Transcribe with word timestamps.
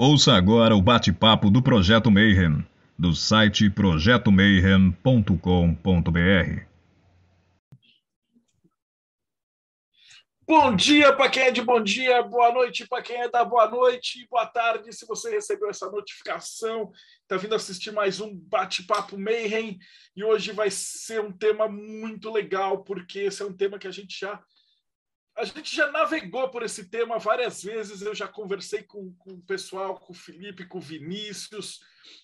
Ouça 0.00 0.34
agora 0.34 0.76
o 0.76 0.80
bate-papo 0.80 1.50
do 1.50 1.60
Projeto 1.60 2.08
Mayhem, 2.08 2.64
do 2.96 3.16
site 3.16 3.68
projetomayhem.com.br. 3.68 6.62
Bom 10.46 10.76
dia 10.76 11.12
para 11.12 11.28
quem 11.28 11.42
é 11.42 11.50
de 11.50 11.60
bom 11.60 11.82
dia, 11.82 12.22
boa 12.22 12.52
noite 12.52 12.86
para 12.86 13.02
quem 13.02 13.16
é 13.16 13.28
da 13.28 13.44
boa 13.44 13.68
noite, 13.68 14.24
boa 14.30 14.46
tarde 14.46 14.92
se 14.92 15.04
você 15.04 15.32
recebeu 15.32 15.68
essa 15.68 15.90
notificação, 15.90 16.92
está 17.22 17.36
vindo 17.36 17.56
assistir 17.56 17.90
mais 17.90 18.20
um 18.20 18.32
bate-papo 18.32 19.18
Mayhem 19.18 19.80
e 20.14 20.22
hoje 20.22 20.52
vai 20.52 20.70
ser 20.70 21.20
um 21.20 21.32
tema 21.32 21.66
muito 21.66 22.30
legal 22.30 22.84
porque 22.84 23.18
esse 23.18 23.42
é 23.42 23.44
um 23.44 23.52
tema 23.52 23.80
que 23.80 23.88
a 23.88 23.92
gente 23.92 24.16
já 24.16 24.40
a 25.38 25.44
gente 25.44 25.74
já 25.74 25.90
navegou 25.92 26.48
por 26.48 26.64
esse 26.64 26.90
tema 26.90 27.18
várias 27.18 27.62
vezes. 27.62 28.02
Eu 28.02 28.14
já 28.14 28.26
conversei 28.26 28.82
com, 28.82 29.14
com 29.14 29.34
o 29.34 29.42
pessoal, 29.42 29.94
com 29.94 30.12
o 30.12 30.16
Felipe, 30.16 30.66
com 30.66 30.78
o 30.78 30.82
Vinícius. 30.82 31.76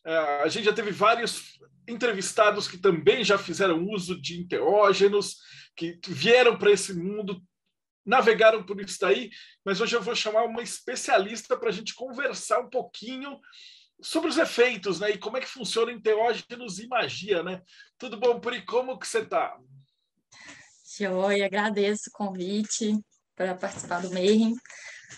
Uh, 0.04 0.42
a 0.42 0.48
gente 0.48 0.64
já 0.64 0.72
teve 0.72 0.90
vários 0.90 1.60
entrevistados 1.86 2.66
que 2.66 2.76
também 2.76 3.22
já 3.22 3.38
fizeram 3.38 3.86
uso 3.88 4.20
de 4.20 4.40
enteógenos, 4.40 5.38
que, 5.76 5.98
vieram 6.08 6.58
para 6.58 6.72
esse 6.72 6.92
mundo, 6.92 7.40
navegaram 8.04 8.64
por 8.64 8.80
isso 8.80 8.98
daí. 9.00 9.30
Mas 9.64 9.80
hoje 9.80 9.94
eu 9.94 10.02
vou 10.02 10.16
chamar 10.16 10.42
uma 10.42 10.62
especialista 10.62 11.56
para 11.56 11.68
a 11.68 11.72
gente 11.72 11.94
conversar 11.94 12.60
um 12.60 12.70
pouquinho 12.70 13.38
sobre 14.02 14.28
os 14.28 14.38
efeitos, 14.38 14.98
né? 14.98 15.12
E 15.12 15.18
como 15.18 15.36
é 15.36 15.40
que 15.40 15.46
funciona 15.46 15.92
enteógenos 15.92 16.80
e 16.80 16.88
magia, 16.88 17.44
né? 17.44 17.62
Tudo 17.96 18.16
bom, 18.16 18.40
Puri? 18.40 18.62
Como 18.62 18.98
que 18.98 19.06
você 19.06 19.20
está? 19.20 19.56
Joia, 20.96 21.46
agradeço 21.46 22.08
o 22.08 22.12
convite 22.12 22.96
para 23.34 23.54
participar 23.54 24.00
do 24.00 24.12
Mayhem. 24.12 24.54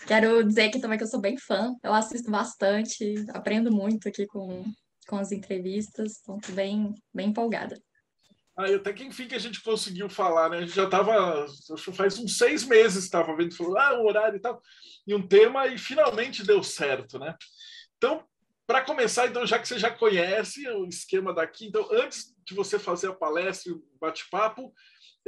Quero 0.07 0.43
dizer 0.43 0.63
aqui 0.63 0.79
também 0.79 0.97
que 0.97 1.03
eu 1.03 1.07
sou 1.07 1.21
bem 1.21 1.37
fã, 1.37 1.75
eu 1.83 1.93
assisto 1.93 2.31
bastante, 2.31 3.25
aprendo 3.29 3.71
muito 3.71 4.07
aqui 4.07 4.25
com, 4.25 4.63
com 5.07 5.17
as 5.17 5.31
entrevistas, 5.31 6.13
estou 6.13 6.39
bem, 6.49 6.95
bem 7.13 7.29
empolgada. 7.29 7.79
Ah, 8.57 8.65
até 8.73 8.91
que 8.91 9.03
enfim 9.03 9.27
que 9.27 9.35
a 9.35 9.39
gente 9.39 9.61
conseguiu 9.61 10.09
falar, 10.09 10.49
né? 10.49 10.57
A 10.57 10.61
gente 10.61 10.75
já 10.75 10.85
estava, 10.85 11.45
faz 11.93 12.17
uns 12.17 12.37
seis 12.37 12.63
meses 12.63 13.03
estava 13.03 13.35
vendo, 13.35 13.55
falou, 13.55 13.77
ah, 13.77 13.99
o 13.99 14.07
horário 14.07 14.37
e 14.37 14.41
tal, 14.41 14.59
e 15.05 15.13
um 15.13 15.27
tema, 15.27 15.67
e 15.67 15.77
finalmente 15.77 16.43
deu 16.43 16.63
certo, 16.63 17.19
né? 17.19 17.35
Então, 17.97 18.23
para 18.65 18.81
começar, 18.81 19.27
então, 19.27 19.45
já 19.45 19.59
que 19.59 19.67
você 19.67 19.77
já 19.77 19.91
conhece 19.91 20.67
o 20.69 20.85
esquema 20.85 21.33
daqui, 21.33 21.67
então, 21.67 21.87
antes 21.91 22.35
de 22.43 22.55
você 22.55 22.79
fazer 22.79 23.09
a 23.09 23.15
palestra 23.15 23.71
e 23.71 23.75
o 23.75 23.83
bate-papo, 24.01 24.73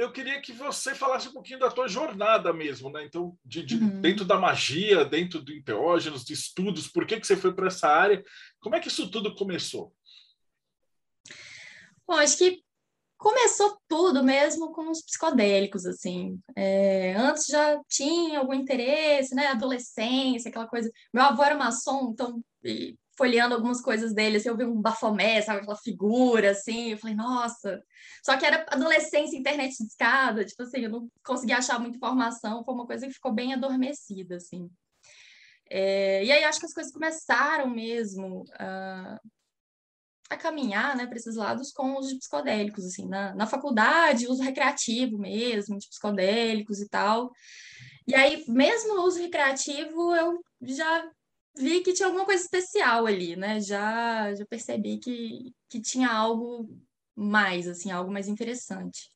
eu 0.00 0.10
queria 0.10 0.40
que 0.40 0.50
você 0.50 0.94
falasse 0.94 1.28
um 1.28 1.32
pouquinho 1.32 1.58
da 1.58 1.70
tua 1.70 1.86
jornada 1.86 2.54
mesmo, 2.54 2.88
né? 2.88 3.04
Então, 3.04 3.36
de, 3.44 3.62
de 3.62 3.76
uhum. 3.76 4.00
dentro 4.00 4.24
da 4.24 4.38
magia, 4.38 5.04
dentro 5.04 5.42
do 5.42 5.52
enteógenos, 5.52 6.24
de 6.24 6.32
estudos, 6.32 6.88
por 6.88 7.06
que, 7.06 7.20
que 7.20 7.26
você 7.26 7.36
foi 7.36 7.52
para 7.52 7.66
essa 7.66 7.86
área? 7.86 8.24
Como 8.60 8.74
é 8.74 8.80
que 8.80 8.88
isso 8.88 9.10
tudo 9.10 9.34
começou? 9.34 9.92
Bom, 12.08 12.14
acho 12.14 12.38
que 12.38 12.62
começou 13.18 13.78
tudo 13.86 14.24
mesmo 14.24 14.72
com 14.72 14.90
os 14.90 15.02
psicodélicos, 15.02 15.84
assim. 15.84 16.40
É, 16.56 17.14
antes 17.16 17.44
já 17.44 17.78
tinha 17.86 18.38
algum 18.38 18.54
interesse, 18.54 19.34
né? 19.34 19.48
Adolescência, 19.48 20.48
aquela 20.48 20.66
coisa. 20.66 20.90
Meu 21.12 21.24
avô 21.24 21.42
era 21.42 21.58
maçom, 21.58 22.12
então 22.14 22.42
folheando 23.20 23.54
algumas 23.54 23.82
coisas 23.82 24.14
dele, 24.14 24.38
assim, 24.38 24.48
eu 24.48 24.56
vi 24.56 24.64
um 24.64 24.80
bafomé, 24.80 25.42
sabe, 25.42 25.58
aquela 25.58 25.76
figura, 25.76 26.52
assim, 26.52 26.92
eu 26.92 26.96
falei, 26.96 27.14
nossa. 27.14 27.84
Só 28.24 28.34
que 28.38 28.46
era 28.46 28.64
adolescência, 28.70 29.36
internet 29.36 29.76
de 29.76 29.84
escada, 29.84 30.42
tipo 30.42 30.62
assim, 30.62 30.80
eu 30.80 30.88
não 30.88 31.10
conseguia 31.22 31.58
achar 31.58 31.78
muita 31.78 31.98
informação, 31.98 32.64
foi 32.64 32.72
uma 32.72 32.86
coisa 32.86 33.06
que 33.06 33.12
ficou 33.12 33.30
bem 33.30 33.52
adormecida, 33.52 34.36
assim. 34.36 34.70
É, 35.68 36.24
e 36.24 36.32
aí 36.32 36.44
acho 36.44 36.60
que 36.60 36.64
as 36.64 36.72
coisas 36.72 36.90
começaram 36.90 37.68
mesmo 37.68 38.42
a, 38.58 39.20
a 40.30 40.36
caminhar, 40.38 40.96
né, 40.96 41.06
para 41.06 41.16
esses 41.16 41.36
lados 41.36 41.72
com 41.72 41.98
os 41.98 42.14
psicodélicos, 42.14 42.86
assim, 42.86 43.06
na, 43.06 43.34
na 43.34 43.46
faculdade, 43.46 44.28
uso 44.28 44.42
recreativo 44.42 45.18
mesmo, 45.18 45.76
de 45.78 45.86
psicodélicos 45.90 46.80
e 46.80 46.88
tal. 46.88 47.30
E 48.06 48.14
aí, 48.14 48.46
mesmo 48.48 48.94
no 48.94 49.02
uso 49.02 49.20
recreativo, 49.20 50.16
eu 50.16 50.40
já 50.62 51.06
vi 51.56 51.82
que 51.82 51.92
tinha 51.92 52.06
alguma 52.06 52.24
coisa 52.24 52.42
especial 52.42 53.06
ali, 53.06 53.36
né? 53.36 53.60
Já, 53.60 54.34
já 54.34 54.46
percebi 54.46 54.98
que, 54.98 55.54
que 55.68 55.80
tinha 55.80 56.10
algo 56.10 56.68
mais, 57.14 57.68
assim, 57.68 57.90
algo 57.90 58.12
mais 58.12 58.28
interessante. 58.28 59.10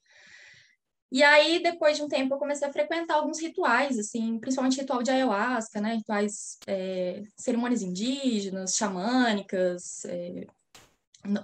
E 1.10 1.22
aí, 1.22 1.62
depois 1.62 1.96
de 1.96 2.02
um 2.02 2.08
tempo, 2.08 2.34
eu 2.34 2.38
comecei 2.38 2.66
a 2.66 2.72
frequentar 2.72 3.14
alguns 3.14 3.40
rituais, 3.40 3.98
assim, 3.98 4.38
principalmente 4.40 4.80
ritual 4.80 5.02
de 5.02 5.10
ayahuasca, 5.12 5.80
né? 5.80 5.94
Rituais, 5.94 6.58
é, 6.66 7.22
cerimônias 7.36 7.82
indígenas, 7.82 8.74
xamânicas, 8.74 10.04
é, 10.06 10.46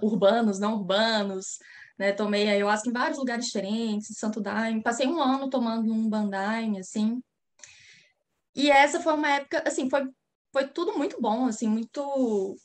urbanos, 0.01 0.59
não 0.59 0.73
urbanos, 0.75 1.57
né? 1.97 2.11
Tomei 2.11 2.49
ayahuasca 2.49 2.89
em 2.89 2.93
vários 2.93 3.17
lugares 3.17 3.45
diferentes, 3.45 4.17
Santo 4.17 4.41
Daime. 4.41 4.83
Passei 4.83 5.07
um 5.07 5.21
ano 5.21 5.49
tomando 5.49 5.91
um 5.93 6.09
bandaime, 6.09 6.79
assim. 6.79 7.21
E 8.53 8.69
essa 8.69 8.99
foi 8.99 9.13
uma 9.13 9.29
época, 9.29 9.63
assim, 9.65 9.89
foi 9.89 10.05
foi 10.51 10.67
tudo 10.67 10.97
muito 10.97 11.19
bom, 11.21 11.45
assim, 11.45 11.67
muito. 11.67 12.55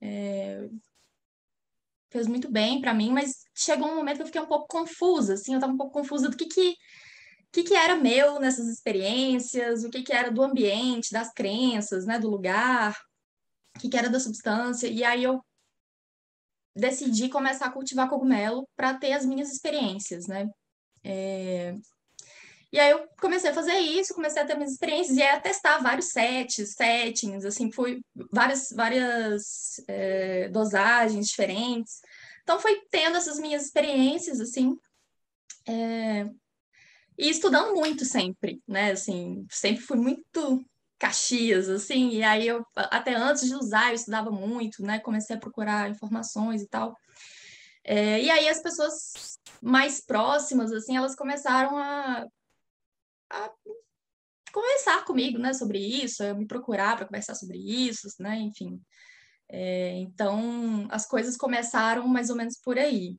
É, 0.00 0.68
fez 2.10 2.26
muito 2.28 2.50
bem 2.50 2.80
para 2.80 2.94
mim, 2.94 3.10
mas 3.10 3.44
chegou 3.54 3.88
um 3.88 3.96
momento 3.96 4.18
que 4.18 4.22
eu 4.22 4.26
fiquei 4.26 4.40
um 4.40 4.46
pouco 4.46 4.68
confusa, 4.68 5.34
assim, 5.34 5.52
eu 5.52 5.56
estava 5.56 5.72
um 5.72 5.76
pouco 5.76 5.92
confusa 5.92 6.28
do 6.28 6.36
que 6.36 6.46
que, 6.46 6.76
que 7.50 7.64
que 7.64 7.74
era 7.74 7.96
meu 7.96 8.38
nessas 8.38 8.68
experiências, 8.68 9.82
o 9.82 9.90
que 9.90 10.02
que 10.02 10.12
era 10.12 10.30
do 10.30 10.42
ambiente, 10.42 11.12
das 11.12 11.32
crenças, 11.32 12.06
né, 12.06 12.18
do 12.18 12.30
lugar, 12.30 12.96
o 13.76 13.80
que 13.80 13.88
que 13.88 13.96
era 13.96 14.08
da 14.08 14.20
substância, 14.20 14.86
e 14.86 15.02
aí 15.02 15.24
eu 15.24 15.44
decidi 16.76 17.28
começar 17.28 17.66
a 17.66 17.72
cultivar 17.72 18.08
cogumelo 18.08 18.68
para 18.76 18.94
ter 18.94 19.12
as 19.12 19.26
minhas 19.26 19.50
experiências, 19.52 20.26
né? 20.26 20.48
É, 21.02 21.74
e 22.74 22.80
aí 22.80 22.90
eu 22.90 23.06
comecei 23.20 23.50
a 23.50 23.54
fazer 23.54 23.78
isso, 23.78 24.16
comecei 24.16 24.42
a 24.42 24.44
ter 24.44 24.56
minhas 24.56 24.72
experiências 24.72 25.16
e 25.16 25.22
a 25.22 25.38
testar 25.38 25.78
vários 25.78 26.08
sets, 26.08 26.74
settings, 26.74 27.44
assim, 27.44 27.70
fui 27.70 28.00
várias, 28.32 28.70
várias 28.74 29.80
é, 29.86 30.48
dosagens 30.48 31.28
diferentes. 31.28 32.00
Então 32.42 32.58
foi 32.58 32.82
tendo 32.90 33.16
essas 33.16 33.38
minhas 33.38 33.66
experiências, 33.66 34.40
assim, 34.40 34.76
é, 35.68 36.28
e 37.16 37.30
estudando 37.30 37.76
muito 37.76 38.04
sempre, 38.04 38.60
né? 38.66 38.90
Assim, 38.90 39.46
sempre 39.48 39.80
fui 39.80 39.96
muito 39.96 40.60
caxias, 40.98 41.68
assim, 41.68 42.08
e 42.08 42.24
aí 42.24 42.48
eu, 42.48 42.66
até 42.74 43.14
antes 43.14 43.46
de 43.46 43.54
usar, 43.54 43.90
eu 43.90 43.94
estudava 43.94 44.32
muito, 44.32 44.82
né? 44.82 44.98
Comecei 44.98 45.36
a 45.36 45.38
procurar 45.38 45.90
informações 45.90 46.60
e 46.60 46.66
tal. 46.66 46.92
É, 47.84 48.20
e 48.20 48.28
aí 48.28 48.48
as 48.48 48.60
pessoas 48.60 49.38
mais 49.62 50.00
próximas, 50.00 50.72
assim, 50.72 50.96
elas 50.96 51.14
começaram 51.14 51.78
a 51.78 52.26
a 53.30 53.50
conversar 54.52 55.04
comigo, 55.04 55.38
né, 55.38 55.52
sobre 55.52 55.78
isso, 55.78 56.22
a 56.22 56.34
me 56.34 56.46
procurar 56.46 56.96
para 56.96 57.06
conversar 57.06 57.34
sobre 57.34 57.58
isso, 57.58 58.08
né, 58.20 58.38
enfim. 58.38 58.80
É, 59.48 59.96
então, 59.98 60.86
as 60.90 61.06
coisas 61.06 61.36
começaram 61.36 62.06
mais 62.06 62.30
ou 62.30 62.36
menos 62.36 62.58
por 62.58 62.78
aí. 62.78 63.16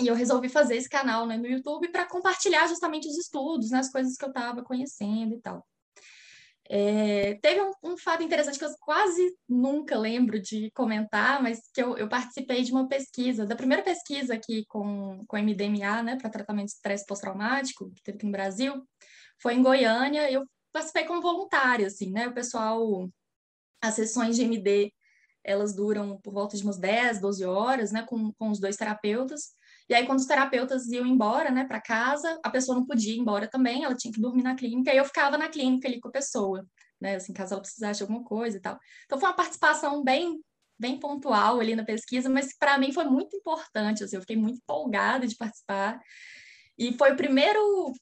E 0.00 0.06
eu 0.06 0.14
resolvi 0.14 0.48
fazer 0.48 0.76
esse 0.76 0.88
canal 0.88 1.26
né, 1.26 1.36
no 1.36 1.46
YouTube 1.46 1.88
para 1.88 2.06
compartilhar 2.06 2.66
justamente 2.68 3.06
os 3.08 3.18
estudos, 3.18 3.70
né, 3.70 3.80
as 3.80 3.90
coisas 3.90 4.16
que 4.16 4.24
eu 4.24 4.30
estava 4.30 4.62
conhecendo 4.62 5.34
e 5.34 5.40
tal. 5.40 5.66
É, 6.72 7.34
teve 7.42 7.60
um, 7.60 7.72
um, 7.82 7.98
fato 7.98 8.22
interessante 8.22 8.56
que 8.56 8.64
eu 8.64 8.70
quase 8.80 9.36
nunca 9.48 9.98
lembro 9.98 10.40
de 10.40 10.70
comentar, 10.70 11.42
mas 11.42 11.60
que 11.74 11.82
eu, 11.82 11.98
eu 11.98 12.08
participei 12.08 12.62
de 12.62 12.70
uma 12.70 12.86
pesquisa, 12.86 13.44
da 13.44 13.56
primeira 13.56 13.82
pesquisa 13.82 14.34
aqui 14.34 14.64
com, 14.68 15.24
com 15.26 15.36
MDMA, 15.36 16.02
né, 16.04 16.16
para 16.16 16.30
tratamento 16.30 16.66
de 16.66 16.74
estresse 16.74 17.04
pós-traumático, 17.06 17.90
que 17.90 18.02
teve 18.04 18.18
aqui 18.18 18.26
no 18.26 18.30
Brasil, 18.30 18.86
foi 19.40 19.54
em 19.54 19.62
Goiânia, 19.62 20.30
eu 20.30 20.46
participei 20.72 21.04
como 21.04 21.22
voluntária, 21.22 21.86
assim, 21.86 22.10
né? 22.10 22.28
O 22.28 22.34
pessoal, 22.34 23.08
as 23.82 23.94
sessões 23.94 24.36
de 24.36 24.42
MD, 24.42 24.92
elas 25.42 25.74
duram 25.74 26.18
por 26.20 26.32
volta 26.32 26.56
de 26.56 26.62
umas 26.62 26.78
10, 26.78 27.20
12 27.20 27.44
horas, 27.44 27.92
né, 27.92 28.02
com, 28.02 28.32
com 28.34 28.50
os 28.50 28.60
dois 28.60 28.76
terapeutas. 28.76 29.52
E 29.88 29.94
aí, 29.94 30.06
quando 30.06 30.18
os 30.18 30.26
terapeutas 30.26 30.86
iam 30.88 31.06
embora, 31.06 31.50
né, 31.50 31.64
para 31.64 31.80
casa, 31.80 32.38
a 32.44 32.50
pessoa 32.50 32.76
não 32.76 32.86
podia 32.86 33.14
ir 33.14 33.18
embora 33.18 33.48
também, 33.48 33.84
ela 33.84 33.96
tinha 33.96 34.12
que 34.12 34.20
dormir 34.20 34.42
na 34.42 34.54
clínica, 34.54 34.92
e 34.92 34.98
eu 34.98 35.04
ficava 35.04 35.38
na 35.38 35.48
clínica 35.48 35.88
ali 35.88 35.98
com 35.98 36.08
a 36.08 36.12
pessoa, 36.12 36.64
né, 37.00 37.16
assim, 37.16 37.32
caso 37.32 37.54
ela 37.54 37.62
precisasse 37.62 37.98
de 37.98 38.02
alguma 38.04 38.22
coisa 38.22 38.58
e 38.58 38.60
tal. 38.60 38.78
Então, 39.06 39.18
foi 39.18 39.28
uma 39.28 39.36
participação 39.36 40.02
bem 40.04 40.40
bem 40.78 40.98
pontual 40.98 41.60
ali 41.60 41.76
na 41.76 41.84
pesquisa, 41.84 42.30
mas 42.30 42.56
para 42.56 42.78
mim 42.78 42.90
foi 42.90 43.04
muito 43.04 43.36
importante, 43.36 44.02
assim, 44.02 44.16
eu 44.16 44.22
fiquei 44.22 44.36
muito 44.36 44.56
empolgada 44.62 45.26
de 45.26 45.36
participar. 45.36 46.00
E 46.78 46.96
foi 46.96 47.12
o 47.12 47.16
primeiro 47.16 47.92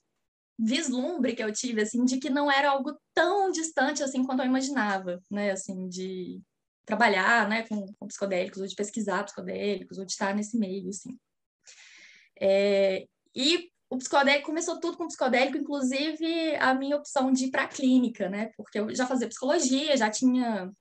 vislumbre 0.58 1.34
que 1.34 1.42
eu 1.42 1.52
tive, 1.52 1.82
assim, 1.82 2.04
de 2.04 2.18
que 2.18 2.28
não 2.28 2.50
era 2.50 2.70
algo 2.70 2.98
tão 3.14 3.50
distante, 3.50 4.02
assim, 4.02 4.24
quanto 4.24 4.40
eu 4.40 4.46
imaginava, 4.46 5.22
né, 5.30 5.52
assim, 5.52 5.88
de 5.88 6.40
trabalhar, 6.84 7.48
né, 7.48 7.66
com, 7.68 7.92
com 7.94 8.06
psicodélicos, 8.08 8.60
ou 8.60 8.66
de 8.66 8.74
pesquisar 8.74 9.24
psicodélicos, 9.24 9.98
ou 9.98 10.04
de 10.04 10.12
estar 10.12 10.34
nesse 10.34 10.58
meio, 10.58 10.88
assim. 10.88 11.16
É, 12.40 13.06
e 13.34 13.70
o 13.90 13.98
psicodélico 13.98 14.46
começou 14.46 14.80
tudo 14.80 14.96
com 14.96 15.06
psicodélico, 15.06 15.58
inclusive 15.58 16.56
a 16.56 16.74
minha 16.74 16.96
opção 16.96 17.32
de 17.32 17.46
ir 17.46 17.50
para 17.50 17.64
a 17.64 17.68
clínica, 17.68 18.28
né, 18.28 18.50
porque 18.56 18.80
eu 18.80 18.94
já 18.94 19.06
fazia 19.06 19.28
psicologia, 19.28 19.96
já 19.96 20.10
tinha 20.10 20.72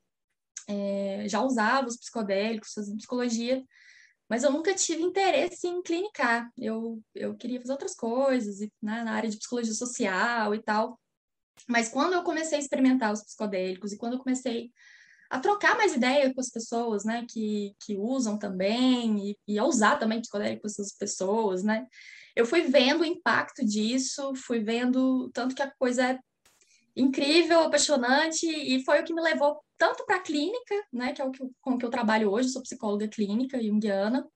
é, 0.68 1.24
já 1.28 1.42
usava 1.42 1.88
os 1.88 1.98
psicodélicos, 1.98 2.74
fazendo 2.74 2.98
psicologia, 2.98 3.64
mas 4.30 4.44
eu 4.44 4.52
nunca 4.52 4.74
tive 4.74 5.02
interesse 5.02 5.68
em 5.68 5.82
clinicar. 5.82 6.52
Eu, 6.58 7.02
eu 7.16 7.36
queria 7.36 7.60
fazer 7.60 7.72
outras 7.72 7.96
coisas, 7.96 8.60
né, 8.82 9.04
na 9.04 9.14
área 9.14 9.30
de 9.30 9.38
psicologia 9.38 9.74
social 9.74 10.54
e 10.54 10.62
tal. 10.62 11.00
Mas 11.68 11.90
quando 11.90 12.14
eu 12.14 12.24
comecei 12.24 12.58
a 12.58 12.62
experimentar 12.62 13.14
os 13.14 13.24
psicodélicos 13.24 13.92
e 13.92 13.98
quando 13.98 14.14
eu 14.14 14.20
comecei 14.20 14.72
a 15.30 15.40
trocar 15.40 15.76
mais 15.76 15.94
ideia 15.94 16.34
com 16.34 16.40
as 16.40 16.50
pessoas, 16.50 17.04
né, 17.04 17.26
que, 17.30 17.74
que 17.80 17.96
usam 17.98 18.38
também 18.38 19.30
e, 19.30 19.38
e 19.48 19.60
a 19.60 19.66
usar 19.66 19.98
também 19.98 20.22
psicodélico 20.22 20.62
com 20.62 20.68
essas 20.68 20.94
pessoas, 20.94 21.64
né, 21.64 21.86
eu 22.36 22.46
fui 22.46 22.62
vendo 22.62 23.02
o 23.02 23.06
impacto 23.06 23.66
disso, 23.66 24.34
fui 24.36 24.60
vendo 24.60 25.30
tanto 25.34 25.56
que 25.56 25.62
a 25.62 25.72
coisa 25.72 26.12
é 26.12 26.20
incrível, 26.96 27.62
apaixonante 27.62 28.46
e 28.46 28.84
foi 28.84 29.02
o 29.02 29.04
que 29.04 29.14
me 29.14 29.22
levou 29.22 29.60
tanto 29.78 30.06
para 30.06 30.18
a 30.18 30.22
clínica, 30.22 30.76
né, 30.92 31.14
que 31.14 31.22
é 31.22 31.26
o 31.26 31.32
que, 31.32 31.44
com 31.62 31.78
que 31.78 31.86
eu 31.86 31.90
trabalho 31.90 32.32
hoje, 32.32 32.50
sou 32.50 32.62
psicóloga 32.62 33.08
clínica 33.08 33.62
junguiana, 33.62 34.28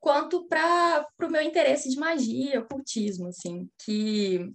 quanto 0.00 0.46
para 0.46 1.06
o 1.22 1.28
meu 1.28 1.42
interesse 1.42 1.88
de 1.88 1.96
magia, 1.96 2.60
ocultismo, 2.60 3.28
assim, 3.28 3.68
que 3.84 4.50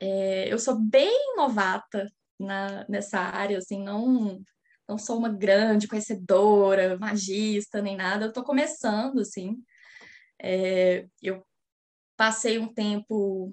é, 0.00 0.52
eu 0.52 0.58
sou 0.58 0.76
bem 0.78 1.34
novata 1.36 2.10
na, 2.38 2.86
nessa 2.88 3.18
área, 3.18 3.58
assim, 3.58 3.82
não 3.82 4.42
não 4.88 4.98
sou 4.98 5.16
uma 5.16 5.28
grande 5.28 5.88
conhecedora, 5.88 6.98
magista, 6.98 7.80
nem 7.80 7.96
nada, 7.96 8.24
eu 8.26 8.28
estou 8.28 8.44
começando, 8.44 9.20
assim. 9.20 9.62
É, 10.40 11.06
eu 11.22 11.46
passei 12.16 12.58
um 12.58 12.72
tempo 12.72 13.50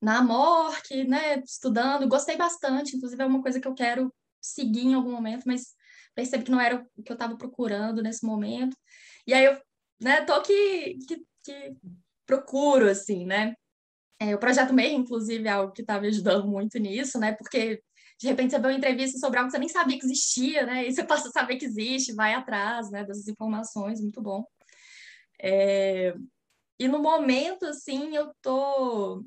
na 0.00 0.22
MORC, 0.22 1.04
né, 1.04 1.38
estudando, 1.44 2.08
gostei 2.08 2.36
bastante, 2.36 2.96
inclusive 2.96 3.22
é 3.22 3.26
uma 3.26 3.42
coisa 3.42 3.60
que 3.60 3.66
eu 3.66 3.74
quero 3.74 4.12
seguir 4.40 4.86
em 4.86 4.94
algum 4.94 5.12
momento, 5.12 5.44
mas 5.46 5.74
percebi 6.14 6.44
que 6.44 6.50
não 6.50 6.60
era 6.60 6.84
o 6.96 7.02
que 7.02 7.12
eu 7.12 7.14
estava 7.14 7.36
procurando 7.36 8.02
nesse 8.02 8.24
momento. 8.24 8.76
E 9.26 9.34
aí 9.34 9.44
eu, 9.44 9.60
né, 10.00 10.24
tô 10.24 10.40
que, 10.42 10.98
que, 11.06 11.22
que 11.44 11.76
procuro, 12.26 12.88
assim, 12.88 13.24
né, 13.26 13.54
é, 14.20 14.34
o 14.34 14.38
Projeto 14.38 14.74
MEI, 14.74 14.94
inclusive, 14.94 15.46
é 15.46 15.50
algo 15.52 15.72
que 15.72 15.82
está 15.82 16.00
me 16.00 16.08
ajudando 16.08 16.46
muito 16.48 16.76
nisso, 16.78 17.18
né? 17.20 17.32
Porque 17.32 17.80
de 18.20 18.26
repente 18.26 18.50
você 18.50 18.58
vê 18.58 18.66
uma 18.66 18.74
entrevista 18.74 19.16
sobre 19.18 19.38
algo 19.38 19.48
que 19.48 19.52
você 19.52 19.60
nem 19.60 19.68
sabia 19.68 19.98
que 19.98 20.04
existia, 20.04 20.66
né? 20.66 20.88
E 20.88 20.92
você 20.92 21.04
passa 21.06 21.28
a 21.28 21.32
saber 21.32 21.56
que 21.56 21.66
existe, 21.66 22.14
vai 22.14 22.34
atrás, 22.34 22.90
né? 22.90 23.04
Dessas 23.04 23.28
informações, 23.28 24.00
muito 24.00 24.20
bom. 24.20 24.44
É... 25.40 26.14
E 26.80 26.88
no 26.88 27.00
momento, 27.00 27.64
assim, 27.66 28.16
eu 28.16 28.32
tô 28.42 29.24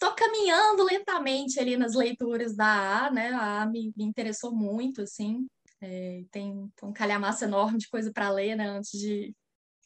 tô 0.00 0.14
caminhando 0.14 0.82
lentamente 0.82 1.60
ali 1.60 1.76
nas 1.76 1.94
leituras 1.94 2.56
da 2.56 3.06
A, 3.06 3.10
né? 3.10 3.28
A 3.32 3.62
A 3.62 3.66
me, 3.66 3.92
me 3.94 4.02
interessou 4.02 4.50
muito, 4.52 5.02
assim. 5.02 5.46
É, 5.82 6.24
tem, 6.30 6.70
um 6.82 6.92
calhamaço 6.92 7.44
enorme 7.44 7.78
de 7.78 7.88
coisa 7.88 8.10
para 8.10 8.30
ler, 8.30 8.56
né? 8.56 8.66
Antes 8.66 8.98
de, 8.98 9.36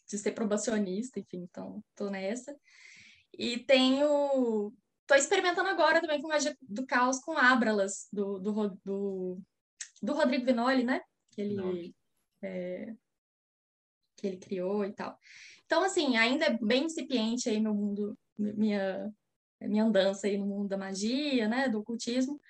de 0.09 0.19
ser 0.19 0.31
probacionista, 0.33 1.19
enfim, 1.19 1.43
então 1.51 1.83
tô 1.97 2.09
nessa. 2.09 2.57
E 3.37 3.59
tenho. 3.59 4.73
Tô 5.07 5.15
experimentando 5.17 5.69
agora 5.69 6.01
também 6.01 6.23
com 6.23 6.29
Magia 6.29 6.57
do 6.63 6.87
Caos 6.87 7.19
com 7.19 7.37
Abralas, 7.37 8.09
do, 8.11 8.39
do, 8.39 8.69
do, 8.85 9.39
do 10.01 10.15
Rodrigo 10.15 10.47
Vinoli, 10.47 10.85
né? 10.85 11.03
Que 11.33 11.43
ele, 11.43 11.95
é, 12.41 12.95
que 14.17 14.29
ele 14.29 14.39
criou 14.39 14.85
e 14.85 14.93
tal. 14.93 15.19
Então, 15.67 15.83
assim, 15.83 16.17
ainda 16.17 16.47
é 16.47 16.59
bem 16.59 16.85
incipiente 16.85 17.49
aí 17.51 17.61
meu 17.61 17.75
mundo, 17.75 18.17
minha, 18.39 19.13
minha 19.69 19.85
andança 19.85 20.27
aí 20.27 20.37
no 20.37 20.47
mundo 20.47 20.69
da 20.69 20.77
magia, 20.77 21.49
né? 21.49 21.69
Do 21.69 21.81
ocultismo. 21.81 22.41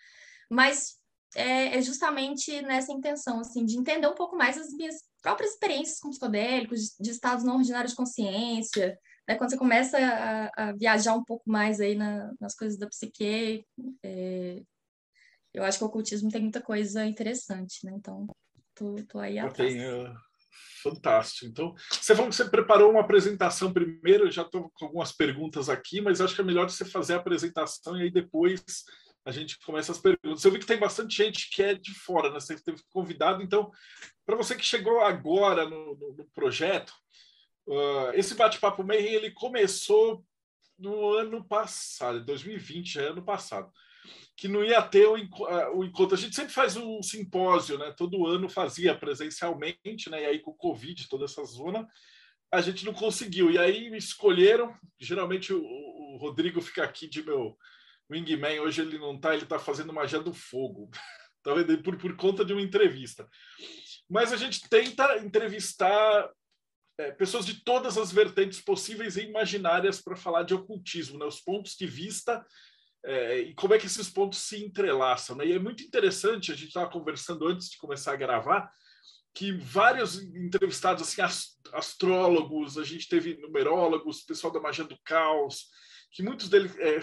Mas 0.50 0.98
é, 1.34 1.76
é, 1.76 1.82
justamente 1.82 2.62
nessa 2.62 2.92
intenção, 2.92 3.40
assim, 3.40 3.64
de 3.64 3.76
entender 3.76 4.06
um 4.06 4.14
pouco 4.14 4.36
mais 4.36 4.56
as 4.56 4.72
minhas 4.72 5.02
próprias 5.20 5.52
experiências 5.52 5.98
com 5.98 6.10
psicodélicos, 6.10 6.94
de, 6.98 7.10
estados 7.10 7.44
não 7.44 7.56
ordinários 7.56 7.92
de 7.92 7.96
consciência, 7.96 8.98
né? 9.28 9.34
Quando 9.36 9.50
você 9.50 9.56
começa 9.56 9.98
a, 9.98 10.68
a 10.68 10.72
viajar 10.72 11.14
um 11.14 11.24
pouco 11.24 11.50
mais 11.50 11.80
aí 11.80 11.94
na, 11.94 12.32
nas 12.40 12.54
coisas 12.54 12.78
da 12.78 12.86
psique, 12.86 13.64
é, 14.02 14.62
eu 15.52 15.64
acho 15.64 15.78
que 15.78 15.84
o 15.84 15.86
ocultismo 15.86 16.30
tem 16.30 16.42
muita 16.42 16.60
coisa 16.60 17.04
interessante, 17.06 17.84
né? 17.84 17.92
Então, 17.94 18.26
tô, 18.74 18.96
tô 19.08 19.18
aí 19.18 19.38
atrás. 19.38 19.72
Tem, 19.72 19.86
uh, 19.86 20.14
fantástico. 20.82 21.46
Então, 21.46 21.74
você 21.90 22.14
falou 22.14 22.30
que 22.30 22.36
você 22.36 22.44
preparou 22.44 22.90
uma 22.90 23.00
apresentação 23.00 23.72
primeiro, 23.72 24.26
eu 24.26 24.30
já 24.30 24.42
estou 24.42 24.70
com 24.74 24.86
algumas 24.86 25.12
perguntas 25.12 25.68
aqui, 25.68 26.00
mas 26.00 26.20
acho 26.20 26.34
que 26.34 26.40
é 26.40 26.44
melhor 26.44 26.68
você 26.68 26.84
fazer 26.84 27.14
a 27.14 27.16
apresentação 27.16 27.96
e 27.96 28.02
aí 28.02 28.10
depois 28.10 28.64
a 29.24 29.32
gente 29.32 29.58
começa 29.60 29.90
as 29.90 29.98
perguntas. 29.98 30.44
Eu 30.44 30.50
vi 30.50 30.58
que 30.58 30.66
tem 30.66 30.78
bastante 30.78 31.16
gente 31.16 31.48
que 31.50 31.62
é 31.62 31.74
de 31.74 31.94
fora, 31.94 32.30
né? 32.30 32.38
Você 32.38 32.56
teve 32.62 32.82
convidado, 32.90 33.42
então, 33.42 33.70
para 34.26 34.36
você 34.36 34.54
que 34.54 34.64
chegou 34.64 35.00
agora 35.00 35.64
no, 35.64 35.96
no, 35.96 36.12
no 36.12 36.24
projeto, 36.34 36.92
uh, 37.66 38.12
esse 38.12 38.34
bate-papo 38.34 38.84
Mayhem, 38.84 39.14
ele 39.14 39.30
começou 39.30 40.22
no 40.78 41.14
ano 41.14 41.42
passado, 41.44 42.24
2020, 42.24 42.98
é 42.98 43.08
ano 43.08 43.24
passado, 43.24 43.72
que 44.36 44.48
não 44.48 44.64
ia 44.64 44.82
ter 44.82 45.06
o, 45.06 45.14
uh, 45.14 45.76
o, 45.76 45.84
encontro. 45.84 46.14
A 46.14 46.18
gente 46.18 46.34
sempre 46.34 46.52
faz 46.52 46.76
um 46.76 47.02
simpósio, 47.02 47.78
né? 47.78 47.92
Todo 47.96 48.26
ano 48.26 48.48
fazia 48.48 48.94
presencialmente, 48.94 50.10
né? 50.10 50.22
E 50.22 50.26
aí 50.26 50.38
com 50.40 50.50
o 50.50 50.56
Covid, 50.56 51.08
toda 51.08 51.24
essa 51.24 51.44
zona, 51.44 51.86
a 52.52 52.60
gente 52.60 52.84
não 52.84 52.92
conseguiu. 52.92 53.50
E 53.50 53.58
aí 53.58 53.90
me 53.90 53.98
escolheram, 53.98 54.74
geralmente 54.98 55.52
o, 55.52 55.62
o 55.62 56.16
Rodrigo 56.16 56.60
fica 56.60 56.84
aqui 56.84 57.08
de 57.08 57.22
meu 57.22 57.56
Wingman, 58.10 58.60
hoje 58.60 58.82
ele 58.82 58.98
não 58.98 59.14
está, 59.14 59.34
ele 59.34 59.44
está 59.44 59.58
fazendo 59.58 59.92
magia 59.92 60.20
do 60.20 60.32
fogo. 60.32 60.90
Talvez 61.42 61.80
por, 61.82 61.96
por 61.96 62.16
conta 62.16 62.44
de 62.44 62.52
uma 62.52 62.62
entrevista. 62.62 63.28
Mas 64.08 64.32
a 64.32 64.36
gente 64.36 64.68
tenta 64.68 65.18
entrevistar 65.18 66.30
é, 66.98 67.10
pessoas 67.10 67.44
de 67.44 67.62
todas 67.62 67.98
as 67.98 68.12
vertentes 68.12 68.60
possíveis 68.60 69.16
e 69.16 69.22
imaginárias 69.22 70.00
para 70.00 70.16
falar 70.16 70.42
de 70.44 70.54
ocultismo, 70.54 71.18
né? 71.18 71.24
os 71.24 71.40
pontos 71.40 71.76
de 71.76 71.86
vista 71.86 72.44
é, 73.04 73.38
e 73.38 73.54
como 73.54 73.74
é 73.74 73.78
que 73.78 73.86
esses 73.86 74.08
pontos 74.08 74.38
se 74.38 74.64
entrelaçam. 74.64 75.36
Né? 75.36 75.46
E 75.46 75.52
é 75.52 75.58
muito 75.58 75.82
interessante, 75.82 76.50
a 76.50 76.54
gente 76.54 76.68
estava 76.68 76.90
conversando 76.90 77.46
antes 77.46 77.68
de 77.68 77.76
começar 77.76 78.12
a 78.12 78.16
gravar, 78.16 78.70
que 79.34 79.52
vários 79.52 80.22
entrevistados, 80.22 81.02
assim, 81.02 81.20
astrólogos, 81.72 82.78
a 82.78 82.84
gente 82.84 83.08
teve 83.08 83.36
numerólogos, 83.36 84.22
pessoal 84.22 84.52
da 84.52 84.60
magia 84.60 84.84
do 84.84 84.96
caos, 85.04 85.66
que 86.12 86.22
muitos 86.22 86.48
deles 86.48 86.76
é, 86.78 87.00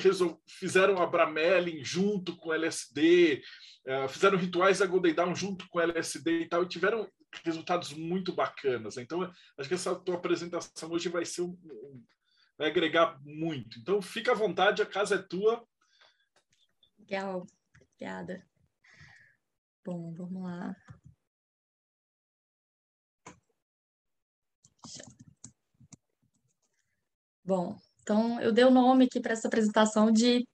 fizeram 0.47 0.97
a 0.97 1.05
Bramelin 1.05 1.83
junto 1.83 2.35
com 2.37 2.53
LSD, 2.53 3.43
é, 3.85 4.07
fizeram 4.07 4.37
rituais 4.37 4.79
da 4.79 4.85
Golden 4.85 5.13
Dawn 5.13 5.35
junto 5.35 5.67
com 5.67 5.81
LSD 5.81 6.39
e 6.39 6.47
tal, 6.47 6.63
e 6.63 6.69
tiveram 6.69 7.11
resultados 7.43 7.91
muito 7.91 8.33
bacanas. 8.33 8.97
Então, 8.97 9.29
acho 9.57 9.67
que 9.67 9.75
essa 9.75 9.93
tua 9.95 10.15
apresentação 10.15 10.89
hoje 10.91 11.09
vai 11.09 11.25
ser 11.25 11.41
um, 11.41 11.57
um, 11.65 12.03
vai 12.57 12.69
agregar 12.69 13.19
muito. 13.23 13.77
Então, 13.79 14.01
fica 14.01 14.31
à 14.31 14.35
vontade, 14.35 14.81
a 14.81 14.85
casa 14.85 15.15
é 15.15 15.17
tua. 15.17 15.61
Legal, 17.11 17.45
obrigada. 17.75 18.41
Bom, 19.83 20.13
vamos 20.13 20.43
lá. 20.43 20.73
Bom, 27.43 27.77
então, 28.01 28.39
eu 28.39 28.53
dei 28.53 28.63
o 28.63 28.71
nome 28.71 29.03
aqui 29.05 29.19
para 29.19 29.33
essa 29.33 29.49
apresentação 29.49 30.09
de 30.09 30.47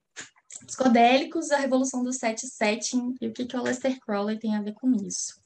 Psicodélicos, 0.66 1.52
a 1.52 1.58
Revolução 1.58 2.02
do 2.02 2.12
Set 2.12 2.44
Setting 2.44 3.14
e 3.20 3.28
o 3.28 3.32
que, 3.32 3.46
que 3.46 3.56
o 3.56 3.60
Aleister 3.60 3.96
Crowley 4.00 4.40
tem 4.40 4.56
a 4.56 4.62
ver 4.62 4.74
com 4.74 4.90
isso. 4.96 5.40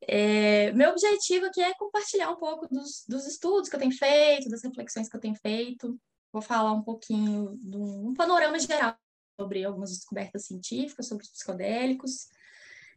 É, 0.00 0.72
meu 0.72 0.92
objetivo 0.92 1.44
aqui 1.44 1.60
é 1.60 1.74
compartilhar 1.74 2.30
um 2.30 2.36
pouco 2.36 2.66
dos, 2.66 3.04
dos, 3.06 3.26
estudos 3.26 3.68
que 3.68 3.76
eu 3.76 3.80
tenho 3.80 3.92
feito, 3.92 4.48
das 4.48 4.62
reflexões 4.62 5.06
que 5.06 5.16
eu 5.16 5.20
tenho 5.20 5.34
feito. 5.34 6.00
Vou 6.32 6.40
falar 6.40 6.72
um 6.72 6.82
pouquinho 6.82 7.58
de 7.60 7.76
um 7.76 8.14
panorama 8.14 8.58
geral 8.58 8.96
sobre 9.38 9.64
algumas 9.64 9.90
descobertas 9.90 10.46
científicas 10.46 11.06
sobre 11.06 11.24
os 11.24 11.30
psicodélicos. 11.30 12.28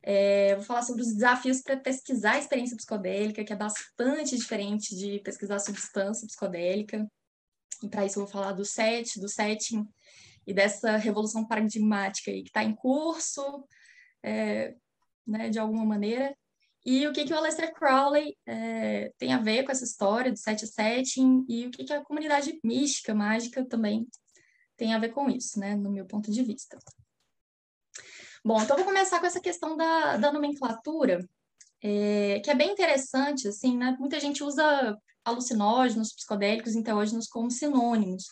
É, 0.02 0.56
vou 0.56 0.64
falar 0.64 0.82
sobre 0.82 1.02
os 1.02 1.14
desafios 1.14 1.62
para 1.62 1.76
pesquisar 1.76 2.34
a 2.34 2.40
experiência 2.40 2.78
psicodélica, 2.78 3.44
que 3.44 3.52
é 3.52 3.56
bastante 3.56 4.38
diferente 4.38 4.96
de 4.96 5.20
pesquisar 5.20 5.60
substância 5.60 6.26
psicodélica. 6.26 7.06
E 7.84 7.90
para 7.90 8.06
isso 8.06 8.20
eu 8.20 8.24
vou 8.24 8.32
falar 8.32 8.54
do 8.54 8.64
set, 8.64 9.20
do 9.20 9.28
setting 9.28 9.86
e 10.48 10.54
dessa 10.54 10.96
revolução 10.96 11.46
paradigmática 11.46 12.32
aí 12.32 12.42
que 12.42 12.50
está 12.50 12.64
em 12.64 12.74
curso, 12.74 13.66
é, 14.24 14.74
né, 15.28 15.50
de 15.50 15.60
alguma 15.60 15.86
maneira. 15.86 16.36
E 16.86 17.06
o 17.06 17.12
que, 17.12 17.26
que 17.26 17.34
o 17.34 17.38
Aleister 17.38 17.74
Crowley 17.74 18.38
é, 18.46 19.12
tem 19.18 19.34
a 19.34 19.38
ver 19.38 19.64
com 19.64 19.72
essa 19.72 19.84
história 19.84 20.32
do 20.32 20.38
set 20.38 20.66
setting 20.66 21.46
e 21.48 21.68
o 21.68 21.72
que, 21.72 21.84
que 21.84 21.92
a 21.92 22.04
comunidade 22.04 22.58
mística, 22.64 23.14
mágica 23.14 23.66
também 23.66 24.08
tem 24.80 24.94
a 24.94 25.00
ver 25.00 25.10
com 25.10 25.30
isso, 25.30 25.60
né, 25.60 25.76
no 25.76 25.92
meu 25.92 26.06
ponto 26.06 26.32
de 26.32 26.42
vista. 26.42 26.80
Bom, 28.44 28.60
então 28.62 28.78
vou 28.78 28.86
começar 28.86 29.20
com 29.20 29.26
essa 29.26 29.42
questão 29.42 29.76
da, 29.76 30.16
da 30.16 30.32
nomenclatura, 30.32 31.20
é, 31.84 32.40
que 32.40 32.50
é 32.50 32.56
bem 32.56 32.72
interessante, 32.72 33.48
assim, 33.50 33.78
né? 33.78 33.98
Muita 34.00 34.20
gente 34.20 34.44
usa 34.44 34.98
alucinógenos, 35.26 36.14
psicodélicos, 36.14 36.76
enteógenos 36.76 37.28
como 37.28 37.52
sinônimos. 37.52 38.24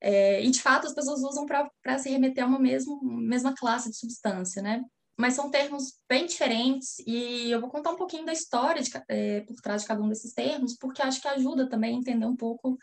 É, 0.00 0.44
e, 0.44 0.50
de 0.50 0.60
fato, 0.60 0.86
as 0.86 0.94
pessoas 0.94 1.22
usam 1.22 1.46
para 1.46 1.98
se 1.98 2.10
remeter 2.10 2.44
a 2.44 2.46
uma 2.46 2.58
mesmo, 2.58 3.00
mesma 3.02 3.54
classe 3.54 3.88
de 3.88 3.96
substância, 3.96 4.60
né? 4.60 4.82
Mas 5.16 5.34
são 5.34 5.50
termos 5.50 5.94
bem 6.08 6.26
diferentes 6.26 6.98
e 7.06 7.50
eu 7.50 7.60
vou 7.60 7.70
contar 7.70 7.92
um 7.92 7.96
pouquinho 7.96 8.24
da 8.26 8.32
história 8.32 8.82
de, 8.82 8.90
é, 9.08 9.40
por 9.42 9.56
trás 9.62 9.82
de 9.82 9.88
cada 9.88 10.02
um 10.02 10.08
desses 10.08 10.34
termos, 10.34 10.76
porque 10.76 11.02
acho 11.02 11.20
que 11.22 11.28
ajuda 11.28 11.68
também 11.68 11.94
a 11.94 11.98
entender 11.98 12.26
um 12.26 12.36
pouco 12.36 12.76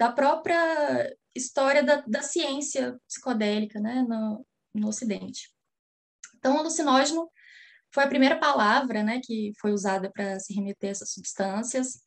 da 0.00 0.10
própria 0.10 1.14
história 1.36 1.82
da, 1.82 1.96
da 2.06 2.22
ciência 2.22 2.98
psicodélica, 3.06 3.78
né, 3.78 4.02
no, 4.08 4.46
no 4.74 4.88
Ocidente. 4.88 5.50
Então, 6.38 6.58
alucinógeno 6.58 7.30
foi 7.92 8.04
a 8.04 8.08
primeira 8.08 8.40
palavra, 8.40 9.02
né, 9.02 9.20
que 9.22 9.52
foi 9.60 9.72
usada 9.72 10.10
para 10.10 10.40
se 10.40 10.54
remeter 10.54 10.88
a 10.88 10.92
essas 10.92 11.12
substâncias. 11.12 12.00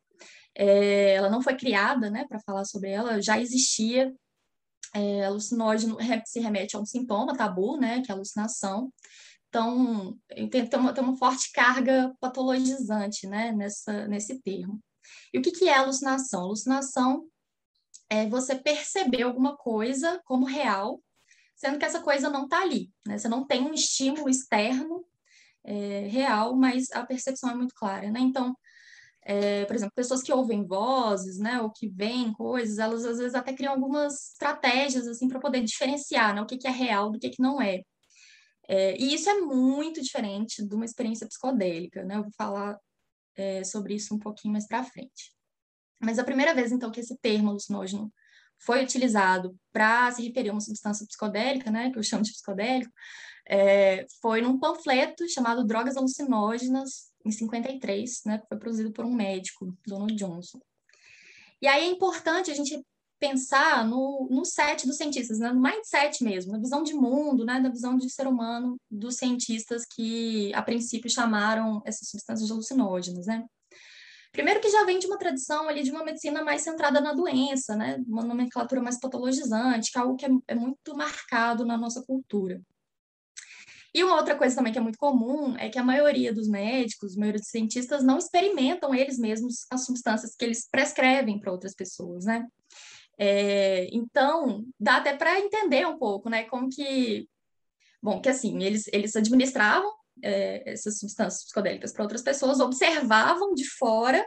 É, 0.55 1.13
ela 1.13 1.29
não 1.29 1.39
foi 1.39 1.55
criada, 1.55 2.09
né, 2.09 2.25
para 2.27 2.39
falar 2.39 2.65
sobre 2.65 2.89
ela, 2.89 3.21
já 3.21 3.39
existia 3.39 4.11
é, 4.95 5.25
alucinógeno 5.25 5.97
se 6.25 6.39
remete 6.39 6.75
a 6.75 6.79
um 6.79 6.85
sintoma 6.85 7.37
tabu, 7.37 7.77
né, 7.77 8.01
que 8.01 8.11
é 8.11 8.13
a 8.15 8.17
alucinação. 8.17 8.91
Então, 9.49 10.17
tem, 10.49 10.49
tem, 10.49 10.79
uma, 10.79 10.91
tem 10.93 11.03
uma 11.03 11.15
forte 11.15 11.51
carga 11.51 12.11
patologizante, 12.19 13.27
né, 13.27 13.51
nessa, 13.51 14.07
nesse 14.07 14.41
termo. 14.41 14.79
E 15.31 15.37
o 15.37 15.43
que, 15.43 15.51
que 15.51 15.69
é 15.69 15.75
alucinação? 15.75 16.41
Alucinação 16.41 17.27
é 18.13 18.27
você 18.27 18.55
perceber 18.55 19.23
alguma 19.23 19.57
coisa 19.57 20.21
como 20.25 20.45
real, 20.45 21.01
sendo 21.55 21.79
que 21.79 21.85
essa 21.85 22.01
coisa 22.01 22.29
não 22.29 22.43
está 22.43 22.61
ali, 22.61 22.91
né? 23.07 23.17
Você 23.17 23.27
não 23.27 23.45
tem 23.45 23.63
um 23.63 23.73
estímulo 23.73 24.29
externo 24.29 25.03
é, 25.63 26.07
real, 26.07 26.55
mas 26.55 26.91
a 26.91 27.03
percepção 27.05 27.49
é 27.49 27.55
muito 27.55 27.73
clara, 27.73 28.11
né? 28.11 28.19
Então, 28.19 28.55
é, 29.25 29.65
por 29.65 29.75
exemplo, 29.75 29.93
pessoas 29.95 30.21
que 30.21 30.31
ouvem 30.31 30.65
vozes, 30.65 31.39
né, 31.39 31.61
ou 31.61 31.71
que 31.71 31.87
veem 31.87 32.33
coisas, 32.33 32.77
elas 32.77 33.05
às 33.05 33.17
vezes 33.17 33.35
até 33.35 33.53
criam 33.53 33.73
algumas 33.73 34.31
estratégias 34.33 35.07
assim 35.07 35.27
para 35.29 35.39
poder 35.39 35.63
diferenciar, 35.63 36.35
né, 36.35 36.41
o 36.41 36.45
que, 36.45 36.57
que 36.57 36.67
é 36.67 36.71
real 36.71 37.09
do 37.09 37.17
que, 37.17 37.29
que 37.29 37.41
não 37.41 37.61
é. 37.61 37.81
é. 38.67 38.97
E 38.97 39.13
isso 39.13 39.29
é 39.29 39.39
muito 39.41 40.01
diferente 40.01 40.65
de 40.65 40.75
uma 40.75 40.85
experiência 40.85 41.27
psicodélica, 41.27 42.03
né? 42.03 42.17
Eu 42.17 42.23
vou 42.23 42.31
falar 42.37 42.77
é, 43.35 43.63
sobre 43.63 43.95
isso 43.95 44.13
um 44.15 44.19
pouquinho 44.19 44.53
mais 44.53 44.67
para 44.67 44.83
frente. 44.83 45.33
Mas 46.03 46.19
a 46.19 46.23
primeira 46.23 46.53
vez, 46.53 46.71
então, 46.71 46.91
que 46.91 46.99
esse 46.99 47.17
termo 47.17 47.49
alucinógeno 47.49 48.11
foi 48.59 48.83
utilizado 48.83 49.55
para 49.71 50.11
se 50.11 50.25
referir 50.25 50.49
a 50.49 50.53
uma 50.53 50.61
substância 50.61 51.05
psicodélica, 51.05 51.69
né, 51.71 51.91
que 51.91 51.97
eu 51.97 52.03
chamo 52.03 52.23
de 52.23 52.31
psicodélico, 52.31 52.91
é, 53.47 54.05
foi 54.21 54.41
num 54.41 54.59
panfleto 54.59 55.27
chamado 55.27 55.65
Drogas 55.65 55.97
Alucinógenas, 55.97 57.11
em 57.25 57.31
53, 57.31 58.21
né, 58.25 58.37
que 58.39 58.47
foi 58.47 58.57
produzido 58.57 58.91
por 58.91 59.05
um 59.05 59.13
médico, 59.13 59.75
Donald 59.85 60.13
Johnson. 60.15 60.59
E 61.61 61.67
aí 61.67 61.85
é 61.85 61.89
importante 61.89 62.51
a 62.51 62.53
gente 62.53 62.81
pensar 63.19 63.87
no, 63.87 64.27
no 64.29 64.43
set 64.43 64.85
dos 64.85 64.97
cientistas, 64.97 65.39
né, 65.39 65.51
no 65.51 65.61
mindset 65.61 66.21
mesmo, 66.23 66.51
na 66.51 66.59
visão 66.59 66.83
de 66.83 66.93
mundo, 66.93 67.45
né, 67.45 67.59
na 67.59 67.69
visão 67.69 67.97
de 67.97 68.09
ser 68.09 68.27
humano 68.27 68.75
dos 68.91 69.15
cientistas 69.15 69.85
que, 69.85 70.53
a 70.53 70.61
princípio, 70.61 71.09
chamaram 71.09 71.81
essas 71.85 72.09
substâncias 72.09 72.51
alucinógenas, 72.51 73.25
né. 73.25 73.45
Primeiro 74.33 74.59
que 74.59 74.69
já 74.69 74.83
vem 74.83 74.97
de 74.97 75.05
uma 75.05 75.17
tradição 75.17 75.69
ali 75.69 75.83
de 75.83 75.91
uma 75.91 76.03
medicina 76.03 76.43
mais 76.43 76.63
centrada 76.63 76.99
na 76.99 77.13
doença, 77.13 77.75
né, 77.75 78.03
uma 78.07 78.23
nomenclatura 78.23 78.81
mais 78.81 78.99
patologizante, 78.99 79.91
que 79.91 79.97
é 79.97 80.01
algo 80.01 80.15
que 80.15 80.25
é, 80.25 80.29
é 80.47 80.55
muito 80.55 80.97
marcado 80.97 81.63
na 81.63 81.77
nossa 81.77 82.01
cultura. 82.01 82.59
E 83.93 84.03
uma 84.03 84.15
outra 84.15 84.35
coisa 84.35 84.55
também 84.55 84.73
que 84.73 84.79
é 84.79 84.81
muito 84.81 84.97
comum 84.97 85.55
é 85.55 85.69
que 85.69 85.77
a 85.77 85.83
maioria 85.83 86.33
dos 86.33 86.47
médicos, 86.47 87.15
a 87.15 87.19
maioria 87.19 87.39
dos 87.39 87.49
cientistas 87.49 88.03
não 88.03 88.17
experimentam 88.17 88.93
eles 88.93 89.19
mesmos 89.19 89.67
as 89.69 89.85
substâncias 89.85 90.35
que 90.35 90.43
eles 90.43 90.67
prescrevem 90.67 91.39
para 91.39 91.51
outras 91.51 91.75
pessoas, 91.75 92.25
né? 92.25 92.43
É, 93.19 93.87
então, 93.95 94.65
dá 94.79 94.97
até 94.97 95.15
para 95.15 95.39
entender 95.39 95.85
um 95.85 95.99
pouco, 95.99 96.27
né? 96.27 96.45
Como 96.45 96.69
que. 96.69 97.29
Bom, 98.01 98.19
que 98.19 98.29
assim, 98.29 98.63
eles, 98.63 98.87
eles 98.91 99.15
administravam 99.15 99.93
é, 100.21 100.71
essas 100.71 100.99
substâncias 100.99 101.43
psicodélicas 101.43 101.91
para 101.91 102.03
outras 102.03 102.21
pessoas, 102.21 102.59
observavam 102.59 103.53
de 103.53 103.67
fora, 103.69 104.25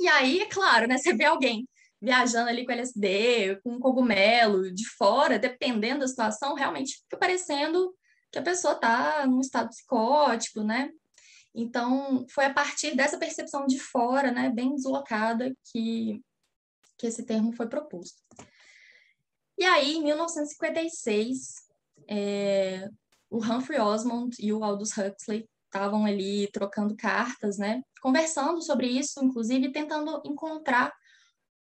e 0.00 0.06
aí, 0.08 0.40
é 0.40 0.46
claro, 0.46 0.86
né? 0.86 0.96
Você 0.98 1.14
vê 1.14 1.24
alguém 1.24 1.68
viajando 2.00 2.48
ali 2.48 2.64
com 2.64 2.72
LSD, 2.72 3.60
com 3.62 3.78
cogumelo, 3.80 4.72
de 4.72 4.88
fora, 4.90 5.38
dependendo 5.38 6.00
da 6.00 6.08
situação, 6.08 6.54
realmente 6.54 6.98
fica 7.02 7.16
parecendo 7.16 7.92
que 8.30 8.38
a 8.38 8.42
pessoa 8.42 8.74
está 8.74 9.26
num 9.26 9.40
estado 9.40 9.68
psicótico, 9.68 10.62
né? 10.62 10.90
Então, 11.54 12.24
foi 12.30 12.44
a 12.44 12.54
partir 12.54 12.94
dessa 12.94 13.18
percepção 13.18 13.66
de 13.66 13.80
fora, 13.80 14.30
né, 14.30 14.48
bem 14.50 14.74
deslocada, 14.74 15.52
que, 15.72 16.22
que 16.96 17.06
esse 17.06 17.24
termo 17.24 17.52
foi 17.52 17.66
proposto. 17.66 18.22
E 19.56 19.64
aí, 19.64 19.96
em 19.96 20.04
1956, 20.04 21.54
é, 22.06 22.88
o 23.30 23.38
Humphrey 23.38 23.78
Osmond 23.78 24.36
e 24.38 24.52
o 24.52 24.64
Aldous 24.64 24.96
Huxley 24.96 25.48
estavam 25.66 26.06
ali 26.06 26.50
trocando 26.50 26.96
cartas, 26.96 27.58
né, 27.58 27.82
conversando 28.00 28.62
sobre 28.62 28.86
isso, 28.86 29.22
inclusive 29.22 29.70
tentando 29.70 30.22
encontrar 30.24 30.92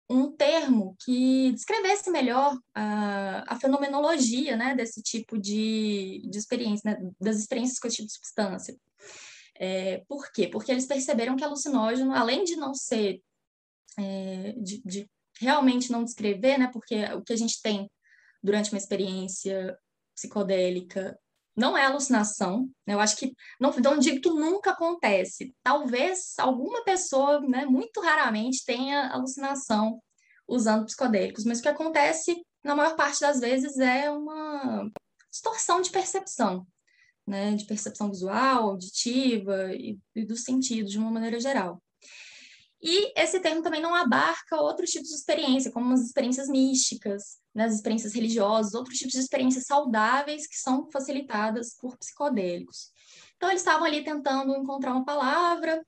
um 0.09 0.31
termo 0.31 0.95
que 1.03 1.51
descrevesse 1.51 2.09
melhor 2.09 2.57
a, 2.74 3.43
a 3.53 3.59
fenomenologia 3.59 4.55
né, 4.55 4.74
desse 4.74 5.01
tipo 5.01 5.38
de, 5.38 6.25
de 6.29 6.38
experiência, 6.38 6.91
né, 6.91 7.12
das 7.19 7.38
experiências 7.38 7.77
com 7.77 7.88
esse 7.88 7.97
tipo 7.97 8.07
de 8.07 8.13
substância. 8.13 8.77
É, 9.59 10.03
por 10.07 10.31
quê? 10.31 10.47
Porque 10.47 10.71
eles 10.71 10.86
perceberam 10.86 11.36
que 11.36 11.43
alucinógeno, 11.43 12.13
além 12.13 12.45
de 12.45 12.55
não 12.55 12.74
ser, 12.74 13.21
é, 13.97 14.53
de, 14.57 14.81
de, 14.86 15.09
realmente 15.39 15.91
não 15.91 16.05
descrever, 16.05 16.57
né, 16.57 16.69
porque 16.71 17.03
o 17.13 17.21
que 17.21 17.33
a 17.33 17.38
gente 17.38 17.62
tem 17.62 17.91
durante 18.41 18.71
uma 18.71 18.77
experiência 18.77 19.77
psicodélica 20.15 21.19
não 21.58 21.76
é 21.76 21.86
alucinação, 21.86 22.70
né? 22.86 22.94
eu 22.94 23.00
acho 23.00 23.18
que, 23.18 23.34
não, 23.60 23.72
não 23.72 23.98
digo 23.98 24.22
que 24.22 24.30
nunca 24.30 24.72
acontece, 24.72 25.56
talvez 25.64 26.36
alguma 26.38 26.84
pessoa, 26.84 27.42
né, 27.42 27.66
muito 27.66 28.00
raramente, 28.00 28.64
tenha 28.64 29.10
alucinação 29.10 30.00
usando 30.48 30.86
psicodélicos, 30.86 31.44
mas 31.44 31.58
o 31.58 31.62
que 31.64 31.68
acontece, 31.68 32.36
na 32.64 32.76
maior 32.76 32.96
parte 32.96 33.22
das 33.22 33.40
vezes, 33.40 33.80
é 33.80 34.12
uma 34.12 34.88
distorção 35.32 35.82
de 35.82 35.90
percepção, 35.90 36.66
né, 37.26 37.56
de 37.56 37.66
percepção 37.66 38.10
visual, 38.10 38.70
auditiva 38.70 39.74
e, 39.74 39.98
e 40.16 40.26
dos 40.26 40.44
sentidos, 40.44 40.92
de 40.92 41.00
uma 41.00 41.10
maneira 41.12 41.40
geral. 41.40 41.82
E 42.81 43.19
esse 43.19 43.39
termo 43.39 43.63
também 43.63 43.81
não 43.81 43.96
abarca 43.96 44.62
outros 44.62 44.91
tipos 44.91 45.10
de 45.10 45.15
experiência, 45.15 45.72
como 45.72 45.93
as 45.93 46.01
experiências 46.01 46.48
místicas, 46.48 47.38
né, 47.53 47.65
as 47.65 47.74
experiências 47.74 48.13
religiosas, 48.13 48.75
outros 48.75 48.98
tipos 48.98 49.13
de 49.13 49.19
experiências 49.19 49.65
saudáveis 49.65 50.48
que 50.48 50.55
são 50.55 50.89
facilitadas 50.91 51.75
por 51.79 51.98
psicodélicos. 51.98 52.91
Então, 53.36 53.50
eles 53.50 53.62
estavam 53.62 53.86
ali 53.86 54.03
tentando 54.03 54.55
encontrar 54.55 54.93
uma 54.93 55.05
palavra, 55.05 55.84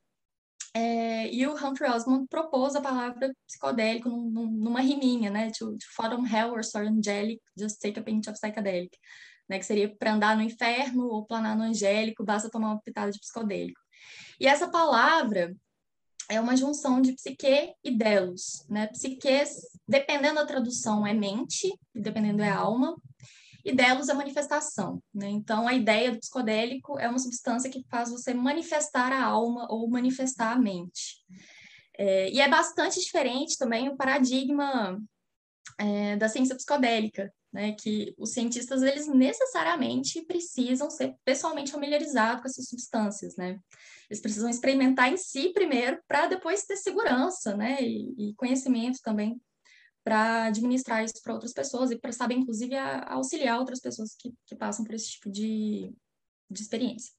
é, 0.74 1.34
e 1.34 1.48
o 1.48 1.54
Humphrey 1.54 1.90
Osmond 1.90 2.28
propôs 2.28 2.76
a 2.76 2.82
palavra 2.82 3.34
psicodélico 3.48 4.10
num, 4.10 4.46
numa 4.48 4.82
riminha, 4.82 5.32
né? 5.32 5.52
To, 5.58 5.72
to 5.72 5.86
fathom 5.96 6.26
hell 6.26 6.52
or 6.52 6.64
soar 6.64 6.86
angelic, 6.88 7.42
just 7.58 7.80
take 7.82 8.00
a 8.00 8.04
pinch 8.04 8.30
of 8.30 8.40
psychedelic. 8.40 8.96
Né, 9.50 9.58
que 9.58 9.66
seria 9.66 9.96
para 9.98 10.14
andar 10.14 10.38
no 10.38 10.44
inferno 10.44 11.08
ou 11.08 11.26
planar 11.26 11.58
no 11.58 11.64
angélico, 11.64 12.24
basta 12.24 12.52
tomar 12.52 12.68
uma 12.68 12.82
pitada 12.82 13.12
de 13.12 13.20
psicodélico. 13.20 13.82
E 14.40 14.46
essa 14.46 14.70
palavra, 14.70 15.56
é 16.30 16.40
uma 16.40 16.56
junção 16.56 17.02
de 17.02 17.14
psique 17.14 17.74
e 17.84 17.92
delos, 17.92 18.64
né? 18.70 18.88
Psique, 18.88 19.44
dependendo 19.88 20.36
da 20.36 20.46
tradução, 20.46 21.06
é 21.06 21.14
mente, 21.14 21.74
dependendo 21.94 22.44
é 22.44 22.50
alma, 22.50 22.96
e 23.66 23.74
delos 23.74 24.10
é 24.10 24.14
manifestação, 24.14 25.02
né? 25.14 25.28
Então, 25.28 25.68
a 25.68 25.74
ideia 25.74 26.12
do 26.12 26.20
psicodélico 26.20 27.00
é 27.00 27.10
uma 27.10 27.20
substância 27.20 27.70
que 27.70 27.84
faz 27.90 28.12
você 28.12 28.34
manifestar 28.34 29.12
a 29.12 29.24
alma 29.24 29.68
ou 29.70 29.90
manifestar 29.90 30.54
a 30.54 30.60
mente. 30.60 31.18
É, 31.98 32.30
e 32.30 32.40
é 32.40 32.48
bastante 32.48 33.00
diferente 33.00 33.58
também 33.58 33.90
o 33.90 33.98
paradigma 33.98 34.98
é, 35.78 36.16
da 36.16 36.30
ciência 36.30 36.56
psicodélica, 36.56 37.34
né, 37.52 37.74
que 37.74 38.14
os 38.18 38.32
cientistas 38.32 38.84
eles 38.84 39.08
necessariamente 39.08 40.22
precisam 40.24 40.90
ser 40.90 41.16
pessoalmente 41.26 41.72
familiarizados 41.72 42.42
com 42.42 42.48
essas 42.48 42.68
substâncias, 42.68 43.36
né? 43.36 43.60
Eles 44.10 44.22
precisam 44.22 44.50
experimentar 44.50 45.12
em 45.12 45.18
si 45.18 45.52
primeiro 45.52 46.00
para 46.08 46.28
depois 46.28 46.64
ter 46.64 46.78
segurança, 46.78 47.56
né, 47.56 47.82
e, 47.82 48.30
e 48.30 48.34
conhecimento 48.36 49.00
também 49.02 49.40
para 50.04 50.46
administrar 50.46 51.04
isso 51.04 51.22
para 51.24 51.34
outras 51.34 51.54
pessoas 51.54 51.92
e 51.92 52.00
para 52.00 52.12
saber, 52.12 52.36
inclusive, 52.36 52.76
a, 52.76 53.14
auxiliar 53.14 53.60
outras 53.60 53.80
pessoas 53.80 54.16
que, 54.16 54.34
que 54.46 54.56
passam 54.56 54.86
por 54.86 54.96
esse 54.96 55.12
tipo 55.12 55.30
de, 55.30 55.94
de 56.50 56.62
experiência. 56.62 57.14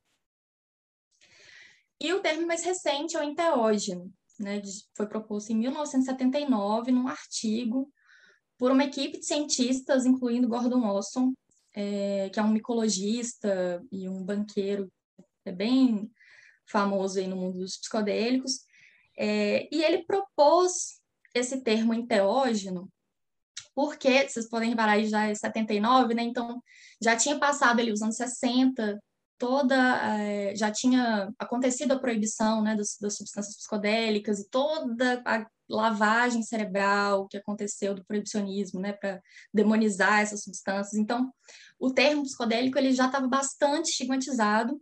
E 2.01 2.13
o 2.15 2.21
termo 2.21 2.47
mais 2.47 2.65
recente 2.65 3.17
é 3.17 3.21
o 3.21 3.23
enteógeno, 3.23 4.13
né, 4.39 4.63
foi 4.97 5.07
proposto 5.07 5.51
em 5.51 5.57
1979 5.57 6.91
num 6.91 7.07
artigo 7.07 7.93
por 8.61 8.71
uma 8.71 8.85
equipe 8.85 9.19
de 9.19 9.25
cientistas, 9.25 10.05
incluindo 10.05 10.47
Gordon 10.47 10.87
Olson, 10.87 11.33
é, 11.75 12.29
que 12.29 12.39
é 12.39 12.43
um 12.43 12.53
micologista 12.53 13.83
e 13.91 14.07
um 14.07 14.23
banqueiro 14.23 14.93
é 15.47 15.51
bem 15.51 16.11
famoso 16.67 17.19
aí 17.19 17.27
no 17.27 17.37
mundo 17.37 17.61
dos 17.61 17.79
psicodélicos, 17.79 18.61
é, 19.17 19.67
e 19.75 19.83
ele 19.83 20.05
propôs 20.05 21.01
esse 21.35 21.63
termo 21.63 21.95
enteógeno 21.95 22.93
porque 23.75 24.29
vocês 24.29 24.47
podem 24.47 24.69
reparar 24.69 24.93
aí 24.93 25.07
já 25.07 25.27
é 25.27 25.35
79, 25.35 26.13
né? 26.13 26.23
Então 26.23 26.63
já 27.01 27.17
tinha 27.17 27.39
passado 27.39 27.81
ali 27.81 27.91
os 27.91 28.03
anos 28.03 28.17
60, 28.17 29.03
toda 29.41 29.75
é, 30.19 30.55
já 30.55 30.71
tinha 30.71 31.33
acontecido 31.39 31.93
a 31.93 31.99
proibição 31.99 32.63
né, 32.63 32.77
das, 32.77 32.99
das, 33.01 33.17
substâncias 33.17 33.57
psicodélicas 33.57 34.39
e 34.39 34.51
toda 34.51 35.23
a 35.25 35.47
lavagem 35.67 36.43
cerebral 36.43 37.27
que 37.27 37.39
aconteceu 37.39 37.95
do 37.95 38.05
proibicionismo, 38.05 38.79
né, 38.79 38.93
para 38.93 39.19
demonizar 39.53 40.21
essas 40.21 40.43
substâncias. 40.45 40.95
Então, 40.95 41.33
o 41.79 41.91
termo 41.91 42.23
psicodélico 42.23 42.77
ele 42.77 42.93
já 42.93 43.07
estava 43.07 43.27
bastante 43.27 43.89
estigmatizado. 43.89 44.79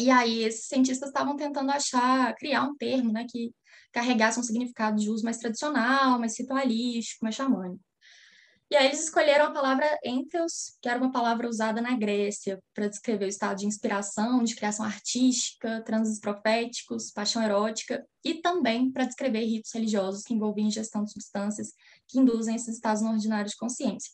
E 0.00 0.10
aí 0.10 0.42
esses 0.42 0.66
cientistas 0.66 1.10
estavam 1.10 1.36
tentando 1.36 1.70
achar, 1.70 2.34
criar 2.34 2.64
um 2.64 2.76
termo, 2.76 3.12
né, 3.12 3.26
que 3.30 3.54
carregasse 3.92 4.40
um 4.40 4.42
significado 4.42 4.96
de 4.96 5.08
uso 5.08 5.24
mais 5.24 5.38
tradicional, 5.38 6.18
mais 6.18 6.36
ritualístico, 6.36 7.24
mais 7.24 7.36
xamânico. 7.36 7.87
E 8.70 8.76
aí 8.76 8.88
eles 8.88 9.04
escolheram 9.04 9.46
a 9.46 9.50
palavra 9.50 9.98
entheos, 10.04 10.76
que 10.82 10.90
era 10.90 11.00
uma 11.00 11.10
palavra 11.10 11.48
usada 11.48 11.80
na 11.80 11.96
Grécia 11.96 12.62
para 12.74 12.88
descrever 12.88 13.24
o 13.24 13.28
estado 13.28 13.56
de 13.58 13.66
inspiração, 13.66 14.44
de 14.44 14.54
criação 14.54 14.84
artística, 14.84 15.82
transes 15.86 16.20
proféticos, 16.20 17.10
paixão 17.10 17.42
erótica, 17.42 18.06
e 18.22 18.34
também 18.34 18.92
para 18.92 19.06
descrever 19.06 19.44
ritos 19.46 19.72
religiosos 19.72 20.22
que 20.22 20.34
envolviam 20.34 20.66
ingestão 20.66 21.02
de 21.02 21.12
substâncias 21.12 21.72
que 22.06 22.18
induzem 22.18 22.56
esses 22.56 22.74
estados 22.74 23.00
não 23.00 23.12
ordinários 23.12 23.52
de 23.52 23.58
consciência. 23.58 24.12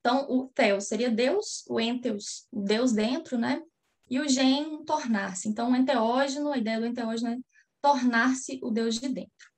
Então, 0.00 0.26
o 0.28 0.48
theos 0.48 0.88
seria 0.88 1.10
Deus, 1.10 1.64
o 1.68 1.80
entheos, 1.80 2.46
Deus 2.52 2.92
dentro, 2.92 3.38
né? 3.38 3.62
E 4.10 4.18
o 4.18 4.28
gen, 4.28 4.84
tornar-se. 4.84 5.48
Então, 5.48 5.70
o 5.70 5.76
enteógeno, 5.76 6.50
a 6.50 6.58
ideia 6.58 6.80
do 6.80 6.86
enteógeno 6.86 7.30
é 7.30 7.36
tornar-se 7.80 8.58
o 8.62 8.70
Deus 8.70 8.98
de 8.98 9.08
dentro. 9.08 9.55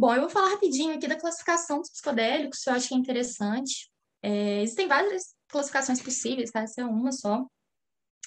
Bom, 0.00 0.14
eu 0.14 0.22
vou 0.22 0.30
falar 0.30 0.52
rapidinho 0.52 0.94
aqui 0.94 1.06
da 1.06 1.20
classificação 1.20 1.78
dos 1.78 1.90
psicodélicos, 1.90 2.60
que 2.60 2.70
eu 2.70 2.72
acho 2.72 2.88
que 2.88 2.94
é 2.94 2.96
interessante. 2.96 3.90
É, 4.22 4.62
existem 4.62 4.88
várias 4.88 5.34
classificações 5.46 6.00
possíveis, 6.00 6.50
tá? 6.50 6.62
Essa 6.62 6.80
é 6.80 6.84
uma 6.86 7.12
só. 7.12 7.44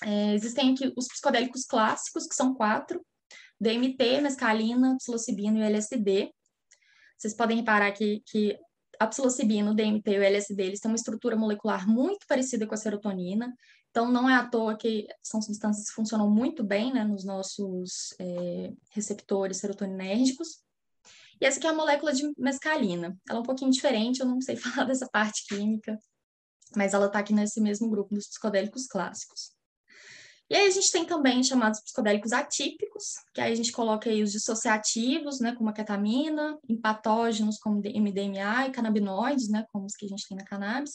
É, 0.04 0.36
existem 0.36 0.72
aqui 0.72 0.94
os 0.96 1.08
psicodélicos 1.08 1.66
clássicos, 1.66 2.28
que 2.28 2.36
são 2.36 2.54
quatro: 2.54 3.04
DMT, 3.60 4.22
mescalina, 4.22 4.96
psilocibina 4.98 5.58
e 5.58 5.64
LSD. 5.64 6.32
Vocês 7.18 7.34
podem 7.34 7.58
reparar 7.58 7.92
que, 7.92 8.22
que 8.28 8.56
a 9.00 9.08
psilocibina, 9.08 9.72
o 9.72 9.74
DMT 9.74 10.12
e 10.12 10.20
o 10.20 10.24
LSD, 10.24 10.62
eles 10.62 10.80
têm 10.80 10.92
uma 10.92 10.96
estrutura 10.96 11.36
molecular 11.36 11.90
muito 11.90 12.28
parecida 12.28 12.68
com 12.68 12.76
a 12.76 12.78
serotonina. 12.78 13.52
Então, 13.90 14.12
não 14.12 14.30
é 14.30 14.36
à 14.36 14.48
toa 14.48 14.78
que 14.78 15.08
são 15.24 15.42
substâncias 15.42 15.90
que 15.90 15.96
funcionam 15.96 16.30
muito 16.30 16.64
bem 16.64 16.94
né, 16.94 17.04
nos 17.04 17.26
nossos 17.26 18.14
é, 18.20 18.72
receptores 18.92 19.58
serotoninérgicos. 19.58 20.62
E 21.44 21.46
essa 21.46 21.58
aqui 21.58 21.68
é 21.68 21.72
a 21.72 21.74
molécula 21.74 22.14
de 22.14 22.32
mescalina. 22.38 23.20
Ela 23.28 23.40
é 23.40 23.42
um 23.42 23.44
pouquinho 23.44 23.70
diferente, 23.70 24.22
eu 24.22 24.26
não 24.26 24.40
sei 24.40 24.56
falar 24.56 24.86
dessa 24.86 25.10
parte 25.10 25.46
química, 25.46 26.00
mas 26.74 26.94
ela 26.94 27.08
está 27.08 27.20
aqui 27.20 27.34
nesse 27.34 27.60
mesmo 27.60 27.90
grupo 27.90 28.16
dos 28.16 28.30
psicodélicos 28.30 28.88
clássicos. 28.88 29.52
E 30.50 30.56
aí 30.56 30.68
a 30.68 30.70
gente 30.70 30.90
tem 30.90 31.04
também 31.04 31.44
chamados 31.44 31.82
psicodélicos 31.82 32.32
atípicos, 32.32 33.16
que 33.34 33.42
aí 33.42 33.52
a 33.52 33.56
gente 33.56 33.74
coloca 33.74 34.10
aí 34.10 34.24
os 34.24 34.32
dissociativos, 34.32 35.42
né, 35.42 35.54
como 35.54 35.70
a 35.70 35.74
ketamina, 35.74 36.58
empatógenos 36.70 37.58
como 37.60 37.76
MDMA 37.76 38.68
e 38.68 38.72
canabinoides, 38.72 39.50
né, 39.50 39.66
como 39.70 39.86
os 39.86 39.98
que 39.98 40.06
a 40.06 40.10
gente 40.10 40.26
tem 40.26 40.38
na 40.38 40.46
cannabis. 40.46 40.94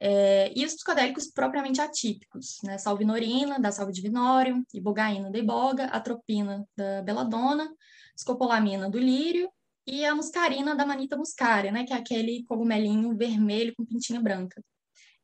É, 0.00 0.52
e 0.56 0.64
os 0.64 0.74
psicodélicos 0.74 1.28
propriamente 1.28 1.80
atípicos, 1.80 2.56
né, 2.64 2.76
salvinorina, 2.76 3.60
da 3.60 3.70
salvidivinorium, 3.70 4.64
ibogaína 4.74 5.30
da 5.30 5.38
iboga, 5.38 5.84
atropina 5.84 6.66
da 6.76 7.02
beladona, 7.02 7.72
escopolamina 8.16 8.88
do 8.88 8.98
lírio 8.98 9.50
e 9.86 10.04
a 10.04 10.14
muscarina 10.14 10.74
da 10.74 10.86
manita 10.86 11.16
muscaria, 11.16 11.70
né, 11.70 11.84
que 11.84 11.92
é 11.92 11.96
aquele 11.96 12.44
cogumelinho 12.44 13.16
vermelho 13.16 13.74
com 13.76 13.84
pintinha 13.84 14.20
branca. 14.20 14.62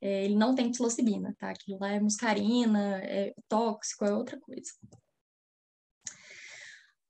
É, 0.00 0.24
ele 0.24 0.34
não 0.34 0.54
tem 0.54 0.70
psilocibina, 0.70 1.34
tá? 1.38 1.50
Aquilo 1.50 1.78
lá 1.78 1.90
é 1.90 2.00
muscarina, 2.00 3.02
é 3.04 3.34
tóxico, 3.48 4.04
é 4.04 4.12
outra 4.14 4.38
coisa. 4.40 4.72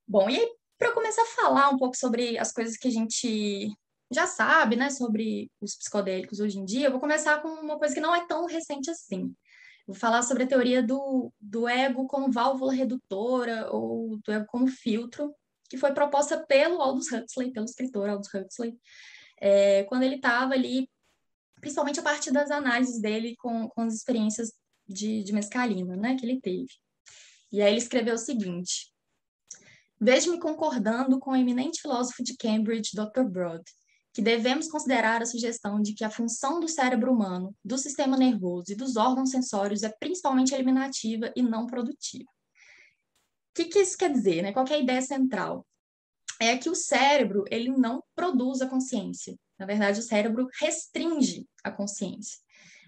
Bom, 0.07 0.28
e 0.28 0.37
aí, 0.37 0.48
para 0.76 0.92
começar 0.92 1.22
a 1.22 1.26
falar 1.26 1.70
um 1.70 1.78
pouco 1.78 1.96
sobre 1.96 2.37
as 2.37 2.52
coisas 2.52 2.76
que 2.76 2.88
a 2.88 2.90
gente 2.90 3.72
já 4.11 4.26
sabe, 4.26 4.74
né, 4.74 4.90
sobre 4.90 5.50
os 5.61 5.76
psicodélicos 5.76 6.40
hoje 6.40 6.59
em 6.59 6.64
dia, 6.64 6.88
eu 6.88 6.90
vou 6.90 7.00
começar 7.00 7.40
com 7.40 7.48
uma 7.48 7.78
coisa 7.78 7.94
que 7.94 8.00
não 8.00 8.14
é 8.14 8.26
tão 8.26 8.46
recente 8.46 8.90
assim. 8.90 9.33
Vou 9.87 9.94
falar 9.94 10.22
sobre 10.22 10.44
a 10.44 10.46
teoria 10.46 10.83
do, 10.83 11.33
do 11.40 11.68
ego 11.68 12.07
como 12.07 12.31
válvula 12.31 12.72
redutora 12.72 13.70
ou 13.70 14.18
do 14.18 14.33
ego 14.33 14.46
como 14.46 14.66
filtro 14.66 15.33
que 15.70 15.78
foi 15.78 15.94
proposta 15.94 16.44
pelo 16.46 16.83
Aldous 16.83 17.12
Huxley, 17.12 17.52
pelo 17.52 17.64
escritor 17.64 18.09
Aldous 18.09 18.35
Huxley, 18.35 18.76
é, 19.40 19.85
quando 19.85 20.02
ele 20.02 20.16
estava 20.16 20.52
ali, 20.52 20.90
principalmente 21.61 22.00
a 22.00 22.02
partir 22.02 22.33
das 22.33 22.50
análises 22.50 23.00
dele 23.00 23.37
com, 23.38 23.68
com 23.68 23.83
as 23.83 23.94
experiências 23.94 24.52
de, 24.87 25.22
de 25.22 25.33
mescalina, 25.33 25.96
né, 25.96 26.16
que 26.16 26.26
ele 26.26 26.40
teve. 26.40 26.72
E 27.52 27.62
aí 27.62 27.70
ele 27.70 27.78
escreveu 27.78 28.16
o 28.16 28.18
seguinte: 28.18 28.92
Vejo-me 30.00 30.40
concordando 30.40 31.20
com 31.20 31.30
o 31.30 31.37
eminente 31.37 31.80
filósofo 31.80 32.24
de 32.24 32.37
Cambridge, 32.37 32.90
Dr. 32.92 33.22
Broad, 33.22 33.62
que 34.12 34.20
devemos 34.20 34.68
considerar 34.68 35.22
a 35.22 35.26
sugestão 35.26 35.80
de 35.80 35.94
que 35.94 36.02
a 36.02 36.11
função 36.11 36.59
do 36.59 36.66
cérebro 36.66 37.12
humano, 37.12 37.54
do 37.64 37.78
sistema 37.78 38.16
nervoso 38.16 38.72
e 38.72 38.74
dos 38.74 38.96
órgãos 38.96 39.30
sensórios 39.30 39.85
é 39.85 39.94
principalmente 40.00 40.52
eliminativa 40.52 41.33
e 41.37 41.42
não 41.42 41.66
produtiva 41.66 42.28
que, 43.54 43.64
que 43.66 43.78
isso 43.78 43.96
quer 43.96 44.12
dizer? 44.12 44.42
Né? 44.42 44.52
Qual 44.52 44.66
é 44.66 44.74
a 44.74 44.78
ideia 44.78 45.02
central? 45.02 45.66
É 46.40 46.56
que 46.56 46.70
o 46.70 46.74
cérebro 46.74 47.44
ele 47.50 47.70
não 47.70 48.02
produz 48.14 48.60
a 48.62 48.68
consciência. 48.68 49.36
Na 49.58 49.66
verdade, 49.66 50.00
o 50.00 50.02
cérebro 50.02 50.48
restringe 50.58 51.46
a 51.62 51.70
consciência. 51.70 52.38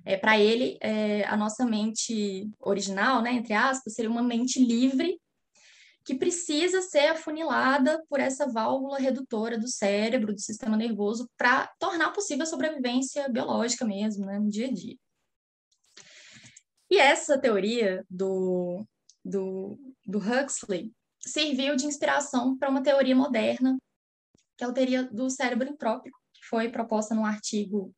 É, 0.05 0.17
Para 0.17 0.39
ele, 0.39 0.79
é, 0.81 1.25
a 1.25 1.37
nossa 1.37 1.65
mente 1.65 2.51
original, 2.59 3.23
né, 3.23 3.33
entre 3.33 3.53
aspas, 3.53 3.95
seria 3.95 4.11
uma 4.11 4.23
mente 4.23 4.59
livre 4.59 5.21
que 6.05 6.15
precisa 6.15 6.83
ser 6.83 7.09
afunilada 7.11 8.03
por 8.09 8.19
essa 8.19 8.51
válvula 8.51 8.99
redutora 8.99 9.57
do 9.57 9.69
cérebro, 9.69 10.35
do 10.35 10.41
sistema 10.41 10.77
nervoso, 10.77 11.31
para 11.37 11.69
tornar 11.79 12.11
possível 12.13 12.43
a 12.43 12.47
sobrevivência 12.47 13.29
biológica 13.29 13.85
mesmo, 13.85 14.27
né, 14.27 14.39
no 14.39 14.49
dia 14.49 14.67
a 14.67 14.73
dia. 14.73 14.97
E 16.91 16.99
essa 16.99 17.39
teoria 17.39 18.05
do, 18.11 18.85
do, 19.25 19.79
do 20.07 20.19
Huxley 20.19 20.93
serviu 21.21 21.77
de 21.77 21.87
inspiração 21.87 22.57
para 22.57 22.69
uma 22.69 22.83
teoria 22.83 23.15
moderna, 23.15 23.79
que 24.57 24.65
é 24.65 24.67
a 24.67 24.73
teoria 24.73 25.05
do 25.05 25.31
cérebro 25.31 25.69
entrópico, 25.69 26.19
que 26.35 26.45
foi 26.47 26.69
proposta 26.69 27.15
num 27.15 27.25
artigo 27.25 27.95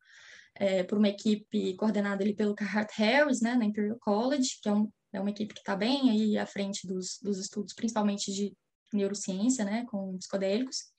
é, 0.55 0.83
por 0.83 0.97
uma 0.97 1.09
equipe 1.09 1.75
coordenada 1.75 2.23
ali 2.23 2.33
pelo 2.33 2.55
Carhart 2.55 2.91
Harris, 2.95 3.41
né, 3.41 3.55
na 3.55 3.65
Imperial 3.65 3.97
College, 3.99 4.59
que 4.61 4.69
é, 4.69 4.73
um, 4.73 4.89
é 5.11 5.19
uma 5.19 5.29
equipe 5.29 5.53
que 5.53 5.59
está 5.59 5.75
bem 5.75 6.09
aí 6.09 6.37
à 6.37 6.45
frente 6.45 6.87
dos, 6.87 7.19
dos 7.21 7.39
estudos, 7.39 7.73
principalmente 7.73 8.31
de 8.31 8.53
neurociência, 8.93 9.65
né, 9.65 9.85
com 9.89 10.17
psicodélicos. 10.17 10.93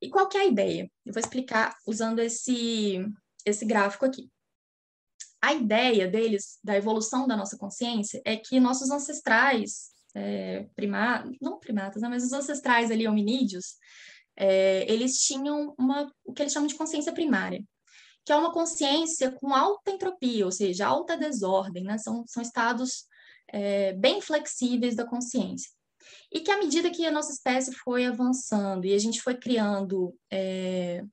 E 0.00 0.10
qual 0.10 0.28
que 0.28 0.36
é 0.36 0.42
a 0.42 0.46
ideia? 0.46 0.90
Eu 1.04 1.12
vou 1.12 1.20
explicar 1.20 1.76
usando 1.86 2.18
esse, 2.20 3.04
esse 3.46 3.64
gráfico 3.64 4.04
aqui 4.04 4.30
a 5.42 5.52
ideia 5.52 6.06
deles, 6.06 6.60
da 6.62 6.76
evolução 6.76 7.26
da 7.26 7.36
nossa 7.36 7.58
consciência, 7.58 8.22
é 8.24 8.36
que 8.36 8.60
nossos 8.60 8.90
ancestrais, 8.90 9.90
é, 10.14 10.66
não 11.40 11.58
primatas, 11.58 12.00
né, 12.00 12.08
mas 12.08 12.22
os 12.22 12.32
ancestrais 12.32 12.92
ali, 12.92 13.08
hominídeos, 13.08 13.74
é, 14.36 14.90
eles 14.90 15.18
tinham 15.18 15.74
uma, 15.76 16.10
o 16.24 16.32
que 16.32 16.42
eles 16.42 16.52
chamam 16.52 16.68
de 16.68 16.76
consciência 16.76 17.12
primária, 17.12 17.62
que 18.24 18.32
é 18.32 18.36
uma 18.36 18.52
consciência 18.52 19.32
com 19.32 19.52
alta 19.52 19.90
entropia, 19.90 20.44
ou 20.44 20.52
seja, 20.52 20.86
alta 20.86 21.16
desordem, 21.16 21.82
né? 21.82 21.98
são, 21.98 22.24
são 22.26 22.40
estados 22.40 23.06
é, 23.48 23.92
bem 23.94 24.20
flexíveis 24.20 24.94
da 24.94 25.04
consciência. 25.04 25.70
E 26.30 26.40
que 26.40 26.50
à 26.50 26.58
medida 26.58 26.90
que 26.90 27.04
a 27.04 27.10
nossa 27.10 27.32
espécie 27.32 27.72
foi 27.72 28.06
avançando 28.06 28.84
e 28.84 28.94
a 28.94 28.98
gente 28.98 29.20
foi 29.20 29.34
criando 29.34 30.14
é, 30.30 31.04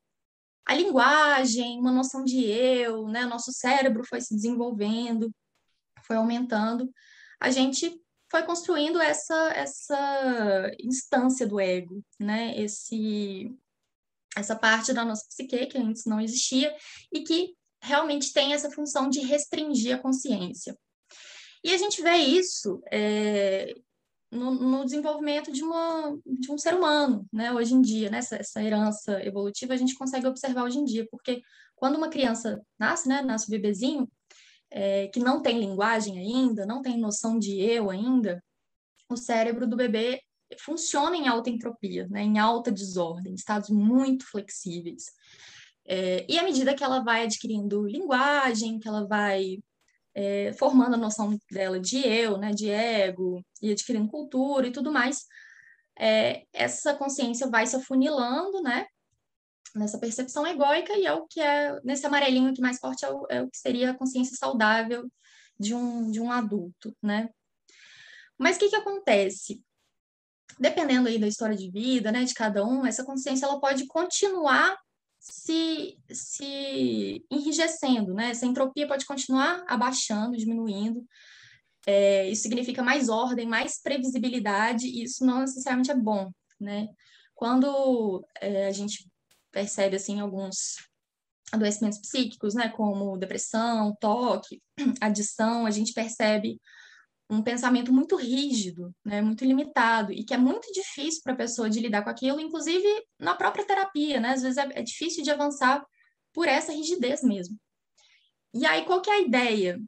a 0.69 0.75
linguagem, 0.75 1.79
uma 1.79 1.91
noção 1.91 2.23
de 2.23 2.45
eu, 2.45 3.08
né? 3.08 3.25
Nosso 3.25 3.51
cérebro 3.51 4.03
foi 4.08 4.21
se 4.21 4.36
desenvolvendo, 4.36 5.34
foi 6.05 6.15
aumentando. 6.15 6.88
A 7.39 7.49
gente 7.49 7.99
foi 8.29 8.43
construindo 8.43 9.01
essa 9.01 9.51
essa 9.55 10.71
instância 10.79 11.47
do 11.47 11.60
ego, 11.60 12.03
né? 12.19 12.55
Esse 12.55 13.51
essa 14.38 14.55
parte 14.55 14.93
da 14.93 15.03
nossa 15.03 15.25
psique 15.27 15.65
que 15.65 15.77
antes 15.79 16.05
não 16.05 16.21
existia 16.21 16.71
e 17.12 17.21
que 17.23 17.55
realmente 17.82 18.32
tem 18.32 18.53
essa 18.53 18.69
função 18.69 19.10
de 19.10 19.21
restringir 19.21 19.95
a 19.95 19.99
consciência. 19.99 20.77
E 21.63 21.73
a 21.73 21.77
gente 21.77 21.99
vê 22.03 22.15
isso 22.15 22.79
é, 22.91 23.73
no, 24.31 24.51
no, 24.51 24.85
desenvolvimento 24.85 25.51
de, 25.51 25.63
uma, 25.63 26.17
de 26.25 26.51
um 26.51 26.57
ser 26.57 26.75
humano, 26.75 27.25
né? 27.33 27.51
Hoje 27.51 27.73
em 27.73 27.81
dia, 27.81 28.09
né? 28.09 28.19
Essa, 28.19 28.35
essa, 28.37 28.63
herança 28.63 29.23
evolutiva 29.23 29.73
a 29.73 29.77
gente 29.77 29.95
consegue 29.95 30.27
observar 30.27 30.63
hoje 30.63 30.77
em 30.77 30.85
dia, 30.85 31.07
porque 31.09 31.41
quando 31.75 31.95
uma 31.95 32.09
criança 32.09 32.61
nasce, 32.77 33.07
né? 33.07 33.21
Nasce 33.21 33.47
o 33.47 33.51
bebezinho, 33.51 34.09
é, 34.71 35.07
que 35.07 35.19
não 35.19 35.41
tem 35.41 35.59
linguagem 35.59 36.19
ainda, 36.19 36.65
não 36.65 36.81
tem 36.81 36.97
noção 36.97 37.39
de 37.39 37.59
eu 37.59 37.89
ainda, 37.89 38.43
o 39.09 39.17
cérebro 39.17 39.67
do 39.67 39.75
bebê 39.75 40.21
funciona 40.57 41.15
em 41.15 41.27
alta 41.27 41.49
entropia, 41.49 42.07
né, 42.09 42.23
em 42.23 42.39
alta 42.39 42.71
desordem, 42.71 43.33
estados 43.33 43.69
muito 43.69 44.25
flexíveis. 44.25 45.05
É, 45.85 46.25
e 46.29 46.37
à 46.37 46.43
medida 46.43 46.73
que 46.73 46.83
ela 46.83 46.99
vai 46.99 47.23
adquirindo 47.23 47.87
linguagem, 47.87 48.79
que 48.79 48.87
ela 48.87 49.07
vai 49.07 49.59
é, 50.19 50.51
formando 50.51 50.95
a 50.95 50.97
noção 50.97 51.39
dela 51.49 51.79
de 51.79 52.05
eu, 52.05 52.38
né, 52.38 52.51
de 52.51 52.69
ego, 52.69 53.41
e 53.62 53.71
adquirindo 53.71 54.10
cultura 54.10 54.67
e 54.67 54.71
tudo 54.71 54.91
mais, 54.91 55.25
é, 55.97 56.43
essa 56.51 56.93
consciência 56.93 57.47
vai 57.49 57.65
se 57.65 57.77
afunilando, 57.77 58.62
né, 58.62 58.86
nessa 59.73 59.97
percepção 59.97 60.45
egóica, 60.45 60.93
e 60.97 61.05
é 61.05 61.13
o 61.13 61.25
que 61.25 61.39
é, 61.39 61.79
nesse 61.86 62.05
amarelinho 62.05 62.49
aqui 62.49 62.60
mais 62.60 62.79
forte, 62.79 63.05
é 63.05 63.10
o, 63.10 63.25
é 63.29 63.41
o 63.41 63.49
que 63.49 63.58
seria 63.58 63.91
a 63.91 63.93
consciência 63.93 64.36
saudável 64.36 65.10
de 65.58 65.73
um, 65.73 66.12
de 66.12 66.19
um 66.19 66.29
adulto, 66.29 66.93
né. 67.01 67.29
Mas 68.38 68.58
o 68.58 68.60
que 68.60 68.69
que 68.69 68.75
acontece? 68.75 69.63
Dependendo 70.60 71.08
aí 71.08 71.17
da 71.17 71.27
história 71.27 71.55
de 71.55 71.71
vida, 71.71 72.12
né, 72.12 72.25
de 72.25 72.34
cada 72.34 72.65
um, 72.65 72.86
essa 72.86 73.05
consciência 73.05 73.45
ela 73.45 73.60
pode 73.62 73.88
continuar 73.88 74.77
se, 75.19 75.97
se 76.12 77.25
enrijecendo, 77.29 78.13
né? 78.13 78.32
Essa 78.32 78.45
entropia 78.45 78.88
pode 78.88 79.05
continuar 79.05 79.63
abaixando, 79.67 80.38
diminuindo. 80.38 81.05
É, 81.86 82.29
isso 82.29 82.43
significa 82.43 82.82
mais 82.84 83.10
ordem, 83.10 83.47
mais 83.47 83.82
previsibilidade, 83.82 84.88
e 84.88 85.03
isso 85.03 85.25
não 85.25 85.41
necessariamente 85.41 85.91
é 85.91 85.95
bom, 85.95 86.32
né? 86.60 86.88
Quando 87.36 88.25
é, 88.41 88.67
a 88.67 88.71
gente 88.71 89.10
percebe, 89.51 89.95
assim, 89.95 90.19
alguns 90.19 90.75
adoecimentos 91.51 91.99
psíquicos, 91.99 92.53
né, 92.53 92.69
como 92.69 93.17
depressão, 93.17 93.95
toque, 93.99 94.62
adição, 95.01 95.65
a 95.65 95.71
gente 95.71 95.93
percebe 95.93 96.60
um 97.29 97.43
pensamento 97.43 97.93
muito 97.93 98.15
rígido, 98.15 98.93
né, 99.05 99.21
muito 99.21 99.45
limitado, 99.45 100.11
e 100.11 100.23
que 100.23 100.33
é 100.33 100.37
muito 100.37 100.71
difícil 100.73 101.21
para 101.23 101.33
a 101.33 101.37
pessoa 101.37 101.69
de 101.69 101.79
lidar 101.79 102.03
com 102.03 102.09
aquilo, 102.09 102.39
inclusive 102.39 102.87
na 103.19 103.35
própria 103.35 103.65
terapia, 103.65 104.19
né? 104.19 104.31
Às 104.31 104.41
vezes 104.41 104.57
é, 104.57 104.67
é, 104.73 104.81
difícil 104.81 105.23
de 105.23 105.29
avançar 105.29 105.85
por 106.33 106.47
essa 106.47 106.71
rigidez 106.71 107.21
mesmo. 107.21 107.55
E 108.53 108.65
aí, 108.65 108.83
qual 108.83 108.99
que 109.01 109.11
é 109.11 109.13
a 109.13 109.21
ideia 109.21 109.79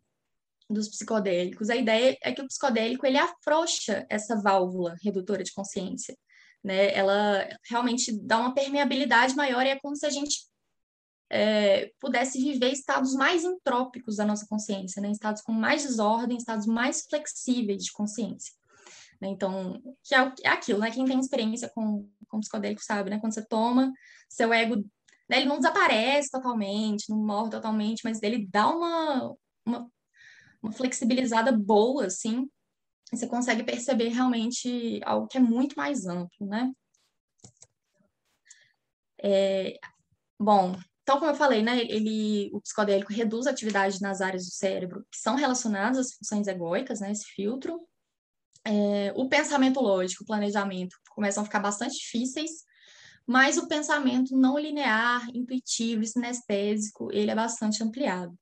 dos 0.70 0.88
psicodélicos? 0.88 1.70
A 1.72 1.76
ideia 1.76 2.16
é 2.22 2.32
que 2.32 2.42
o 2.42 2.48
psicodélico, 2.48 3.06
ele 3.08 3.18
afrouxa 3.18 4.06
essa 4.08 4.40
válvula 4.40 4.96
redutora 5.04 5.44
de 5.44 5.52
consciência, 5.52 6.16
né? 6.64 6.94
Ela 6.94 7.50
realmente 7.68 8.12
dá 8.22 8.38
uma 8.38 8.54
permeabilidade 8.54 9.36
maior 9.36 9.66
e 9.66 9.70
é 9.70 9.80
como 9.80 9.96
se 9.96 10.06
a 10.06 10.12
gente 10.12 10.51
é, 11.34 11.90
pudesse 11.98 12.44
viver 12.44 12.74
estados 12.74 13.14
mais 13.14 13.46
entrópicos 13.46 14.18
da 14.18 14.26
nossa 14.26 14.46
consciência, 14.46 15.02
né? 15.02 15.10
estados 15.12 15.42
com 15.42 15.54
mais 15.54 15.84
desordem, 15.84 16.38
estados 16.38 16.66
mais 16.66 17.06
flexíveis 17.10 17.86
de 17.86 17.92
consciência. 17.94 18.54
Né? 19.22 19.30
Então, 19.30 19.82
que 20.04 20.14
é, 20.14 20.34
é, 20.44 20.50
aquilo, 20.50 20.80
né? 20.80 20.92
Quem 20.92 21.06
tem 21.06 21.18
experiência 21.18 21.72
com, 21.74 22.10
com 22.28 22.42
psicodélico 22.42 22.84
sabe, 22.84 23.10
né? 23.10 23.20
Quando 23.20 23.34
você 23.34 23.46
toma, 23.46 23.94
seu 24.28 24.52
ego, 24.52 24.76
né? 25.30 25.38
ele 25.38 25.46
não 25.46 25.56
desaparece 25.56 26.30
totalmente, 26.30 27.10
não 27.10 27.18
morre 27.18 27.50
totalmente, 27.50 28.02
mas 28.04 28.22
ele 28.22 28.46
dá 28.48 28.68
uma, 28.68 29.34
uma, 29.66 29.90
uma 30.62 30.72
flexibilizada 30.74 31.54
boa, 31.54 32.08
assim, 32.08 32.50
você 33.10 33.26
consegue 33.26 33.64
perceber 33.64 34.10
realmente 34.10 35.00
algo 35.06 35.28
que 35.28 35.38
é 35.38 35.42
muito 35.42 35.76
mais 35.78 36.06
amplo, 36.06 36.46
né? 36.46 36.70
É, 39.24 39.80
bom, 40.38 40.76
então, 41.12 41.20
como 41.20 41.32
eu 41.32 41.36
falei, 41.36 41.62
né, 41.62 41.82
ele, 41.82 42.50
o 42.54 42.62
psicodélico 42.62 43.12
reduz 43.12 43.46
a 43.46 43.50
atividade 43.50 44.00
nas 44.00 44.22
áreas 44.22 44.46
do 44.46 44.52
cérebro 44.52 45.06
que 45.12 45.18
são 45.18 45.36
relacionadas 45.36 45.98
às 45.98 46.14
funções 46.14 46.48
egóicas, 46.48 47.02
né, 47.02 47.12
esse 47.12 47.26
filtro. 47.26 47.86
É, 48.64 49.12
o 49.18 49.28
pensamento 49.28 49.82
lógico, 49.82 50.24
o 50.24 50.26
planejamento 50.26 50.96
começam 51.10 51.44
a 51.44 51.46
ficar 51.46 51.60
bastante 51.60 51.98
difíceis, 51.98 52.64
mas 53.28 53.58
o 53.58 53.68
pensamento 53.68 54.38
não 54.38 54.58
linear, 54.58 55.28
intuitivo 55.36 56.06
sinestésico, 56.06 57.12
ele 57.12 57.30
é 57.30 57.36
bastante 57.36 57.84
ampliado. 57.84 58.34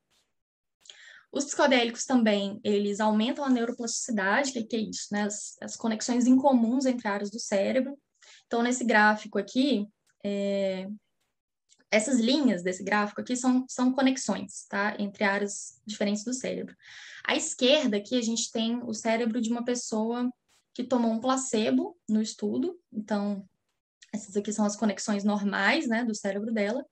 Os 1.32 1.46
psicodélicos 1.46 2.06
também, 2.06 2.60
eles 2.64 3.00
aumentam 3.00 3.44
a 3.44 3.50
neuroplasticidade, 3.50 4.52
que, 4.52 4.64
que 4.64 4.76
é 4.76 4.80
isso, 4.80 5.08
né? 5.12 5.24
As, 5.24 5.58
as, 5.60 5.76
conexões 5.76 6.28
incomuns 6.28 6.86
entre 6.86 7.08
áreas 7.08 7.32
do 7.32 7.40
cérebro. 7.40 7.98
Então, 8.46 8.62
nesse 8.62 8.84
gráfico 8.84 9.40
aqui, 9.40 9.88
é, 10.24 10.88
essas 11.92 12.20
linhas 12.20 12.62
desse 12.62 12.84
gráfico 12.84 13.22
aqui 13.22 13.36
são, 13.36 13.66
são 13.68 13.92
conexões, 13.92 14.66
tá? 14.70 14.96
Entre 15.00 15.24
áreas 15.24 15.82
diferentes 15.86 16.24
do 16.24 16.34
cérebro. 16.34 16.76
À 17.24 17.36
esquerda 17.36 17.98
aqui 17.98 18.18
a 18.18 18.22
gente 18.22 18.52
tem 18.52 18.82
o 18.84 18.94
cérebro 18.94 19.42
de 19.42 19.50
uma 19.50 19.64
pessoa 19.64 20.32
que 20.74 20.84
tomou 20.84 21.12
um 21.12 21.20
placebo 21.20 21.98
no 22.08 22.22
estudo, 22.22 22.80
então 22.94 23.48
essas 24.14 24.36
aqui 24.38 24.52
são 24.52 24.66
as 24.66 24.76
conexões 24.76 25.24
normais, 25.24 25.88
né, 25.88 26.04
do 26.04 26.16
cérebro 26.16 26.52
dela. 26.52 26.86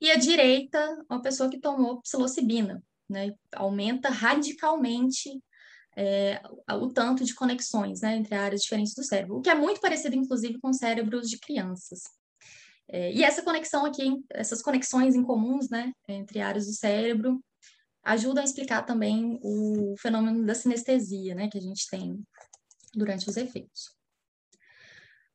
E 0.00 0.10
à 0.10 0.16
direita, 0.16 0.78
uma 1.10 1.20
pessoa 1.20 1.50
que 1.50 1.58
tomou 1.58 2.00
psilocibina, 2.00 2.82
né? 3.08 3.34
Aumenta 3.52 4.08
radicalmente 4.08 5.42
é, 5.96 6.40
o 6.74 6.88
tanto 6.88 7.24
de 7.24 7.34
conexões, 7.34 8.00
né, 8.02 8.16
entre 8.16 8.34
áreas 8.34 8.60
diferentes 8.60 8.94
do 8.94 9.02
cérebro, 9.02 9.38
o 9.38 9.42
que 9.42 9.50
é 9.50 9.54
muito 9.54 9.80
parecido, 9.80 10.14
inclusive, 10.14 10.60
com 10.60 10.72
cérebros 10.72 11.28
de 11.28 11.38
crianças. 11.38 12.02
É, 12.90 13.12
e 13.12 13.22
essa 13.22 13.42
conexão 13.42 13.84
aqui, 13.84 14.10
essas 14.30 14.62
conexões 14.62 15.14
em 15.14 15.22
comuns, 15.22 15.68
né, 15.68 15.92
entre 16.08 16.40
áreas 16.40 16.66
do 16.66 16.72
cérebro, 16.72 17.42
ajudam 18.02 18.42
a 18.42 18.44
explicar 18.44 18.82
também 18.82 19.38
o 19.42 19.94
fenômeno 19.98 20.44
da 20.46 20.54
sinestesia, 20.54 21.34
né, 21.34 21.48
que 21.48 21.58
a 21.58 21.60
gente 21.60 21.86
tem 21.90 22.18
durante 22.94 23.28
os 23.28 23.36
efeitos. 23.36 23.96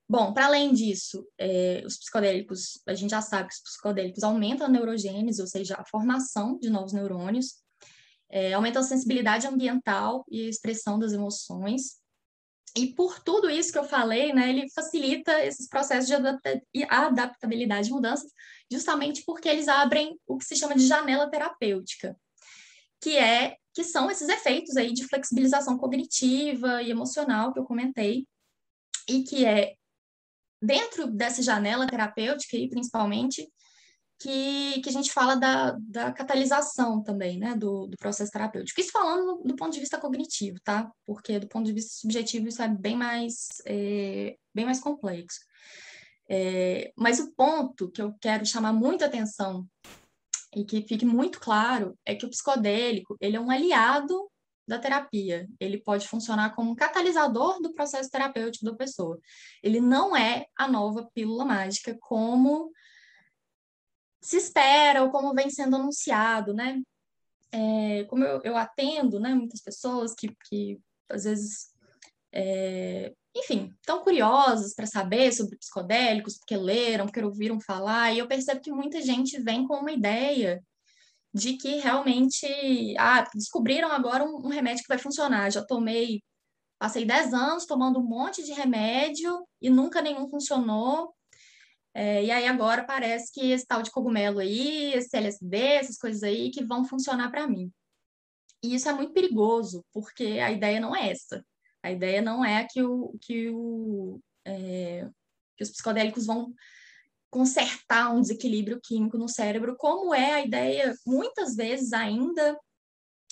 Bom, 0.10 0.34
para 0.34 0.48
além 0.48 0.74
disso, 0.74 1.26
é, 1.38 1.82
os 1.86 1.98
psicodélicos, 1.98 2.82
a 2.88 2.94
gente 2.94 3.12
já 3.12 3.22
sabe 3.22 3.50
que 3.50 3.56
os 3.56 3.62
psicodélicos 3.62 4.24
aumentam 4.24 4.68
a 4.68 4.70
neurogênese, 4.70 5.42
ou 5.42 5.48
seja, 5.48 5.76
a 5.78 5.86
formação 5.86 6.58
de 6.60 6.70
novos 6.70 6.94
neurônios, 6.94 7.64
é, 8.30 8.54
aumentam 8.54 8.82
a 8.82 8.86
sensibilidade 8.86 9.48
ambiental 9.48 10.26
e 10.30 10.46
a 10.46 10.50
expressão 10.50 10.98
das 10.98 11.14
emoções, 11.14 12.03
e 12.76 12.88
por 12.94 13.20
tudo 13.20 13.50
isso 13.50 13.72
que 13.72 13.78
eu 13.78 13.84
falei, 13.84 14.34
né, 14.34 14.50
ele 14.50 14.70
facilita 14.72 15.44
esses 15.46 15.68
processos 15.68 16.08
de 16.08 16.16
adaptabilidade 16.90 17.90
e 17.90 17.92
mudanças, 17.92 18.32
justamente 18.72 19.24
porque 19.26 19.48
eles 19.48 19.68
abrem 19.68 20.20
o 20.26 20.38
que 20.38 20.46
se 20.46 20.56
chama 20.56 20.76
de 20.76 20.88
janela 20.88 21.30
terapêutica, 21.30 22.18
que 23.02 23.18
é 23.18 23.58
que 23.76 23.84
são 23.84 24.10
esses 24.10 24.30
efeitos 24.30 24.76
aí 24.78 24.94
de 24.94 25.08
flexibilização 25.08 25.78
cognitiva 25.78 26.82
e 26.82 26.92
emocional 26.92 27.52
que 27.54 27.60
eu 27.60 27.66
comentei, 27.66 28.28
e 29.08 29.24
que 29.24 29.46
é 29.46 29.76
dentro 30.62 31.08
dessa 31.08 31.42
janela 31.42 31.88
terapêutica 31.88 32.56
aí, 32.56 32.70
principalmente, 32.70 33.52
que, 34.20 34.82
que 34.82 34.90
a 34.90 34.92
gente 34.92 35.12
fala 35.12 35.36
da, 35.36 35.78
da 35.80 36.12
catalisação 36.12 37.04
também, 37.04 37.38
né, 37.38 37.56
do, 37.56 37.88
do 37.88 37.98
processo 37.98 38.32
terapêutico. 38.32 38.80
Isso 38.80 38.92
falando 38.92 39.42
do, 39.44 39.56
ponto 39.56 39.74
de 39.74 39.80
vista 39.80 40.00
cognitivo, 40.00 40.58
tá? 40.64 40.90
Porque 41.06 41.40
do 41.40 41.48
ponto 41.48 41.66
de 41.66 41.74
vista 41.74 41.94
subjetivo 42.00 42.48
isso 42.48 42.62
é 42.62 42.68
bem 42.68 42.96
mais, 42.96 43.48
é, 43.66 44.36
bem 44.54 44.66
mais 44.66 44.80
complexo. 44.80 45.40
É, 46.30 46.92
mas 46.96 47.20
o 47.20 47.34
ponto 47.34 47.92
que 47.92 48.02
eu 48.02 48.14
quero 48.22 48.46
chamar 48.46 48.72
muita 48.72 49.06
atenção 49.06 49.68
e 50.56 50.64
que 50.64 50.88
fique 50.88 51.06
muito 51.06 51.40
claro 51.40 51.98
é 52.06 52.16
que 52.16 52.26
o 52.26 52.30
psicodélico 52.30 53.18
ele 53.20 53.36
é 53.36 53.40
um 53.40 53.52
aliado 53.52 54.30
da 54.68 54.80
terapia. 54.80 55.48
Ele 55.60 55.78
pode 55.78 56.08
funcionar 56.08 56.56
como 56.56 56.72
um 56.72 56.76
catalisador 56.76 57.62
do 57.62 57.74
processo 57.74 58.10
terapêutico 58.10 58.66
da 58.66 58.74
pessoa. 58.74 59.20
Ele 59.62 59.82
não 59.82 60.16
é 60.16 60.46
a 60.56 60.68
nova 60.68 61.10
pílula 61.14 61.44
mágica 61.44 61.98
como 62.00 62.72
se 64.24 64.38
espera 64.38 65.04
ou 65.04 65.12
como 65.12 65.34
vem 65.34 65.50
sendo 65.50 65.76
anunciado, 65.76 66.54
né? 66.54 66.82
É, 67.52 68.06
como 68.06 68.24
eu, 68.24 68.42
eu, 68.44 68.58
atendo, 68.58 69.20
né, 69.20 69.36
muitas 69.36 69.62
pessoas 69.62 70.16
que, 70.16 70.34
que 70.50 70.80
às 71.10 71.26
vezes, 71.26 71.68
é, 72.32 73.14
enfim, 73.36 73.72
estão 73.80 74.02
curiosas 74.02 74.74
para 74.74 74.88
saber 74.88 75.32
sobre 75.34 75.58
psicodélicos, 75.58 76.38
porque 76.38 76.56
leram, 76.58 77.06
porque 77.06 77.22
ouviram 77.22 77.60
falar, 77.60 78.12
e 78.12 78.20
eu 78.20 78.28
percebo 78.28 78.62
que 78.62 78.72
muita 78.72 79.02
gente 79.02 79.40
vem 79.40 79.68
com 79.68 79.76
uma 79.76 79.92
ideia 79.92 80.64
de 81.34 81.58
que 81.58 81.80
realmente, 81.80 82.48
ah, 82.98 83.28
descobriram 83.36 83.92
agora 83.92 84.24
um, 84.24 84.46
um 84.46 84.50
remédio 84.50 84.84
que 84.84 84.90
vai 84.90 84.98
funcionar, 84.98 85.52
já 85.52 85.64
tomei, 85.64 86.24
passei 86.80 87.06
10 87.06 87.34
anos 87.34 87.66
tomando 87.66 88.00
um 88.00 88.08
monte 88.08 88.44
de 88.44 88.54
remédio 88.54 89.46
e 89.62 89.70
nunca 89.70 90.02
nenhum 90.02 90.30
funcionou, 90.30 91.14
é, 91.94 92.24
e 92.26 92.32
aí 92.32 92.48
agora 92.48 92.84
parece 92.84 93.32
que 93.32 93.52
esse 93.52 93.66
tal 93.66 93.82
de 93.84 93.92
cogumelo 93.92 94.40
aí, 94.40 94.94
esse 94.94 95.16
LSD, 95.16 95.58
essas 95.58 95.98
coisas 95.98 96.24
aí 96.24 96.50
que 96.50 96.64
vão 96.64 96.86
funcionar 96.86 97.30
para 97.30 97.48
mim. 97.48 97.72
E 98.64 98.76
isso 98.76 98.90
é 98.90 98.94
muito 98.94 99.14
perigoso, 99.14 99.86
porque 99.94 100.40
a 100.40 100.52
ideia 100.52 100.80
não 100.80 100.96
é 100.96 101.12
essa. 101.12 101.46
A 101.84 101.92
ideia 101.92 102.22
não 102.22 102.44
é 102.44 102.66
que, 102.70 102.82
o, 102.82 103.14
que, 103.22 103.50
o, 103.50 104.20
é, 104.46 105.08
que 105.58 105.64
os 105.64 105.70
psicodélicos 105.70 106.26
vão 106.26 106.54
consertar 107.30 108.14
um 108.14 108.22
desequilíbrio 108.22 108.80
químico 108.82 109.18
no 109.18 109.28
cérebro, 109.28 109.76
como 109.78 110.14
é 110.14 110.34
a 110.34 110.46
ideia, 110.46 110.96
muitas 111.06 111.56
vezes 111.56 111.92
ainda 111.92 112.58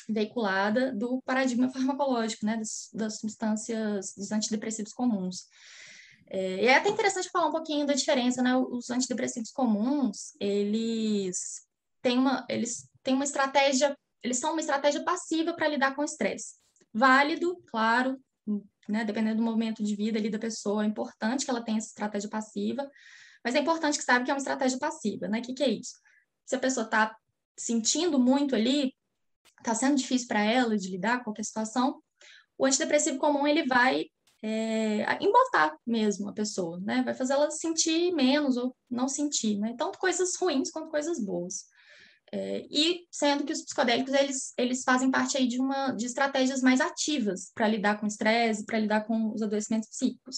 veiculada, 0.09 0.91
do 0.93 1.21
paradigma 1.21 1.69
farmacológico, 1.69 2.45
né, 2.45 2.57
das, 2.57 2.89
das 2.93 3.19
substâncias, 3.19 4.13
dos 4.15 4.31
antidepressivos 4.31 4.91
comuns. 4.91 5.45
É, 6.33 6.63
e 6.63 6.65
é 6.65 6.77
até 6.77 6.87
interessante 6.87 7.29
falar 7.29 7.47
um 7.47 7.51
pouquinho 7.51 7.85
da 7.85 7.93
diferença, 7.93 8.41
né? 8.41 8.55
Os 8.55 8.89
antidepressivos 8.89 9.51
comuns, 9.51 10.33
eles 10.39 11.67
têm 12.01 12.17
uma, 12.17 12.45
eles 12.47 12.89
têm 13.03 13.13
uma 13.13 13.25
estratégia, 13.25 13.97
eles 14.23 14.39
são 14.39 14.53
uma 14.53 14.61
estratégia 14.61 15.03
passiva 15.03 15.53
para 15.53 15.67
lidar 15.67 15.93
com 15.93 16.01
o 16.01 16.05
estresse. 16.05 16.55
Válido, 16.93 17.61
claro, 17.67 18.17
né? 18.87 19.03
Dependendo 19.03 19.37
do 19.37 19.43
momento 19.43 19.83
de 19.83 19.93
vida 19.93 20.17
ali 20.17 20.29
da 20.29 20.39
pessoa, 20.39 20.85
é 20.85 20.87
importante 20.87 21.43
que 21.43 21.51
ela 21.51 21.61
tenha 21.61 21.79
essa 21.79 21.89
estratégia 21.89 22.29
passiva, 22.29 22.89
mas 23.43 23.53
é 23.53 23.59
importante 23.59 23.97
que 23.97 24.03
saiba 24.05 24.23
que 24.23 24.31
é 24.31 24.33
uma 24.33 24.37
estratégia 24.37 24.79
passiva, 24.79 25.27
né? 25.27 25.39
O 25.39 25.41
que, 25.41 25.53
que 25.53 25.63
é 25.63 25.69
isso? 25.69 25.99
Se 26.45 26.55
a 26.55 26.59
pessoa 26.59 26.85
está 26.85 27.13
sentindo 27.57 28.17
muito 28.17 28.55
ali, 28.55 28.95
está 29.57 29.75
sendo 29.75 29.97
difícil 29.97 30.29
para 30.29 30.41
ela 30.41 30.77
de 30.77 30.89
lidar 30.89 31.17
com 31.17 31.25
qualquer 31.25 31.43
situação, 31.43 32.01
o 32.57 32.65
antidepressivo 32.65 33.17
comum 33.17 33.45
ele 33.45 33.67
vai 33.67 34.05
é, 34.41 35.23
embotar 35.23 35.77
mesmo 35.85 36.29
a 36.29 36.33
pessoa, 36.33 36.79
né? 36.79 37.03
Vai 37.03 37.13
fazer 37.13 37.33
ela 37.33 37.51
sentir 37.51 38.11
menos 38.13 38.57
ou 38.57 38.75
não 38.89 39.07
sentir, 39.07 39.57
né? 39.59 39.75
Tanto 39.77 39.99
coisas 39.99 40.35
ruins 40.35 40.71
quanto 40.71 40.89
coisas 40.89 41.23
boas. 41.23 41.65
É, 42.33 42.65
e 42.71 43.05
sendo 43.11 43.43
que 43.43 43.51
os 43.51 43.61
psicodélicos 43.61 44.13
eles, 44.13 44.53
eles 44.57 44.83
fazem 44.83 45.11
parte 45.11 45.37
aí 45.37 45.47
de 45.47 45.59
uma 45.59 45.91
de 45.91 46.05
estratégias 46.05 46.61
mais 46.61 46.79
ativas 46.79 47.51
para 47.53 47.67
lidar 47.67 47.99
com 47.99 48.07
estresse, 48.07 48.65
para 48.65 48.79
lidar 48.79 49.01
com 49.01 49.33
os 49.33 49.41
adoecimentos 49.41 49.89
psíquicos. 49.89 50.37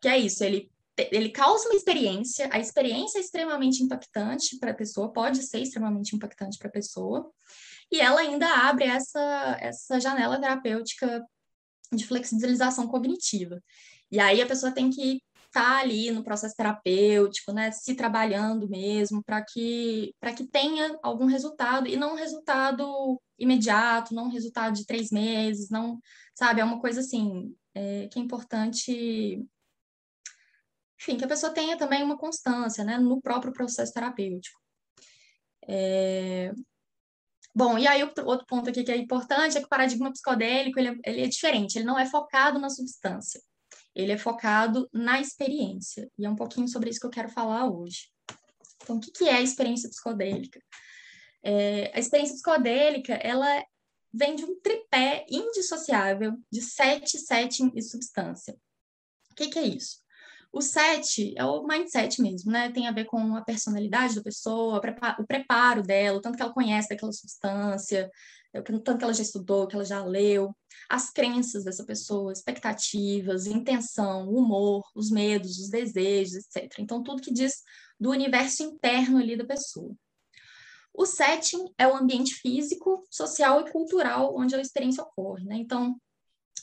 Que 0.00 0.08
é 0.08 0.18
isso, 0.18 0.42
ele 0.44 0.70
ele 1.10 1.30
causa 1.30 1.66
uma 1.66 1.76
experiência, 1.76 2.46
a 2.52 2.58
experiência 2.58 3.18
é 3.18 3.22
extremamente 3.22 3.82
impactante 3.82 4.58
para 4.58 4.72
a 4.72 4.74
pessoa, 4.74 5.10
pode 5.10 5.42
ser 5.42 5.60
extremamente 5.60 6.14
impactante 6.14 6.58
para 6.58 6.68
a 6.68 6.72
pessoa, 6.72 7.30
e 7.90 8.00
ela 8.00 8.20
ainda 8.20 8.46
abre 8.68 8.84
essa, 8.84 9.56
essa 9.60 9.98
janela 9.98 10.38
terapêutica 10.38 11.24
de 11.92 12.06
flexibilização 12.06 12.86
cognitiva. 12.86 13.62
E 14.10 14.18
aí 14.18 14.40
a 14.42 14.46
pessoa 14.46 14.72
tem 14.72 14.90
que 14.90 15.20
estar 15.46 15.62
tá 15.62 15.78
ali 15.80 16.10
no 16.10 16.22
processo 16.22 16.54
terapêutico, 16.56 17.52
né, 17.52 17.70
se 17.72 17.94
trabalhando 17.94 18.68
mesmo, 18.68 19.22
para 19.22 19.42
que, 19.44 20.14
que 20.36 20.46
tenha 20.46 20.98
algum 21.02 21.26
resultado, 21.26 21.88
e 21.88 21.96
não 21.96 22.12
um 22.12 22.16
resultado 22.16 23.20
imediato, 23.38 24.14
não 24.14 24.26
um 24.26 24.30
resultado 24.30 24.74
de 24.74 24.86
três 24.86 25.10
meses, 25.10 25.68
não, 25.70 25.98
sabe, 26.34 26.60
é 26.60 26.64
uma 26.64 26.80
coisa 26.80 27.00
assim, 27.00 27.54
é, 27.74 28.08
que 28.08 28.18
é 28.18 28.22
importante, 28.22 29.44
enfim, 31.00 31.16
que 31.16 31.24
a 31.24 31.28
pessoa 31.28 31.52
tenha 31.52 31.76
também 31.76 32.02
uma 32.02 32.16
constância, 32.18 32.84
né, 32.84 32.98
no 32.98 33.20
próprio 33.20 33.52
processo 33.52 33.92
terapêutico. 33.92 34.60
É, 35.68 36.52
Bom, 37.54 37.76
e 37.76 37.86
aí 37.86 38.02
outro 38.02 38.46
ponto 38.46 38.70
aqui 38.70 38.84
que 38.84 38.92
é 38.92 38.96
importante 38.96 39.56
é 39.56 39.60
que 39.60 39.66
o 39.66 39.68
paradigma 39.68 40.12
psicodélico 40.12 40.78
ele 40.78 40.88
é, 40.88 40.96
ele 41.04 41.22
é 41.22 41.26
diferente, 41.26 41.76
ele 41.76 41.84
não 41.84 41.98
é 41.98 42.06
focado 42.06 42.58
na 42.60 42.70
substância, 42.70 43.40
ele 43.94 44.12
é 44.12 44.18
focado 44.18 44.88
na 44.92 45.20
experiência, 45.20 46.08
e 46.16 46.24
é 46.24 46.30
um 46.30 46.36
pouquinho 46.36 46.68
sobre 46.68 46.90
isso 46.90 47.00
que 47.00 47.06
eu 47.06 47.10
quero 47.10 47.28
falar 47.28 47.68
hoje. 47.68 48.08
Então, 48.82 48.96
o 48.96 49.00
que, 49.00 49.10
que 49.10 49.24
é 49.28 49.34
a 49.34 49.42
experiência 49.42 49.88
psicodélica? 49.88 50.60
É, 51.42 51.90
a 51.94 51.98
experiência 51.98 52.34
psicodélica, 52.34 53.14
ela 53.14 53.64
vem 54.12 54.34
de 54.34 54.44
um 54.44 54.58
tripé 54.60 55.24
indissociável 55.28 56.36
de 56.50 56.60
sete 56.62 57.18
setting 57.18 57.72
e 57.74 57.82
substância. 57.82 58.56
O 59.30 59.34
que, 59.34 59.48
que 59.48 59.58
é 59.58 59.66
isso? 59.66 59.99
O 60.52 60.60
sete 60.60 61.32
é 61.36 61.44
o 61.44 61.64
mindset 61.64 62.20
mesmo, 62.20 62.50
né? 62.50 62.70
Tem 62.72 62.88
a 62.88 62.92
ver 62.92 63.04
com 63.04 63.36
a 63.36 63.42
personalidade 63.42 64.16
da 64.16 64.22
pessoa, 64.22 64.80
o 65.18 65.26
preparo 65.26 65.82
dela, 65.82 66.18
o 66.18 66.20
tanto 66.20 66.36
que 66.36 66.42
ela 66.42 66.52
conhece 66.52 66.88
daquela 66.88 67.12
substância, 67.12 68.10
o 68.52 68.62
tanto 68.62 68.98
que 68.98 69.04
ela 69.04 69.14
já 69.14 69.22
estudou, 69.22 69.68
que 69.68 69.76
ela 69.76 69.84
já 69.84 70.04
leu, 70.04 70.52
as 70.88 71.10
crenças 71.10 71.62
dessa 71.62 71.84
pessoa, 71.84 72.32
expectativas, 72.32 73.46
intenção, 73.46 74.28
humor, 74.28 74.82
os 74.92 75.08
medos, 75.08 75.58
os 75.60 75.70
desejos, 75.70 76.34
etc. 76.34 76.80
Então, 76.80 77.00
tudo 77.00 77.22
que 77.22 77.32
diz 77.32 77.62
do 77.98 78.10
universo 78.10 78.64
interno 78.64 79.18
ali 79.18 79.36
da 79.36 79.44
pessoa. 79.44 79.94
O 80.92 81.06
setting 81.06 81.72
é 81.78 81.86
o 81.86 81.94
ambiente 81.94 82.34
físico, 82.34 83.04
social 83.08 83.60
e 83.60 83.70
cultural 83.70 84.36
onde 84.36 84.56
a 84.56 84.60
experiência 84.60 85.04
ocorre, 85.04 85.44
né? 85.44 85.54
Então, 85.54 85.96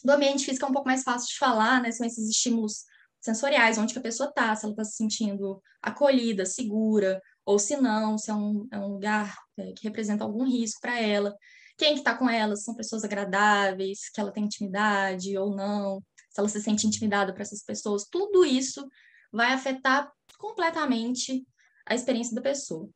do 0.04 0.12
ambiente 0.12 0.44
físico 0.44 0.66
é 0.66 0.70
um 0.70 0.74
pouco 0.74 0.90
mais 0.90 1.04
fácil 1.04 1.30
de 1.30 1.38
falar, 1.38 1.82
né? 1.82 1.90
São 1.92 2.06
esses 2.06 2.28
estímulos 2.28 2.84
sensoriais, 3.20 3.78
onde 3.78 3.94
que 3.94 4.00
a 4.00 4.04
pessoa 4.04 4.30
está, 4.30 4.56
se 4.56 4.66
ela 4.66 4.74
está 4.74 4.84
se 4.84 4.96
sentindo 4.96 5.62
acolhida, 5.82 6.46
segura, 6.46 7.22
ou 7.46 7.58
se 7.58 7.78
não, 7.78 8.18
se 8.18 8.30
é 8.30 8.34
um, 8.34 8.68
é 8.72 8.80
um 8.80 8.88
lugar 8.88 9.36
é, 9.58 9.72
que 9.74 9.84
representa 9.84 10.24
algum 10.24 10.46
risco 10.46 10.82
para 10.82 11.00
ela. 11.00 11.36
Quem 11.78 11.94
que 11.94 12.00
está 12.00 12.16
com 12.16 12.30
ela, 12.30 12.56
se 12.56 12.64
são 12.64 12.76
pessoas 12.76 13.04
agradáveis, 13.04 14.10
que 14.10 14.20
ela 14.20 14.32
tem 14.32 14.46
intimidade 14.46 15.38
ou 15.38 15.56
não, 15.56 16.02
se 16.30 16.40
ela 16.40 16.50
se 16.50 16.62
sente 16.62 16.88
intimidada 16.88 17.34
para 17.34 17.44
essas 17.44 17.64
pessoas, 17.64 18.06
tudo 18.10 18.44
isso 18.46 18.88
vai 19.32 19.54
afetar 19.54 20.12
completamente 20.38 21.46
a 21.86 21.96
experiência 21.96 22.36
da 22.36 22.42
pessoa. 22.42 22.90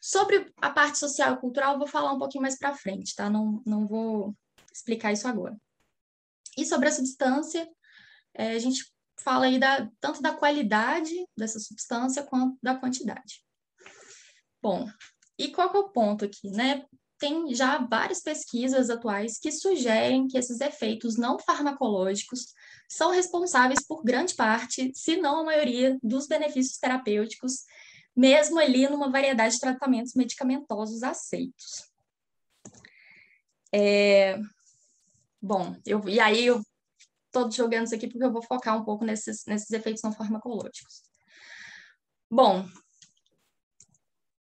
Sobre 0.00 0.52
a 0.60 0.70
parte 0.70 0.98
social 0.98 1.34
e 1.34 1.38
cultural, 1.38 1.72
eu 1.74 1.78
vou 1.78 1.86
falar 1.88 2.12
um 2.12 2.18
pouquinho 2.18 2.42
mais 2.42 2.56
para 2.56 2.74
frente, 2.74 3.14
tá? 3.14 3.28
Não, 3.28 3.62
não 3.66 3.86
vou 3.86 4.34
explicar 4.72 5.12
isso 5.12 5.28
agora. 5.28 5.56
E 6.56 6.64
sobre 6.64 6.88
a 6.88 6.92
substância, 6.92 7.68
é, 8.34 8.52
a 8.52 8.58
gente 8.58 8.84
fala 9.22 9.46
aí 9.46 9.58
da, 9.58 9.88
tanto 10.00 10.20
da 10.22 10.32
qualidade 10.32 11.14
dessa 11.36 11.58
substância 11.58 12.22
quanto 12.22 12.58
da 12.62 12.74
quantidade. 12.74 13.42
Bom, 14.62 14.88
e 15.38 15.48
qual 15.48 15.72
é 15.74 15.78
o 15.78 15.90
ponto 15.90 16.24
aqui, 16.24 16.50
né? 16.50 16.84
Tem 17.18 17.52
já 17.54 17.78
várias 17.78 18.20
pesquisas 18.20 18.90
atuais 18.90 19.38
que 19.38 19.50
sugerem 19.50 20.28
que 20.28 20.38
esses 20.38 20.60
efeitos 20.60 21.16
não 21.16 21.38
farmacológicos 21.38 22.46
são 22.88 23.10
responsáveis 23.10 23.84
por 23.86 24.02
grande 24.02 24.34
parte, 24.34 24.90
se 24.94 25.16
não 25.16 25.40
a 25.40 25.44
maioria, 25.44 25.98
dos 26.02 26.26
benefícios 26.26 26.78
terapêuticos, 26.78 27.64
mesmo 28.16 28.58
ali 28.58 28.88
numa 28.88 29.10
variedade 29.10 29.54
de 29.54 29.60
tratamentos 29.60 30.14
medicamentosos 30.14 31.02
aceitos. 31.02 31.88
É... 33.72 34.38
Bom, 35.40 35.76
eu, 35.86 36.08
e 36.08 36.18
aí 36.18 36.46
eu 36.46 36.60
estou 37.28 37.50
jogando 37.50 37.86
isso 37.86 37.94
aqui 37.94 38.08
porque 38.08 38.24
eu 38.24 38.32
vou 38.32 38.42
focar 38.42 38.76
um 38.76 38.84
pouco 38.84 39.04
nesses, 39.04 39.44
nesses 39.46 39.70
efeitos 39.70 40.02
não 40.02 40.12
farmacológicos. 40.12 41.02
Bom, 42.30 42.66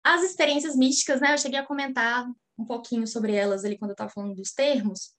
as 0.03 0.23
experiências 0.23 0.75
místicas, 0.75 1.19
né? 1.19 1.33
Eu 1.33 1.37
cheguei 1.37 1.59
a 1.59 1.65
comentar 1.65 2.25
um 2.57 2.65
pouquinho 2.65 3.07
sobre 3.07 3.33
elas 3.33 3.65
ali 3.65 3.77
quando 3.77 3.91
eu 3.91 3.95
estava 3.95 4.11
falando 4.11 4.35
dos 4.35 4.51
termos. 4.51 5.13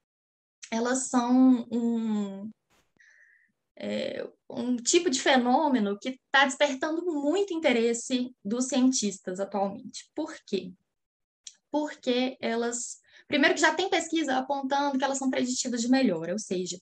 Elas 0.71 1.09
são 1.09 1.67
um, 1.71 2.51
é, 3.77 4.27
um 4.49 4.77
tipo 4.77 5.11
de 5.11 5.21
fenômeno 5.21 5.99
que 5.99 6.11
está 6.11 6.45
despertando 6.45 7.05
muito 7.05 7.53
interesse 7.53 8.35
dos 8.45 8.67
cientistas 8.67 9.39
atualmente. 9.39 10.11
Por 10.15 10.35
quê? 10.47 10.73
Porque 11.71 12.37
elas. 12.41 13.01
Primeiro, 13.29 13.55
que 13.55 13.61
já 13.61 13.75
tem 13.75 13.91
pesquisa 13.91 14.37
apontando 14.37 14.99
que 14.99 15.05
elas 15.05 15.19
são 15.19 15.31
preditivas 15.31 15.81
de 15.81 15.89
melhora, 15.89 16.33
ou 16.33 16.39
seja, 16.39 16.79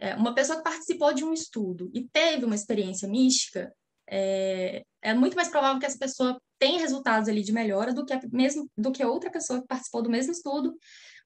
é, 0.00 0.14
uma 0.14 0.34
pessoa 0.34 0.58
que 0.58 0.64
participou 0.64 1.12
de 1.12 1.24
um 1.24 1.32
estudo 1.32 1.90
e 1.94 2.08
teve 2.08 2.44
uma 2.44 2.54
experiência 2.54 3.08
mística, 3.08 3.72
é, 4.10 4.82
é, 5.02 5.14
muito 5.14 5.36
mais 5.36 5.48
provável 5.48 5.78
que 5.78 5.86
essa 5.86 5.98
pessoa 5.98 6.40
tenha 6.58 6.80
resultados 6.80 7.28
ali 7.28 7.42
de 7.42 7.52
melhora 7.52 7.92
do 7.92 8.04
que, 8.04 8.12
a, 8.12 8.20
mesmo, 8.32 8.68
do 8.76 8.90
que 8.90 9.04
outra 9.04 9.30
pessoa 9.30 9.60
que 9.60 9.66
participou 9.66 10.02
do 10.02 10.10
mesmo 10.10 10.32
estudo, 10.32 10.76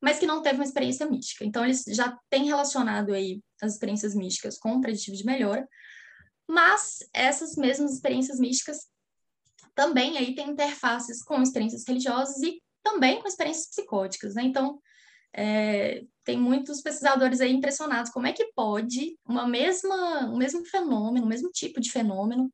mas 0.00 0.18
que 0.18 0.26
não 0.26 0.42
teve 0.42 0.56
uma 0.56 0.64
experiência 0.64 1.06
mística. 1.06 1.44
Então, 1.44 1.64
eles 1.64 1.84
já 1.88 2.16
têm 2.28 2.44
relacionado 2.44 3.12
aí 3.12 3.40
as 3.62 3.74
experiências 3.74 4.14
místicas 4.14 4.58
com 4.58 4.74
o 4.74 4.80
preditivo 4.80 5.16
de 5.16 5.24
melhora, 5.24 5.66
mas 6.48 6.98
essas 7.14 7.54
mesmas 7.56 7.94
experiências 7.94 8.38
místicas 8.38 8.78
também 9.74 10.18
aí 10.18 10.34
têm 10.34 10.50
interfaces 10.50 11.22
com 11.22 11.40
experiências 11.40 11.84
religiosas 11.86 12.42
e 12.42 12.60
também 12.82 13.20
com 13.22 13.28
experiências 13.28 13.68
psicóticas, 13.68 14.34
né? 14.34 14.42
Então, 14.42 14.78
é, 15.34 16.04
tem 16.24 16.38
muitos 16.38 16.80
pesquisadores 16.80 17.40
aí 17.40 17.52
impressionados 17.52 18.10
como 18.10 18.26
é 18.26 18.32
que 18.32 18.52
pode 18.54 19.18
uma 19.26 19.46
mesma, 19.46 20.26
um 20.26 20.36
mesmo 20.36 20.64
fenômeno, 20.64 21.26
o 21.26 21.28
mesmo 21.28 21.50
tipo 21.50 21.80
de 21.80 21.90
fenômeno 21.90 22.52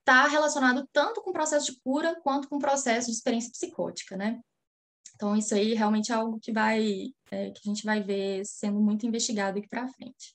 estar 0.00 0.24
tá 0.24 0.28
relacionado 0.28 0.88
tanto 0.92 1.22
com 1.22 1.30
o 1.30 1.32
processo 1.32 1.72
de 1.72 1.80
cura 1.80 2.18
quanto 2.22 2.48
com 2.48 2.56
o 2.56 2.60
processo 2.60 3.08
de 3.08 3.12
experiência 3.16 3.52
psicótica, 3.52 4.16
né? 4.16 4.40
Então, 5.14 5.36
isso 5.36 5.54
aí 5.54 5.74
realmente 5.74 6.10
é 6.10 6.14
algo 6.14 6.40
que 6.40 6.50
vai, 6.50 7.08
é, 7.30 7.50
que 7.50 7.60
a 7.62 7.68
gente 7.68 7.84
vai 7.84 8.02
ver 8.02 8.42
sendo 8.46 8.80
muito 8.80 9.06
investigado 9.06 9.58
aqui 9.58 9.68
para 9.68 9.86
frente. 9.86 10.34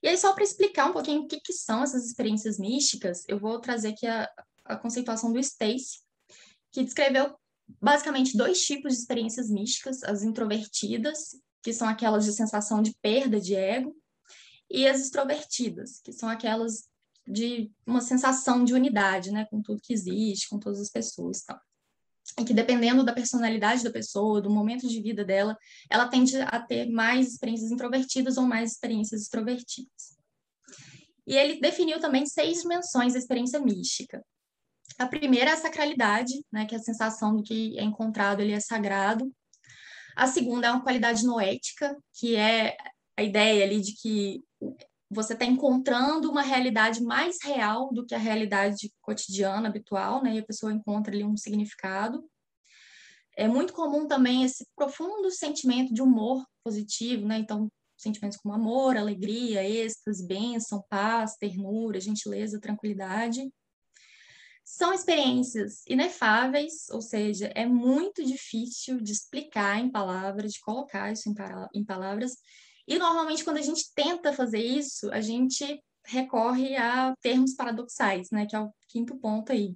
E 0.00 0.08
aí, 0.08 0.16
só 0.16 0.32
para 0.32 0.44
explicar 0.44 0.86
um 0.86 0.92
pouquinho 0.92 1.22
o 1.22 1.26
que, 1.26 1.40
que, 1.40 1.52
são 1.52 1.82
essas 1.82 2.06
experiências 2.06 2.58
místicas, 2.58 3.24
eu 3.28 3.38
vou 3.38 3.60
trazer 3.60 3.88
aqui 3.88 4.06
a, 4.06 4.28
a 4.64 4.76
conceituação 4.76 5.32
do 5.32 5.40
Stacy, 5.40 6.00
que 6.70 6.84
descreveu 6.84 7.36
basicamente 7.80 8.36
dois 8.36 8.60
tipos 8.60 8.92
de 8.92 9.00
experiências 9.00 9.50
místicas, 9.50 10.02
as 10.02 10.22
introvertidas, 10.22 11.36
que 11.62 11.72
são 11.72 11.88
aquelas 11.88 12.24
de 12.24 12.32
sensação 12.32 12.82
de 12.82 12.94
perda 13.00 13.40
de 13.40 13.54
ego, 13.54 13.96
e 14.70 14.86
as 14.86 15.00
extrovertidas, 15.00 16.00
que 16.00 16.12
são 16.12 16.28
aquelas 16.28 16.88
de 17.26 17.70
uma 17.86 18.00
sensação 18.00 18.64
de 18.64 18.74
unidade, 18.74 19.30
né, 19.30 19.46
com 19.50 19.62
tudo 19.62 19.82
que 19.82 19.92
existe, 19.92 20.48
com 20.48 20.58
todas 20.58 20.80
as 20.80 20.90
pessoas 20.90 21.42
tal. 21.42 21.60
E 22.38 22.44
que 22.44 22.54
dependendo 22.54 23.04
da 23.04 23.12
personalidade 23.12 23.84
da 23.84 23.90
pessoa, 23.90 24.40
do 24.40 24.50
momento 24.50 24.88
de 24.88 25.00
vida 25.00 25.24
dela, 25.24 25.56
ela 25.90 26.08
tende 26.08 26.40
a 26.40 26.60
ter 26.60 26.88
mais 26.90 27.32
experiências 27.32 27.70
introvertidas 27.70 28.38
ou 28.38 28.44
mais 28.44 28.72
experiências 28.72 29.22
extrovertidas. 29.22 30.16
E 31.26 31.36
ele 31.36 31.60
definiu 31.60 32.00
também 32.00 32.26
seis 32.26 32.62
dimensões 32.62 33.12
da 33.12 33.18
experiência 33.18 33.60
mística. 33.60 34.24
A 34.98 35.06
primeira 35.06 35.50
é 35.50 35.52
a 35.54 35.56
sacralidade, 35.56 36.32
né, 36.52 36.66
que 36.66 36.74
é 36.74 36.78
a 36.78 36.82
sensação 36.82 37.36
do 37.36 37.42
que 37.42 37.78
é 37.78 37.82
encontrado 37.82 38.40
ele 38.40 38.52
é 38.52 38.60
sagrado. 38.60 39.32
A 40.16 40.26
segunda 40.26 40.66
é 40.66 40.70
uma 40.70 40.82
qualidade 40.82 41.24
noética, 41.24 41.96
que 42.14 42.36
é 42.36 42.76
a 43.16 43.22
ideia 43.22 43.64
ali 43.64 43.80
de 43.80 43.94
que 43.94 44.42
você 45.10 45.34
está 45.34 45.44
encontrando 45.44 46.30
uma 46.30 46.42
realidade 46.42 47.02
mais 47.02 47.38
real 47.42 47.92
do 47.92 48.04
que 48.04 48.14
a 48.14 48.18
realidade 48.18 48.90
cotidiana, 49.00 49.68
habitual, 49.68 50.22
né? 50.22 50.34
E 50.34 50.38
a 50.38 50.44
pessoa 50.44 50.72
encontra 50.72 51.12
ali 51.12 51.22
um 51.22 51.36
significado. 51.36 52.24
É 53.36 53.46
muito 53.46 53.72
comum 53.72 54.06
também 54.06 54.44
esse 54.44 54.66
profundo 54.74 55.30
sentimento 55.30 55.92
de 55.92 56.02
humor 56.02 56.44
positivo, 56.64 57.26
né? 57.26 57.38
Então, 57.38 57.68
sentimentos 57.96 58.38
como 58.38 58.54
amor, 58.54 58.96
alegria, 58.96 59.62
êxtase, 59.62 60.26
bênção, 60.26 60.84
paz, 60.88 61.36
ternura, 61.36 62.00
gentileza, 62.00 62.60
tranquilidade. 62.60 63.50
São 64.64 64.92
experiências 64.92 65.82
inefáveis, 65.86 66.88
ou 66.90 67.00
seja, 67.00 67.52
é 67.54 67.66
muito 67.66 68.24
difícil 68.24 69.00
de 69.00 69.12
explicar 69.12 69.78
em 69.80 69.90
palavras, 69.90 70.52
de 70.52 70.60
colocar 70.60 71.12
isso 71.12 71.28
em, 71.74 71.84
palavras, 71.84 72.36
e 72.86 72.98
normalmente, 72.98 73.44
quando 73.44 73.58
a 73.58 73.62
gente 73.62 73.92
tenta 73.94 74.32
fazer 74.32 74.60
isso, 74.60 75.10
a 75.12 75.20
gente 75.20 75.82
recorre 76.04 76.76
a 76.76 77.14
termos 77.20 77.54
paradoxais, 77.54 78.30
né? 78.30 78.46
Que 78.46 78.56
é 78.56 78.60
o 78.60 78.72
quinto 78.88 79.16
ponto 79.18 79.52
aí. 79.52 79.74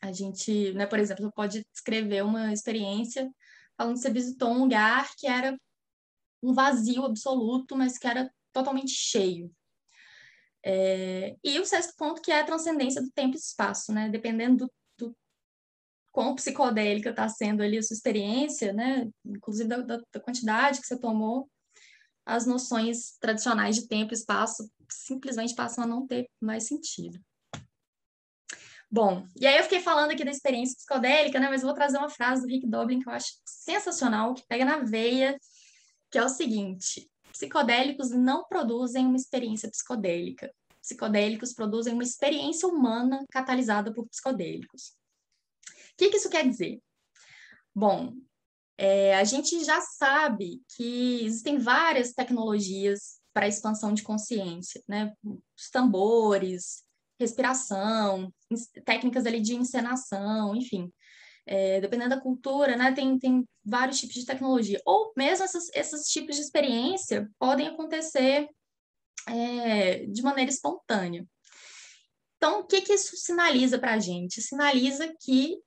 A 0.00 0.12
gente, 0.12 0.72
né, 0.74 0.86
por 0.86 0.98
exemplo, 0.98 1.32
pode 1.32 1.64
descrever 1.72 2.24
uma 2.24 2.52
experiência 2.52 3.30
falando 3.76 3.94
que 3.94 4.00
você 4.00 4.10
visitou 4.10 4.50
um 4.50 4.60
lugar 4.60 5.08
que 5.16 5.26
era 5.26 5.56
um 6.42 6.52
vazio 6.52 7.04
absoluto, 7.04 7.76
mas 7.76 7.98
que 7.98 8.06
era 8.06 8.30
totalmente 8.52 8.90
cheio. 8.90 9.50
É, 10.66 11.36
e 11.44 11.60
o 11.60 11.66
sexto 11.66 11.94
ponto, 11.96 12.22
que 12.22 12.32
é 12.32 12.40
a 12.40 12.44
transcendência 12.44 13.02
do 13.02 13.10
tempo 13.10 13.36
e 13.36 13.38
espaço, 13.38 13.92
né? 13.92 14.08
Dependendo 14.08 14.66
do, 14.96 15.08
do 15.08 15.16
quão 16.10 16.34
psicodélica 16.34 17.10
está 17.10 17.28
sendo 17.28 17.62
ali 17.62 17.76
a 17.76 17.82
sua 17.82 17.94
experiência, 17.94 18.72
né? 18.72 19.10
Inclusive 19.26 19.68
da, 19.68 19.78
da, 19.82 20.00
da 20.10 20.20
quantidade 20.20 20.80
que 20.80 20.86
você 20.86 20.98
tomou, 20.98 21.50
as 22.24 22.46
noções 22.46 23.18
tradicionais 23.20 23.76
de 23.76 23.86
tempo 23.86 24.14
e 24.14 24.16
espaço 24.16 24.70
simplesmente 24.90 25.54
passam 25.54 25.84
a 25.84 25.86
não 25.86 26.06
ter 26.06 26.26
mais 26.40 26.66
sentido. 26.66 27.20
Bom, 28.90 29.26
e 29.38 29.46
aí 29.46 29.58
eu 29.58 29.64
fiquei 29.64 29.80
falando 29.80 30.12
aqui 30.12 30.24
da 30.24 30.30
experiência 30.30 30.76
psicodélica, 30.76 31.38
né? 31.38 31.48
Mas 31.50 31.62
vou 31.62 31.74
trazer 31.74 31.98
uma 31.98 32.08
frase 32.08 32.40
do 32.40 32.48
Rick 32.48 32.66
Doblin 32.66 33.00
que 33.00 33.08
eu 33.08 33.12
acho 33.12 33.32
sensacional, 33.44 34.32
que 34.32 34.46
pega 34.46 34.64
na 34.64 34.78
veia, 34.78 35.38
que 36.10 36.16
é 36.16 36.24
o 36.24 36.28
seguinte: 36.28 37.10
psicodélicos 37.34 38.10
não 38.10 38.44
produzem 38.44 39.06
uma 39.06 39.16
experiência 39.16 39.68
psicodélica. 39.68 40.54
Psicodélicos 40.80 41.52
produzem 41.52 41.92
uma 41.92 42.04
experiência 42.04 42.68
humana 42.68 43.24
catalisada 43.30 43.92
por 43.92 44.06
psicodélicos. 44.06 44.94
O 45.68 45.96
que, 45.98 46.10
que 46.10 46.16
isso 46.16 46.30
quer 46.30 46.48
dizer? 46.48 46.80
Bom, 47.74 48.14
é, 48.78 49.16
a 49.16 49.24
gente 49.24 49.64
já 49.64 49.80
sabe 49.80 50.62
que 50.76 51.24
existem 51.24 51.58
várias 51.58 52.12
tecnologias 52.12 53.20
para 53.32 53.48
expansão 53.48 53.92
de 53.92 54.04
consciência, 54.04 54.80
né? 54.86 55.12
Os 55.24 55.70
tambores, 55.72 56.84
respiração, 57.18 58.32
técnicas 58.84 59.26
ali 59.26 59.40
de 59.40 59.56
encenação, 59.56 60.54
enfim. 60.54 60.92
É, 61.46 61.80
dependendo 61.80 62.10
da 62.10 62.20
cultura, 62.20 62.76
né, 62.76 62.92
tem, 62.92 63.18
tem 63.18 63.46
vários 63.64 64.00
tipos 64.00 64.14
de 64.14 64.24
tecnologia. 64.24 64.80
Ou 64.86 65.12
mesmo 65.16 65.44
essas, 65.44 65.68
esses 65.74 66.08
tipos 66.08 66.36
de 66.36 66.42
experiência 66.42 67.30
podem 67.38 67.68
acontecer 67.68 68.48
é, 69.28 70.06
de 70.06 70.22
maneira 70.22 70.50
espontânea. 70.50 71.26
Então, 72.36 72.60
o 72.60 72.64
que, 72.64 72.82
que 72.82 72.92
isso 72.92 73.16
sinaliza 73.16 73.78
para 73.78 73.94
a 73.94 73.98
gente? 73.98 74.42
Sinaliza 74.42 75.12
que 75.20 75.58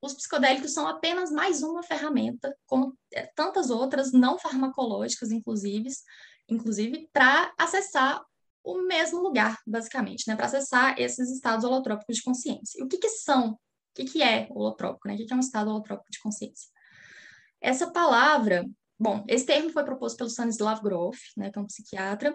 os 0.00 0.14
psicodélicos 0.14 0.72
são 0.72 0.86
apenas 0.86 1.30
mais 1.30 1.62
uma 1.62 1.82
ferramenta, 1.82 2.56
como 2.66 2.96
é, 3.12 3.26
tantas 3.34 3.70
outras 3.70 4.12
não 4.12 4.38
farmacológicas, 4.38 5.30
inclusive, 5.30 5.88
inclusive 6.48 7.08
para 7.12 7.52
acessar 7.56 8.24
o 8.64 8.82
mesmo 8.82 9.20
lugar, 9.20 9.58
basicamente, 9.66 10.24
né? 10.26 10.36
Para 10.36 10.46
acessar 10.46 10.98
esses 10.98 11.30
estados 11.30 11.64
holotrópicos 11.64 12.16
de 12.16 12.22
consciência. 12.22 12.80
E 12.80 12.84
o 12.84 12.88
que, 12.88 12.98
que 12.98 13.08
são? 13.08 13.58
O 13.92 13.94
que, 13.94 14.04
que 14.04 14.22
é 14.22 14.48
holotrópico? 14.50 15.06
Né? 15.06 15.14
O 15.14 15.16
que, 15.18 15.26
que 15.26 15.32
é 15.32 15.36
um 15.36 15.40
estado 15.40 15.70
holotrópico 15.70 16.10
de 16.10 16.20
consciência? 16.20 16.68
Essa 17.60 17.90
palavra, 17.92 18.66
bom, 18.98 19.24
esse 19.28 19.46
termo 19.46 19.70
foi 19.70 19.84
proposto 19.84 20.16
pelo 20.16 20.30
Stanislav 20.30 20.82
Grof, 20.82 21.18
né, 21.36 21.50
que 21.50 21.58
é 21.58 21.62
um 21.62 21.66
psiquiatra, 21.66 22.34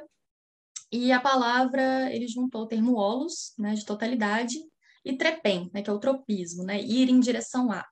e 0.91 1.11
a 1.11 1.19
palavra, 1.19 2.13
ele 2.13 2.27
juntou 2.27 2.61
o 2.61 2.67
termo 2.67 2.95
holos, 2.95 3.53
né, 3.57 3.73
de 3.73 3.83
totalidade, 3.83 4.55
e 5.03 5.17
trepem, 5.17 5.69
né, 5.73 5.81
que 5.81 5.89
é 5.89 5.93
o 5.93 5.99
tropismo, 5.99 6.63
né, 6.63 6.81
ir 6.81 7.09
em 7.09 7.19
direção 7.19 7.71
a. 7.71 7.85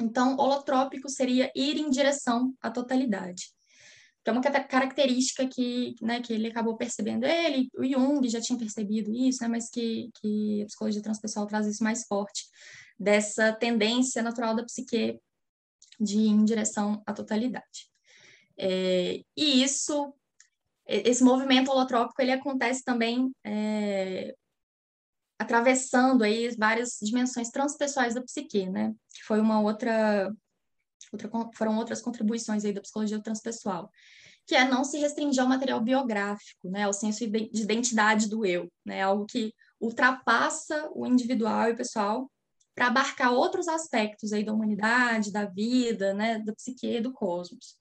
Então, 0.00 0.36
holotrópico 0.36 1.08
seria 1.08 1.50
ir 1.54 1.78
em 1.78 1.88
direção 1.88 2.52
à 2.60 2.70
totalidade. 2.70 3.44
Que 4.24 4.30
é 4.30 4.32
uma 4.32 4.42
característica 4.42 5.46
que, 5.46 5.94
né, 6.02 6.20
que 6.20 6.32
ele 6.32 6.48
acabou 6.48 6.76
percebendo. 6.76 7.24
Ele, 7.24 7.68
o 7.78 7.84
Jung 7.84 8.28
já 8.28 8.40
tinha 8.40 8.58
percebido 8.58 9.12
isso, 9.14 9.40
né, 9.42 9.48
mas 9.48 9.70
que, 9.70 10.10
que 10.20 10.62
a 10.62 10.66
psicologia 10.66 11.00
transpessoal 11.02 11.46
traz 11.46 11.66
isso 11.68 11.84
mais 11.84 12.04
forte, 12.06 12.42
dessa 12.98 13.52
tendência 13.52 14.22
natural 14.22 14.54
da 14.54 14.64
psique 14.64 15.20
de 15.98 16.18
ir 16.18 16.28
em 16.28 16.44
direção 16.44 17.02
à 17.06 17.12
totalidade. 17.12 17.90
É, 18.58 19.22
e 19.36 19.62
isso, 19.62 20.14
esse 20.86 21.22
movimento 21.22 21.70
holotrópico, 21.70 22.20
ele 22.20 22.32
acontece 22.32 22.82
também 22.82 23.30
é, 23.44 24.34
atravessando 25.38 26.22
aí 26.22 26.48
várias 26.56 26.98
dimensões 27.02 27.50
transpessoais 27.50 28.14
da 28.14 28.22
psique, 28.22 28.68
né? 28.68 28.94
Que 29.14 29.22
foi 29.24 29.40
uma 29.40 29.60
outra, 29.60 30.32
outra 31.12 31.30
foram 31.54 31.76
outras 31.76 32.00
contribuições 32.00 32.64
aí 32.64 32.72
da 32.72 32.80
psicologia 32.80 33.22
transpessoal, 33.22 33.90
que 34.46 34.54
é 34.54 34.64
não 34.64 34.84
se 34.84 34.98
restringir 34.98 35.42
ao 35.42 35.48
material 35.48 35.80
biográfico, 35.80 36.70
né? 36.70 36.84
Ao 36.84 36.92
senso 36.92 37.26
de 37.26 37.50
identidade 37.52 38.28
do 38.28 38.46
eu, 38.46 38.70
né? 38.84 39.02
Algo 39.02 39.26
que 39.26 39.52
ultrapassa 39.78 40.90
o 40.94 41.06
individual 41.06 41.68
e 41.68 41.72
o 41.72 41.76
pessoal 41.76 42.30
para 42.76 42.88
abarcar 42.88 43.32
outros 43.32 43.66
aspectos 43.66 44.34
aí 44.34 44.44
da 44.44 44.52
humanidade, 44.52 45.32
da 45.32 45.46
vida, 45.46 46.12
né? 46.12 46.38
Da 46.38 46.54
psique 46.54 47.00
do 47.00 47.10
cosmos. 47.10 47.74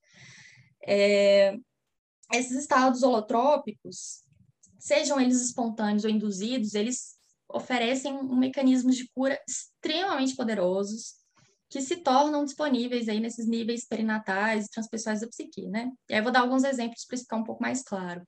É, 0.88 1.58
esses 2.34 2.58
estados 2.58 3.04
holotrópicos, 3.04 4.24
sejam 4.80 5.20
eles 5.20 5.42
espontâneos 5.42 6.06
ou 6.06 6.10
induzidos, 6.10 6.74
eles 6.74 7.16
oferecem 7.50 8.14
um 8.14 8.38
mecanismos 8.38 8.96
de 8.96 9.08
cura 9.10 9.38
extremamente 9.48 10.36
poderosos 10.36 11.16
que 11.70 11.82
se 11.82 11.98
tornam 11.98 12.46
disponíveis 12.46 13.10
aí 13.10 13.20
nesses 13.20 13.48
níveis 13.48 13.86
perinatais 13.86 14.66
e 14.66 14.70
transpessoais 14.70 15.20
da 15.20 15.28
psique, 15.28 15.68
né? 15.68 15.92
E 16.10 16.14
aí 16.14 16.20
eu 16.20 16.24
vou 16.24 16.32
dar 16.32 16.40
alguns 16.40 16.64
exemplos 16.64 17.04
para 17.06 17.18
ficar 17.18 17.36
um 17.36 17.44
pouco 17.44 17.62
mais 17.62 17.84
claro. 17.84 18.26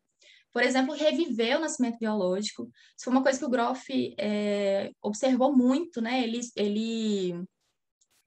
Por 0.58 0.64
exemplo, 0.64 0.96
reviver 0.96 1.56
o 1.56 1.60
nascimento 1.60 2.00
biológico. 2.00 2.64
Isso 2.98 3.04
foi 3.04 3.14
uma 3.14 3.22
coisa 3.22 3.38
que 3.38 3.46
o 3.46 3.50
Groff 3.50 4.16
é, 4.20 4.90
observou 5.04 5.56
muito, 5.56 6.02
né? 6.02 6.24
Ele, 6.24 6.40
ele 6.56 7.46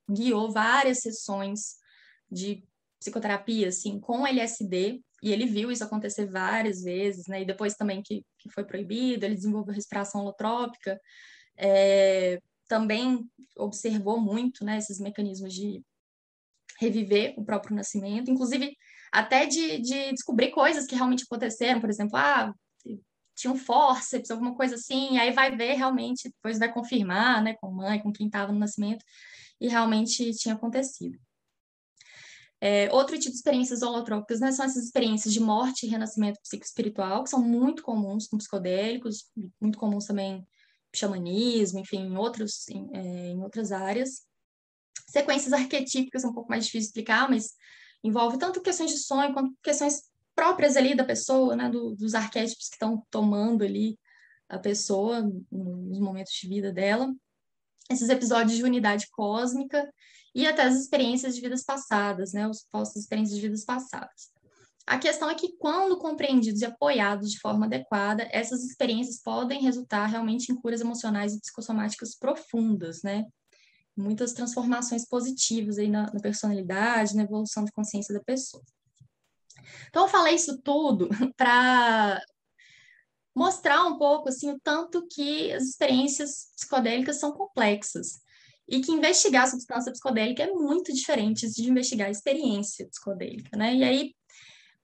guiou 0.09 0.53
várias 0.53 0.99
sessões 0.99 1.75
de 2.31 2.63
psicoterapia, 3.01 3.67
assim, 3.67 3.99
com 3.99 4.25
LSD, 4.25 5.03
e 5.25 5.33
ele 5.33 5.45
viu 5.45 5.73
isso 5.73 5.83
acontecer 5.83 6.31
várias 6.31 6.85
vezes, 6.85 7.27
né? 7.27 7.43
E 7.43 7.45
depois 7.45 7.75
também 7.75 8.01
que, 8.01 8.25
que 8.39 8.49
foi 8.49 8.65
proibido, 8.65 9.27
ele 9.27 9.35
desenvolveu 9.35 9.75
respiração 9.75 10.21
holotrópica, 10.21 11.01
é, 11.57 12.39
também 12.69 13.29
observou 13.57 14.21
muito, 14.21 14.65
né, 14.65 14.79
esses 14.79 15.01
mecanismos 15.01 15.53
de 15.53 15.83
reviver 16.79 17.35
o 17.37 17.45
próprio 17.45 17.75
nascimento, 17.75 18.31
inclusive 18.31 18.77
até 19.13 19.47
de, 19.47 19.79
de 19.81 20.13
descobrir 20.13 20.51
coisas 20.51 20.87
que 20.87 20.95
realmente 20.95 21.25
aconteceram, 21.25 21.81
por 21.81 21.91
exemplo, 21.91 22.17
ah, 22.17 22.55
tinha 23.41 23.53
um 23.53 23.57
fórceps, 23.57 24.31
alguma 24.31 24.55
coisa 24.55 24.75
assim, 24.75 25.19
aí 25.19 25.33
vai 25.33 25.57
ver 25.57 25.75
realmente, 25.75 26.29
depois 26.29 26.59
vai 26.59 26.73
confirmar, 26.73 27.43
né, 27.43 27.55
com 27.55 27.71
mãe, 27.71 28.01
com 28.01 28.13
quem 28.13 28.27
estava 28.27 28.53
no 28.53 28.59
nascimento, 28.59 29.05
e 29.61 29.69
realmente 29.69 30.33
tinha 30.35 30.55
acontecido. 30.55 31.19
É, 32.63 32.93
outro 32.93 33.19
tipo 33.19 33.31
de 33.31 33.37
experiências 33.37 33.81
holotrópicas 33.81 34.39
né, 34.39 34.53
são 34.53 34.67
essas 34.67 34.85
experiências 34.85 35.33
de 35.33 35.41
morte 35.41 35.87
e 35.87 35.89
renascimento 35.89 36.39
psicoespiritual, 36.43 37.25
que 37.25 37.31
são 37.31 37.43
muito 37.43 37.83
comuns 37.83 38.27
com 38.27 38.37
psicodélicos, 38.37 39.31
muito 39.59 39.79
comuns 39.79 40.05
também 40.05 40.47
xamanismo, 40.95 41.79
enfim, 41.79 42.01
em, 42.01 42.17
outros, 42.19 42.69
em, 42.69 42.91
é, 42.93 43.29
em 43.29 43.41
outras 43.43 43.73
áreas. 43.73 44.27
Sequências 45.09 45.55
arquetípicas 45.55 46.21
são 46.21 46.31
um 46.31 46.35
pouco 46.35 46.51
mais 46.51 46.67
difícil 46.67 46.83
de 46.83 46.87
explicar, 46.89 47.31
mas 47.31 47.55
envolve 48.03 48.39
tanto 48.39 48.61
questões 48.61 48.91
de 48.91 48.99
sonho 48.99 49.33
quanto 49.33 49.55
questões 49.63 50.03
próprias 50.35 50.77
ali 50.77 50.95
da 50.95 51.05
pessoa, 51.05 51.55
né, 51.55 51.69
do, 51.69 51.95
dos 51.95 52.15
arquétipos 52.15 52.69
que 52.69 52.75
estão 52.75 53.05
tomando 53.11 53.65
ali 53.65 53.99
a 54.49 54.59
pessoa 54.59 55.23
nos 55.51 55.99
momentos 55.99 56.33
de 56.33 56.49
vida 56.49 56.73
dela. 56.73 57.13
Esses 57.91 58.09
episódios 58.09 58.57
de 58.57 58.65
unidade 58.65 59.09
cósmica 59.11 59.93
e 60.35 60.47
até 60.47 60.63
as 60.63 60.77
experiências 60.77 61.35
de 61.35 61.41
vidas 61.41 61.65
passadas, 61.65 62.33
né, 62.33 62.49
os 62.49 62.65
postos 62.71 63.03
experiências 63.03 63.37
de 63.37 63.43
vidas 63.43 63.65
passadas. 63.65 64.31
A 64.87 64.99
questão 64.99 65.31
é 65.31 65.35
que, 65.35 65.57
quando 65.57 65.99
compreendidos 65.99 66.63
e 66.63 66.65
apoiados 66.65 67.31
de 67.31 67.39
forma 67.39 67.67
adequada, 67.67 68.29
essas 68.33 68.65
experiências 68.65 69.23
podem 69.23 69.63
resultar 69.63 70.07
realmente 70.07 70.51
em 70.51 70.57
curas 70.57 70.81
emocionais 70.81 71.35
e 71.35 71.41
psicossomáticas 71.41 72.17
profundas, 72.17 73.03
né? 73.03 73.27
Muitas 73.97 74.33
transformações 74.33 75.07
positivas 75.07 75.79
aí 75.79 75.89
na, 75.89 76.13
na 76.13 76.21
personalidade, 76.21 77.15
na 77.15 77.25
evolução 77.25 77.65
de 77.65 77.73
consciência 77.73 78.15
da 78.15 78.23
pessoa. 78.23 78.63
Então, 79.89 80.05
eu 80.05 80.09
falei 80.09 80.35
isso 80.35 80.61
tudo 80.63 81.09
para 81.37 82.21
mostrar 83.35 83.85
um 83.85 83.97
pouco 83.97 84.29
assim 84.29 84.51
o 84.51 84.61
tanto 84.61 85.07
que 85.09 85.53
as 85.53 85.65
experiências 85.65 86.51
psicodélicas 86.57 87.19
são 87.21 87.33
complexas 87.33 88.21
e 88.69 88.81
que 88.81 88.93
investigar 88.93 89.45
a 89.45 89.51
substância 89.51 89.93
psicodélica 89.93 90.43
é 90.43 90.53
muito 90.53 90.93
diferente 90.93 91.51
de 91.51 91.69
investigar 91.69 92.09
a 92.09 92.11
experiência 92.11 92.89
psicodélica, 92.89 93.57
né? 93.57 93.75
E 93.75 93.85
aí 93.85 94.15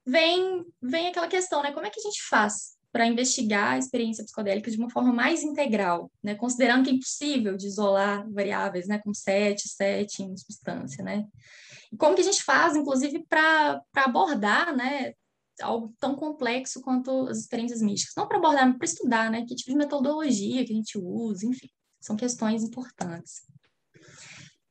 vem 0.05 0.65
vem 0.83 1.09
aquela 1.09 1.29
questão, 1.29 1.63
né? 1.63 1.73
Como 1.73 1.87
é 1.87 1.91
que 1.91 2.01
a 2.01 2.03
gente 2.03 2.23
faz 2.23 2.76
para 2.97 3.07
investigar 3.07 3.73
a 3.73 3.79
experiência 3.79 4.25
psicodélica 4.25 4.71
de 4.71 4.79
uma 4.79 4.89
forma 4.89 5.13
mais 5.13 5.43
integral, 5.43 6.11
né? 6.23 6.35
Considerando 6.35 6.85
que 6.85 6.89
é 6.89 6.95
impossível 6.95 7.55
de 7.55 7.67
isolar 7.67 8.27
variáveis, 8.33 8.89
né? 8.89 8.99
Com 9.01 9.13
sete, 9.13 9.69
sete 9.69 10.23
em 10.23 10.35
substância, 10.35 11.05
né? 11.05 11.27
E 11.93 11.97
como 11.99 12.15
que 12.15 12.23
a 12.23 12.25
gente 12.25 12.43
faz, 12.43 12.75
inclusive, 12.75 13.23
para 13.29 13.83
abordar, 13.95 14.75
né? 14.75 15.13
algo 15.61 15.95
tão 16.01 16.15
complexo 16.17 16.81
quanto 16.81 17.29
as 17.29 17.39
experiências 17.39 17.83
místicas. 17.83 18.15
Não 18.17 18.27
para 18.27 18.39
abordar, 18.39 18.67
mas 18.67 18.79
para 18.79 18.87
estudar, 18.87 19.31
né? 19.31 19.45
Que 19.47 19.55
tipo 19.55 19.71
de 19.71 19.77
metodologia 19.77 20.65
que 20.65 20.73
a 20.73 20.77
gente 20.77 20.97
usa, 20.97 21.47
enfim, 21.47 21.69
são 22.01 22.17
questões 22.17 22.63
importantes. 22.63 23.43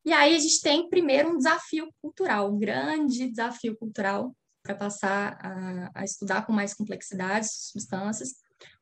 E 0.04 0.12
aí 0.12 0.36
a 0.36 0.40
gente 0.40 0.62
tem 0.62 0.90
primeiro 0.90 1.30
um 1.30 1.38
desafio 1.38 1.94
cultural, 2.02 2.52
um 2.52 2.58
grande 2.58 3.30
desafio 3.30 3.78
cultural 3.78 4.36
para 4.66 4.76
passar 4.76 5.38
a, 5.40 6.02
a, 6.02 6.04
estudar 6.04 6.46
com 6.46 6.52
mais 6.52 6.74
complexidade 6.74 7.48
substâncias, 7.48 8.34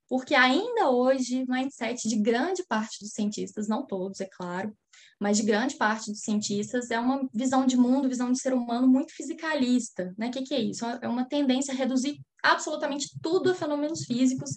porque 0.08 0.34
ainda 0.34 0.90
hoje 0.90 1.44
o 1.44 1.52
mindset 1.52 2.08
de 2.08 2.16
grande 2.16 2.64
parte 2.64 3.00
dos 3.02 3.12
cientistas, 3.12 3.68
não 3.68 3.86
todos, 3.86 4.22
é 4.22 4.26
claro, 4.26 4.74
mas 5.20 5.38
de 5.38 5.44
grande 5.44 5.76
parte 5.76 6.10
dos 6.10 6.22
cientistas, 6.22 6.90
é 6.90 7.00
uma 7.00 7.28
visão 7.34 7.66
de 7.66 7.76
mundo, 7.76 8.10
visão 8.10 8.32
de 8.32 8.40
ser 8.40 8.54
humano 8.54 8.88
muito 8.88 9.14
fisicalista. 9.14 10.14
Né? 10.18 10.28
O 10.28 10.32
que, 10.32 10.44
que 10.44 10.54
é 10.54 10.62
isso? 10.62 10.86
É 10.86 11.08
uma 11.08 11.26
tendência 11.26 11.74
a 11.74 11.78
reduzir 11.78 12.20
absolutamente 12.42 13.10
tudo 13.22 13.52
a 13.52 13.56
fenômenos 13.56 14.06
físicos 14.06 14.52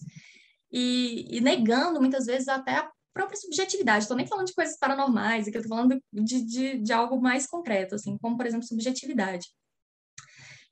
e, 0.70 1.37
e 1.37 1.41
negando, 1.41 2.01
muitas 2.01 2.27
vezes, 2.27 2.49
até 2.49 2.77
a 2.77 2.91
própria 3.12 3.39
subjetividade. 3.39 4.05
Estou 4.05 4.16
nem 4.16 4.27
falando 4.27 4.47
de 4.47 4.55
coisas 4.55 4.79
paranormais, 4.79 5.47
eu 5.47 5.53
estou 5.53 5.68
falando 5.68 6.01
de, 6.12 6.43
de, 6.43 6.79
de 6.79 6.93
algo 6.93 7.20
mais 7.20 7.47
concreto, 7.47 7.95
assim, 7.95 8.18
como, 8.18 8.37
por 8.37 8.47
exemplo, 8.47 8.66
subjetividade. 8.66 9.47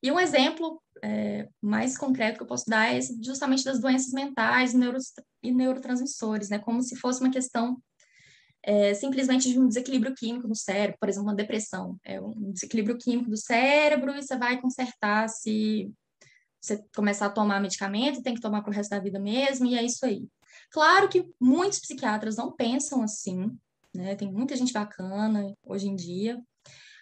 E 0.05 0.13
um 0.13 0.21
exemplo 0.21 0.83
é, 1.03 1.49
mais 1.63 1.97
concreto 1.97 2.37
que 2.37 2.43
eu 2.43 2.47
posso 2.47 2.67
dar 2.69 2.95
é 2.95 3.01
justamente 3.23 3.65
das 3.65 3.81
doenças 3.81 4.13
mentais 4.13 4.75
e 5.43 5.51
neurotransmissores, 5.51 6.51
né? 6.51 6.59
Como 6.59 6.83
se 6.83 6.95
fosse 6.95 7.23
uma 7.23 7.31
questão 7.31 7.83
é, 8.63 8.93
simplesmente 8.93 9.51
de 9.51 9.59
um 9.59 9.67
desequilíbrio 9.67 10.15
químico 10.15 10.47
no 10.47 10.55
cérebro, 10.55 10.99
por 11.01 11.09
exemplo, 11.09 11.31
uma 11.31 11.35
depressão. 11.35 11.99
É 12.05 12.21
um 12.21 12.53
desequilíbrio 12.53 12.99
químico 12.99 13.31
do 13.31 13.37
cérebro 13.39 14.15
e 14.15 14.21
você 14.21 14.37
vai 14.37 14.61
consertar 14.61 15.27
se 15.29 15.91
você 16.61 16.85
começar 16.95 17.27
a 17.27 17.31
tomar 17.31 17.59
medicamento, 17.59 18.23
tem 18.23 18.35
que 18.35 18.43
tomar 18.43 18.61
para 18.61 18.73
o 18.73 18.75
resto 18.75 18.91
da 18.91 19.01
vida 19.01 19.19
mesmo, 19.19 19.65
e 19.65 19.75
é 19.75 19.83
isso 19.83 20.05
aí. 20.05 20.29
Claro 20.71 21.09
que 21.09 21.27
muitos 21.41 21.79
psiquiatras 21.79 22.37
não 22.37 22.53
pensam 22.53 23.03
assim, 23.03 23.51
né? 23.95 24.15
Tem 24.17 24.31
muita 24.31 24.55
gente 24.55 24.73
bacana 24.75 25.51
hoje 25.63 25.89
em 25.89 25.97
dia, 25.97 26.39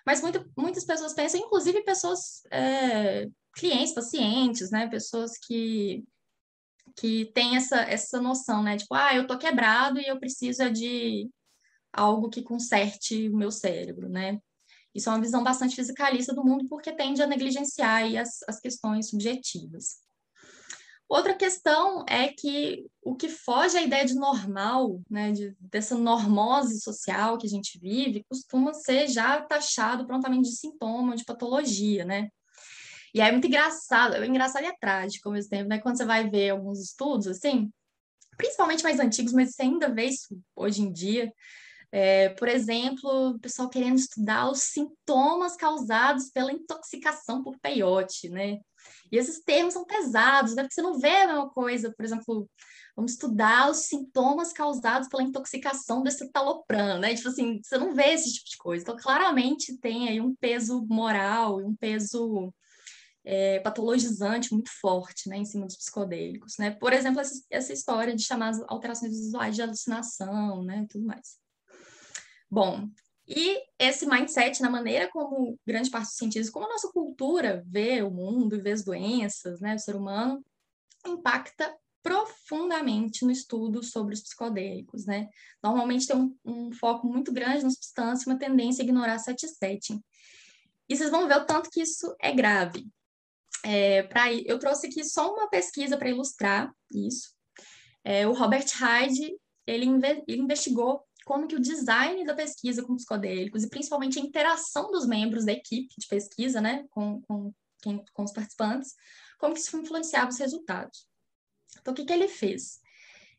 mas 0.06 0.20
muito, 0.20 0.44
muitas 0.56 0.84
pessoas 0.84 1.14
pensam, 1.14 1.40
inclusive 1.40 1.82
pessoas, 1.84 2.42
é, 2.50 3.28
clientes, 3.54 3.94
pacientes, 3.94 4.70
né? 4.70 4.88
Pessoas 4.88 5.38
que 5.38 6.04
que 6.96 7.26
têm 7.32 7.56
essa, 7.56 7.76
essa 7.82 8.20
noção, 8.20 8.62
né? 8.62 8.76
Tipo, 8.76 8.94
ah, 8.94 9.14
eu 9.14 9.26
tô 9.26 9.38
quebrado 9.38 9.98
e 9.98 10.06
eu 10.06 10.18
preciso 10.18 10.70
de 10.70 11.30
algo 11.92 12.28
que 12.28 12.42
conserte 12.42 13.28
o 13.28 13.36
meu 13.36 13.50
cérebro, 13.50 14.08
né? 14.08 14.38
Isso 14.94 15.08
é 15.08 15.12
uma 15.12 15.20
visão 15.20 15.42
bastante 15.42 15.74
fisicalista 15.74 16.34
do 16.34 16.44
mundo, 16.44 16.66
porque 16.68 16.92
tende 16.92 17.22
a 17.22 17.26
negligenciar 17.26 18.04
as, 18.16 18.42
as 18.46 18.60
questões 18.60 19.08
subjetivas. 19.08 20.00
Outra 21.12 21.34
questão 21.34 22.06
é 22.08 22.28
que 22.28 22.86
o 23.02 23.14
que 23.14 23.28
foge 23.28 23.76
à 23.76 23.82
ideia 23.82 24.02
de 24.02 24.14
normal, 24.14 24.98
né, 25.10 25.30
de, 25.30 25.54
dessa 25.60 25.94
normose 25.94 26.80
social 26.80 27.36
que 27.36 27.46
a 27.46 27.50
gente 27.50 27.78
vive, 27.78 28.24
costuma 28.26 28.72
ser 28.72 29.08
já 29.08 29.38
taxado 29.42 30.06
prontamente 30.06 30.48
de 30.48 30.56
sintoma, 30.56 31.14
de 31.14 31.26
patologia, 31.26 32.02
né? 32.06 32.30
E 33.12 33.20
é 33.20 33.30
muito 33.30 33.46
engraçado, 33.46 34.14
é 34.14 34.26
engraçado 34.26 34.62
e 34.64 34.68
é 34.68 34.74
trágico 34.80 35.28
ao 35.28 35.34
mesmo 35.34 35.50
tempo, 35.50 35.68
né? 35.68 35.80
Quando 35.80 35.98
você 35.98 36.06
vai 36.06 36.30
ver 36.30 36.48
alguns 36.48 36.80
estudos, 36.80 37.26
assim, 37.26 37.70
principalmente 38.38 38.82
mais 38.82 38.98
antigos, 38.98 39.34
mas 39.34 39.54
você 39.54 39.64
ainda 39.64 39.90
vê 39.90 40.06
isso 40.06 40.40
hoje 40.56 40.80
em 40.80 40.90
dia, 40.90 41.30
é, 41.92 42.30
por 42.30 42.48
exemplo, 42.48 43.32
o 43.32 43.38
pessoal 43.38 43.68
querendo 43.68 43.98
estudar 43.98 44.50
os 44.50 44.60
sintomas 44.62 45.56
causados 45.56 46.30
pela 46.30 46.50
intoxicação 46.50 47.42
por 47.42 47.58
peiote, 47.60 48.30
né? 48.30 48.60
E 49.10 49.16
esses 49.16 49.40
termos 49.40 49.74
são 49.74 49.84
pesados, 49.84 50.54
né? 50.54 50.62
Porque 50.62 50.74
você 50.74 50.82
não 50.82 50.98
vê 50.98 51.10
a 51.10 51.26
mesma 51.26 51.50
coisa, 51.50 51.92
por 51.92 52.04
exemplo, 52.04 52.48
vamos 52.96 53.12
estudar 53.12 53.70
os 53.70 53.78
sintomas 53.78 54.52
causados 54.52 55.08
pela 55.08 55.22
intoxicação 55.22 56.02
desse 56.02 56.30
talopram, 56.30 56.98
né? 56.98 57.14
Tipo 57.14 57.28
assim, 57.28 57.60
você 57.62 57.78
não 57.78 57.94
vê 57.94 58.12
esse 58.12 58.32
tipo 58.32 58.48
de 58.48 58.56
coisa. 58.56 58.82
Então, 58.82 58.96
claramente 58.96 59.78
tem 59.78 60.08
aí 60.08 60.20
um 60.20 60.34
peso 60.34 60.86
moral 60.88 61.60
e 61.60 61.64
um 61.64 61.74
peso 61.74 62.52
é, 63.24 63.60
patologizante 63.60 64.52
muito 64.52 64.70
forte, 64.80 65.28
né, 65.28 65.38
em 65.38 65.44
cima 65.44 65.66
dos 65.66 65.76
psicodélicos, 65.76 66.54
né? 66.58 66.70
Por 66.72 66.92
exemplo, 66.92 67.20
essa, 67.50 67.72
história 67.72 68.14
de 68.14 68.22
chamar 68.22 68.50
as 68.50 68.60
alterações 68.68 69.12
visuais 69.12 69.54
de 69.54 69.62
alucinação, 69.62 70.64
né, 70.64 70.86
tudo 70.90 71.06
mais. 71.06 71.36
Bom, 72.50 72.88
e 73.26 73.62
esse 73.78 74.06
mindset, 74.06 74.60
na 74.60 74.70
maneira 74.70 75.08
como 75.08 75.58
grande 75.66 75.90
parte 75.90 76.06
dos 76.06 76.16
cientistas, 76.16 76.50
como 76.50 76.66
a 76.66 76.70
nossa 76.70 76.90
cultura 76.90 77.62
vê 77.66 78.02
o 78.02 78.10
mundo 78.10 78.56
e 78.56 78.60
vê 78.60 78.72
as 78.72 78.84
doenças, 78.84 79.60
né, 79.60 79.74
o 79.74 79.78
ser 79.78 79.94
humano, 79.94 80.44
impacta 81.06 81.74
profundamente 82.02 83.24
no 83.24 83.30
estudo 83.30 83.82
sobre 83.82 84.14
os 84.14 84.20
psicodélicos, 84.20 85.06
né? 85.06 85.28
Normalmente 85.62 86.06
tem 86.06 86.16
um, 86.16 86.36
um 86.44 86.72
foco 86.72 87.06
muito 87.06 87.32
grande 87.32 87.62
na 87.62 87.70
substância, 87.70 88.30
uma 88.30 88.38
tendência 88.38 88.82
a 88.82 88.84
ignorar 88.84 89.16
7-7. 89.18 90.00
E 90.88 90.96
vocês 90.96 91.10
vão 91.10 91.28
ver 91.28 91.38
o 91.38 91.46
tanto 91.46 91.70
que 91.70 91.80
isso 91.80 92.12
é 92.20 92.32
grave. 92.32 92.88
É, 93.64 94.08
eu 94.44 94.58
trouxe 94.58 94.88
aqui 94.88 95.04
só 95.04 95.32
uma 95.32 95.48
pesquisa 95.48 95.96
para 95.96 96.10
ilustrar 96.10 96.72
isso. 96.92 97.32
É, 98.02 98.26
o 98.26 98.32
Robert 98.32 98.66
Hyde, 98.74 99.38
ele, 99.64 99.86
ele 100.26 100.42
investigou 100.42 101.04
como 101.24 101.46
que 101.46 101.56
o 101.56 101.60
design 101.60 102.24
da 102.24 102.34
pesquisa 102.34 102.82
com 102.82 102.96
psicodélicos 102.96 103.62
e 103.62 103.68
principalmente 103.68 104.18
a 104.18 104.22
interação 104.22 104.90
dos 104.90 105.06
membros 105.06 105.44
da 105.44 105.52
equipe 105.52 105.94
de 105.98 106.06
pesquisa, 106.06 106.60
né, 106.60 106.84
com, 106.90 107.20
com, 107.22 107.52
quem, 107.80 108.04
com 108.12 108.24
os 108.24 108.32
participantes, 108.32 108.94
como 109.38 109.54
que 109.54 109.60
isso 109.60 109.76
influenciava 109.76 110.30
os 110.30 110.38
resultados. 110.38 111.06
Então, 111.80 111.92
o 111.92 111.96
que, 111.96 112.04
que 112.04 112.12
ele 112.12 112.28
fez? 112.28 112.80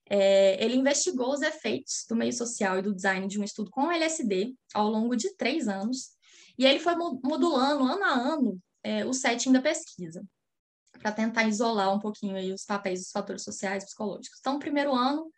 É, 0.10 0.64
ele 0.64 0.76
investigou 0.76 1.32
os 1.32 1.42
efeitos 1.42 2.06
do 2.10 2.16
meio 2.16 2.34
social 2.34 2.78
e 2.78 2.82
do 2.82 2.94
design 2.94 3.28
de 3.28 3.40
um 3.40 3.44
estudo 3.44 3.72
com 3.72 3.92
LSD 3.92 4.54
ao 4.74 4.90
longo 4.90 5.16
de 5.16 5.34
três 5.36 5.68
anos, 5.68 6.12
e 6.58 6.66
ele 6.66 6.80
foi 6.80 6.96
modulando 6.96 7.84
ano 7.84 8.04
a 8.04 8.12
ano 8.12 8.62
é, 8.84 9.06
o 9.06 9.14
setting 9.14 9.52
da 9.52 9.62
pesquisa, 9.62 10.24
para 11.00 11.12
tentar 11.12 11.46
isolar 11.46 11.94
um 11.94 12.00
pouquinho 12.00 12.36
aí 12.36 12.52
os 12.52 12.66
papéis 12.66 13.00
dos 13.00 13.12
fatores 13.12 13.44
sociais 13.44 13.84
e 13.84 13.86
psicológicos. 13.86 14.40
Então, 14.40 14.54
no 14.54 14.60
primeiro 14.60 14.94
ano, 14.94 15.32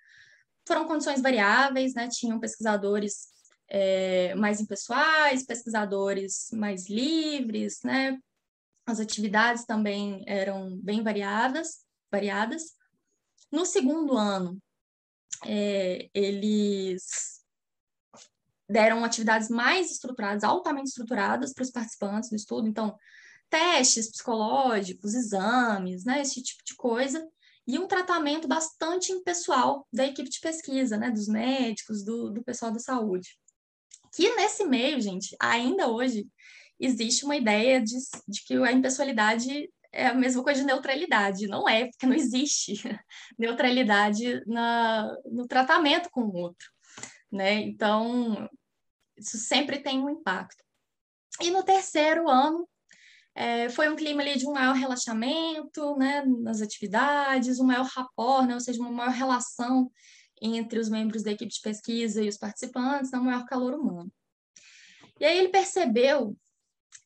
foram 0.67 0.87
condições 0.87 1.21
variáveis, 1.21 1.93
né? 1.93 2.07
Tinham 2.07 2.39
pesquisadores 2.39 3.27
é, 3.69 4.33
mais 4.35 4.59
impessoais, 4.59 5.45
pesquisadores 5.45 6.49
mais 6.53 6.89
livres, 6.89 7.79
né? 7.83 8.17
As 8.85 8.99
atividades 8.99 9.65
também 9.65 10.23
eram 10.27 10.77
bem 10.77 11.03
variadas, 11.03 11.79
variadas. 12.11 12.75
No 13.51 13.65
segundo 13.65 14.17
ano, 14.17 14.61
é, 15.45 16.09
eles 16.13 17.35
deram 18.69 19.03
atividades 19.03 19.49
mais 19.49 19.91
estruturadas, 19.91 20.43
altamente 20.43 20.89
estruturadas 20.89 21.53
para 21.53 21.63
os 21.63 21.71
participantes 21.71 22.29
do 22.29 22.35
estudo, 22.35 22.67
então 22.67 22.97
testes 23.49 24.09
psicológicos, 24.09 25.13
exames, 25.13 26.03
né, 26.03 26.21
esse 26.21 26.41
tipo 26.41 26.63
de 26.63 26.75
coisa, 26.75 27.27
e 27.67 27.79
um 27.79 27.87
tratamento 27.87 28.47
bastante 28.47 29.11
impessoal 29.11 29.87
da 29.91 30.05
equipe 30.05 30.29
de 30.29 30.39
pesquisa, 30.39 30.97
né, 30.97 31.09
dos 31.09 31.27
médicos, 31.27 32.03
do, 32.03 32.29
do 32.29 32.43
pessoal 32.43 32.71
da 32.71 32.79
saúde. 32.79 33.37
Que 34.13 34.35
nesse 34.35 34.63
meio, 34.65 35.01
gente, 35.01 35.35
ainda 35.39 35.87
hoje 35.87 36.27
existe 36.79 37.25
uma 37.25 37.35
ideia 37.35 37.81
de, 37.81 37.95
de 38.27 38.43
que 38.45 38.53
a 38.55 38.71
impessoalidade 38.71 39.69
é 39.91 40.07
a 40.07 40.13
mesma 40.13 40.43
coisa 40.43 40.59
de 40.61 40.67
neutralidade. 40.67 41.47
Não 41.47 41.67
é, 41.67 41.85
porque 41.87 42.05
não 42.05 42.15
existe 42.15 42.73
neutralidade 43.39 44.43
na, 44.45 45.15
no 45.25 45.47
tratamento 45.47 46.09
com 46.11 46.21
o 46.21 46.35
outro. 46.35 46.69
Né? 47.31 47.53
Então, 47.61 48.47
isso 49.17 49.37
sempre 49.37 49.79
tem 49.79 49.99
um 49.99 50.09
impacto. 50.09 50.63
E 51.41 51.49
no 51.49 51.63
terceiro 51.63 52.29
ano, 52.29 52.67
É, 53.35 53.67
foi 53.69 53.89
um 53.89 53.97
clima 53.97 54.21
ali 54.21 54.37
de 54.37 54.47
um 54.47 54.53
maior 54.53 54.73
relaxamento 54.73 55.97
né, 55.97 56.23
nas 56.25 56.61
atividades, 56.61 57.59
um 57.59 57.65
maior 57.65 57.85
rapport, 57.85 58.47
né, 58.47 58.53
ou 58.53 58.61
seja, 58.61 58.79
uma 58.79 58.89
maior 58.89 59.11
relação 59.11 59.91
entre 60.41 60.79
os 60.79 60.89
membros 60.89 61.21
da 61.21 61.31
equipe 61.31 61.51
de 61.51 61.59
pesquisa 61.61 62.23
e 62.23 62.29
os 62.29 62.37
participantes, 62.37 63.11
né, 63.11 63.19
um 63.19 63.23
maior 63.25 63.45
calor 63.45 63.73
humano. 63.73 64.11
E 65.19 65.25
aí 65.25 65.37
ele 65.37 65.49
percebeu 65.49 66.37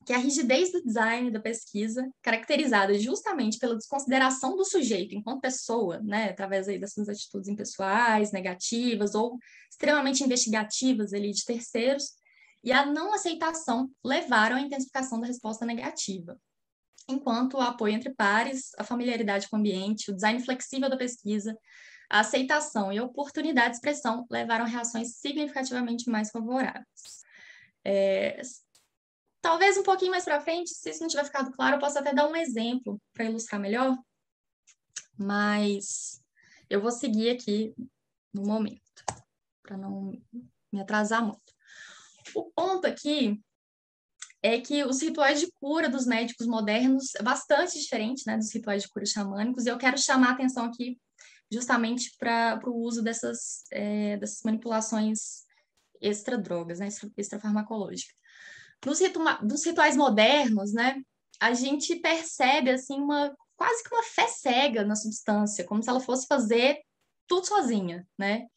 que 0.06 0.14
a 0.14 0.18
rigidez 0.18 0.72
do 0.72 0.84
design 0.84 1.30
da 1.32 1.40
pesquisa, 1.40 2.08
caracterizada 2.22 2.98
justamente 2.98 3.58
pela 3.58 3.76
desconsideração 3.76 4.56
do 4.56 4.66
sujeito 4.66 5.16
enquanto 5.16 5.42
pessoa, 5.42 6.00
né, 6.00 6.30
através 6.30 6.68
aí 6.68 6.80
dessas 6.80 7.10
atitudes 7.10 7.48
impessoais, 7.48 8.32
negativas 8.32 9.14
ou 9.16 9.38
extremamente 9.70 10.24
investigativas 10.24 11.14
ali 11.14 11.32
de 11.32 11.44
terceiros, 11.44 12.14
e 12.64 12.72
a 12.72 12.86
não 12.86 13.14
aceitação 13.14 13.90
levaram 14.04 14.58
à 14.58 14.62
intensificação 14.62 15.20
da 15.20 15.28
resposta 15.28 15.66
negativa. 15.66 16.40
Enquanto 17.08 17.56
o 17.56 17.62
apoio 17.62 17.94
entre 17.94 18.14
pares, 18.14 18.72
a 18.78 18.84
familiaridade 18.84 19.50
com 19.50 19.56
o 19.56 19.60
ambiente, 19.60 20.12
o 20.12 20.14
design 20.14 20.44
flexível 20.44 20.90
da 20.90 20.98
pesquisa, 20.98 21.58
a 22.10 22.20
aceitação 22.20 22.92
e 22.92 22.98
a 22.98 23.04
oportunidade 23.04 23.72
de 23.72 23.76
expressão 23.76 24.26
levaram 24.30 24.66
a 24.66 24.68
reações 24.68 25.16
significativamente 25.18 26.10
mais 26.10 26.30
favoráveis. 26.32 26.86
É, 27.84 28.42
Talvez 29.42 29.78
um 29.78 29.84
pouquinho 29.84 30.12
mais 30.12 30.26
para 30.26 30.42
frente, 30.42 30.70
se 30.70 30.90
isso 30.90 31.02
não 31.02 31.08
tiver 31.08 31.24
ficado 31.24 31.52
claro, 31.52 31.78
eu 31.78 31.80
posso 31.80 31.98
até 31.98 32.14
dar 32.14 32.28
um 32.28 32.36
exemplo 32.36 33.02
para 33.14 33.26
ilustrar 33.26 33.60
melhor, 33.60 33.98
mas 35.18 36.22
eu 36.70 36.82
vou 36.82 36.92
seguir 36.92 37.30
aqui 37.30 37.74
no 38.34 38.44
momento, 38.44 38.82
para 39.64 39.78
não 39.78 40.12
me 40.72 40.82
atrasar 40.82 41.24
muito. 41.24 41.54
O 42.36 42.52
ponto 42.52 42.86
aqui 42.86 43.42
é 44.42 44.60
que 44.60 44.84
os 44.84 45.02
rituais 45.02 45.40
de 45.40 45.52
cura 45.60 45.90
dos 45.90 46.06
médicos 46.06 46.48
modernos 46.48 47.14
é 47.16 47.24
bastante 47.24 47.80
diferente 47.80 48.24
né, 48.26 48.38
dos 48.38 48.54
rituais 48.54 48.84
de 48.84 48.90
cura 48.90 49.06
xamânicos, 49.06 49.66
e 49.66 49.70
eu 49.70 49.78
quero 49.78 49.98
chamar 49.98 50.30
a 50.30 50.34
atenção 50.34 50.66
aqui 50.66 50.98
justamente 51.52 52.16
para 52.18 52.60
o 52.66 52.76
uso 52.76 53.02
dessas, 53.02 53.64
é, 53.72 54.18
dessas 54.18 54.42
manipulações 54.44 55.44
extra-drogas, 56.02 56.80
né, 56.80 56.88
extra-farmacológicas 57.18 58.20
nos, 58.86 59.00
nos 59.44 59.66
rituais 59.66 59.96
modernos, 59.96 60.74
né, 60.74 61.02
a 61.40 61.54
gente 61.54 61.96
percebe 61.98 62.72
assim 62.72 63.00
uma 63.00 63.36
quase 63.56 63.84
que 63.84 63.94
uma 63.94 64.04
fé 64.04 64.28
cega 64.28 64.86
na 64.86 64.96
substância, 64.96 65.66
como 65.66 65.84
se 65.84 65.90
ela 65.90 66.00
fosse 66.00 66.26
fazer 66.28 66.80
tudo 67.28 67.46
sozinha, 67.46 68.08
né? 68.18 68.48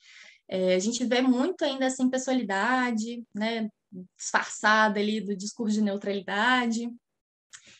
É, 0.54 0.74
a 0.74 0.78
gente 0.78 1.02
vê 1.06 1.22
muito 1.22 1.64
ainda 1.64 1.86
essa 1.86 2.02
impessoalidade, 2.02 3.26
né, 3.34 3.70
disfarçada 4.18 5.00
ali 5.00 5.18
do 5.18 5.34
discurso 5.34 5.76
de 5.76 5.80
neutralidade. 5.80 6.90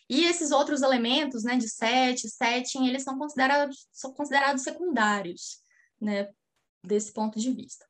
E 0.09 0.25
esses 0.25 0.53
outros 0.53 0.81
elementos, 0.81 1.45
né, 1.45 1.59
de 1.59 1.69
set, 1.69 2.27
setting, 2.31 2.87
eles 2.87 3.03
são 3.03 3.19
considerados, 3.19 3.87
são 3.93 4.15
considerados 4.15 4.63
secundários, 4.63 5.61
né, 6.01 6.31
desse 6.83 7.13
ponto 7.13 7.39
de 7.39 7.53
vista. 7.53 7.87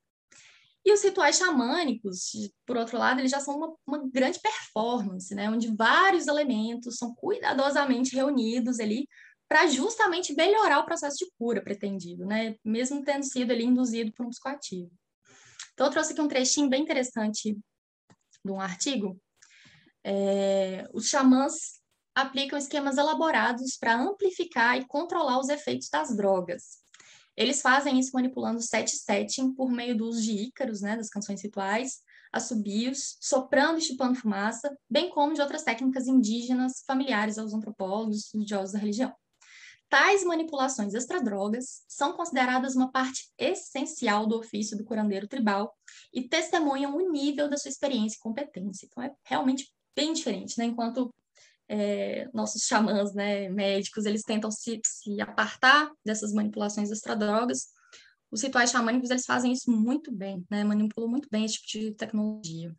E 0.85 0.93
os 0.93 1.05
rituais 1.05 1.37
xamânicos, 1.37 2.33
por 2.67 2.77
outro 2.77 2.99
lado, 2.99 3.21
eles 3.21 3.31
já 3.31 3.39
são 3.39 3.57
uma, 3.57 3.77
uma, 3.87 4.11
grande 4.11 4.41
performance, 4.41 5.33
né? 5.33 5.49
onde 5.49 5.73
vários 5.77 6.27
elementos 6.27 6.97
são 6.97 7.15
cuidadosamente 7.15 8.17
reunidos 8.17 8.81
ali 8.81 9.07
para 9.53 9.67
justamente 9.67 10.35
melhorar 10.35 10.79
o 10.79 10.87
processo 10.87 11.19
de 11.19 11.31
cura 11.39 11.61
pretendido, 11.61 12.25
né? 12.25 12.57
mesmo 12.65 13.05
tendo 13.05 13.23
sido 13.23 13.53
ali 13.53 13.65
induzido 13.65 14.11
por 14.11 14.25
um 14.25 14.31
psicoativo. 14.31 14.91
Então, 15.75 15.89
eu 15.89 15.91
trouxe 15.91 16.13
aqui 16.13 16.23
um 16.23 16.27
trechinho 16.27 16.71
bem 16.71 16.81
interessante 16.81 17.59
de 18.43 18.51
um 18.51 18.59
artigo. 18.59 19.21
É, 20.03 20.89
os 20.95 21.07
xamãs 21.07 21.83
aplicam 22.15 22.59
esquemas 22.59 22.97
elaborados 22.97 23.77
para 23.77 23.95
amplificar 23.95 24.79
e 24.79 24.87
controlar 24.87 25.39
os 25.39 25.51
efeitos 25.51 25.91
das 25.91 26.17
drogas. 26.17 26.79
Eles 27.37 27.61
fazem 27.61 28.01
isso 28.01 28.13
manipulando 28.15 28.63
set 28.63 28.91
setting 28.91 29.53
por 29.53 29.71
meio 29.71 29.95
do 29.95 30.07
uso 30.07 30.23
de 30.23 30.33
ícaros, 30.33 30.81
né, 30.81 30.97
das 30.97 31.11
canções 31.11 31.43
rituais, 31.43 31.99
assobios, 32.33 33.19
soprando 33.21 33.79
e 33.79 33.83
chupando 33.83 34.15
fumaça, 34.15 34.75
bem 34.89 35.11
como 35.11 35.35
de 35.35 35.43
outras 35.43 35.63
técnicas 35.63 36.07
indígenas 36.07 36.83
familiares 36.87 37.37
aos 37.37 37.53
antropólogos 37.53 38.17
estudiosos 38.17 38.73
da 38.73 38.79
religião. 38.79 39.15
Tais 39.93 40.25
manipulações 40.25 40.95
extradrogas 40.95 41.85
são 41.87 42.15
consideradas 42.15 42.75
uma 42.75 42.91
parte 42.91 43.31
essencial 43.37 44.27
do 44.27 44.39
ofício 44.39 44.75
do 44.75 44.85
curandeiro 44.85 45.29
tribal 45.29 45.77
e 46.11 46.27
testemunham 46.27 46.97
o 46.97 47.13
nível 47.13 47.47
da 47.47 47.59
sua 47.59 47.69
experiência 47.69 48.17
e 48.17 48.21
competência. 48.21 48.87
Então, 48.87 49.03
é 49.03 49.15
realmente 49.23 49.71
bem 49.95 50.15
diferente, 50.15 50.57
né? 50.57 50.65
Enquanto 50.65 51.15
é, 51.69 52.27
nossos 52.33 52.63
xamãs, 52.63 53.13
né, 53.13 53.51
médicos, 53.51 54.07
eles 54.07 54.23
tentam 54.23 54.51
se, 54.51 54.81
se 54.83 55.21
apartar 55.21 55.93
dessas 56.03 56.33
manipulações 56.33 56.91
extradrogas. 56.91 57.67
Os 58.31 58.41
rituais 58.41 58.71
xamânicos, 58.71 59.11
eles 59.11 59.27
fazem 59.27 59.53
isso 59.53 59.71
muito 59.71 60.11
bem, 60.11 60.43
né, 60.51 60.65
manipulam 60.65 61.11
muito 61.11 61.29
bem 61.31 61.45
esse 61.45 61.57
tipo 61.57 61.85
de 61.85 61.95
tecnologia. 61.97 62.75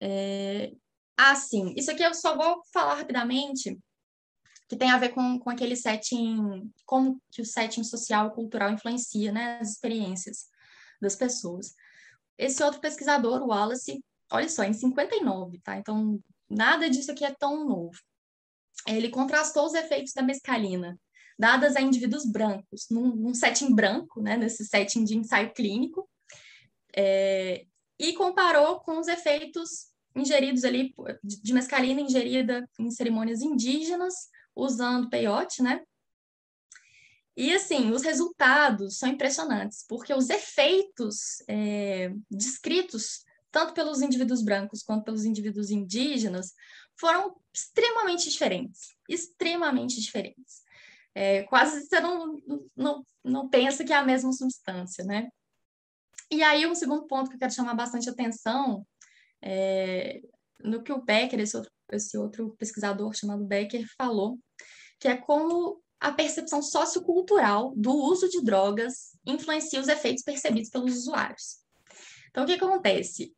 É... 0.00 0.72
Ah, 1.16 1.34
sim, 1.34 1.74
isso 1.76 1.90
aqui 1.90 2.04
eu 2.04 2.14
só 2.14 2.36
vou 2.36 2.62
falar 2.72 2.94
rapidamente, 2.94 3.76
que 4.72 4.78
tem 4.78 4.90
a 4.90 4.98
ver 4.98 5.10
com, 5.10 5.38
com 5.38 5.50
aquele 5.50 5.76
setting, 5.76 6.70
como 6.86 7.20
que 7.30 7.42
o 7.42 7.44
setting 7.44 7.84
social 7.84 8.28
e 8.28 8.34
cultural 8.34 8.70
influencia, 8.70 9.30
né, 9.30 9.58
as 9.60 9.72
experiências 9.72 10.46
das 11.00 11.14
pessoas. 11.14 11.74
Esse 12.38 12.62
outro 12.62 12.80
pesquisador, 12.80 13.42
o 13.42 13.48
Wallace, 13.48 14.02
olha 14.30 14.48
só, 14.48 14.64
em 14.64 14.72
59, 14.72 15.60
tá? 15.62 15.76
Então, 15.76 16.18
Nada 16.52 16.90
disso 16.90 17.10
aqui 17.10 17.24
é 17.24 17.32
tão 17.32 17.66
novo. 17.66 17.98
Ele 18.86 19.08
contrastou 19.08 19.66
os 19.66 19.74
efeitos 19.74 20.12
da 20.12 20.22
mescalina 20.22 20.98
dadas 21.38 21.74
a 21.74 21.80
indivíduos 21.80 22.26
brancos, 22.26 22.86
num, 22.90 23.16
num 23.16 23.34
setting 23.34 23.74
branco, 23.74 24.20
né, 24.20 24.36
nesse 24.36 24.64
setting 24.66 25.02
de 25.02 25.16
ensaio 25.16 25.52
clínico, 25.54 26.08
é, 26.94 27.64
e 27.98 28.12
comparou 28.12 28.80
com 28.80 29.00
os 29.00 29.08
efeitos 29.08 29.86
ingeridos 30.14 30.62
ali, 30.62 30.94
de 31.24 31.54
mescalina 31.54 32.00
ingerida 32.00 32.68
em 32.78 32.90
cerimônias 32.90 33.40
indígenas, 33.40 34.14
usando 34.54 35.10
peiote, 35.10 35.62
né? 35.62 35.82
E, 37.36 37.54
assim, 37.54 37.90
os 37.90 38.02
resultados 38.02 38.98
são 38.98 39.08
impressionantes, 39.08 39.84
porque 39.88 40.12
os 40.12 40.28
efeitos 40.28 41.42
é, 41.48 42.12
descritos 42.30 43.24
tanto 43.52 43.74
pelos 43.74 44.00
indivíduos 44.00 44.42
brancos 44.42 44.82
quanto 44.82 45.04
pelos 45.04 45.26
indivíduos 45.26 45.70
indígenas, 45.70 46.54
foram 46.98 47.36
extremamente 47.52 48.28
diferentes, 48.28 48.96
extremamente 49.08 50.00
diferentes. 50.00 50.62
É, 51.14 51.42
quase 51.42 51.86
você 51.86 52.00
não, 52.00 52.40
não, 52.74 53.06
não 53.22 53.48
pensa 53.48 53.84
que 53.84 53.92
é 53.92 53.96
a 53.96 54.04
mesma 54.04 54.32
substância, 54.32 55.04
né? 55.04 55.28
E 56.30 56.42
aí, 56.42 56.66
um 56.66 56.74
segundo 56.74 57.06
ponto 57.06 57.28
que 57.28 57.36
eu 57.36 57.38
quero 57.38 57.52
chamar 57.52 57.74
bastante 57.74 58.08
atenção 58.08 58.86
é 59.42 60.22
no 60.64 60.82
que 60.82 60.92
o 60.92 61.02
Becker, 61.02 61.40
esse 61.40 61.56
outro, 61.56 61.71
esse 61.96 62.16
outro 62.16 62.54
pesquisador 62.58 63.14
chamado 63.14 63.44
Becker, 63.44 63.86
falou, 63.96 64.38
que 64.98 65.08
é 65.08 65.16
como 65.16 65.82
a 66.00 66.12
percepção 66.12 66.62
sociocultural 66.62 67.72
do 67.76 67.92
uso 67.92 68.28
de 68.28 68.42
drogas 68.42 69.16
influencia 69.24 69.80
os 69.80 69.88
efeitos 69.88 70.22
percebidos 70.22 70.70
pelos 70.70 70.96
usuários. 70.96 71.58
Então, 72.30 72.44
o 72.44 72.46
que 72.46 72.54
acontece? 72.54 73.32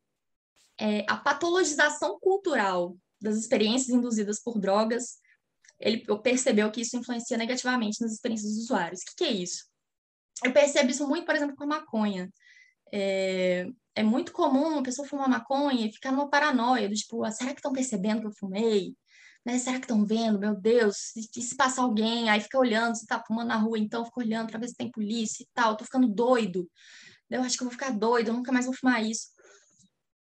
é, 0.79 1.05
a 1.09 1.17
patologização 1.17 2.19
cultural 2.19 2.97
das 3.21 3.37
experiências 3.37 3.91
induzidas 3.91 4.41
por 4.41 4.59
drogas, 4.59 5.19
ele 5.79 6.05
percebeu 6.23 6.71
que 6.71 6.81
isso 6.81 6.97
influencia 6.97 7.37
negativamente 7.37 8.01
nas 8.01 8.13
experiências 8.13 8.53
dos 8.53 8.65
usuários. 8.65 9.01
O 9.01 9.05
que, 9.07 9.15
que 9.17 9.25
é 9.25 9.33
isso? 9.33 9.65
Eu 10.45 10.53
percebo 10.53 10.91
isso 10.91 11.07
muito, 11.09 11.25
por 11.25 11.35
exemplo, 11.35 11.57
com 11.57 11.65
a 11.65 11.69
maconha. 11.69 12.31
É, 12.93 13.67
é 13.95 14.03
muito 14.03 14.33
comum 14.33 14.69
uma 14.69 14.83
pessoa 14.83 15.07
fumar 15.07 15.29
maconha 15.29 15.87
e 15.87 15.93
ficar 15.93 16.13
numa 16.13 16.29
paranoia, 16.29 16.89
do 16.89 16.95
tipo, 16.95 17.25
ah, 17.25 17.31
será 17.31 17.51
que 17.51 17.59
estão 17.59 17.73
percebendo 17.73 18.21
que 18.23 18.27
eu 18.27 18.33
fumei? 18.33 18.95
Né? 19.45 19.59
Será 19.59 19.79
que 19.79 19.85
estão 19.85 20.05
vendo? 20.05 20.39
Meu 20.39 20.55
Deus, 20.55 21.15
e, 21.17 21.43
se 21.43 21.57
passar 21.57 21.83
alguém, 21.83 22.31
aí 22.31 22.41
fica 22.41 22.59
olhando, 22.59 22.97
se 22.97 23.07
tá 23.07 23.23
fumando 23.27 23.49
na 23.49 23.57
rua, 23.57 23.79
então 23.79 24.05
fica 24.05 24.21
olhando 24.21 24.51
para 24.51 24.59
ver 24.59 24.69
se 24.69 24.77
tem 24.77 24.91
polícia 24.91 25.43
e 25.43 25.49
tal, 25.55 25.77
tô 25.77 25.85
ficando 25.85 26.09
doido. 26.09 26.69
Eu 27.31 27.43
acho 27.43 27.57
que 27.57 27.63
eu 27.63 27.67
vou 27.67 27.73
ficar 27.73 27.91
doido, 27.91 28.29
eu 28.29 28.35
nunca 28.35 28.53
mais 28.53 28.67
vou 28.67 28.75
fumar 28.75 29.05
isso 29.05 29.35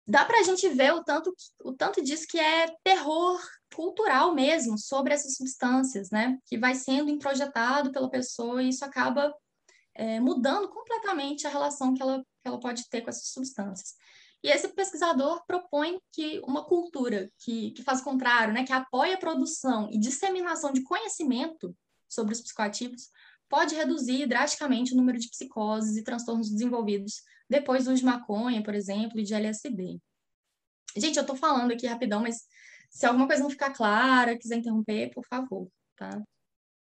dá 0.06 0.24
para 0.24 0.40
a 0.40 0.42
gente 0.42 0.68
ver 0.68 0.92
o 0.92 1.02
tanto, 1.02 1.34
o 1.62 1.72
tanto 1.72 2.02
disso 2.02 2.26
que 2.28 2.38
é 2.38 2.66
terror 2.82 3.40
cultural 3.74 4.34
mesmo 4.34 4.78
sobre 4.78 5.14
essas 5.14 5.34
substâncias, 5.36 6.10
né? 6.10 6.38
Que 6.46 6.58
vai 6.58 6.74
sendo 6.74 7.10
introjetado 7.10 7.90
pela 7.90 8.10
pessoa 8.10 8.62
e 8.62 8.68
isso 8.68 8.84
acaba 8.84 9.34
é, 9.94 10.20
mudando 10.20 10.68
completamente 10.68 11.46
a 11.46 11.50
relação 11.50 11.94
que 11.94 12.02
ela, 12.02 12.22
que 12.44 12.48
ela 12.48 12.60
pode 12.60 12.86
ter 12.90 13.00
com 13.00 13.08
essas 13.08 13.28
substâncias. 13.28 13.94
E 14.42 14.50
esse 14.50 14.68
pesquisador 14.68 15.42
propõe 15.46 15.98
que 16.12 16.38
uma 16.46 16.62
cultura 16.66 17.32
que, 17.38 17.70
que 17.70 17.82
faz 17.82 18.00
o 18.00 18.04
contrário, 18.04 18.52
né, 18.52 18.62
que 18.62 18.72
apoia 18.72 19.14
a 19.14 19.18
produção 19.18 19.88
e 19.90 19.98
disseminação 19.98 20.70
de 20.70 20.82
conhecimento 20.82 21.74
sobre 22.06 22.34
os 22.34 22.42
psicoativos, 22.42 23.08
pode 23.48 23.74
reduzir 23.74 24.26
drasticamente 24.26 24.92
o 24.92 24.96
número 24.96 25.18
de 25.18 25.30
psicoses 25.30 25.96
e 25.96 26.04
transtornos 26.04 26.50
desenvolvidos 26.50 27.22
depois 27.48 27.84
do 27.84 27.92
uso 27.92 28.00
de 28.00 28.04
maconha, 28.04 28.62
por 28.62 28.74
exemplo, 28.74 29.18
e 29.18 29.22
de 29.22 29.32
LSD. 29.32 29.98
Gente, 30.94 31.18
eu 31.18 31.24
tô 31.24 31.34
falando 31.34 31.72
aqui 31.72 31.86
rapidão, 31.86 32.20
mas 32.20 32.46
Se 32.90 33.06
alguma 33.06 33.26
coisa 33.26 33.42
não 33.42 33.50
ficar 33.50 33.72
clara, 33.72 34.38
quiser 34.38 34.58
interromper, 34.58 35.10
por 35.12 35.24
favor, 35.26 35.68
tá? 35.96 36.22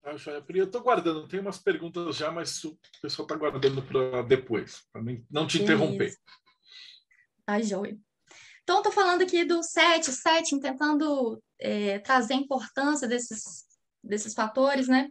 Ah, 0.04 0.16
eu 0.48 0.64
estou 0.64 0.82
guardando, 0.82 1.28
tem 1.28 1.38
umas 1.38 1.58
perguntas 1.58 2.16
já, 2.16 2.30
mas 2.30 2.64
o 2.64 2.76
pessoal 3.00 3.24
está 3.24 3.36
guardando 3.36 3.82
para 3.82 4.22
depois, 4.22 4.82
para 4.92 5.00
não 5.30 5.46
te 5.46 5.62
interromper. 5.62 6.12
Tá, 7.46 7.60
joia. 7.60 7.96
Então, 8.62 8.78
estou 8.78 8.92
falando 8.92 9.22
aqui 9.22 9.44
do 9.44 9.62
set, 9.62 10.10
setting, 10.10 10.58
tentando 10.58 11.42
é, 11.58 11.98
trazer 12.00 12.34
a 12.34 12.36
importância 12.36 13.06
desses, 13.06 13.64
desses 14.02 14.34
fatores, 14.34 14.88
né? 14.88 15.08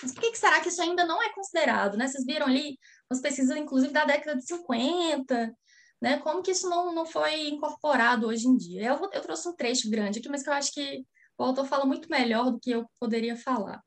Mas 0.00 0.12
por 0.12 0.20
que, 0.20 0.32
que, 0.32 0.38
será 0.38 0.60
que 0.60 0.68
isso 0.68 0.82
ainda 0.82 1.04
não 1.04 1.22
é 1.22 1.32
considerado, 1.32 1.96
né? 1.96 2.06
Vocês 2.06 2.24
viram 2.24 2.46
ali 2.46 2.78
umas 3.10 3.20
pesquisas, 3.20 3.56
inclusive, 3.56 3.92
da 3.92 4.04
década 4.04 4.36
de 4.36 4.46
50, 4.46 5.54
né? 6.00 6.18
Como 6.18 6.42
que 6.42 6.50
isso 6.50 6.68
não, 6.68 6.92
não 6.92 7.06
foi 7.06 7.48
incorporado 7.48 8.26
hoje 8.26 8.48
em 8.48 8.56
dia? 8.56 8.88
Eu, 8.88 9.10
eu 9.12 9.20
trouxe 9.20 9.48
um 9.48 9.54
trecho 9.54 9.88
grande 9.90 10.18
aqui, 10.18 10.28
mas 10.28 10.42
que 10.42 10.48
eu 10.48 10.54
acho 10.54 10.72
que 10.72 11.04
o 11.38 11.44
autor 11.44 11.66
fala 11.66 11.84
muito 11.84 12.08
melhor 12.08 12.50
do 12.50 12.58
que 12.58 12.70
eu 12.70 12.84
poderia 13.00 13.36
falar. 13.36 13.80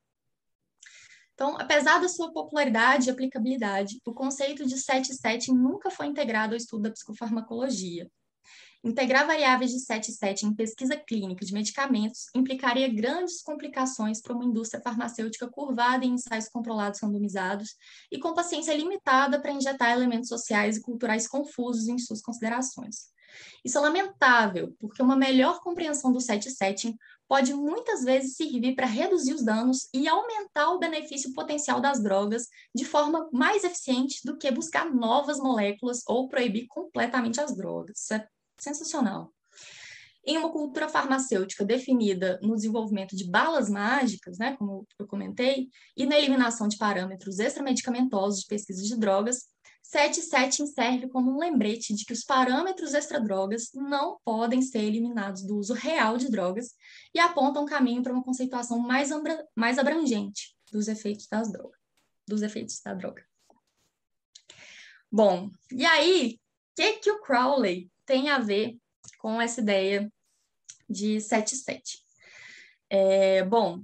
Então, 1.35 1.57
apesar 1.59 1.99
da 1.99 2.07
sua 2.07 2.31
popularidade 2.31 3.07
e 3.07 3.11
aplicabilidade, 3.11 3.99
o 4.05 4.13
conceito 4.13 4.65
de 4.65 4.77
set 4.77 5.13
setting 5.13 5.53
nunca 5.53 5.91
foi 5.91 6.07
integrado 6.07 6.53
ao 6.53 6.57
estudo 6.57 6.83
da 6.83 6.91
psicofarmacologia. 6.91 8.09
Integrar 8.81 9.27
variáveis 9.27 9.71
de 9.71 9.79
set 9.79 10.11
setting 10.11 10.47
em 10.47 10.53
pesquisa 10.53 10.95
clínica 10.95 11.43
de 11.43 11.51
medicamentos 11.51 12.27
implicaria 12.35 12.87
grandes 12.87 13.41
complicações 13.41 14.21
para 14.21 14.33
uma 14.33 14.45
indústria 14.45 14.81
farmacêutica 14.81 15.49
curvada 15.49 16.05
em 16.05 16.13
ensaios 16.13 16.47
controlados 16.47 17.01
randomizados 17.01 17.75
e 18.11 18.19
com 18.19 18.33
paciência 18.33 18.73
limitada 18.73 19.41
para 19.41 19.51
injetar 19.51 19.91
elementos 19.91 20.29
sociais 20.29 20.77
e 20.77 20.81
culturais 20.81 21.27
confusos 21.27 21.87
em 21.87 21.97
suas 21.97 22.21
considerações. 22.21 23.07
Isso 23.63 23.77
é 23.77 23.81
lamentável, 23.81 24.75
porque 24.79 25.01
uma 25.01 25.15
melhor 25.15 25.59
compreensão 25.61 26.11
do 26.11 26.21
set 26.21 26.49
setting 26.51 26.95
pode 27.27 27.53
muitas 27.53 28.03
vezes 28.03 28.35
servir 28.35 28.75
para 28.75 28.85
reduzir 28.85 29.33
os 29.33 29.43
danos 29.43 29.89
e 29.93 30.07
aumentar 30.07 30.71
o 30.71 30.79
benefício 30.79 31.33
potencial 31.33 31.81
das 31.81 32.01
drogas 32.01 32.47
de 32.73 32.85
forma 32.85 33.29
mais 33.31 33.63
eficiente 33.63 34.21
do 34.23 34.37
que 34.37 34.51
buscar 34.51 34.93
novas 34.93 35.39
moléculas 35.39 36.01
ou 36.07 36.27
proibir 36.27 36.67
completamente 36.67 37.41
as 37.41 37.55
drogas. 37.55 37.99
Isso 37.99 38.13
é 38.13 38.27
sensacional. 38.59 39.31
Em 40.27 40.37
uma 40.37 40.51
cultura 40.51 40.89
farmacêutica 40.89 41.63
definida 41.63 42.39
no 42.41 42.55
desenvolvimento 42.55 43.15
de 43.15 43.29
balas 43.29 43.69
mágicas, 43.69 44.39
né, 44.39 44.55
como 44.57 44.87
eu 44.97 45.05
comentei, 45.05 45.69
e 45.95 46.05
na 46.05 46.17
eliminação 46.17 46.67
de 46.67 46.77
parâmetros 46.77 47.37
extramedicamentosos 47.37 48.41
de 48.41 48.47
pesquisa 48.47 48.81
de 48.81 48.97
drogas, 48.97 49.45
77 49.95 50.67
serve 50.67 51.07
como 51.07 51.31
um 51.31 51.39
lembrete 51.39 51.93
de 51.95 52.03
que 52.03 52.11
os 52.11 52.21
parâmetros 52.21 52.93
extra-drogas 52.93 53.69
não 53.73 54.19
podem 54.25 54.61
ser 54.61 54.79
eliminados 54.79 55.41
do 55.43 55.55
uso 55.57 55.73
real 55.73 56.17
de 56.17 56.29
drogas 56.29 56.73
e 57.13 57.19
apontam 57.19 57.63
um 57.63 57.65
caminho 57.65 58.03
para 58.03 58.11
uma 58.11 58.23
conceituação 58.23 58.77
mais, 58.77 59.09
mais 59.55 59.79
abrangente 59.79 60.53
dos 60.69 60.89
efeitos 60.89 61.27
das 61.27 61.49
drogas, 61.49 61.79
dos 62.27 62.41
efeitos 62.41 62.81
da 62.81 62.93
droga. 62.93 63.25
Bom, 65.09 65.49
e 65.71 65.85
aí, 65.85 66.41
o 66.41 66.75
que, 66.75 66.93
que 66.97 67.11
o 67.11 67.21
Crowley 67.21 67.89
tem 68.05 68.29
a 68.29 68.37
ver 68.37 68.77
com 69.19 69.41
essa 69.41 69.61
ideia 69.61 70.11
de 70.89 71.21
77? 71.21 72.03
É, 72.89 73.45
bom, 73.45 73.81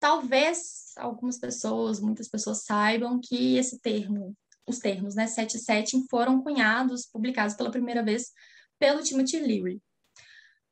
talvez 0.00 0.92
algumas 0.96 1.38
pessoas, 1.38 2.00
muitas 2.00 2.28
pessoas 2.28 2.64
saibam 2.64 3.20
que 3.20 3.56
esse 3.56 3.78
termo 3.78 4.36
os 4.66 4.78
termos, 4.78 5.14
né, 5.14 5.26
set 5.26 5.58
setting, 5.58 6.06
foram 6.08 6.42
cunhados, 6.42 7.06
publicados 7.06 7.54
pela 7.54 7.70
primeira 7.70 8.02
vez 8.02 8.30
pelo 8.78 9.02
Timothy 9.02 9.38
Leary. 9.38 9.82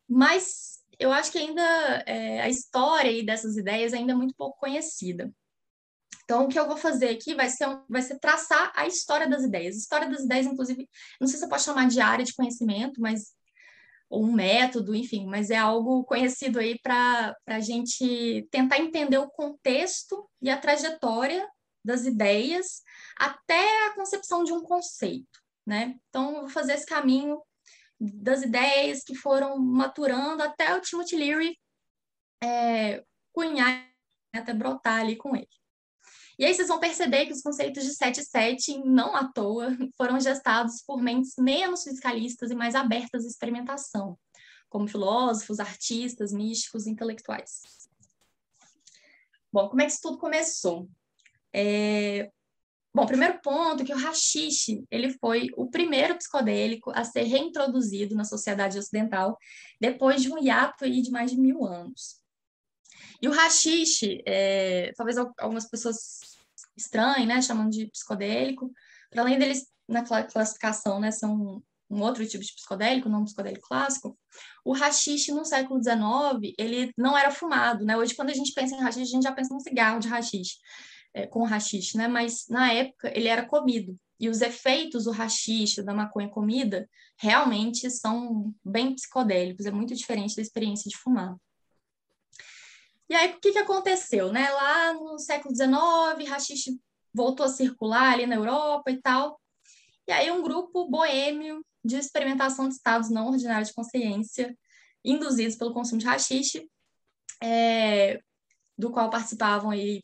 Mas 0.09 0.80
eu 0.99 1.12
acho 1.12 1.30
que 1.32 1.38
ainda 1.38 1.62
é, 2.07 2.41
a 2.41 2.49
história 2.49 3.24
dessas 3.24 3.57
ideias 3.57 3.93
ainda 3.93 4.12
é 4.12 4.14
muito 4.14 4.34
pouco 4.36 4.59
conhecida. 4.59 5.32
Então, 6.24 6.45
o 6.45 6.49
que 6.49 6.59
eu 6.59 6.66
vou 6.66 6.76
fazer 6.76 7.09
aqui 7.09 7.34
vai 7.34 7.49
ser, 7.49 7.66
vai 7.88 8.03
ser 8.03 8.18
traçar 8.18 8.72
a 8.76 8.86
história 8.86 9.28
das 9.28 9.43
ideias. 9.43 9.74
A 9.74 9.78
história 9.78 10.09
das 10.09 10.20
ideias, 10.20 10.47
inclusive, 10.47 10.88
não 11.20 11.26
sei 11.26 11.36
se 11.36 11.45
você 11.45 11.49
pode 11.49 11.62
chamar 11.62 11.88
de 11.88 12.01
área 12.01 12.24
de 12.24 12.34
conhecimento, 12.34 13.01
mas 13.01 13.32
ou 14.09 14.24
um 14.24 14.32
método, 14.32 14.95
enfim, 14.95 15.26
mas 15.26 15.51
é 15.51 15.57
algo 15.57 16.05
conhecido 16.05 16.59
aí 16.59 16.78
para 16.80 17.34
a 17.47 17.61
gente 17.61 18.47
tentar 18.51 18.78
entender 18.78 19.18
o 19.18 19.30
contexto 19.30 20.28
e 20.43 20.51
a 20.51 20.59
trajetória 20.59 21.49
das 21.85 22.05
ideias 22.05 22.83
até 23.16 23.87
a 23.87 23.95
concepção 23.95 24.45
de 24.45 24.53
um 24.53 24.62
conceito, 24.62 25.41
né? 25.66 25.99
Então, 26.09 26.35
eu 26.35 26.41
vou 26.43 26.51
fazer 26.51 26.74
esse 26.74 26.87
caminho 26.87 27.41
das 27.99 28.43
ideias 28.43 29.03
que 29.03 29.14
foram 29.14 29.59
maturando 29.59 30.43
até 30.43 30.74
o 30.74 30.81
Timothy 30.81 31.16
Leary 31.16 31.59
é, 32.43 33.05
cunhar, 33.33 33.87
até 34.33 34.55
brotar 34.55 35.01
ali 35.01 35.16
com 35.16 35.37
ele. 35.37 35.49
E 36.39 36.45
aí 36.47 36.55
vocês 36.55 36.68
vão 36.68 36.81
perceber 36.81 37.26
que 37.26 37.33
os 37.35 37.43
conceitos 37.43 37.85
de 37.85 37.91
7-7, 37.91 38.83
não 38.83 39.14
à 39.14 39.31
toa, 39.31 39.76
foram 39.95 40.18
gestados 40.18 40.83
por 40.83 41.03
mentes 41.03 41.35
menos 41.39 41.83
fiscalistas 41.85 42.51
e 42.51 42.55
mais 42.55 42.74
abertas 42.74 43.26
à 43.26 43.28
experimentação, 43.28 44.18
como 44.70 44.89
filósofos, 44.89 45.61
artistas, 45.61 46.33
místicos, 46.33 46.87
intelectuais. 46.87 47.61
Bom, 49.53 49.68
como 49.68 49.83
é 49.83 49.85
que 49.85 49.93
isso 49.93 50.01
tudo 50.01 50.16
começou? 50.16 50.89
É... 51.53 52.30
Bom, 52.92 53.07
primeiro 53.07 53.40
ponto 53.40 53.84
que 53.84 53.92
o 53.92 53.96
rachixe 53.96 54.84
ele 54.90 55.11
foi 55.20 55.48
o 55.57 55.70
primeiro 55.70 56.16
psicodélico 56.16 56.90
a 56.92 57.05
ser 57.05 57.22
reintroduzido 57.22 58.16
na 58.16 58.24
sociedade 58.24 58.78
ocidental 58.78 59.38
depois 59.80 60.20
de 60.20 60.32
um 60.32 60.42
hiato 60.42 60.84
aí 60.84 61.01
de 61.01 61.11
mais 61.11 61.30
de 61.30 61.38
mil 61.38 61.64
anos. 61.64 62.20
E 63.22 63.28
o 63.28 63.32
rachixe, 63.32 64.22
é... 64.26 64.92
talvez 64.96 65.16
algumas 65.18 65.68
pessoas 65.68 66.20
estranhem, 66.76 67.26
né, 67.26 67.40
chamam 67.42 67.68
de 67.68 67.86
psicodélico, 67.88 68.72
para 69.11 69.22
além 69.22 69.38
deles 69.38 69.66
na 69.88 70.05
classificação, 70.05 70.98
né, 70.98 71.11
são 71.11 71.62
um 71.90 72.03
outro 72.03 72.24
tipo 72.26 72.44
de 72.44 72.55
psicodélico, 72.55 73.09
não 73.09 73.22
um 73.22 73.24
psicodélico 73.24 73.66
clássico, 73.66 74.16
o 74.64 74.72
rachixe 74.72 75.32
no 75.32 75.44
século 75.44 75.82
XIX, 75.82 76.55
ele 76.57 76.92
não 76.96 77.18
era 77.18 77.32
fumado, 77.32 77.84
né? 77.84 77.96
Hoje, 77.96 78.14
quando 78.14 78.30
a 78.30 78.34
gente 78.34 78.53
pensa 78.55 78.76
em 78.76 78.78
rachixe, 78.78 79.11
a 79.11 79.14
gente 79.16 79.24
já 79.24 79.32
pensa 79.32 79.53
num 79.53 79.61
cigarro 79.61 79.98
de 79.98 80.07
rachixe 80.07 80.55
é, 81.12 81.26
com 81.26 81.44
rachixe, 81.44 81.96
né? 81.96 82.08
Mas 82.08 82.46
na 82.48 82.72
época 82.72 83.11
ele 83.16 83.28
era 83.28 83.44
comido. 83.46 83.98
E 84.18 84.28
os 84.28 84.42
efeitos 84.42 85.04
do 85.04 85.11
rachixe, 85.11 85.82
da 85.82 85.94
maconha 85.94 86.28
comida, 86.28 86.88
realmente 87.16 87.90
são 87.90 88.54
bem 88.64 88.94
psicodélicos, 88.94 89.66
é 89.66 89.70
muito 89.70 89.94
diferente 89.94 90.36
da 90.36 90.42
experiência 90.42 90.90
de 90.90 90.96
fumar. 90.96 91.36
E 93.08 93.14
aí, 93.14 93.32
o 93.32 93.40
que, 93.40 93.52
que 93.52 93.58
aconteceu? 93.58 94.30
Né? 94.30 94.48
Lá 94.50 94.94
no 94.94 95.18
século 95.18 95.54
XIX, 95.54 96.28
rachixe 96.28 96.80
voltou 97.12 97.44
a 97.44 97.48
circular 97.48 98.12
ali 98.12 98.26
na 98.26 98.36
Europa 98.36 98.90
e 98.90 99.00
tal. 99.00 99.40
E 100.06 100.12
aí, 100.12 100.30
um 100.30 100.42
grupo 100.42 100.88
boêmio 100.88 101.64
de 101.84 101.96
experimentação 101.96 102.68
de 102.68 102.74
estados 102.74 103.11
não 103.11 103.28
ordinários 103.28 103.68
de 103.68 103.74
consciência, 103.74 104.56
induzidos 105.04 105.56
pelo 105.56 105.72
consumo 105.72 105.98
de 105.98 106.06
rachixe, 106.06 106.70
é, 107.42 108.20
do 108.76 108.90
qual 108.90 109.11
participavam 109.11 109.70
aí 109.70 110.02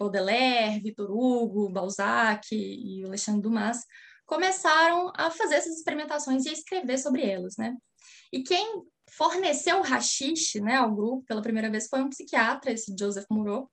Baudelaire, 0.00 0.80
Victor 0.80 1.10
Hugo, 1.10 1.68
Balzac 1.68 2.48
e 2.52 3.04
Alexandre 3.04 3.42
Dumas, 3.42 3.84
começaram 4.24 5.12
a 5.14 5.30
fazer 5.30 5.56
essas 5.56 5.76
experimentações 5.76 6.46
e 6.46 6.48
a 6.48 6.52
escrever 6.52 6.98
sobre 6.98 7.22
elas, 7.22 7.56
né? 7.58 7.76
E 8.32 8.42
quem 8.42 8.82
forneceu 9.10 9.78
o 9.78 9.82
rachixe, 9.82 10.60
né, 10.60 10.76
ao 10.76 10.94
grupo 10.94 11.26
pela 11.26 11.42
primeira 11.42 11.68
vez 11.68 11.88
foi 11.88 12.00
um 12.00 12.08
psiquiatra, 12.08 12.72
esse 12.72 12.94
Joseph 12.98 13.26
Moreau, 13.28 13.70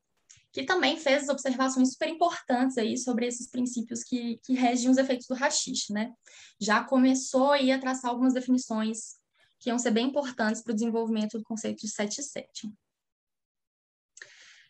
que 0.52 0.64
também 0.64 0.98
fez 0.98 1.30
observações 1.30 1.92
super 1.92 2.10
importantes 2.10 2.78
aí 2.78 2.98
sobre 2.98 3.28
esses 3.28 3.50
princípios 3.50 4.04
que, 4.04 4.40
que 4.44 4.54
regem 4.54 4.90
os 4.90 4.98
efeitos 4.98 5.28
do 5.28 5.36
rachixe, 5.36 5.94
né? 5.94 6.12
Já 6.60 6.84
começou 6.84 7.52
aí 7.52 7.72
a 7.72 7.80
traçar 7.80 8.12
algumas 8.12 8.34
definições 8.34 9.16
que 9.60 9.70
iam 9.70 9.80
ser 9.80 9.92
bem 9.92 10.08
importantes 10.08 10.62
para 10.62 10.72
o 10.72 10.76
desenvolvimento 10.76 11.38
do 11.38 11.44
conceito 11.44 11.86
de 11.86 11.88
7-7. 11.88 12.72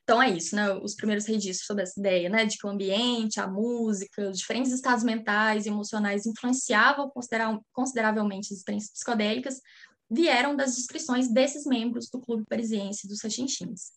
Então 0.07 0.21
é 0.21 0.29
isso, 0.29 0.55
né? 0.55 0.73
Os 0.75 0.95
primeiros 0.95 1.25
registros 1.25 1.67
sobre 1.67 1.83
essa 1.83 1.99
ideia, 1.99 2.29
né? 2.29 2.45
De 2.45 2.57
que 2.57 2.65
o 2.65 2.69
ambiente, 2.69 3.41
a 3.41 3.45
música, 3.47 4.29
os 4.29 4.39
diferentes 4.39 4.71
estados 4.71 5.03
mentais 5.03 5.65
e 5.65 5.69
emocionais 5.69 6.25
influenciavam 6.25 7.11
consideravelmente 7.73 8.53
as 8.53 8.59
experiências 8.59 8.93
psicodélicas, 8.93 9.59
vieram 10.09 10.55
das 10.55 10.77
descrições 10.77 11.27
desses 11.29 11.65
membros 11.65 12.09
do 12.09 12.21
Clube 12.21 12.45
Parisiense 12.47 13.05
dos 13.05 13.19
Sachinchins. 13.19 13.91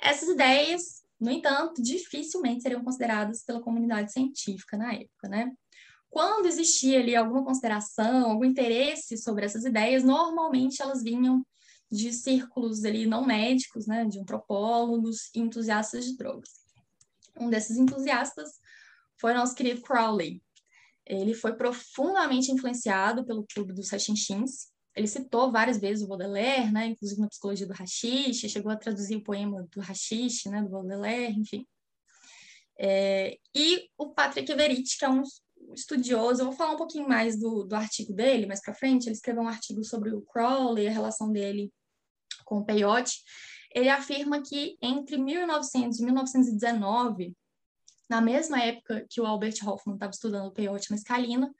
Essas 0.00 0.28
ideias, 0.28 1.02
no 1.18 1.32
entanto, 1.32 1.82
dificilmente 1.82 2.62
seriam 2.62 2.84
consideradas 2.84 3.42
pela 3.42 3.60
comunidade 3.60 4.12
científica 4.12 4.76
na 4.76 4.92
época, 4.94 5.28
né? 5.28 5.50
Quando 6.08 6.46
existia 6.46 7.00
ali 7.00 7.16
alguma 7.16 7.44
consideração, 7.44 8.30
algum 8.30 8.44
interesse 8.44 9.18
sobre 9.18 9.44
essas 9.44 9.64
ideias, 9.64 10.04
normalmente 10.04 10.80
elas 10.80 11.02
vinham 11.02 11.44
de 11.90 12.12
círculos 12.12 12.84
ali 12.84 13.06
não 13.06 13.24
médicos, 13.24 13.86
né, 13.86 14.04
de 14.04 14.18
antropólogos 14.18 15.30
e 15.34 15.40
entusiastas 15.40 16.04
de 16.04 16.16
drogas. 16.16 16.50
Um 17.38 17.48
desses 17.48 17.76
entusiastas 17.76 18.50
foi 19.20 19.34
nosso 19.34 19.54
querido 19.54 19.82
Crowley. 19.82 20.42
Ele 21.06 21.34
foi 21.34 21.54
profundamente 21.54 22.50
influenciado 22.50 23.24
pelo 23.24 23.46
clube 23.46 23.72
dos 23.72 23.88
Sachinchins 23.88 24.68
ele 24.96 25.06
citou 25.06 25.52
várias 25.52 25.78
vezes 25.78 26.02
o 26.02 26.08
Baudelaire, 26.08 26.72
né, 26.72 26.86
inclusive 26.86 27.20
na 27.20 27.28
Psicologia 27.28 27.66
do 27.66 27.74
Rachixe, 27.74 28.48
chegou 28.48 28.72
a 28.72 28.76
traduzir 28.76 29.16
o 29.16 29.22
poema 29.22 29.68
do 29.70 29.80
Rachixe, 29.80 30.48
né, 30.48 30.62
do 30.62 30.70
Baudelaire, 30.70 31.38
enfim. 31.38 31.66
É, 32.78 33.36
e 33.54 33.90
o 33.98 34.14
Patrick 34.14 34.50
Everett, 34.50 34.98
que 34.98 35.04
é 35.04 35.10
um 35.10 35.22
estudioso, 35.74 36.40
eu 36.40 36.46
vou 36.46 36.54
falar 36.54 36.72
um 36.72 36.78
pouquinho 36.78 37.06
mais 37.06 37.38
do, 37.38 37.64
do 37.64 37.74
artigo 37.74 38.14
dele 38.14 38.46
mais 38.46 38.62
para 38.62 38.74
frente, 38.74 39.06
ele 39.06 39.14
escreveu 39.14 39.42
um 39.42 39.48
artigo 39.48 39.84
sobre 39.84 40.14
o 40.14 40.22
Crowley, 40.22 40.88
a 40.88 40.92
relação 40.92 41.30
dele 41.30 41.70
com 42.46 42.64
Peyote, 42.64 43.20
ele 43.74 43.90
afirma 43.90 44.40
que 44.40 44.78
entre 44.80 45.18
1900 45.18 46.00
e 46.00 46.04
1919, 46.04 47.36
na 48.08 48.22
mesma 48.22 48.62
época 48.62 49.04
que 49.10 49.20
o 49.20 49.26
Albert 49.26 49.56
Hoffman 49.66 49.96
estava 49.96 50.12
estudando 50.12 50.46
o 50.46 50.52
peyote 50.52 50.90
mescalina, 50.90 51.52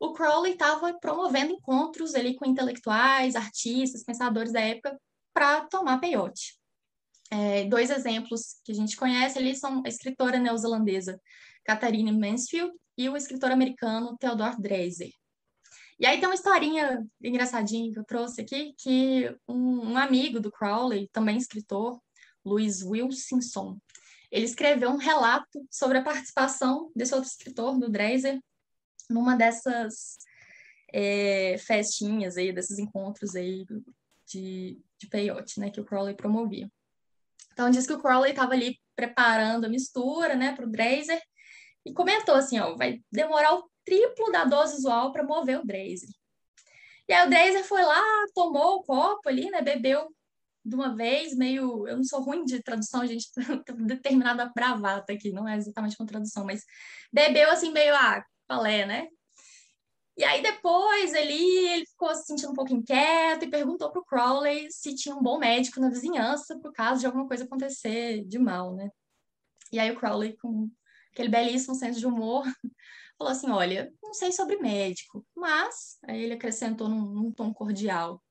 o 0.00 0.12
Crowley 0.12 0.52
estava 0.52 0.96
promovendo 0.98 1.52
encontros 1.52 2.14
ali 2.14 2.36
com 2.36 2.46
intelectuais, 2.46 3.34
artistas, 3.34 4.04
pensadores 4.04 4.52
da 4.52 4.60
época 4.60 4.98
para 5.34 5.66
tomar 5.66 5.98
peyote. 5.98 6.56
É, 7.30 7.64
dois 7.64 7.90
exemplos 7.90 8.60
que 8.64 8.72
a 8.72 8.74
gente 8.74 8.96
conhece 8.96 9.38
ali 9.38 9.54
são 9.54 9.82
a 9.84 9.88
escritora 9.88 10.38
neozelandesa 10.38 11.20
Catherine 11.64 12.12
Mansfield 12.12 12.72
e 12.96 13.08
o 13.08 13.16
escritor 13.16 13.50
americano 13.50 14.16
Theodore 14.16 14.56
Dreiser. 14.58 15.10
E 15.98 16.06
aí 16.06 16.20
tem 16.20 16.28
uma 16.28 16.34
historinha 16.34 17.04
engraçadinha 17.20 17.92
que 17.92 17.98
eu 17.98 18.04
trouxe 18.04 18.40
aqui, 18.40 18.72
que 18.78 19.34
um, 19.48 19.92
um 19.92 19.98
amigo 19.98 20.38
do 20.38 20.50
Crowley, 20.50 21.08
também 21.12 21.36
escritor, 21.36 22.00
Louis 22.44 22.82
Wilkinson, 22.82 23.78
ele 24.30 24.44
escreveu 24.44 24.90
um 24.90 24.96
relato 24.96 25.66
sobre 25.70 25.98
a 25.98 26.02
participação 26.02 26.92
desse 26.94 27.14
outro 27.14 27.28
escritor, 27.28 27.78
do 27.78 27.90
Dreiser, 27.90 28.38
numa 29.10 29.34
dessas 29.34 30.18
é, 30.92 31.56
festinhas 31.58 32.36
aí, 32.36 32.52
desses 32.52 32.78
encontros 32.78 33.34
aí 33.34 33.66
de, 34.26 34.80
de 34.98 35.06
peyote, 35.08 35.58
né, 35.58 35.70
que 35.70 35.80
o 35.80 35.84
Crowley 35.84 36.14
promovia. 36.14 36.70
Então, 37.52 37.70
diz 37.70 37.86
que 37.86 37.92
o 37.92 38.00
Crowley 38.00 38.30
estava 38.30 38.52
ali 38.52 38.78
preparando 38.94 39.64
a 39.64 39.68
mistura, 39.68 40.36
né, 40.36 40.54
para 40.54 40.66
o 40.66 40.70
Dreiser, 40.70 41.20
e 41.84 41.92
comentou 41.92 42.34
assim, 42.34 42.58
ó, 42.58 42.76
vai 42.76 43.02
demorar 43.10 43.54
o 43.54 43.68
triplo 43.88 44.30
da 44.30 44.44
dose 44.44 44.76
usual 44.76 45.12
para 45.12 45.24
mover 45.24 45.58
o 45.58 45.66
Dreiser. 45.66 46.10
E 47.08 47.12
aí 47.12 47.26
o 47.26 47.30
Dreiser 47.30 47.64
foi 47.64 47.82
lá, 47.82 48.02
tomou 48.34 48.76
o 48.76 48.82
copo 48.82 49.28
ali, 49.28 49.50
né, 49.50 49.62
bebeu 49.62 50.14
de 50.64 50.74
uma 50.74 50.94
vez, 50.94 51.34
meio. 51.34 51.88
Eu 51.88 51.96
não 51.96 52.04
sou 52.04 52.20
ruim 52.20 52.44
de 52.44 52.62
tradução, 52.62 53.06
gente 53.06 53.28
determinada 53.86 54.52
bravata 54.54 55.12
aqui, 55.12 55.32
não 55.32 55.48
é 55.48 55.56
exatamente 55.56 55.96
com 55.96 56.04
tradução, 56.04 56.44
mas 56.44 56.64
bebeu 57.12 57.50
assim, 57.50 57.72
meio, 57.72 57.94
ah, 57.94 58.22
qual 58.46 58.66
é, 58.66 58.84
né? 58.84 59.08
E 60.16 60.24
aí 60.24 60.42
depois 60.42 61.14
ele, 61.14 61.32
ele 61.68 61.86
ficou 61.86 62.12
se 62.14 62.26
sentindo 62.26 62.50
um 62.50 62.54
pouco 62.54 62.74
inquieto 62.74 63.44
e 63.44 63.50
perguntou 63.50 63.90
para 63.90 64.00
o 64.00 64.04
Crowley 64.04 64.66
se 64.68 64.94
tinha 64.94 65.14
um 65.14 65.22
bom 65.22 65.38
médico 65.38 65.80
na 65.80 65.88
vizinhança 65.88 66.58
por 66.58 66.72
caso 66.72 67.00
de 67.00 67.06
alguma 67.06 67.28
coisa 67.28 67.44
acontecer 67.44 68.24
de 68.24 68.38
mal, 68.38 68.74
né? 68.74 68.90
E 69.72 69.78
aí 69.78 69.90
o 69.90 69.96
Crowley, 69.96 70.36
com 70.36 70.68
aquele 71.12 71.28
belíssimo 71.28 71.74
senso 71.74 72.00
de 72.00 72.06
humor, 72.06 72.44
falou 73.18 73.32
assim, 73.32 73.50
olha, 73.50 73.92
não 74.02 74.14
sei 74.14 74.30
sobre 74.30 74.58
médico, 74.58 75.26
mas, 75.34 75.98
aí 76.04 76.22
ele 76.22 76.34
acrescentou 76.34 76.88
num, 76.88 77.04
num 77.04 77.32
tom 77.32 77.52
cordial, 77.52 78.22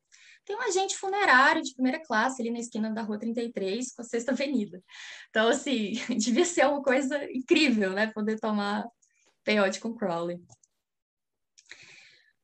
tem 0.48 0.56
um 0.56 0.62
agente 0.62 0.96
funerário 0.96 1.62
de 1.62 1.74
primeira 1.74 2.02
classe 2.02 2.42
ali 2.42 2.50
na 2.50 2.60
esquina 2.60 2.90
da 2.90 3.02
rua 3.02 3.20
33 3.20 3.92
com 3.94 4.02
a 4.02 4.06
Sexta 4.06 4.32
Avenida. 4.32 4.82
Então, 5.30 5.50
assim, 5.50 5.92
devia 6.18 6.46
ser 6.46 6.66
uma 6.66 6.82
coisa 6.82 7.22
incrível, 7.30 7.92
né? 7.92 8.08
Poder 8.08 8.40
tomar 8.40 8.88
peyote 9.44 9.82
com 9.82 9.94
Crowley. 9.94 10.42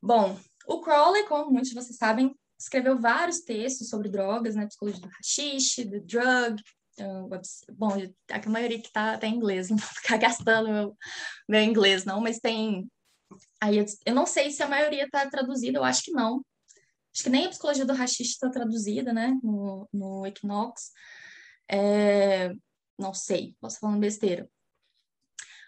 Bom, 0.01 0.37
o 0.67 0.81
Crowley, 0.81 1.25
como 1.27 1.49
muitos 1.49 1.69
de 1.69 1.75
vocês 1.75 1.95
sabem, 1.95 2.37
escreveu 2.59 2.99
vários 2.99 3.39
textos 3.39 3.87
sobre 3.87 4.09
drogas, 4.09 4.53
né? 4.53 4.67
Psicologia 4.67 4.99
do 4.99 5.07
hashish, 5.07 5.85
do 5.85 6.01
drug. 6.01 6.61
Então, 6.93 7.29
bom, 7.71 7.89
a 8.29 8.49
maioria 8.49 8.81
que 8.81 8.91
tá, 8.91 9.17
tá 9.17 9.27
em 9.27 9.35
inglês, 9.35 9.69
não 9.69 9.77
vou 9.77 9.87
ficar 9.87 10.17
gastando 10.17 10.69
meu, 10.69 10.97
meu 11.49 11.61
inglês, 11.61 12.05
não, 12.05 12.21
mas 12.21 12.39
tem. 12.39 12.89
Aí 13.61 13.77
eu, 13.77 13.85
eu 14.05 14.15
não 14.15 14.25
sei 14.25 14.51
se 14.51 14.61
a 14.61 14.67
maioria 14.67 15.05
está 15.05 15.27
traduzida, 15.29 15.79
eu 15.79 15.83
acho 15.83 16.03
que 16.03 16.11
não. 16.11 16.45
Acho 17.13 17.23
que 17.23 17.29
nem 17.29 17.45
a 17.45 17.49
psicologia 17.49 17.85
do 17.85 17.93
hashish 17.93 18.31
está 18.31 18.49
traduzida, 18.49 19.13
né, 19.13 19.37
no, 19.43 19.87
no 19.93 20.25
Equinox. 20.25 20.91
É, 21.69 22.51
não 22.97 23.13
sei, 23.13 23.55
posso 23.59 23.79
falando 23.79 23.99
besteira. 23.99 24.49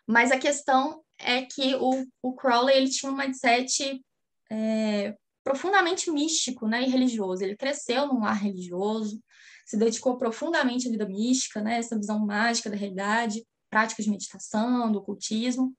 Mas 0.07 0.31
a 0.31 0.37
questão 0.37 1.03
é 1.17 1.43
que 1.43 1.75
o, 1.75 2.05
o 2.21 2.33
Crowley 2.33 2.77
ele 2.77 2.89
tinha 2.89 3.11
um 3.11 3.15
mindset 3.15 4.03
é, 4.51 5.15
profundamente 5.43 6.11
místico 6.11 6.67
né, 6.67 6.83
e 6.83 6.89
religioso. 6.89 7.43
Ele 7.43 7.55
cresceu 7.55 8.07
num 8.07 8.23
ar 8.23 8.35
religioso, 8.35 9.21
se 9.65 9.75
dedicou 9.77 10.17
profundamente 10.17 10.87
à 10.87 10.91
vida 10.91 11.07
mística, 11.07 11.61
né, 11.61 11.79
essa 11.79 11.97
visão 11.97 12.19
mágica 12.19 12.69
da 12.69 12.75
realidade, 12.75 13.45
práticas 13.69 14.05
de 14.05 14.11
meditação, 14.11 14.91
do 14.91 14.99
ocultismo. 14.99 15.75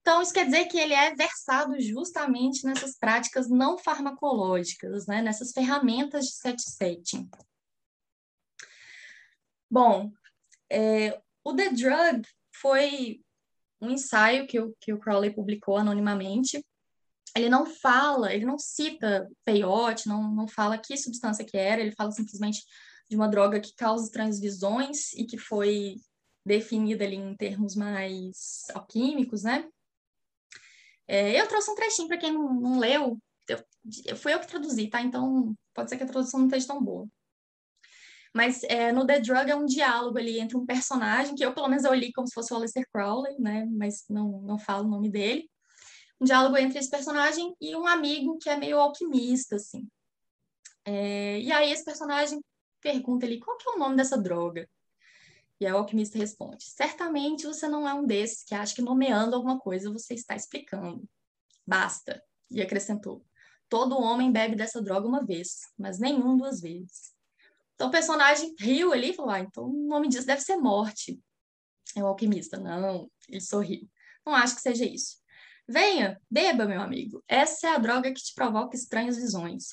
Então, 0.00 0.20
isso 0.20 0.34
quer 0.34 0.44
dizer 0.44 0.66
que 0.66 0.78
ele 0.78 0.92
é 0.92 1.14
versado 1.14 1.80
justamente 1.80 2.66
nessas 2.66 2.98
práticas 2.98 3.48
não 3.48 3.78
farmacológicas, 3.78 5.06
né? 5.06 5.22
nessas 5.22 5.50
ferramentas 5.52 6.26
de 6.26 6.32
set 6.32 6.60
setting. 6.60 7.30
Bom, 9.70 10.12
é, 10.70 11.18
o 11.42 11.54
The 11.54 11.70
Drug 11.70 12.28
foi 12.60 13.22
um 13.80 13.90
ensaio 13.90 14.46
que 14.46 14.60
o, 14.60 14.76
que 14.78 14.92
o 14.92 14.98
Crowley 14.98 15.34
publicou 15.34 15.78
anonimamente. 15.78 16.62
Ele 17.34 17.48
não 17.48 17.64
fala, 17.64 18.34
ele 18.34 18.44
não 18.44 18.58
cita 18.58 19.26
peyote, 19.42 20.06
não, 20.06 20.30
não 20.30 20.46
fala 20.46 20.76
que 20.76 20.98
substância 20.98 21.46
que 21.46 21.56
era, 21.56 21.80
ele 21.80 21.92
fala 21.92 22.12
simplesmente 22.12 22.62
de 23.08 23.16
uma 23.16 23.28
droga 23.28 23.60
que 23.60 23.74
causa 23.74 24.10
transvisões 24.10 25.12
e 25.12 25.24
que 25.24 25.38
foi 25.38 25.96
definida 26.44 27.04
ali 27.04 27.16
em 27.16 27.36
termos 27.36 27.74
mais 27.74 28.64
alquímicos, 28.74 29.42
né? 29.42 29.68
É, 31.06 31.40
eu 31.40 31.46
trouxe 31.48 31.70
um 31.70 31.74
trechinho 31.74 32.08
para 32.08 32.18
quem 32.18 32.32
não, 32.32 32.54
não 32.54 32.78
leu. 32.78 33.18
Eu, 34.06 34.16
fui 34.16 34.32
eu 34.32 34.40
que 34.40 34.46
traduzi, 34.46 34.88
tá? 34.88 35.02
Então 35.02 35.54
pode 35.74 35.90
ser 35.90 35.96
que 35.96 36.04
a 36.04 36.06
tradução 36.06 36.40
não 36.40 36.46
esteja 36.46 36.68
tão 36.68 36.82
boa. 36.82 37.06
Mas 38.34 38.64
é, 38.64 38.90
no 38.90 39.06
The 39.06 39.20
Drug 39.20 39.50
é 39.50 39.54
um 39.54 39.66
diálogo 39.66 40.18
ali 40.18 40.40
entre 40.40 40.56
um 40.56 40.66
personagem, 40.66 41.36
que 41.36 41.44
eu 41.44 41.54
pelo 41.54 41.68
menos 41.68 41.84
eu 41.84 41.94
li 41.94 42.12
como 42.12 42.26
se 42.26 42.34
fosse 42.34 42.52
o 42.52 42.56
Aleister 42.56 42.84
Crowley, 42.92 43.38
né? 43.38 43.64
Mas 43.66 44.04
não, 44.08 44.40
não 44.42 44.58
falo 44.58 44.86
o 44.86 44.90
nome 44.90 45.08
dele. 45.08 45.48
Um 46.20 46.24
diálogo 46.24 46.56
entre 46.56 46.78
esse 46.78 46.90
personagem 46.90 47.54
e 47.60 47.76
um 47.76 47.86
amigo 47.86 48.38
que 48.38 48.48
é 48.48 48.56
meio 48.56 48.78
alquimista, 48.78 49.56
assim. 49.56 49.86
É, 50.84 51.40
e 51.40 51.52
aí 51.52 51.70
esse 51.70 51.84
personagem 51.84 52.42
pergunta 52.84 53.24
ali, 53.24 53.40
qual 53.40 53.56
que 53.56 53.66
é 53.66 53.72
o 53.72 53.78
nome 53.78 53.96
dessa 53.96 54.18
droga? 54.18 54.68
E 55.58 55.66
aí 55.66 55.72
o 55.72 55.78
alquimista 55.78 56.18
responde: 56.18 56.64
Certamente 56.64 57.46
você 57.46 57.66
não 57.66 57.88
é 57.88 57.94
um 57.94 58.04
desses 58.04 58.44
que 58.44 58.54
acha 58.54 58.74
que 58.74 58.82
nomeando 58.82 59.34
alguma 59.34 59.58
coisa 59.58 59.90
você 59.90 60.12
está 60.12 60.36
explicando. 60.36 61.08
Basta. 61.66 62.22
E 62.50 62.60
acrescentou: 62.60 63.24
Todo 63.70 63.98
homem 63.98 64.30
bebe 64.30 64.54
dessa 64.54 64.82
droga 64.82 65.08
uma 65.08 65.24
vez, 65.24 65.60
mas 65.78 65.98
nenhum 65.98 66.36
duas 66.36 66.60
vezes. 66.60 67.14
Então 67.74 67.88
o 67.88 67.90
personagem 67.90 68.54
riu 68.58 68.92
ali 68.92 69.10
e 69.10 69.14
falou: 69.14 69.30
ah, 69.30 69.40
então 69.40 69.64
o 69.64 69.88
nome 69.88 70.08
disso 70.08 70.26
deve 70.26 70.42
ser 70.42 70.56
morte. 70.56 71.18
É 71.96 72.02
o 72.02 72.06
alquimista. 72.06 72.58
Não, 72.58 73.10
ele 73.28 73.40
sorriu. 73.40 73.88
Não 74.26 74.34
acho 74.34 74.56
que 74.56 74.62
seja 74.62 74.84
isso. 74.84 75.16
Venha, 75.66 76.20
beba, 76.30 76.66
meu 76.66 76.80
amigo. 76.80 77.22
Essa 77.26 77.68
é 77.68 77.70
a 77.70 77.78
droga 77.78 78.12
que 78.12 78.22
te 78.22 78.34
provoca 78.34 78.76
estranhas 78.76 79.16
visões. 79.16 79.68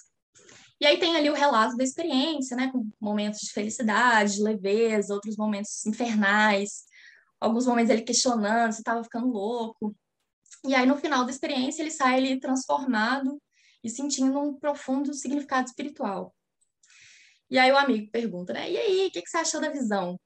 E 0.81 0.85
aí 0.87 0.97
tem 0.97 1.15
ali 1.15 1.29
o 1.29 1.35
relato 1.35 1.77
da 1.77 1.83
experiência, 1.83 2.57
né, 2.57 2.71
com 2.71 2.89
momentos 2.99 3.41
de 3.41 3.51
felicidade, 3.51 4.37
de 4.37 4.41
leveza, 4.41 5.13
outros 5.13 5.37
momentos 5.37 5.85
infernais, 5.85 6.85
alguns 7.39 7.67
momentos 7.67 7.91
ele 7.91 8.01
questionando 8.01 8.71
se 8.71 8.79
estava 8.79 9.03
ficando 9.03 9.27
louco. 9.27 9.95
E 10.65 10.73
aí 10.73 10.87
no 10.87 10.97
final 10.97 11.23
da 11.23 11.29
experiência 11.31 11.83
ele 11.83 11.91
sai 11.91 12.17
ali 12.17 12.39
transformado 12.39 13.39
e 13.83 13.89
sentindo 13.91 14.39
um 14.39 14.55
profundo 14.55 15.13
significado 15.13 15.67
espiritual. 15.67 16.33
E 17.47 17.59
aí 17.59 17.71
o 17.71 17.77
amigo 17.77 18.09
pergunta, 18.11 18.51
né? 18.53 18.71
E 18.71 18.77
aí, 18.77 19.07
o 19.07 19.11
que, 19.11 19.21
que 19.21 19.29
você 19.29 19.37
achou 19.37 19.61
da 19.61 19.69
visão? 19.69 20.19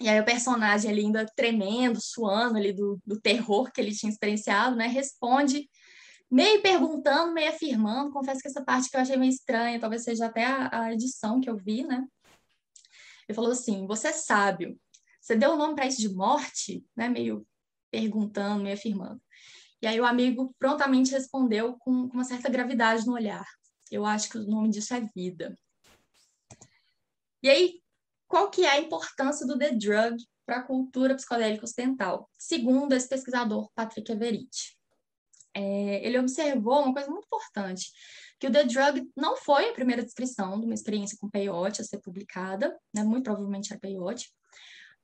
E 0.00 0.08
aí 0.08 0.20
o 0.20 0.24
personagem 0.24 0.90
ali 0.90 1.02
ainda 1.02 1.24
tremendo, 1.36 2.00
suando 2.00 2.58
ali 2.58 2.72
do, 2.72 3.00
do 3.06 3.20
terror 3.20 3.70
que 3.72 3.80
ele 3.80 3.94
tinha 3.94 4.10
experienciado, 4.10 4.76
né? 4.76 4.88
Responde 4.88 5.70
meio 6.30 6.62
perguntando, 6.62 7.32
meio 7.32 7.50
afirmando. 7.50 8.12
Confesso 8.12 8.40
que 8.40 8.48
essa 8.48 8.64
parte 8.64 8.88
que 8.88 8.96
eu 8.96 9.00
achei 9.00 9.16
meio 9.16 9.30
estranha, 9.30 9.80
talvez 9.80 10.04
seja 10.04 10.26
até 10.26 10.44
a, 10.44 10.84
a 10.84 10.92
edição 10.92 11.40
que 11.40 11.50
eu 11.50 11.56
vi, 11.56 11.82
né? 11.84 12.06
Ele 13.28 13.34
falou 13.34 13.50
assim: 13.50 13.86
Você 13.86 14.08
é 14.08 14.12
sábio. 14.12 14.78
Você 15.20 15.36
deu 15.36 15.50
o 15.50 15.54
um 15.54 15.58
nome 15.58 15.74
para 15.74 15.86
isso 15.86 16.00
de 16.00 16.08
morte? 16.08 16.84
Né? 16.96 17.08
Meio 17.08 17.46
perguntando, 17.90 18.62
meio 18.62 18.74
afirmando. 18.74 19.20
E 19.82 19.86
aí 19.86 20.00
o 20.00 20.06
amigo 20.06 20.54
prontamente 20.58 21.10
respondeu 21.10 21.76
com, 21.78 22.08
com 22.08 22.14
uma 22.14 22.24
certa 22.24 22.48
gravidade 22.48 23.06
no 23.06 23.14
olhar. 23.14 23.46
Eu 23.90 24.04
acho 24.06 24.28
que 24.28 24.38
o 24.38 24.46
nome 24.46 24.70
disso 24.70 24.94
é 24.94 25.00
vida. 25.14 25.54
E 27.42 27.48
aí, 27.48 27.80
qual 28.28 28.50
que 28.50 28.64
é 28.64 28.70
a 28.70 28.80
importância 28.80 29.46
do 29.46 29.58
The 29.58 29.72
Drug 29.72 30.16
para 30.44 30.58
a 30.58 30.62
cultura 30.62 31.14
psicodélica 31.14 31.64
ocidental? 31.64 32.30
Segundo 32.38 32.92
esse 32.92 33.08
pesquisador 33.08 33.70
Patrick 33.74 34.12
Everett. 34.12 34.79
É, 35.54 36.06
ele 36.06 36.18
observou 36.18 36.82
uma 36.82 36.92
coisa 36.92 37.10
muito 37.10 37.26
importante, 37.26 37.90
que 38.38 38.46
o 38.46 38.52
The 38.52 38.64
Drug 38.64 39.10
não 39.16 39.36
foi 39.36 39.68
a 39.68 39.72
primeira 39.72 40.02
descrição 40.02 40.58
de 40.58 40.64
uma 40.64 40.74
experiência 40.74 41.16
com 41.20 41.28
peyote 41.28 41.80
a 41.80 41.84
ser 41.84 41.98
publicada, 41.98 42.76
né? 42.94 43.02
muito 43.02 43.24
provavelmente 43.24 43.72
era 43.72 43.80
peyote, 43.80 44.30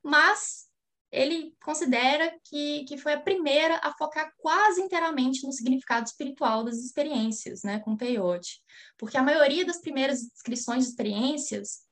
mas 0.03 0.67
ele 1.11 1.55
considera 1.63 2.37
que, 2.43 2.83
que 2.85 2.97
foi 2.97 3.13
a 3.13 3.19
primeira 3.19 3.79
a 3.81 3.93
focar 3.93 4.31
quase 4.37 4.81
inteiramente 4.81 5.45
no 5.45 5.53
significado 5.53 6.05
espiritual 6.05 6.63
das 6.63 6.77
experiências, 6.77 7.63
né, 7.63 7.79
com 7.79 7.95
peyote. 7.95 8.61
Porque 8.97 9.17
a 9.17 9.23
maioria 9.23 9.65
das 9.65 9.79
primeiras 9.79 10.21
descrições 10.21 10.83
de 10.83 10.89
experiências 10.89 11.85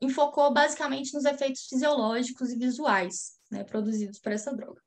enfocou 0.00 0.52
basicamente 0.52 1.12
nos 1.12 1.24
efeitos 1.24 1.66
fisiológicos 1.66 2.50
e 2.50 2.56
visuais, 2.56 3.32
né, 3.50 3.64
produzidos 3.64 4.20
por 4.20 4.30
essa 4.30 4.54
droga. 4.54 4.80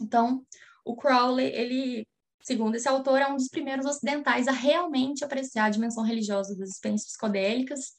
Então, 0.00 0.44
o 0.84 0.96
Crowley, 0.96 1.52
ele, 1.52 2.06
segundo 2.42 2.74
esse 2.74 2.88
autor, 2.88 3.20
é 3.20 3.26
um 3.26 3.36
dos 3.36 3.48
primeiros 3.48 3.86
ocidentais 3.86 4.48
a 4.48 4.52
realmente 4.52 5.24
apreciar 5.24 5.66
a 5.66 5.70
dimensão 5.70 6.02
religiosa 6.02 6.56
das 6.56 6.70
experiências 6.70 7.10
psicodélicas 7.10 7.92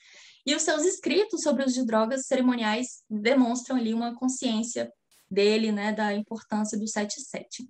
e 0.46 0.56
os 0.56 0.64
seus 0.64 0.84
escritos 0.86 1.42
sobre 1.42 1.64
os 1.64 1.74
de 1.74 1.86
drogas 1.86 2.26
cerimoniais 2.26 3.04
demonstram 3.10 3.78
ali 3.78 3.94
uma 3.94 4.16
consciência 4.16 4.92
dele, 5.30 5.72
né, 5.72 5.94
da 5.94 6.14
importância 6.14 6.78
do 6.78 6.88
77. 6.88 7.70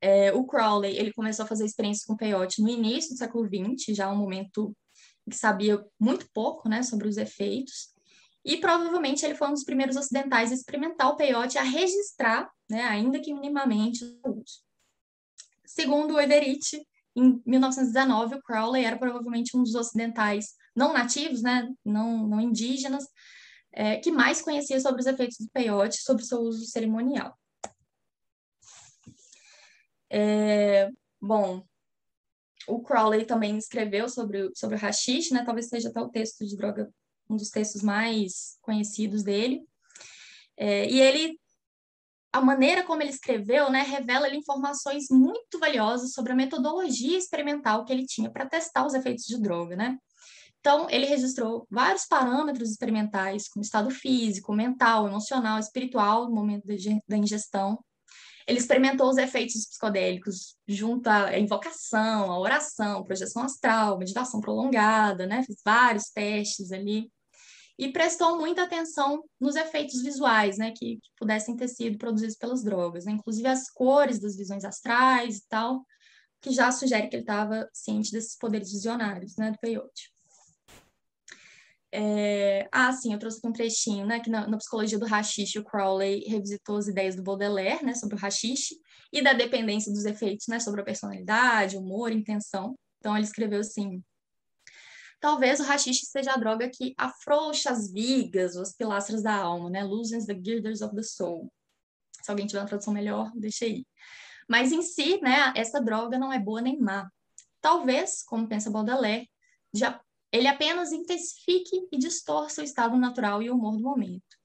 É, 0.00 0.32
o 0.32 0.44
Crowley, 0.44 0.96
ele 0.96 1.12
começou 1.12 1.44
a 1.44 1.48
fazer 1.48 1.64
experiências 1.64 2.06
com 2.06 2.16
peyote 2.16 2.62
no 2.62 2.68
início 2.68 3.10
do 3.10 3.18
século 3.18 3.46
XX, 3.46 3.96
já 3.96 4.10
um 4.10 4.16
momento 4.16 4.76
que 5.28 5.36
sabia 5.36 5.82
muito 5.98 6.28
pouco, 6.32 6.68
né, 6.68 6.82
sobre 6.82 7.08
os 7.08 7.16
efeitos, 7.16 7.94
e 8.44 8.58
provavelmente 8.58 9.24
ele 9.24 9.34
foi 9.34 9.48
um 9.48 9.54
dos 9.54 9.64
primeiros 9.64 9.96
ocidentais 9.96 10.50
a 10.50 10.54
experimentar 10.54 11.08
o 11.08 11.16
peyote, 11.16 11.56
a 11.56 11.62
registrar, 11.62 12.50
né, 12.68 12.82
ainda 12.82 13.18
que 13.18 13.32
minimamente, 13.32 14.04
o 14.24 14.30
uso. 14.30 14.63
Segundo 15.74 16.14
o 16.14 16.20
Everett, 16.20 16.86
em 17.16 17.42
1919, 17.44 18.36
o 18.36 18.42
Crowley 18.42 18.84
era 18.84 18.96
provavelmente 18.96 19.56
um 19.56 19.62
dos 19.64 19.74
ocidentais 19.74 20.54
não 20.74 20.92
nativos, 20.92 21.42
né, 21.42 21.68
não, 21.84 22.28
não 22.28 22.40
indígenas, 22.40 23.04
é, 23.72 23.96
que 23.96 24.12
mais 24.12 24.40
conhecia 24.40 24.78
sobre 24.78 25.00
os 25.00 25.06
efeitos 25.06 25.36
do 25.38 25.50
peyote, 25.50 26.00
sobre 26.00 26.24
seu 26.24 26.38
uso 26.38 26.64
cerimonial. 26.66 27.36
É, 30.08 30.88
bom, 31.20 31.66
o 32.68 32.80
Crowley 32.80 33.24
também 33.24 33.58
escreveu 33.58 34.08
sobre, 34.08 34.48
sobre 34.54 34.76
o 34.76 34.78
hashish, 34.78 35.32
né, 35.32 35.42
talvez 35.44 35.68
seja 35.68 35.88
até 35.88 36.00
o 36.00 36.08
texto 36.08 36.46
de 36.46 36.56
droga, 36.56 36.88
um 37.28 37.34
dos 37.34 37.50
textos 37.50 37.82
mais 37.82 38.56
conhecidos 38.62 39.24
dele. 39.24 39.66
É, 40.56 40.88
e 40.88 41.00
ele 41.00 41.36
a 42.34 42.40
maneira 42.40 42.82
como 42.82 43.00
ele 43.00 43.12
escreveu, 43.12 43.70
né, 43.70 43.82
revela 43.82 44.28
informações 44.34 45.04
muito 45.08 45.56
valiosas 45.60 46.12
sobre 46.12 46.32
a 46.32 46.34
metodologia 46.34 47.16
experimental 47.16 47.84
que 47.84 47.92
ele 47.92 48.04
tinha 48.04 48.28
para 48.28 48.44
testar 48.44 48.84
os 48.84 48.92
efeitos 48.92 49.24
de 49.24 49.40
droga, 49.40 49.76
né? 49.76 49.96
Então, 50.58 50.90
ele 50.90 51.06
registrou 51.06 51.64
vários 51.70 52.06
parâmetros 52.06 52.70
experimentais, 52.70 53.46
como 53.46 53.62
estado 53.62 53.88
físico, 53.88 54.52
mental, 54.52 55.06
emocional, 55.06 55.60
espiritual 55.60 56.28
no 56.28 56.34
momento 56.34 56.64
da 57.06 57.16
ingestão. 57.16 57.78
Ele 58.48 58.58
experimentou 58.58 59.08
os 59.08 59.16
efeitos 59.16 59.68
psicodélicos 59.68 60.56
junto 60.66 61.06
à 61.06 61.38
invocação, 61.38 62.32
à 62.32 62.38
oração, 62.40 63.04
projeção 63.04 63.44
astral, 63.44 63.96
meditação 63.96 64.40
prolongada, 64.40 65.24
né? 65.24 65.44
Fez 65.44 65.58
vários 65.64 66.10
testes 66.10 66.72
ali 66.72 67.08
e 67.78 67.92
prestou 67.92 68.38
muita 68.38 68.62
atenção 68.62 69.24
nos 69.40 69.56
efeitos 69.56 70.00
visuais, 70.02 70.58
né, 70.58 70.70
que, 70.70 70.96
que 70.96 71.10
pudessem 71.18 71.56
ter 71.56 71.68
sido 71.68 71.98
produzidos 71.98 72.36
pelas 72.36 72.62
drogas, 72.62 73.04
né, 73.04 73.12
inclusive 73.12 73.48
as 73.48 73.70
cores 73.70 74.20
das 74.20 74.36
visões 74.36 74.64
astrais 74.64 75.38
e 75.38 75.48
tal, 75.48 75.84
que 76.40 76.50
já 76.50 76.70
sugere 76.70 77.08
que 77.08 77.16
ele 77.16 77.22
estava 77.22 77.68
ciente 77.72 78.12
desses 78.12 78.36
poderes 78.36 78.70
visionários, 78.70 79.36
né, 79.36 79.50
do 79.50 79.58
peyote. 79.58 80.12
É... 81.90 82.68
Ah, 82.72 82.92
sim, 82.92 83.12
eu 83.12 83.18
trouxe 83.18 83.38
aqui 83.38 83.46
um 83.46 83.52
trechinho, 83.52 84.06
né, 84.06 84.20
que 84.20 84.30
na, 84.30 84.46
na 84.46 84.58
psicologia 84.58 84.98
do 84.98 85.06
hashish, 85.06 85.56
o 85.56 85.64
Crowley 85.64 86.24
revisitou 86.28 86.76
as 86.76 86.86
ideias 86.86 87.16
do 87.16 87.22
Baudelaire, 87.22 87.84
né, 87.84 87.94
sobre 87.94 88.16
o 88.16 88.18
hashish, 88.18 88.74
e 89.12 89.22
da 89.22 89.32
dependência 89.32 89.92
dos 89.92 90.04
efeitos, 90.04 90.46
né, 90.48 90.60
sobre 90.60 90.80
a 90.80 90.84
personalidade, 90.84 91.76
humor, 91.76 92.12
intenção. 92.12 92.74
Então, 92.98 93.16
ele 93.16 93.26
escreveu 93.26 93.60
assim, 93.60 94.02
Talvez 95.24 95.58
o 95.58 95.62
rachixe 95.62 96.04
seja 96.04 96.34
a 96.34 96.36
droga 96.36 96.68
que 96.68 96.92
afrouxa 96.98 97.70
as 97.70 97.90
vigas, 97.90 98.58
as 98.58 98.74
pilastras 98.74 99.22
da 99.22 99.34
alma, 99.34 99.70
né? 99.70 99.82
Loosens 99.82 100.26
the 100.26 100.34
girders 100.34 100.82
of 100.82 100.94
the 100.94 101.02
soul. 101.02 101.50
Se 102.22 102.30
alguém 102.30 102.46
tiver 102.46 102.60
uma 102.60 102.68
tradução 102.68 102.92
melhor, 102.92 103.32
deixa 103.34 103.64
aí. 103.64 103.86
Mas 104.46 104.70
em 104.70 104.82
si, 104.82 105.18
né, 105.22 105.50
essa 105.56 105.80
droga 105.80 106.18
não 106.18 106.30
é 106.30 106.38
boa 106.38 106.60
nem 106.60 106.78
má. 106.78 107.08
Talvez, 107.58 108.22
como 108.22 108.46
pensa 108.46 108.70
Baudelaire, 108.70 109.26
já, 109.72 109.98
ele 110.30 110.46
apenas 110.46 110.92
intensifique 110.92 111.88
e 111.90 111.96
distorça 111.96 112.60
o 112.60 112.64
estado 112.64 112.94
natural 112.98 113.42
e 113.42 113.48
o 113.48 113.54
humor 113.54 113.78
do 113.78 113.82
momento. 113.82 114.36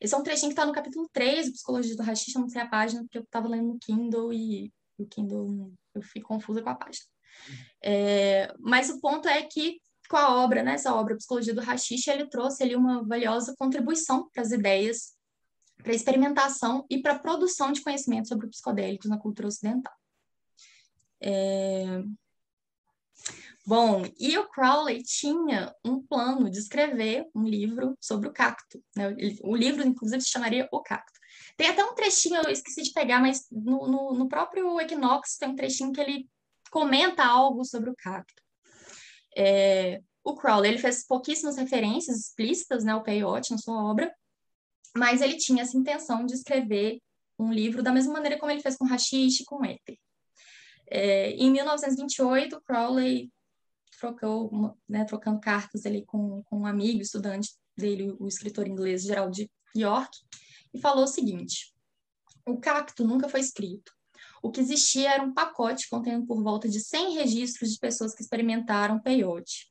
Esse 0.00 0.16
é 0.16 0.18
um 0.18 0.24
trechinho 0.24 0.50
que 0.50 0.54
está 0.54 0.66
no 0.66 0.72
capítulo 0.72 1.08
3 1.12 1.46
do 1.46 1.52
Psicologia 1.52 1.94
do 1.94 2.02
Rachixe, 2.02 2.34
eu 2.34 2.42
não 2.42 2.48
sei 2.48 2.62
a 2.62 2.68
página, 2.68 3.02
porque 3.02 3.18
eu 3.18 3.22
estava 3.22 3.46
lendo 3.46 3.68
no 3.68 3.78
Kindle 3.78 4.32
e 4.32 4.72
o 4.98 5.06
Kindle 5.06 5.72
eu 5.94 6.02
fico 6.02 6.26
confusa 6.26 6.60
com 6.60 6.70
a 6.70 6.74
página. 6.74 7.06
É, 7.80 8.52
mas 8.58 8.90
o 8.90 9.00
ponto 9.00 9.28
é 9.28 9.40
que 9.42 9.80
com 10.08 10.16
a 10.16 10.42
obra, 10.42 10.62
né, 10.62 10.74
essa 10.74 10.94
obra 10.94 11.16
Psicologia 11.16 11.54
do 11.54 11.60
Rachixe, 11.60 12.10
ele 12.10 12.28
trouxe 12.28 12.62
ali 12.62 12.74
uma 12.74 13.04
valiosa 13.04 13.54
contribuição 13.58 14.28
para 14.30 14.42
as 14.42 14.50
ideias, 14.50 15.14
para 15.82 15.92
a 15.92 15.94
experimentação 15.94 16.84
e 16.90 17.00
para 17.00 17.12
a 17.12 17.18
produção 17.18 17.70
de 17.70 17.82
conhecimento 17.82 18.28
sobre 18.28 18.48
psicodélicos 18.48 19.08
na 19.08 19.18
cultura 19.18 19.48
ocidental. 19.48 19.92
É... 21.20 22.02
Bom, 23.66 24.02
e 24.18 24.38
o 24.38 24.48
Crowley 24.48 25.02
tinha 25.02 25.74
um 25.84 26.00
plano 26.00 26.50
de 26.50 26.58
escrever 26.58 27.28
um 27.34 27.44
livro 27.44 27.98
sobre 28.00 28.26
o 28.26 28.32
cacto. 28.32 28.82
Né? 28.96 29.14
O 29.42 29.54
livro, 29.54 29.86
inclusive, 29.86 30.22
se 30.22 30.30
chamaria 30.30 30.66
O 30.72 30.80
Cacto. 30.80 31.18
Tem 31.54 31.68
até 31.68 31.84
um 31.84 31.94
trechinho, 31.94 32.36
eu 32.36 32.50
esqueci 32.50 32.82
de 32.82 32.92
pegar, 32.92 33.20
mas 33.20 33.46
no, 33.50 33.86
no, 33.86 34.14
no 34.14 34.26
próprio 34.26 34.80
Equinox 34.80 35.36
tem 35.36 35.50
um 35.50 35.54
trechinho 35.54 35.92
que 35.92 36.00
ele 36.00 36.26
comenta 36.70 37.22
algo 37.22 37.62
sobre 37.62 37.90
o 37.90 37.94
cacto. 37.94 38.42
É, 39.38 40.02
o 40.24 40.34
Crowley 40.34 40.72
ele 40.72 40.78
fez 40.78 41.06
pouquíssimas 41.06 41.56
referências 41.56 42.18
explícitas 42.18 42.82
né, 42.82 42.90
ao 42.90 43.04
peyote 43.04 43.52
na 43.52 43.58
sua 43.58 43.80
obra, 43.84 44.12
mas 44.96 45.22
ele 45.22 45.36
tinha 45.36 45.62
essa 45.62 45.76
intenção 45.76 46.26
de 46.26 46.34
escrever 46.34 47.00
um 47.38 47.52
livro 47.52 47.80
da 47.80 47.92
mesma 47.92 48.14
maneira 48.14 48.36
como 48.36 48.50
ele 48.50 48.60
fez 48.60 48.76
com 48.76 48.84
Hashish 48.84 49.40
e 49.40 49.44
com 49.44 49.64
Éter. 49.64 49.96
É, 50.90 51.30
em 51.30 51.52
1928, 51.52 52.60
Crowley 52.62 53.30
trocou, 54.00 54.76
né, 54.88 55.04
trocando 55.04 55.38
cartas 55.38 55.86
ali 55.86 56.04
com, 56.04 56.42
com 56.44 56.60
um 56.60 56.66
amigo, 56.66 57.00
estudante 57.00 57.52
dele, 57.76 58.16
o 58.18 58.26
escritor 58.26 58.66
inglês 58.66 59.04
Gerald 59.04 59.48
York, 59.76 60.18
e 60.74 60.80
falou 60.80 61.04
o 61.04 61.08
seguinte: 61.08 61.72
o 62.44 62.58
cacto 62.58 63.04
nunca 63.04 63.28
foi 63.28 63.40
escrito. 63.40 63.92
O 64.42 64.50
que 64.50 64.60
existia 64.60 65.12
era 65.12 65.22
um 65.22 65.32
pacote 65.32 65.88
contendo 65.88 66.26
por 66.26 66.42
volta 66.42 66.68
de 66.68 66.80
100 66.80 67.14
registros 67.14 67.72
de 67.72 67.78
pessoas 67.78 68.14
que 68.14 68.22
experimentaram 68.22 69.00
peyote. 69.00 69.68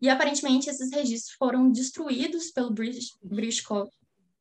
E 0.00 0.08
aparentemente 0.08 0.70
esses 0.70 0.90
registros 0.90 1.34
foram 1.38 1.70
destruídos 1.70 2.50
pelo 2.50 2.70
British, 2.70 3.16
British, 3.22 3.62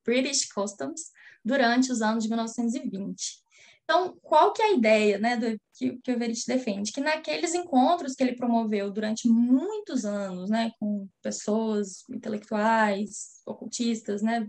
British 0.06 0.48
Customs 0.52 1.12
durante 1.44 1.92
os 1.92 2.02
anos 2.02 2.24
de 2.24 2.30
1920. 2.30 3.40
Então, 3.84 4.16
qual 4.22 4.54
que 4.54 4.62
é 4.62 4.66
a 4.66 4.74
ideia 4.74 5.18
né, 5.18 5.36
do, 5.36 5.60
que, 5.74 5.98
que 5.98 6.12
o 6.12 6.14
Everett 6.14 6.46
defende? 6.46 6.92
Que 6.92 7.02
naqueles 7.02 7.56
encontros 7.56 8.14
que 8.14 8.22
ele 8.22 8.36
promoveu 8.36 8.92
durante 8.92 9.28
muitos 9.28 10.06
anos, 10.06 10.48
né, 10.48 10.72
com 10.80 11.10
pessoas 11.24 12.08
intelectuais, 12.08 13.42
ocultistas, 13.48 14.22
né, 14.22 14.48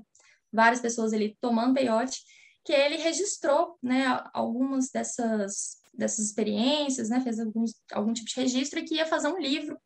várias 0.53 0.83
pessoas 0.83 1.15
ali 1.15 1.39
tomando 1.41 1.73
peiote, 1.73 2.21
que 2.65 2.73
ele 2.73 2.97
registrou 2.97 3.79
né, 3.83 4.23
algumas 4.33 4.91
dessas, 4.91 5.81
dessas 5.95 6.27
experiências, 6.27 7.09
né, 7.09 7.21
fez 7.21 7.39
alguns, 7.41 7.75
algum 7.93 8.13
tipo 8.13 8.29
de 8.29 8.41
registro 8.41 8.79
e 8.79 8.85
que 8.85 8.97
ia 8.97 9.07
fazer 9.07 9.29
um 9.29 9.39
livro 9.39 9.79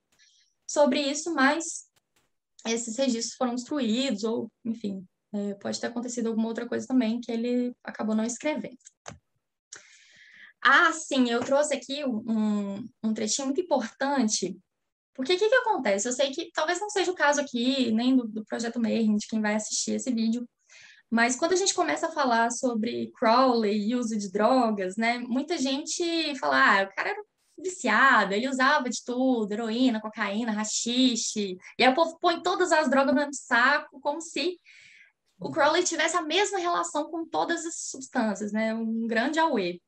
sobre 0.67 1.01
isso, 1.01 1.33
mas 1.35 1.87
esses 2.67 2.97
registros 2.97 3.37
foram 3.37 3.55
destruídos, 3.55 4.25
ou, 4.25 4.51
enfim, 4.65 5.07
é, 5.33 5.55
pode 5.55 5.81
ter 5.81 5.89
acontecido 5.89 6.29
alguma 6.29 6.49
outra 6.49 6.67
coisa 6.69 6.87
também 6.87 7.21
que 7.21 7.31
ele 7.31 7.75
acabou 7.83 8.15
não 8.15 8.25
escrevendo. 8.25 8.79
Ah, 10.63 10.93
sim, 10.93 11.29
eu 11.29 11.45
trouxe 11.45 11.75
aqui 11.75 12.05
um, 12.05 12.89
um 13.03 13.13
trechinho 13.13 13.49
muito 13.49 13.61
importante, 13.61 14.59
porque 15.13 15.35
o 15.35 15.39
que, 15.39 15.49
que 15.49 15.55
acontece? 15.57 16.09
Eu 16.09 16.13
sei 16.13 16.31
que 16.31 16.51
talvez 16.53 16.81
não 16.81 16.89
seja 16.89 17.11
o 17.13 17.15
caso 17.15 17.41
aqui, 17.41 17.93
nem 17.93 18.17
do, 18.17 18.27
do 18.27 18.45
Projeto 18.45 18.81
Mayhem, 18.81 19.17
de 19.17 19.27
quem 19.29 19.41
vai 19.41 19.55
assistir 19.55 19.93
esse 19.93 20.11
vídeo, 20.11 20.49
mas 21.15 21.37
quando 21.37 21.53
a 21.53 21.57
gente 21.57 21.73
começa 21.73 22.09
a 22.09 22.11
falar 22.11 22.51
sobre 22.51 23.13
Crowley 23.17 23.89
e 23.89 23.95
uso 23.95 24.19
de 24.19 24.33
drogas, 24.33 24.97
né, 24.97 25.17
muita 25.21 25.57
gente 25.57 26.37
fala, 26.41 26.81
ah, 26.81 26.83
o 26.83 26.93
cara 26.93 27.11
era 27.11 27.23
viciado, 27.57 28.35
ele 28.35 28.49
usava 28.49 28.91
de 28.91 28.99
tudo, 29.05 29.53
heroína, 29.53 30.01
cocaína, 30.01 30.51
rachixe, 30.51 31.57
e 31.79 31.85
aí 31.85 31.89
o 31.89 31.95
povo 31.95 32.19
põe 32.19 32.43
todas 32.43 32.73
as 32.73 32.91
drogas 32.91 33.15
no 33.15 33.33
saco, 33.33 34.01
como 34.01 34.21
se 34.21 34.59
o 35.39 35.53
Crowley 35.53 35.85
tivesse 35.85 36.17
a 36.17 36.23
mesma 36.23 36.59
relação 36.59 37.09
com 37.09 37.25
todas 37.25 37.65
as 37.65 37.77
substâncias, 37.77 38.51
né? 38.51 38.75
Um 38.75 39.07
grande 39.07 39.39
auê. 39.39 39.81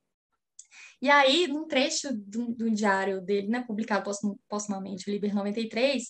E 1.03 1.11
aí, 1.11 1.49
num 1.49 1.67
trecho 1.67 2.09
do, 2.15 2.55
do 2.55 2.71
diário 2.71 3.21
dele, 3.21 3.49
né, 3.49 3.65
publicado 3.67 4.09
postumamente, 4.49 5.11
o 5.11 5.13
Liber 5.13 5.35
93, 5.35 6.05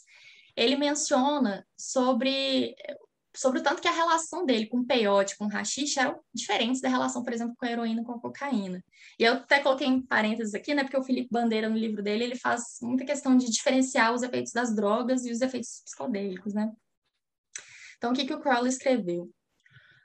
ele 0.54 0.76
menciona 0.76 1.66
sobre 1.74 2.76
sobre 3.36 3.60
o 3.60 3.62
tanto 3.62 3.82
que 3.82 3.88
a 3.88 3.92
relação 3.92 4.44
dele 4.46 4.66
com 4.66 4.84
peiote, 4.84 5.36
com 5.36 5.46
rachixe, 5.46 6.00
eram 6.00 6.20
diferentes 6.32 6.80
da 6.80 6.88
relação, 6.88 7.22
por 7.22 7.32
exemplo, 7.32 7.54
com 7.56 7.66
a 7.66 7.70
heroína 7.70 8.02
com 8.02 8.12
a 8.12 8.20
cocaína. 8.20 8.82
E 9.18 9.24
eu 9.24 9.34
até 9.34 9.60
coloquei 9.60 9.86
em 9.86 10.00
parênteses 10.00 10.54
aqui, 10.54 10.74
né, 10.74 10.82
porque 10.82 10.96
o 10.96 11.02
Felipe 11.02 11.28
Bandeira, 11.30 11.68
no 11.68 11.76
livro 11.76 12.02
dele, 12.02 12.24
ele 12.24 12.36
faz 12.36 12.78
muita 12.82 13.04
questão 13.04 13.36
de 13.36 13.50
diferenciar 13.50 14.14
os 14.14 14.22
efeitos 14.22 14.52
das 14.52 14.74
drogas 14.74 15.24
e 15.24 15.30
os 15.30 15.40
efeitos 15.40 15.82
psicodélicos, 15.84 16.54
né? 16.54 16.72
Então, 17.98 18.12
o 18.12 18.14
que, 18.14 18.24
que 18.24 18.34
o 18.34 18.40
Crowley 18.40 18.68
escreveu? 18.68 19.30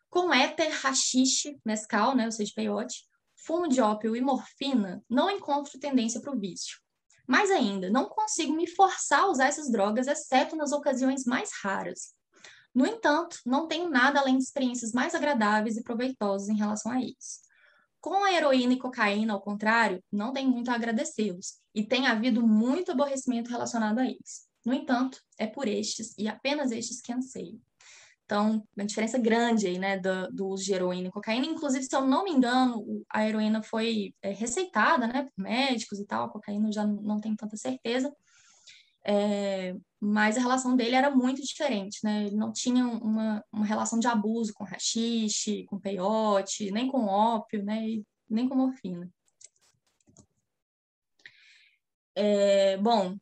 Com 0.09 0.33
éter, 0.33 0.71
rachixe, 0.81 1.59
mescal, 1.65 2.15
né, 2.15 2.25
ou 2.25 2.31
seja, 2.31 2.51
peiote, 2.55 3.05
fumo 3.35 3.67
de 3.67 3.81
ópio 3.81 4.15
e 4.15 4.21
morfina, 4.21 5.03
não 5.09 5.29
encontro 5.29 5.79
tendência 5.79 6.21
para 6.21 6.33
o 6.33 6.39
vício. 6.39 6.79
Mais 7.27 7.49
ainda, 7.49 7.89
não 7.89 8.09
consigo 8.09 8.53
me 8.53 8.67
forçar 8.67 9.21
a 9.21 9.27
usar 9.27 9.47
essas 9.47 9.71
drogas, 9.71 10.07
exceto 10.07 10.55
nas 10.55 10.71
ocasiões 10.71 11.23
mais 11.25 11.49
raras. 11.63 12.13
No 12.73 12.85
entanto, 12.85 13.37
não 13.45 13.67
tenho 13.67 13.89
nada 13.89 14.19
além 14.19 14.37
de 14.37 14.43
experiências 14.43 14.91
mais 14.93 15.13
agradáveis 15.13 15.77
e 15.77 15.83
proveitosas 15.83 16.49
em 16.49 16.57
relação 16.57 16.91
a 16.91 17.01
eles. 17.01 17.41
Com 17.99 18.23
a 18.23 18.31
heroína 18.33 18.73
e 18.73 18.79
cocaína, 18.79 19.33
ao 19.33 19.41
contrário, 19.41 20.03
não 20.11 20.33
tenho 20.33 20.49
muito 20.49 20.71
a 20.71 20.75
agradecê-los, 20.75 21.59
e 21.73 21.83
tem 21.83 22.07
havido 22.07 22.45
muito 22.45 22.91
aborrecimento 22.91 23.49
relacionado 23.49 23.99
a 23.99 24.05
eles. 24.05 24.47
No 24.65 24.73
entanto, 24.73 25.19
é 25.37 25.47
por 25.47 25.67
estes 25.67 26.15
e 26.17 26.27
apenas 26.27 26.71
estes 26.71 27.01
que 27.01 27.13
anseio. 27.13 27.59
Então, 28.25 28.63
uma 28.77 28.85
diferença 28.85 29.17
grande 29.17 29.67
aí, 29.67 29.77
né, 29.77 29.97
do, 29.99 30.31
do, 30.31 30.47
uso 30.47 30.63
de 30.63 30.73
heroína 30.73 31.09
e 31.09 31.11
cocaína. 31.11 31.45
Inclusive, 31.45 31.83
se 31.83 31.95
eu 31.95 32.07
não 32.07 32.23
me 32.23 32.31
engano, 32.31 33.03
a 33.09 33.27
heroína 33.27 33.61
foi 33.61 34.13
é, 34.21 34.31
receitada, 34.31 35.05
né, 35.05 35.23
por 35.23 35.43
médicos 35.43 35.99
e 35.99 36.05
tal, 36.05 36.25
a 36.25 36.29
cocaína 36.29 36.69
eu 36.69 36.71
já 36.71 36.87
não 36.87 37.19
tenho 37.19 37.35
tanta 37.35 37.57
certeza. 37.57 38.13
É, 39.03 39.75
mas 39.99 40.37
a 40.37 40.41
relação 40.41 40.75
dele 40.75 40.95
era 40.95 41.09
muito 41.09 41.41
diferente, 41.41 41.99
né? 42.03 42.25
Ele 42.27 42.35
não 42.35 42.51
tinha 42.51 42.85
uma, 42.87 43.43
uma 43.51 43.65
relação 43.65 43.99
de 43.99 44.07
abuso 44.07 44.53
com 44.53 44.63
rachixe, 44.63 45.65
com 45.65 45.79
peiote, 45.79 46.71
nem 46.71 46.87
com 46.87 47.05
ópio, 47.05 47.63
né? 47.63 47.87
E 47.87 48.05
nem 48.29 48.47
com 48.47 48.55
morfina. 48.55 49.09
É, 52.15 52.77
bom, 52.77 53.17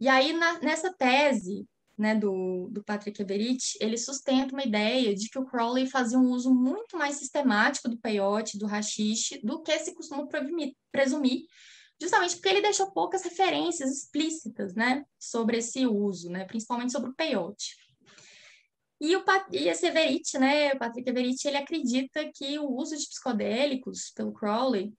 e 0.00 0.08
aí 0.08 0.32
na, 0.32 0.60
nessa 0.60 0.92
tese 0.92 1.66
né, 1.96 2.14
do, 2.14 2.68
do 2.70 2.84
Patrick 2.84 3.20
Everett, 3.20 3.76
ele 3.80 3.98
sustenta 3.98 4.54
uma 4.54 4.62
ideia 4.62 5.14
de 5.14 5.28
que 5.28 5.38
o 5.38 5.44
Crowley 5.44 5.88
fazia 5.88 6.18
um 6.18 6.30
uso 6.30 6.54
muito 6.54 6.96
mais 6.96 7.16
sistemático 7.16 7.88
do 7.88 7.98
peiote, 7.98 8.56
do 8.56 8.66
rachixe, 8.66 9.40
do 9.42 9.60
que 9.60 9.76
se 9.80 9.94
costuma 9.94 10.28
presumir 10.92 11.42
justamente 12.00 12.36
porque 12.36 12.48
ele 12.48 12.62
deixou 12.62 12.90
poucas 12.92 13.22
referências 13.22 13.90
explícitas, 13.90 14.74
né, 14.74 15.04
sobre 15.18 15.58
esse 15.58 15.86
uso, 15.86 16.30
né, 16.30 16.44
principalmente 16.44 16.92
sobre 16.92 17.10
o 17.10 17.14
peyote. 17.14 17.76
E 19.00 19.14
o 19.16 19.24
e 19.52 19.68
esse 19.68 19.86
Everett, 19.86 20.38
né, 20.38 20.72
o 20.72 20.78
Patrick 20.78 21.08
Everett, 21.08 21.46
ele 21.46 21.56
acredita 21.56 22.28
que 22.34 22.58
o 22.58 22.68
uso 22.68 22.96
de 22.96 23.06
psicodélicos 23.06 24.10
pelo 24.14 24.32
Crowley 24.32 24.92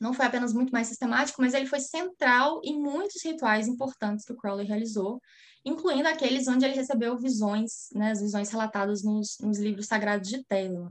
não 0.00 0.12
foi 0.12 0.26
apenas 0.26 0.52
muito 0.52 0.70
mais 0.70 0.88
sistemático, 0.88 1.40
mas 1.40 1.54
ele 1.54 1.66
foi 1.66 1.80
central 1.80 2.60
em 2.64 2.78
muitos 2.78 3.22
rituais 3.24 3.68
importantes 3.68 4.24
que 4.24 4.32
o 4.32 4.36
Crowley 4.36 4.66
realizou, 4.66 5.20
incluindo 5.64 6.08
aqueles 6.08 6.48
onde 6.48 6.64
ele 6.64 6.74
recebeu 6.74 7.16
visões, 7.16 7.88
né, 7.94 8.10
as 8.10 8.20
visões 8.20 8.50
relatadas 8.50 9.02
nos, 9.02 9.36
nos 9.40 9.58
livros 9.58 9.86
sagrados 9.86 10.28
de 10.28 10.44
Telemann. 10.44 10.90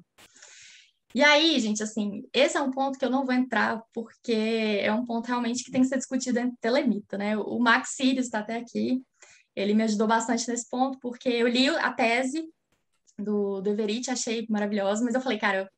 E 1.15 1.23
aí, 1.23 1.57
gente, 1.61 1.81
assim, 1.81 2.27
esse 2.33 2.57
é 2.57 2.61
um 2.61 2.71
ponto 2.71 2.99
que 2.99 3.05
eu 3.05 3.09
não 3.09 3.25
vou 3.25 3.33
entrar, 3.33 3.81
porque 3.93 4.81
é 4.81 4.91
um 4.91 5.05
ponto 5.05 5.27
realmente 5.27 5.63
que 5.63 5.71
tem 5.71 5.79
que 5.79 5.87
ser 5.87 5.95
discutido 5.97 6.39
entre 6.39 6.57
telemita, 6.59 7.17
né? 7.17 7.37
O 7.37 7.57
Max 7.57 7.91
Sirius 7.95 8.25
está 8.25 8.39
até 8.39 8.57
aqui, 8.57 9.01
ele 9.55 9.73
me 9.73 9.83
ajudou 9.83 10.07
bastante 10.07 10.45
nesse 10.49 10.69
ponto, 10.69 10.99
porque 10.99 11.29
eu 11.29 11.47
li 11.47 11.69
a 11.69 11.93
tese 11.93 12.45
do, 13.17 13.61
do 13.61 13.69
Everett, 13.69 14.11
achei 14.11 14.45
maravilhosa, 14.49 15.05
mas 15.05 15.15
eu 15.15 15.21
falei, 15.21 15.39
cara, 15.39 15.71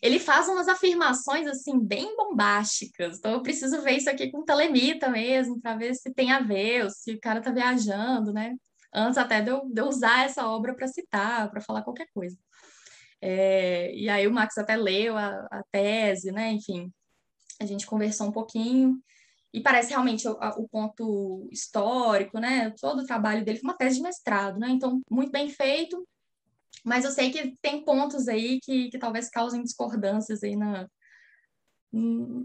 ele 0.00 0.20
faz 0.20 0.46
umas 0.46 0.68
afirmações, 0.68 1.48
assim, 1.48 1.76
bem 1.80 2.14
bombásticas, 2.16 3.18
então 3.18 3.32
eu 3.32 3.42
preciso 3.42 3.82
ver 3.82 3.96
isso 3.96 4.08
aqui 4.08 4.30
com 4.30 4.44
telemita 4.44 5.10
mesmo, 5.10 5.60
para 5.60 5.74
ver 5.74 5.92
se 5.96 6.14
tem 6.14 6.30
a 6.30 6.38
ver, 6.38 6.84
ou 6.84 6.90
se 6.90 7.14
o 7.14 7.20
cara 7.20 7.40
tá 7.40 7.50
viajando, 7.50 8.32
né? 8.32 8.54
Antes 8.94 9.18
até 9.18 9.42
de 9.42 9.50
eu, 9.50 9.68
de 9.68 9.80
eu 9.80 9.88
usar 9.88 10.24
essa 10.24 10.46
obra 10.46 10.72
para 10.72 10.86
citar, 10.86 11.50
para 11.50 11.60
falar 11.60 11.82
qualquer 11.82 12.06
coisa. 12.14 12.38
É, 13.20 13.94
e 13.94 14.08
aí 14.08 14.26
o 14.26 14.32
Max 14.32 14.56
até 14.58 14.76
leu 14.76 15.16
a, 15.16 15.46
a, 15.50 15.62
tese, 15.70 16.30
né? 16.32 16.52
Enfim, 16.52 16.92
a 17.60 17.66
gente 17.66 17.86
conversou 17.86 18.28
um 18.28 18.32
pouquinho 18.32 19.00
e 19.52 19.60
parece 19.60 19.90
realmente 19.90 20.28
o, 20.28 20.32
o, 20.32 20.68
ponto 20.68 21.48
histórico, 21.50 22.38
né? 22.38 22.70
Todo 22.80 23.00
o 23.00 23.06
trabalho 23.06 23.44
dele 23.44 23.58
foi 23.58 23.68
uma 23.68 23.76
tese 23.76 23.96
de 23.96 24.02
mestrado, 24.02 24.58
né? 24.58 24.68
Então, 24.70 25.00
muito 25.10 25.32
bem 25.32 25.48
feito, 25.48 26.06
mas 26.84 27.04
eu 27.04 27.10
sei 27.10 27.30
que 27.30 27.56
tem 27.60 27.84
pontos 27.84 28.28
aí 28.28 28.60
que, 28.60 28.90
que 28.90 28.98
talvez 28.98 29.28
causem 29.28 29.62
discordâncias 29.62 30.42
aí 30.42 30.56
na, 30.56 30.88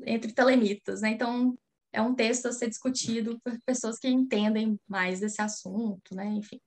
entre 0.06 0.34
telemitas, 0.34 1.02
né? 1.02 1.10
Então, 1.12 1.58
é 1.92 2.02
um 2.02 2.16
texto 2.16 2.48
a 2.48 2.52
ser 2.52 2.70
discutido 2.70 3.40
por 3.44 3.60
pessoas 3.66 4.00
que 4.00 4.08
entendem 4.08 4.80
mais 4.88 5.20
desse 5.20 5.42
assunto, 5.42 6.16
né? 6.16 6.26
Enfim. 6.26 6.60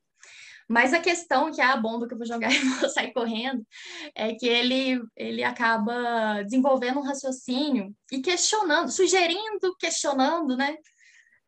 Mas 0.68 0.92
a 0.92 1.00
questão 1.00 1.52
que 1.52 1.60
é 1.60 1.64
a 1.64 1.76
bomba 1.76 2.08
que 2.08 2.14
eu 2.14 2.18
vou 2.18 2.26
jogar 2.26 2.50
e 2.52 2.58
vou 2.58 2.88
sair 2.88 3.12
correndo 3.12 3.64
é 4.14 4.34
que 4.34 4.46
ele, 4.46 5.00
ele 5.16 5.44
acaba 5.44 6.42
desenvolvendo 6.42 6.98
um 6.98 7.04
raciocínio 7.04 7.94
e 8.10 8.20
questionando, 8.20 8.90
sugerindo, 8.90 9.76
questionando, 9.78 10.56
né? 10.56 10.76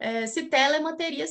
É, 0.00 0.26
se 0.26 0.44
Telemann 0.44 0.96
teria, 0.96 1.26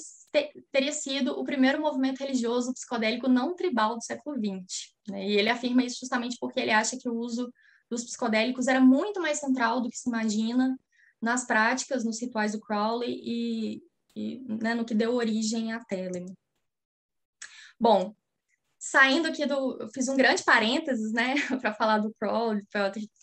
teria 0.72 0.92
sido 0.92 1.40
o 1.40 1.46
primeiro 1.46 1.82
movimento 1.82 2.20
religioso 2.20 2.74
psicodélico 2.74 3.30
não 3.30 3.56
tribal 3.56 3.96
do 3.96 4.04
século 4.04 4.36
XX. 4.36 4.94
Né? 5.08 5.26
E 5.26 5.38
ele 5.38 5.50
afirma 5.50 5.84
isso 5.84 6.00
justamente 6.02 6.36
porque 6.40 6.60
ele 6.60 6.72
acha 6.72 6.98
que 6.98 7.08
o 7.08 7.16
uso 7.16 7.50
dos 7.90 8.04
psicodélicos 8.04 8.68
era 8.68 8.82
muito 8.82 9.22
mais 9.22 9.40
central 9.40 9.80
do 9.80 9.90
que 9.90 9.98
se 9.98 10.10
imagina 10.10 10.78
nas 11.22 11.46
práticas, 11.46 12.04
nos 12.04 12.22
rituais 12.22 12.52
do 12.52 12.60
Crowley 12.60 13.22
e, 13.24 13.82
e 14.14 14.40
né, 14.62 14.76
no 14.76 14.84
que 14.84 14.94
deu 14.94 15.16
origem 15.16 15.72
à 15.72 15.80
Telemann. 15.86 16.36
Bom, 17.80 18.16
saindo 18.80 19.28
aqui 19.28 19.46
do. 19.46 19.78
Eu 19.80 19.90
fiz 19.90 20.08
um 20.08 20.18
grande 20.18 20.44
parênteses, 20.44 21.12
né, 21.12 21.36
para 21.62 21.74
falar 21.74 22.00
do 22.00 22.14
Crowley, 22.20 22.64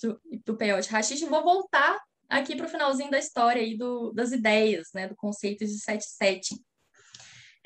do, 0.02 0.20
do 0.44 0.56
peyote 0.56 0.90
hashish, 0.90 1.22
vou 1.22 1.42
voltar 1.42 1.98
aqui 2.28 2.56
para 2.56 2.66
o 2.66 2.68
finalzinho 2.68 3.10
da 3.10 3.18
história 3.18 3.62
aí 3.62 3.76
do, 3.76 4.12
das 4.12 4.32
ideias, 4.32 4.88
né, 4.94 5.08
do 5.08 5.16
conceito 5.16 5.64
de 5.64 5.78
set 5.78 6.04
setting. 6.04 6.62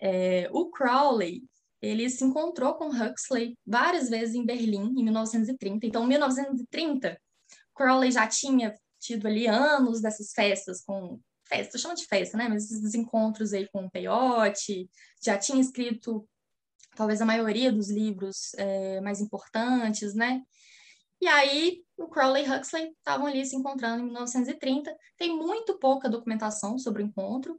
É, 0.00 0.48
o 0.52 0.70
Crowley, 0.70 1.42
ele 1.80 2.08
se 2.08 2.24
encontrou 2.24 2.74
com 2.74 2.88
Huxley 2.88 3.56
várias 3.66 4.08
vezes 4.08 4.34
em 4.34 4.44
Berlim, 4.44 4.94
em 4.96 5.04
1930. 5.04 5.86
Então, 5.86 6.04
em 6.04 6.08
1930, 6.08 7.20
Crowley 7.74 8.10
já 8.10 8.26
tinha 8.26 8.74
tido 9.00 9.26
ali 9.26 9.46
anos 9.46 10.00
dessas 10.00 10.32
festas 10.32 10.82
com 10.82 11.20
festa, 11.48 11.78
chama 11.78 11.94
de 11.94 12.06
festa, 12.06 12.36
né? 12.36 12.48
Mas 12.48 12.70
esses 12.70 12.94
encontros 12.94 13.52
aí 13.52 13.68
com 13.68 13.86
o 13.86 13.90
peyote, 13.90 14.88
já 15.22 15.38
tinha 15.38 15.60
escrito 15.60 16.28
talvez 16.98 17.22
a 17.22 17.24
maioria 17.24 17.70
dos 17.70 17.88
livros 17.88 18.52
é, 18.56 19.00
mais 19.00 19.20
importantes, 19.20 20.14
né? 20.14 20.42
E 21.20 21.28
aí 21.28 21.80
o 21.96 22.08
Crowley 22.08 22.44
e 22.44 22.50
Huxley 22.50 22.90
estavam 22.90 23.28
ali 23.28 23.46
se 23.46 23.54
encontrando 23.54 24.02
em 24.02 24.06
1930. 24.06 24.92
Tem 25.16 25.36
muito 25.36 25.78
pouca 25.78 26.08
documentação 26.08 26.76
sobre 26.76 27.02
o 27.02 27.06
encontro, 27.06 27.56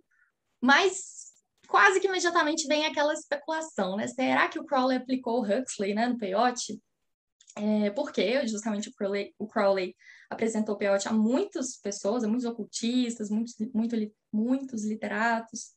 mas 0.61 1.31
quase 1.69 2.01
que 2.01 2.07
imediatamente 2.07 2.67
vem 2.67 2.85
aquela 2.85 3.13
especulação, 3.13 3.95
né? 3.95 4.07
Será 4.07 4.49
que 4.49 4.59
o 4.59 4.65
Crowley 4.65 4.97
aplicou 4.97 5.39
o 5.39 5.45
Huxley, 5.45 5.93
né, 5.93 6.07
no 6.07 6.17
peyote? 6.17 6.77
É, 7.55 7.89
porque 7.91 8.45
justamente 8.45 8.89
o 8.89 8.93
Crowley, 8.93 9.33
o 9.39 9.47
Crowley 9.47 9.95
apresentou 10.29 10.75
o 10.75 10.77
peyote 10.77 11.07
a 11.07 11.13
muitas 11.13 11.77
pessoas, 11.77 12.25
a 12.25 12.27
muitos 12.27 12.45
ocultistas, 12.45 13.29
muitos, 13.29 13.55
muito, 13.73 13.95
muitos 14.33 14.83
literatos. 14.83 15.71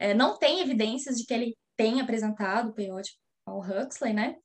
É, 0.00 0.12
não 0.14 0.36
tem 0.36 0.60
evidências 0.60 1.16
de 1.16 1.24
que 1.24 1.32
ele 1.32 1.56
tem 1.76 2.00
apresentado 2.00 2.70
o 2.70 2.72
peyote 2.72 3.18
ao 3.46 3.60
Huxley, 3.60 4.12
né? 4.12 4.36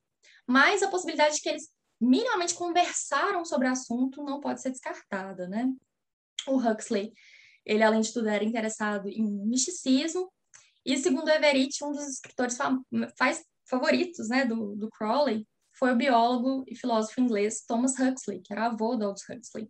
Mas 0.47 0.81
a 0.83 0.89
possibilidade 0.89 1.35
de 1.35 1.41
que 1.41 1.49
eles 1.49 1.69
minimamente 2.01 2.53
conversaram 2.53 3.43
sobre 3.45 3.67
o 3.67 3.71
assunto 3.71 4.23
não 4.23 4.39
pode 4.39 4.61
ser 4.61 4.71
descartada, 4.71 5.47
né? 5.47 5.71
O 6.47 6.57
Huxley, 6.57 7.13
ele 7.65 7.83
além 7.83 8.01
de 8.01 8.13
tudo 8.13 8.29
era 8.29 8.43
interessado 8.43 9.09
em 9.09 9.23
misticismo 9.45 10.31
e 10.85 10.97
segundo 10.97 11.29
Everett, 11.29 11.83
um 11.83 11.91
dos 11.91 12.07
escritores 12.07 12.57
favoritos, 13.69 14.29
né, 14.29 14.45
do, 14.45 14.75
do 14.75 14.89
Crowley, 14.89 15.47
foi 15.77 15.93
o 15.93 15.95
biólogo 15.95 16.63
e 16.67 16.75
filósofo 16.75 17.21
inglês 17.21 17.63
Thomas 17.65 17.93
Huxley, 17.99 18.41
que 18.41 18.51
era 18.51 18.65
avô 18.65 18.95
do 18.95 19.05
Aldous 19.05 19.23
Huxley. 19.29 19.69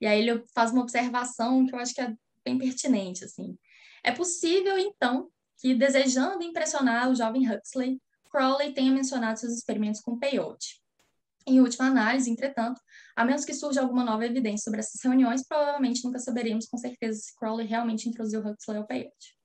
E 0.00 0.06
aí 0.06 0.20
ele 0.20 0.44
faz 0.54 0.70
uma 0.70 0.82
observação 0.82 1.66
que 1.66 1.74
eu 1.74 1.78
acho 1.78 1.94
que 1.94 2.00
é 2.00 2.14
bem 2.44 2.58
pertinente, 2.58 3.24
assim. 3.24 3.58
É 4.02 4.12
possível, 4.12 4.78
então, 4.78 5.30
que, 5.64 5.74
desejando 5.74 6.42
impressionar 6.42 7.10
o 7.10 7.14
jovem 7.14 7.50
Huxley, 7.50 7.98
Crowley 8.30 8.74
tenha 8.74 8.92
mencionado 8.92 9.40
seus 9.40 9.54
experimentos 9.54 10.02
com 10.02 10.18
peyote. 10.18 10.78
Em 11.46 11.58
última 11.58 11.86
análise, 11.86 12.30
entretanto, 12.30 12.78
a 13.16 13.24
menos 13.24 13.46
que 13.46 13.54
surja 13.54 13.80
alguma 13.80 14.04
nova 14.04 14.26
evidência 14.26 14.64
sobre 14.64 14.80
essas 14.80 15.00
reuniões, 15.02 15.42
provavelmente 15.48 16.04
nunca 16.04 16.18
saberemos 16.18 16.66
com 16.66 16.76
certeza 16.76 17.18
se 17.18 17.34
Crowley 17.34 17.66
realmente 17.66 18.06
introduziu 18.06 18.40
Huxley 18.40 18.76
ao 18.76 18.86
peyote. 18.86 19.38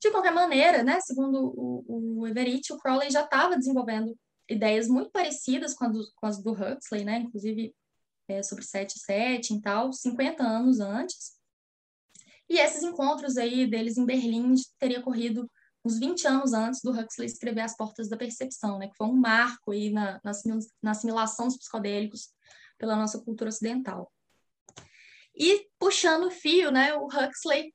De 0.00 0.10
qualquer 0.10 0.32
maneira, 0.32 0.82
né, 0.82 0.98
segundo 1.00 1.52
o, 1.54 2.20
o 2.20 2.26
Everett, 2.26 2.72
o 2.72 2.78
Crowley 2.78 3.10
já 3.10 3.22
estava 3.22 3.58
desenvolvendo 3.58 4.16
ideias 4.48 4.88
muito 4.88 5.10
parecidas 5.10 5.74
com, 5.74 5.90
do, 5.90 6.02
com, 6.16 6.26
as 6.26 6.42
do 6.42 6.52
Huxley, 6.52 7.04
né, 7.04 7.18
inclusive 7.18 7.74
é, 8.26 8.42
sobre 8.42 8.64
7 8.64 8.94
e 9.52 9.60
tal, 9.60 9.92
50 9.92 10.42
anos 10.42 10.80
antes. 10.80 11.41
E 12.52 12.58
esses 12.58 12.82
encontros 12.82 13.38
aí 13.38 13.66
deles 13.66 13.96
em 13.96 14.04
Berlim 14.04 14.52
teria 14.78 15.00
ocorrido 15.00 15.50
uns 15.82 15.98
20 15.98 16.28
anos 16.28 16.52
antes 16.52 16.82
do 16.82 16.90
Huxley 16.90 17.26
escrever 17.26 17.62
As 17.62 17.74
Portas 17.74 18.10
da 18.10 18.16
Percepção, 18.16 18.78
né, 18.78 18.88
que 18.88 18.94
foi 18.94 19.06
um 19.06 19.16
marco 19.16 19.72
aí 19.72 19.90
na, 19.90 20.20
na 20.82 20.90
assimilação 20.90 21.46
dos 21.46 21.56
psicodélicos 21.56 22.28
pela 22.76 22.94
nossa 22.94 23.18
cultura 23.18 23.48
ocidental. 23.48 24.12
E 25.34 25.66
puxando 25.78 26.26
o 26.26 26.30
fio, 26.30 26.70
né, 26.70 26.94
o 26.94 27.06
Huxley 27.06 27.72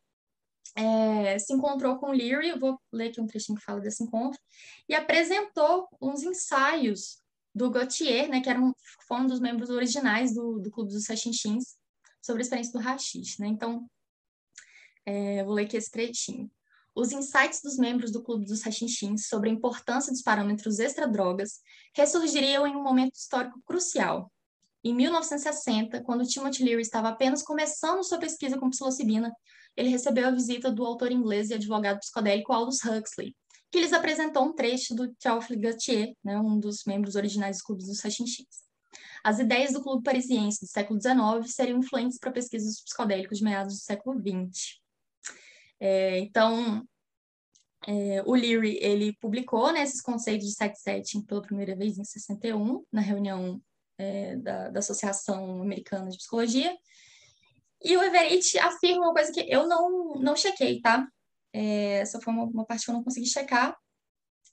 é, 0.75 1.39
se 1.39 1.53
encontrou 1.53 1.97
com 1.97 2.11
Leary, 2.11 2.49
eu 2.49 2.59
vou 2.59 2.80
ler 2.93 3.09
aqui 3.09 3.19
um 3.19 3.25
trechinho 3.25 3.57
que 3.57 3.65
fala 3.65 3.82
desse 3.82 4.03
encontro, 4.03 4.39
e 4.88 4.93
apresentou 4.93 5.88
uns 5.99 6.21
ensaios 6.21 7.19
do 7.51 7.71
Gautier, 7.71 8.30
né, 8.30 8.41
que 8.41 8.49
era 8.49 8.61
um, 8.61 8.71
foi 9.07 9.17
um 9.21 9.25
dos 9.25 9.39
membros 9.39 9.71
originais 9.71 10.36
do, 10.36 10.59
do 10.59 10.69
Clube 10.69 10.93
dos 10.93 11.07
Rachinchins, 11.07 11.75
sobre 12.21 12.41
a 12.41 12.43
experiência 12.43 12.73
do 12.73 12.80
rachixe. 12.80 13.41
Né? 13.41 13.47
Então, 13.47 13.89
é, 15.07 15.41
vou 15.45 15.53
ler 15.53 15.63
aqui 15.63 15.77
esse 15.77 15.89
trechinho. 15.89 16.51
Os 16.93 17.13
insights 17.13 17.61
dos 17.63 17.77
membros 17.77 18.11
do 18.11 18.21
Clube 18.21 18.45
dos 18.45 18.61
Rachinchins 18.61 19.27
sobre 19.27 19.49
a 19.49 19.53
importância 19.53 20.11
dos 20.11 20.21
parâmetros 20.21 20.79
extra-drogas 20.79 21.61
ressurgiriam 21.95 22.67
em 22.67 22.75
um 22.75 22.83
momento 22.83 23.15
histórico 23.15 23.61
crucial. 23.65 24.29
Em 24.83 24.93
1960, 24.93 26.03
quando 26.03 26.27
Timothy 26.27 26.63
Leary 26.63 26.81
estava 26.81 27.09
apenas 27.09 27.41
começando 27.41 28.03
sua 28.03 28.17
pesquisa 28.17 28.57
com 28.57 28.69
psilocibina, 28.69 29.31
ele 29.77 29.89
recebeu 29.89 30.27
a 30.27 30.31
visita 30.31 30.71
do 30.71 30.85
autor 30.85 31.11
inglês 31.11 31.51
e 31.51 31.53
advogado 31.53 31.99
psicodélico 31.99 32.51
Aldous 32.51 32.83
Huxley, 32.83 33.33
que 33.71 33.79
lhes 33.79 33.93
apresentou 33.93 34.43
um 34.43 34.53
trecho 34.53 34.93
do 34.93 35.13
Théophile 35.15 35.61
Gautier, 35.61 36.13
né, 36.23 36.37
um 36.37 36.59
dos 36.59 36.83
membros 36.85 37.15
originais 37.15 37.57
dos 37.57 37.65
clubes 37.65 37.85
dos 37.85 38.01
Rachinchins. 38.01 38.67
As 39.23 39.39
ideias 39.39 39.71
do 39.71 39.81
clube 39.81 40.03
parisiense 40.03 40.65
do 40.65 40.67
século 40.67 40.99
XIX 40.99 41.53
seriam 41.53 41.79
influentes 41.79 42.17
para 42.17 42.31
pesquisas 42.31 42.81
psicodélicos 42.81 43.37
de 43.37 43.43
meados 43.43 43.75
do 43.75 43.79
século 43.81 44.19
XX. 44.19 44.85
É, 45.80 46.19
então, 46.19 46.86
é, 47.88 48.21
o 48.25 48.34
Leary, 48.34 48.78
ele 48.82 49.15
publicou 49.21 49.71
né, 49.71 49.84
esses 49.84 50.01
conceitos 50.01 50.47
de 50.47 50.53
site 50.53 50.78
setting 50.78 51.21
pela 51.23 51.41
primeira 51.41 51.75
vez 51.75 51.97
em 51.97 52.03
61, 52.03 52.84
na 52.91 53.01
reunião 53.01 53.61
é, 53.97 54.36
da, 54.38 54.69
da 54.69 54.80
Associação 54.80 55.61
Americana 55.61 56.09
de 56.09 56.17
Psicologia, 56.17 56.75
e 57.84 57.95
o 57.95 58.01
Everett 58.01 58.57
afirma 58.59 59.05
uma 59.05 59.13
coisa 59.13 59.32
que 59.32 59.45
eu 59.47 59.67
não, 59.67 60.15
não 60.15 60.36
chequei, 60.36 60.82
tá? 60.82 61.07
É, 61.53 61.99
essa 61.99 62.19
foi 62.19 62.34
uma, 62.34 62.43
uma 62.43 62.65
parte 62.65 62.86
que 62.86 62.91
eu 62.91 62.95
não 62.95 63.03
consegui 63.03 63.28
checar. 63.28 63.78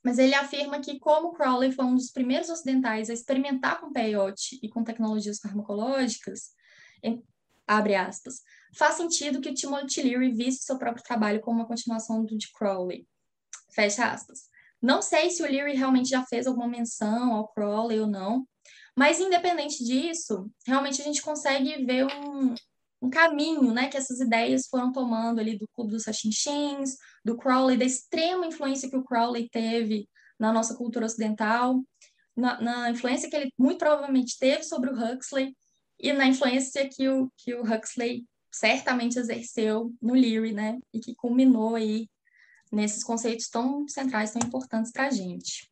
Mas 0.04 0.18
ele 0.18 0.34
afirma 0.34 0.80
que, 0.80 0.98
como 0.98 1.32
Crowley 1.32 1.72
foi 1.72 1.86
um 1.86 1.94
dos 1.94 2.10
primeiros 2.10 2.50
ocidentais 2.50 3.08
a 3.08 3.14
experimentar 3.14 3.80
com 3.80 3.90
peyote 3.90 4.58
e 4.62 4.68
com 4.68 4.84
tecnologias 4.84 5.38
farmacológicas, 5.38 6.50
abre 7.66 7.94
aspas, 7.94 8.42
faz 8.76 8.94
sentido 8.94 9.40
que 9.40 9.54
Timothy 9.54 10.02
Leary 10.02 10.32
visse 10.32 10.64
seu 10.64 10.78
próprio 10.78 11.04
trabalho 11.04 11.40
como 11.40 11.60
uma 11.60 11.66
continuação 11.66 12.24
do 12.24 12.36
de 12.36 12.50
Crowley. 12.52 13.06
Fecha 13.72 14.06
aspas. 14.06 14.48
Não 14.80 15.00
sei 15.00 15.30
se 15.30 15.42
o 15.42 15.46
Leary 15.46 15.74
realmente 15.74 16.10
já 16.10 16.24
fez 16.24 16.46
alguma 16.46 16.68
menção 16.68 17.32
ao 17.32 17.48
Crowley 17.48 18.00
ou 18.00 18.06
não, 18.06 18.46
mas 18.96 19.18
independente 19.18 19.82
disso, 19.82 20.50
realmente 20.66 21.00
a 21.00 21.04
gente 21.04 21.22
consegue 21.22 21.84
ver 21.84 22.06
um, 22.06 22.54
um 23.02 23.10
caminho 23.10 23.72
né, 23.72 23.88
que 23.88 23.96
essas 23.96 24.20
ideias 24.20 24.66
foram 24.66 24.92
tomando 24.92 25.40
ali 25.40 25.58
do 25.58 25.68
Clube 25.74 25.90
dos 25.90 26.06
Rachinchins, 26.06 26.96
do 27.24 27.36
Crowley, 27.36 27.76
da 27.76 27.84
extrema 27.84 28.46
influência 28.46 28.88
que 28.88 28.96
o 28.96 29.04
Crowley 29.04 29.48
teve 29.50 30.08
na 30.38 30.52
nossa 30.52 30.76
cultura 30.76 31.06
ocidental, 31.06 31.82
na, 32.36 32.60
na, 32.60 32.90
influência 32.90 33.30
que 33.30 33.36
ele 33.36 33.52
muito 33.58 33.78
provavelmente 33.78 34.38
teve 34.38 34.64
sobre 34.64 34.90
o 34.90 34.94
Huxley 34.94 35.56
e 35.98 36.12
na 36.12 36.26
influência 36.26 36.88
que 36.88 37.08
o, 37.08 37.30
que 37.36 37.54
o 37.54 37.62
Huxley 37.62 38.26
certamente 38.52 39.18
exerceu 39.18 39.92
no 40.00 40.14
Leary, 40.14 40.52
né, 40.52 40.78
e 40.92 41.00
que 41.00 41.14
culminou 41.14 41.74
aí 41.74 42.08
nesses 42.70 43.02
conceitos 43.02 43.48
tão 43.48 43.86
centrais, 43.88 44.32
tão 44.32 44.46
importantes 44.46 44.92
para 44.92 45.06
a 45.06 45.10
gente 45.10 45.68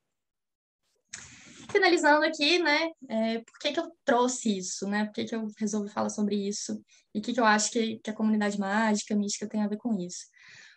finalizando 1.73 2.25
aqui, 2.25 2.59
né, 2.59 2.91
é, 3.09 3.39
por 3.39 3.59
que, 3.59 3.73
que 3.73 3.81
eu 3.81 3.91
trouxe 4.05 4.59
isso, 4.59 4.87
né? 4.87 5.07
Por 5.07 5.15
que, 5.15 5.25
que 5.25 5.35
eu 5.35 5.49
resolvi 5.59 5.89
falar 5.91 6.11
sobre 6.11 6.37
isso 6.37 6.79
e 7.15 7.19
o 7.19 7.23
que, 7.23 7.33
que 7.33 7.41
eu 7.41 7.47
acho 7.47 7.71
que, 7.71 7.99
que 7.99 8.11
a 8.11 8.15
comunidade 8.15 8.61
mágica, 8.61 9.17
mística 9.17 9.49
tem 9.49 9.63
a 9.63 9.69
ver 9.69 9.79
com 9.79 9.99
isso. 9.99 10.27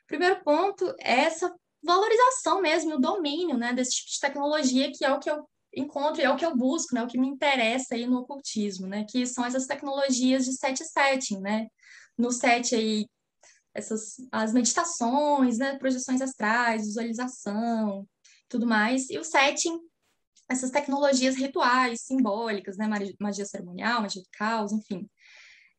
primeiro 0.07 0.41
ponto 0.43 0.95
é 0.99 1.25
essa 1.25 1.53
valorização 1.83 2.61
mesmo, 2.61 2.95
o 2.95 2.99
domínio, 2.99 3.57
né, 3.57 3.73
desse 3.73 3.97
tipo 3.97 4.09
de 4.09 4.19
tecnologia 4.19 4.91
que 4.91 5.03
é 5.05 5.11
o 5.11 5.19
que 5.19 5.29
eu 5.29 5.47
encontro 5.75 6.21
é 6.21 6.29
o 6.29 6.35
que 6.35 6.45
eu 6.45 6.55
busco, 6.55 6.95
né, 6.95 7.03
o 7.03 7.07
que 7.07 7.17
me 7.17 7.27
interessa 7.27 7.95
aí 7.95 8.07
no 8.07 8.19
ocultismo, 8.19 8.87
né, 8.87 9.05
que 9.09 9.25
são 9.25 9.45
essas 9.45 9.67
tecnologias 9.67 10.45
de 10.45 10.53
set 10.53 10.83
setting, 10.83 11.39
né, 11.39 11.67
no 12.17 12.31
set 12.31 12.75
aí 12.75 13.05
essas 13.73 14.15
as 14.31 14.53
meditações, 14.53 15.57
né, 15.57 15.77
projeções 15.77 16.21
astrais, 16.21 16.85
visualização, 16.85 18.07
tudo 18.47 18.65
mais, 18.65 19.09
e 19.09 19.17
o 19.17 19.23
setting 19.23 19.79
essas 20.49 20.69
tecnologias 20.69 21.35
rituais, 21.35 22.01
simbólicas, 22.01 22.77
né? 22.77 22.87
Magia 23.19 23.45
cerimonial, 23.45 24.01
magia 24.01 24.21
do 24.21 24.29
caos, 24.31 24.71
enfim. 24.71 25.09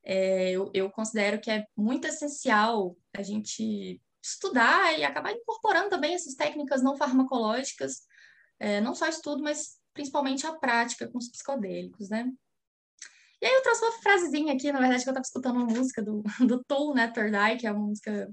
É, 0.02 0.50
eu, 0.50 0.70
eu 0.74 0.90
considero 0.90 1.40
que 1.40 1.50
é 1.50 1.64
muito 1.76 2.06
essencial 2.06 2.96
a 3.16 3.22
gente 3.22 4.00
estudar 4.22 4.98
e 4.98 5.04
acabar 5.04 5.32
incorporando 5.32 5.90
também 5.90 6.14
essas 6.14 6.34
técnicas 6.34 6.82
não 6.82 6.96
farmacológicas, 6.96 8.02
é, 8.58 8.80
não 8.80 8.94
só 8.94 9.08
estudo, 9.08 9.42
mas 9.42 9.78
principalmente 9.96 10.46
a 10.46 10.52
prática 10.52 11.08
com 11.08 11.18
os 11.18 11.28
psicodélicos, 11.28 12.10
né? 12.10 12.30
E 13.40 13.46
aí 13.46 13.52
eu 13.52 13.62
trouxe 13.62 13.82
uma 13.82 13.92
frasezinha 14.02 14.52
aqui, 14.54 14.70
na 14.70 14.78
verdade, 14.78 15.02
que 15.02 15.08
eu 15.08 15.12
estava 15.12 15.24
escutando 15.24 15.56
uma 15.56 15.66
música 15.66 16.02
do, 16.02 16.22
do 16.46 16.62
Tool, 16.64 16.94
né, 16.94 17.12
Eye, 17.16 17.58
que 17.58 17.66
é 17.66 17.72
uma 17.72 17.86
música 17.86 18.30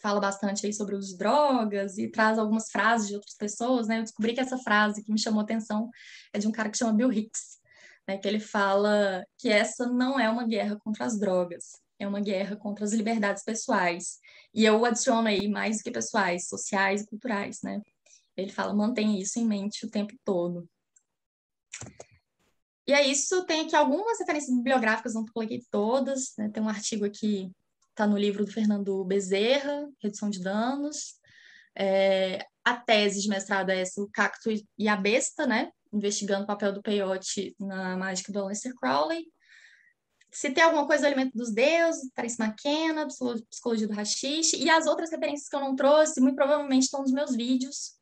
fala 0.00 0.20
bastante 0.20 0.64
aí 0.64 0.72
sobre 0.72 0.94
os 0.94 1.16
drogas 1.16 1.98
e 1.98 2.08
traz 2.08 2.38
algumas 2.38 2.70
frases 2.70 3.08
de 3.08 3.14
outras 3.14 3.34
pessoas, 3.34 3.88
né? 3.88 3.98
Eu 3.98 4.02
descobri 4.04 4.32
que 4.32 4.40
essa 4.40 4.56
frase 4.58 5.02
que 5.02 5.12
me 5.12 5.18
chamou 5.18 5.40
atenção 5.40 5.90
é 6.32 6.38
de 6.38 6.46
um 6.46 6.52
cara 6.52 6.70
que 6.70 6.78
chama 6.78 6.92
Bill 6.92 7.12
Hicks, 7.12 7.58
né? 8.06 8.16
Que 8.16 8.28
ele 8.28 8.40
fala 8.40 9.24
que 9.36 9.48
essa 9.50 9.86
não 9.86 10.18
é 10.18 10.30
uma 10.30 10.46
guerra 10.46 10.78
contra 10.84 11.04
as 11.04 11.18
drogas, 11.18 11.64
é 11.98 12.06
uma 12.06 12.20
guerra 12.20 12.56
contra 12.56 12.84
as 12.84 12.92
liberdades 12.92 13.42
pessoais. 13.42 14.18
E 14.54 14.64
eu 14.64 14.84
adiciono 14.84 15.26
aí 15.26 15.48
mais 15.48 15.78
do 15.78 15.82
que 15.82 15.90
pessoais, 15.90 16.46
sociais 16.48 17.02
e 17.02 17.06
culturais, 17.06 17.58
né? 17.64 17.80
Ele 18.36 18.52
fala, 18.52 18.72
mantém 18.72 19.18
isso 19.18 19.40
em 19.40 19.44
mente 19.44 19.84
o 19.84 19.90
tempo 19.90 20.14
todo. 20.24 20.68
E 22.86 22.92
é 22.92 23.06
isso, 23.06 23.44
tem 23.44 23.60
aqui 23.60 23.76
algumas 23.76 24.18
referências 24.18 24.56
bibliográficas, 24.56 25.14
não 25.14 25.26
coloquei 25.26 25.62
todas, 25.70 26.32
né? 26.38 26.48
Tem 26.48 26.62
um 26.62 26.68
artigo 26.68 27.04
aqui 27.04 27.52
está 27.98 28.06
no 28.06 28.16
livro 28.16 28.44
do 28.44 28.52
Fernando 28.52 29.04
Bezerra, 29.04 29.88
Redução 30.00 30.30
de 30.30 30.40
Danos. 30.40 31.16
É, 31.76 32.46
a 32.64 32.76
tese 32.76 33.20
de 33.20 33.28
mestrado 33.28 33.70
é 33.70 33.80
essa, 33.80 34.00
o 34.00 34.08
Cacto 34.08 34.50
e 34.78 34.88
a 34.88 34.96
Besta, 34.96 35.46
né? 35.46 35.72
Investigando 35.92 36.44
o 36.44 36.46
papel 36.46 36.72
do 36.72 36.82
peyote 36.82 37.56
na 37.58 37.96
mágica 37.96 38.32
do 38.32 38.38
Aleister 38.38 38.72
Crowley. 38.76 39.26
Se 40.30 40.50
tem 40.50 40.62
alguma 40.62 40.86
coisa 40.86 41.02
do 41.02 41.06
Alimento 41.06 41.36
dos 41.36 41.52
Deuses, 41.52 42.10
Trace 42.14 42.40
McKenna, 42.40 43.08
Psicologia 43.50 43.88
do 43.88 43.94
Rachixe, 43.94 44.56
e 44.56 44.70
as 44.70 44.86
outras 44.86 45.10
referências 45.10 45.48
que 45.48 45.56
eu 45.56 45.60
não 45.60 45.74
trouxe, 45.74 46.20
muito 46.20 46.36
provavelmente 46.36 46.84
estão 46.84 47.00
nos 47.00 47.12
meus 47.12 47.34
vídeos, 47.34 47.97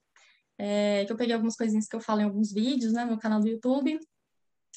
é, 0.59 1.05
que 1.05 1.13
eu 1.13 1.17
peguei 1.17 1.35
algumas 1.35 1.57
coisinhas 1.57 1.87
que 1.87 1.97
eu 1.97 2.01
falo 2.01 2.21
em 2.21 2.25
alguns 2.25 2.53
vídeos, 2.53 2.93
né, 2.93 3.03
no 3.03 3.11
meu 3.11 3.19
canal 3.19 3.41
do 3.41 3.49
YouTube, 3.49 3.99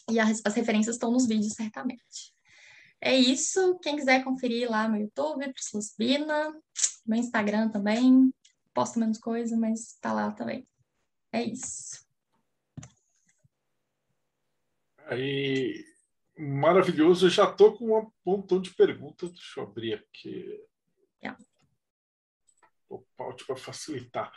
e 0.10 0.20
as, 0.20 0.42
as 0.44 0.54
referências 0.54 0.96
estão 0.96 1.12
nos 1.12 1.28
vídeos, 1.28 1.54
certamente. 1.54 2.34
É 3.02 3.16
isso. 3.16 3.80
Quem 3.80 3.96
quiser 3.96 4.24
conferir 4.24 4.70
lá 4.70 4.88
no 4.88 4.98
YouTube, 4.98 5.54
Priscila 5.54 5.82
Sabina, 5.82 6.62
meu 7.06 7.20
Instagram 7.20 7.70
também. 7.70 8.34
Posto 8.74 9.00
menos 9.00 9.18
coisa, 9.18 9.58
mas 9.58 9.98
tá 10.02 10.12
lá 10.12 10.32
também. 10.32 10.68
É 11.32 11.44
isso. 11.44 12.06
Aí, 15.06 15.86
maravilhoso. 16.38 17.28
Eu 17.28 17.30
já 17.30 17.52
tô 17.52 17.74
com 17.74 17.98
um 17.98 18.12
montão 18.26 18.62
de 18.62 18.72
perguntas. 18.72 19.32
Deixa 19.32 19.60
eu 19.60 19.64
abrir 19.64 19.94
aqui. 19.94 20.62
Yeah. 21.24 21.42
O 22.90 23.00
para 23.16 23.56
facilitar. 23.56 24.32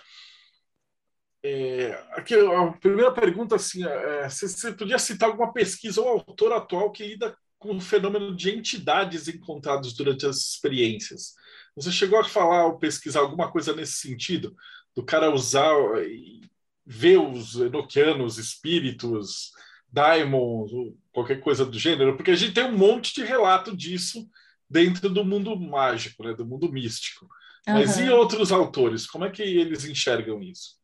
É, 1.44 1.93
aqui, 2.12 2.35
a 2.35 2.73
primeira 2.73 3.12
pergunta 3.12 3.56
assim, 3.56 3.85
é, 3.85 4.28
você, 4.28 4.48
você 4.48 4.73
podia 4.73 4.98
citar 4.98 5.28
alguma 5.28 5.52
pesquisa 5.52 6.01
ou 6.01 6.09
autor 6.09 6.52
atual 6.52 6.93
que 6.93 7.05
lida 7.05 7.36
com 7.59 7.77
o 7.77 7.81
fenômeno 7.81 8.35
de 8.35 8.51
entidades 8.51 9.28
encontradas 9.28 9.93
durante 9.93 10.27
as 10.27 10.36
experiências. 10.36 11.35
Você 11.74 11.90
chegou 11.90 12.19
a 12.19 12.24
falar 12.24 12.66
ou 12.66 12.78
pesquisar 12.78 13.20
alguma 13.20 13.51
coisa 13.51 13.74
nesse 13.74 13.94
sentido? 13.94 14.55
Do 14.94 15.05
cara 15.05 15.35
usar 15.35 15.74
e 16.05 16.43
ver 16.85 17.19
os 17.19 17.56
enoquianos, 17.56 18.39
espíritos, 18.39 19.52
Diamonds, 19.93 20.73
ou 20.73 20.98
qualquer 21.12 21.40
coisa 21.40 21.64
do 21.64 21.78
gênero, 21.78 22.16
porque 22.16 22.31
a 22.31 22.36
gente 22.36 22.55
tem 22.55 22.64
um 22.64 22.77
monte 22.77 23.14
de 23.14 23.24
relato 23.24 23.77
disso 23.77 24.28
dentro 24.69 25.10
do 25.10 25.24
mundo 25.24 25.55
mágico, 25.59 26.24
né, 26.24 26.35
do 26.35 26.47
mundo 26.47 26.70
místico. 26.73 27.28
Mas 27.66 27.97
uhum. 27.97 28.06
e 28.06 28.10
outros 28.10 28.51
autores? 28.51 29.06
Como 29.06 29.24
é 29.24 29.31
que 29.31 29.43
eles 29.43 29.85
enxergam 29.85 30.43
isso? 30.43 30.81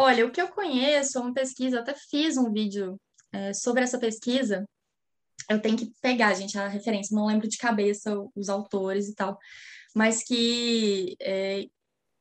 Olha, 0.00 0.24
o 0.24 0.30
que 0.30 0.40
eu 0.40 0.46
conheço, 0.46 1.20
uma 1.20 1.34
pesquisa, 1.34 1.80
até 1.80 1.92
fiz 1.92 2.36
um 2.36 2.52
vídeo 2.52 3.00
é, 3.32 3.52
sobre 3.52 3.82
essa 3.82 3.98
pesquisa. 3.98 4.64
Eu 5.50 5.60
tenho 5.60 5.76
que 5.76 5.92
pegar, 6.00 6.34
gente, 6.34 6.56
a 6.56 6.68
referência, 6.68 7.16
não 7.16 7.26
lembro 7.26 7.48
de 7.48 7.58
cabeça 7.58 8.16
os 8.32 8.48
autores 8.48 9.08
e 9.08 9.14
tal, 9.16 9.36
mas 9.96 10.22
que 10.22 11.16
é, 11.20 11.64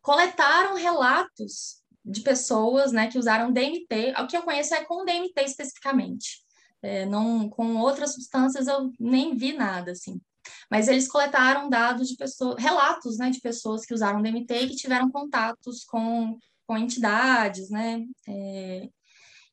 coletaram 0.02 0.76
relatos 0.76 1.84
de 2.04 2.22
pessoas 2.22 2.92
né, 2.92 3.12
que 3.12 3.20
usaram 3.20 3.54
DMT. 3.54 4.16
O 4.24 4.26
que 4.26 4.36
eu 4.36 4.42
conheço 4.42 4.74
é 4.74 4.84
com 4.84 5.06
DMT 5.06 5.40
especificamente. 5.44 6.44
É, 6.82 7.06
não 7.06 7.48
com 7.48 7.78
outras 7.78 8.14
substâncias 8.14 8.66
eu 8.66 8.92
nem 9.00 9.38
vi 9.38 9.54
nada 9.54 9.92
assim. 9.92 10.20
Mas 10.68 10.88
eles 10.88 11.08
coletaram 11.08 11.70
dados 11.70 12.08
de 12.08 12.16
pessoas, 12.16 12.56
relatos, 12.60 13.20
né, 13.20 13.30
de 13.30 13.40
pessoas 13.40 13.86
que 13.86 13.94
usaram 13.94 14.24
DMT 14.24 14.62
e 14.62 14.70
que 14.70 14.76
tiveram 14.76 15.12
contatos 15.12 15.84
com, 15.86 16.40
com 16.68 16.78
entidades, 16.78 17.70
né? 17.70 18.06
É, 18.28 18.90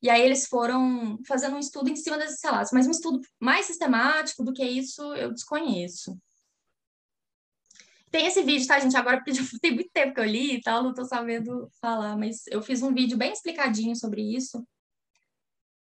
e 0.02 0.10
aí 0.10 0.20
eles 0.20 0.46
foram 0.46 1.18
fazendo 1.26 1.56
um 1.56 1.60
estudo 1.60 1.88
em 1.88 1.96
cima 1.96 2.18
desses 2.18 2.42
relatos, 2.42 2.72
mas 2.72 2.86
um 2.86 2.90
estudo 2.90 3.20
mais 3.40 3.66
sistemático 3.66 4.44
do 4.44 4.52
que 4.52 4.64
isso 4.64 5.02
eu 5.14 5.32
desconheço. 5.32 6.18
Tem 8.10 8.26
esse 8.26 8.42
vídeo, 8.42 8.66
tá, 8.66 8.78
gente? 8.78 8.96
Agora, 8.96 9.16
porque 9.16 9.32
tem 9.62 9.74
muito 9.74 9.90
tempo 9.92 10.12
que 10.14 10.20
eu 10.20 10.24
li 10.24 10.56
e 10.56 10.60
tal, 10.60 10.82
não 10.82 10.92
tô 10.92 11.04
sabendo 11.04 11.68
falar, 11.80 12.16
mas 12.16 12.46
eu 12.48 12.60
fiz 12.60 12.82
um 12.82 12.92
vídeo 12.92 13.16
bem 13.16 13.32
explicadinho 13.32 13.96
sobre 13.96 14.20
isso. 14.20 14.66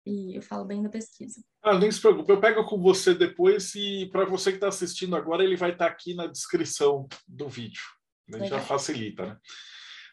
E 0.06 0.36
eu 0.36 0.42
falo 0.42 0.66
bem 0.66 0.84
da 0.84 0.90
pesquisa. 0.90 1.42
Ah, 1.62 1.80
nem 1.80 1.90
se 1.90 2.00
preocupe, 2.00 2.30
eu 2.30 2.40
pego 2.40 2.66
com 2.66 2.78
você 2.78 3.16
depois 3.16 3.74
e 3.74 4.10
para 4.12 4.26
você 4.26 4.52
que 4.52 4.58
está 4.58 4.68
assistindo 4.68 5.16
agora, 5.16 5.44
ele 5.44 5.56
vai 5.56 5.72
estar 5.72 5.86
tá 5.86 5.92
aqui 5.92 6.14
na 6.14 6.28
descrição 6.28 7.08
do 7.26 7.48
vídeo. 7.48 7.84
Né? 8.28 8.46
Já 8.48 8.60
facilita, 8.60 9.26
né? 9.26 9.38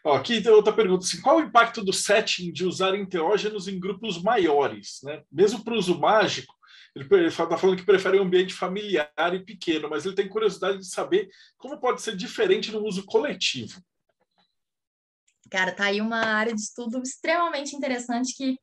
Ó, 0.04 0.14
aqui 0.14 0.40
tem 0.40 0.52
outra 0.52 0.72
pergunta. 0.72 1.04
Assim, 1.04 1.20
qual 1.20 1.36
o 1.36 1.42
impacto 1.42 1.84
do 1.84 1.92
setting 1.92 2.52
de 2.52 2.64
usar 2.64 2.94
enteógenos 2.94 3.68
em 3.68 3.78
grupos 3.78 4.22
maiores? 4.22 5.00
Né? 5.02 5.22
Mesmo 5.30 5.62
para 5.62 5.74
o 5.74 5.78
uso 5.78 5.98
mágico, 5.98 6.54
ele 6.94 7.26
está 7.26 7.56
falando 7.56 7.76
que 7.76 7.84
prefere 7.84 8.18
um 8.18 8.24
ambiente 8.24 8.52
familiar 8.52 9.34
e 9.34 9.44
pequeno, 9.44 9.88
mas 9.88 10.04
ele 10.04 10.14
tem 10.14 10.28
curiosidade 10.28 10.78
de 10.78 10.86
saber 10.86 11.28
como 11.56 11.78
pode 11.78 12.02
ser 12.02 12.16
diferente 12.16 12.72
no 12.72 12.84
uso 12.84 13.04
coletivo. 13.04 13.80
Cara, 15.50 15.72
tá 15.72 15.86
aí 15.86 16.00
uma 16.00 16.24
área 16.24 16.54
de 16.54 16.60
estudo 16.60 17.00
extremamente 17.02 17.76
interessante 17.76 18.34
que 18.36 18.56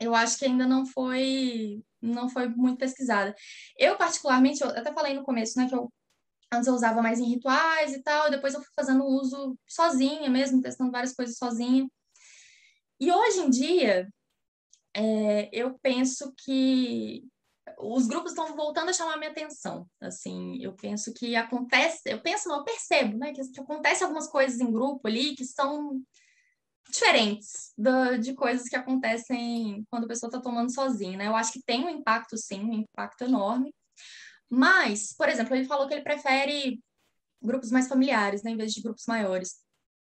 eu 0.00 0.14
acho 0.14 0.38
que 0.38 0.44
ainda 0.44 0.66
não 0.66 0.84
foi 0.84 1.82
não 2.00 2.28
foi 2.28 2.48
muito 2.48 2.78
pesquisada. 2.78 3.34
Eu 3.76 3.96
particularmente, 3.96 4.62
eu 4.62 4.68
até 4.68 4.92
falei 4.92 5.14
no 5.14 5.24
começo, 5.24 5.58
né, 5.58 5.68
que 5.68 5.74
eu 5.74 5.92
antes 6.52 6.66
eu 6.66 6.74
usava 6.74 7.02
mais 7.02 7.18
em 7.20 7.24
rituais 7.24 7.92
e 7.92 8.02
tal, 8.02 8.28
e 8.28 8.30
depois 8.30 8.54
eu 8.54 8.60
fui 8.60 8.70
fazendo 8.74 9.04
uso 9.04 9.56
sozinha 9.68 10.30
mesmo, 10.30 10.62
testando 10.62 10.90
várias 10.90 11.14
coisas 11.14 11.36
sozinha. 11.36 11.86
E 13.00 13.12
hoje 13.12 13.40
em 13.40 13.50
dia, 13.50 14.08
é, 14.94 15.48
eu 15.52 15.78
penso 15.80 16.32
que 16.36 17.24
os 17.78 18.06
grupos 18.06 18.32
estão 18.32 18.56
voltando 18.56 18.88
a 18.88 18.92
chamar 18.92 19.16
minha 19.18 19.30
atenção. 19.30 19.86
Assim, 20.00 20.58
eu 20.60 20.74
penso 20.74 21.12
que 21.12 21.36
acontece, 21.36 22.02
eu 22.06 22.20
penso, 22.20 22.48
não, 22.48 22.58
eu 22.58 22.64
percebo, 22.64 23.18
né, 23.18 23.32
que, 23.32 23.42
que 23.50 23.60
acontece 23.60 24.02
algumas 24.02 24.26
coisas 24.28 24.60
em 24.60 24.72
grupo 24.72 25.06
ali 25.06 25.36
que 25.36 25.44
são 25.44 26.02
diferentes 26.90 27.72
do, 27.76 28.18
de 28.18 28.34
coisas 28.34 28.68
que 28.68 28.76
acontecem 28.76 29.84
quando 29.90 30.04
a 30.04 30.08
pessoa 30.08 30.28
está 30.28 30.40
tomando 30.40 30.72
sozinha, 30.72 31.18
né? 31.18 31.26
Eu 31.26 31.36
acho 31.36 31.52
que 31.52 31.62
tem 31.62 31.84
um 31.84 31.90
impacto, 31.90 32.36
sim, 32.36 32.64
um 32.64 32.72
impacto 32.72 33.22
enorme. 33.24 33.72
Mas, 34.50 35.12
por 35.12 35.28
exemplo, 35.28 35.54
ele 35.54 35.66
falou 35.66 35.86
que 35.86 35.94
ele 35.94 36.02
prefere 36.02 36.82
grupos 37.40 37.70
mais 37.70 37.88
familiares, 37.88 38.42
né, 38.42 38.50
em 38.50 38.56
vez 38.56 38.72
de 38.72 38.82
grupos 38.82 39.04
maiores. 39.06 39.56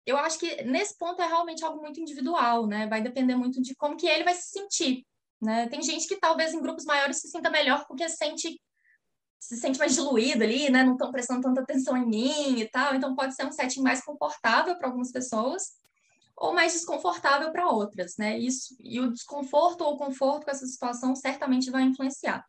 Eu 0.05 0.17
acho 0.17 0.39
que 0.39 0.63
nesse 0.63 0.97
ponto 0.97 1.21
é 1.21 1.27
realmente 1.27 1.63
algo 1.63 1.81
muito 1.81 1.99
individual, 1.99 2.65
né? 2.65 2.87
Vai 2.87 3.01
depender 3.01 3.35
muito 3.35 3.61
de 3.61 3.75
como 3.75 3.97
que 3.97 4.07
ele 4.07 4.23
vai 4.23 4.33
se 4.33 4.49
sentir. 4.49 5.05
Né? 5.41 5.67
Tem 5.67 5.81
gente 5.81 6.07
que 6.07 6.17
talvez 6.17 6.53
em 6.53 6.61
grupos 6.61 6.85
maiores 6.85 7.17
se 7.17 7.29
sinta 7.29 7.49
melhor 7.49 7.85
porque 7.87 8.07
sente 8.09 8.59
se 9.39 9.55
sente 9.55 9.79
mais 9.79 9.95
diluído 9.95 10.43
ali, 10.43 10.69
né? 10.69 10.83
Não 10.83 10.93
estão 10.93 11.11
prestando 11.11 11.41
tanta 11.41 11.61
atenção 11.61 11.95
em 11.95 12.05
mim 12.05 12.59
e 12.59 12.69
tal. 12.69 12.93
Então 12.93 13.15
pode 13.15 13.33
ser 13.35 13.45
um 13.45 13.51
setting 13.51 13.81
mais 13.81 14.03
confortável 14.03 14.77
para 14.77 14.87
algumas 14.87 15.11
pessoas 15.11 15.79
ou 16.35 16.53
mais 16.53 16.73
desconfortável 16.73 17.51
para 17.51 17.69
outras, 17.69 18.15
né? 18.17 18.37
Isso 18.37 18.75
e 18.79 18.99
o 18.99 19.11
desconforto 19.11 19.81
ou 19.81 19.93
o 19.93 19.97
conforto 19.97 20.45
com 20.45 20.51
essa 20.51 20.65
situação 20.65 21.15
certamente 21.15 21.71
vai 21.71 21.83
influenciar. 21.83 22.45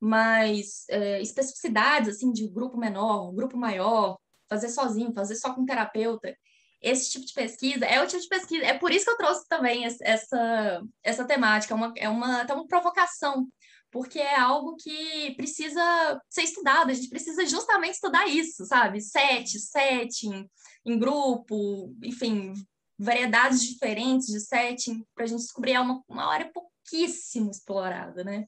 Mas 0.00 0.84
é, 0.88 1.20
especificidades 1.20 2.16
assim 2.16 2.32
de 2.32 2.48
grupo 2.48 2.76
menor, 2.76 3.32
grupo 3.32 3.56
maior, 3.56 4.16
fazer 4.48 4.68
sozinho, 4.68 5.12
fazer 5.12 5.34
só 5.34 5.52
com 5.54 5.64
terapeuta, 5.64 6.34
esse 6.80 7.10
tipo 7.10 7.26
de 7.26 7.32
pesquisa 7.32 7.84
é 7.84 8.02
o 8.02 8.06
tipo 8.06 8.22
de 8.22 8.28
pesquisa, 8.28 8.64
é 8.64 8.78
por 8.78 8.92
isso 8.92 9.04
que 9.04 9.10
eu 9.10 9.16
trouxe 9.16 9.46
também 9.48 9.84
essa, 9.84 10.82
essa 11.02 11.24
temática, 11.24 11.74
é 11.74 11.76
uma, 11.76 11.92
é 11.96 12.08
uma, 12.08 12.42
até 12.42 12.54
uma 12.54 12.66
provocação, 12.66 13.48
porque 13.90 14.18
é 14.18 14.38
algo 14.38 14.76
que 14.76 15.34
precisa 15.34 16.20
ser 16.28 16.42
estudado, 16.42 16.90
a 16.90 16.94
gente 16.94 17.08
precisa 17.08 17.44
justamente 17.46 17.94
estudar 17.94 18.28
isso, 18.28 18.64
sabe? 18.64 19.00
Set, 19.00 19.58
setting, 19.58 20.48
em 20.84 20.98
grupo, 20.98 21.94
enfim, 22.02 22.52
variedades 22.98 23.62
diferentes 23.62 24.28
de 24.28 24.40
setting, 24.40 25.04
para 25.14 25.24
a 25.24 25.26
gente 25.26 25.40
descobrir 25.40 25.72
é 25.72 25.80
uma, 25.80 26.02
uma 26.08 26.32
área 26.32 26.50
pouquíssimo 26.52 27.50
explorada, 27.50 28.22
né? 28.22 28.46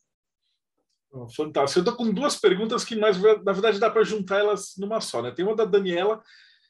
Fantástico. 1.35 1.81
Eu 1.81 1.83
estou 1.83 1.97
com 1.97 2.13
duas 2.13 2.37
perguntas 2.37 2.85
que, 2.85 2.95
mais, 2.95 3.17
na 3.19 3.53
verdade, 3.53 3.81
dá 3.81 3.91
para 3.91 4.05
juntar 4.05 4.39
elas 4.39 4.75
numa 4.79 5.01
só. 5.01 5.21
Né? 5.21 5.33
Tem 5.33 5.45
uma 5.45 5.57
da 5.57 5.65
Daniela, 5.65 6.23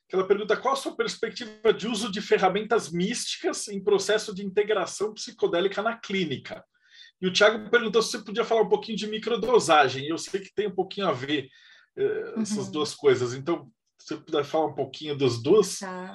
que 0.09 0.17
ela 0.17 0.27
pergunta 0.27 0.57
qual 0.57 0.75
a 0.75 0.77
sua 0.77 0.97
perspectiva 0.97 1.73
de 1.73 1.87
uso 1.87 2.11
de 2.11 2.21
ferramentas 2.23 2.91
místicas 2.91 3.69
em 3.69 3.83
processo 3.83 4.35
de 4.35 4.45
integração 4.45 5.13
psicodélica 5.13 5.83
na 5.83 5.97
clínica. 5.97 6.65
E 7.21 7.27
o 7.27 7.33
Tiago 7.33 7.69
perguntou 7.71 8.01
se 8.03 8.13
você 8.13 8.19
podia 8.19 8.45
falar 8.45 8.63
um 8.63 8.69
pouquinho 8.69 8.97
de 8.97 9.07
microdosagem. 9.07 10.07
Eu 10.07 10.17
sei 10.17 10.41
que 10.41 10.55
tem 10.55 10.69
um 10.69 10.75
pouquinho 10.75 11.07
a 11.07 11.13
ver 11.13 11.49
eh, 11.97 12.35
essas 12.39 12.67
uhum. 12.67 12.73
duas 12.73 12.95
coisas. 12.95 13.35
Então, 13.35 13.71
se 13.99 14.09
você 14.09 14.17
puder 14.17 14.43
falar 14.43 14.67
um 14.67 14.75
pouquinho 14.75 15.17
das 15.17 15.43
duas. 15.43 15.79
Tá. 15.79 16.15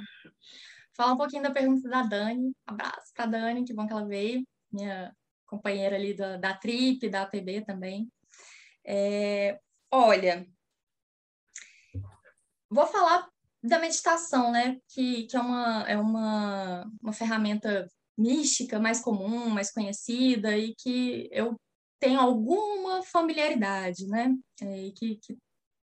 Fala 0.98 1.14
um 1.14 1.18
pouquinho 1.18 1.44
da 1.44 1.52
pergunta 1.52 1.88
da 1.88 2.02
Dani. 2.02 2.54
Abraço 2.66 3.14
para 3.14 3.28
Dani, 3.28 3.64
que 3.64 3.74
bom 3.74 3.86
que 3.86 3.94
ela 3.94 4.08
veio. 4.08 4.44
Minha 4.72 5.14
companheira 5.46 5.96
ali 5.96 6.14
da, 6.14 6.38
da 6.38 6.54
TRIP, 6.54 7.10
da 7.10 7.24
APB 7.24 7.62
também. 7.62 8.12
É, 8.86 9.60
olha, 9.92 10.48
vou 12.70 12.88
falar 12.88 13.28
da 13.64 13.80
meditação, 13.80 14.52
né? 14.52 14.80
Que, 14.90 15.24
que 15.24 15.36
é, 15.36 15.40
uma, 15.40 15.86
é 15.88 15.98
uma, 15.98 16.92
uma 17.02 17.14
ferramenta 17.14 17.90
mística 18.18 18.80
mais 18.80 19.02
comum, 19.02 19.50
mais 19.50 19.72
conhecida 19.72 20.58
e 20.58 20.76
que 20.76 21.28
eu 21.32 21.60
tenho 22.00 22.20
alguma 22.20 23.04
familiaridade, 23.04 24.08
né? 24.08 24.34
É, 24.62 24.88
e 24.88 24.92
que, 24.92 25.16
que 25.16 25.38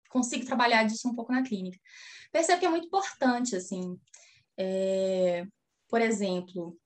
consigo 0.09 0.45
trabalhar 0.45 0.83
disso 0.83 1.07
um 1.07 1.15
pouco 1.15 1.31
na 1.31 1.43
clínica. 1.43 1.79
Percebo 2.31 2.59
que 2.59 2.65
é 2.65 2.69
muito 2.69 2.87
importante, 2.87 3.55
assim. 3.55 3.97
É, 4.57 5.45
por 5.87 6.01
exemplo, 6.01 6.77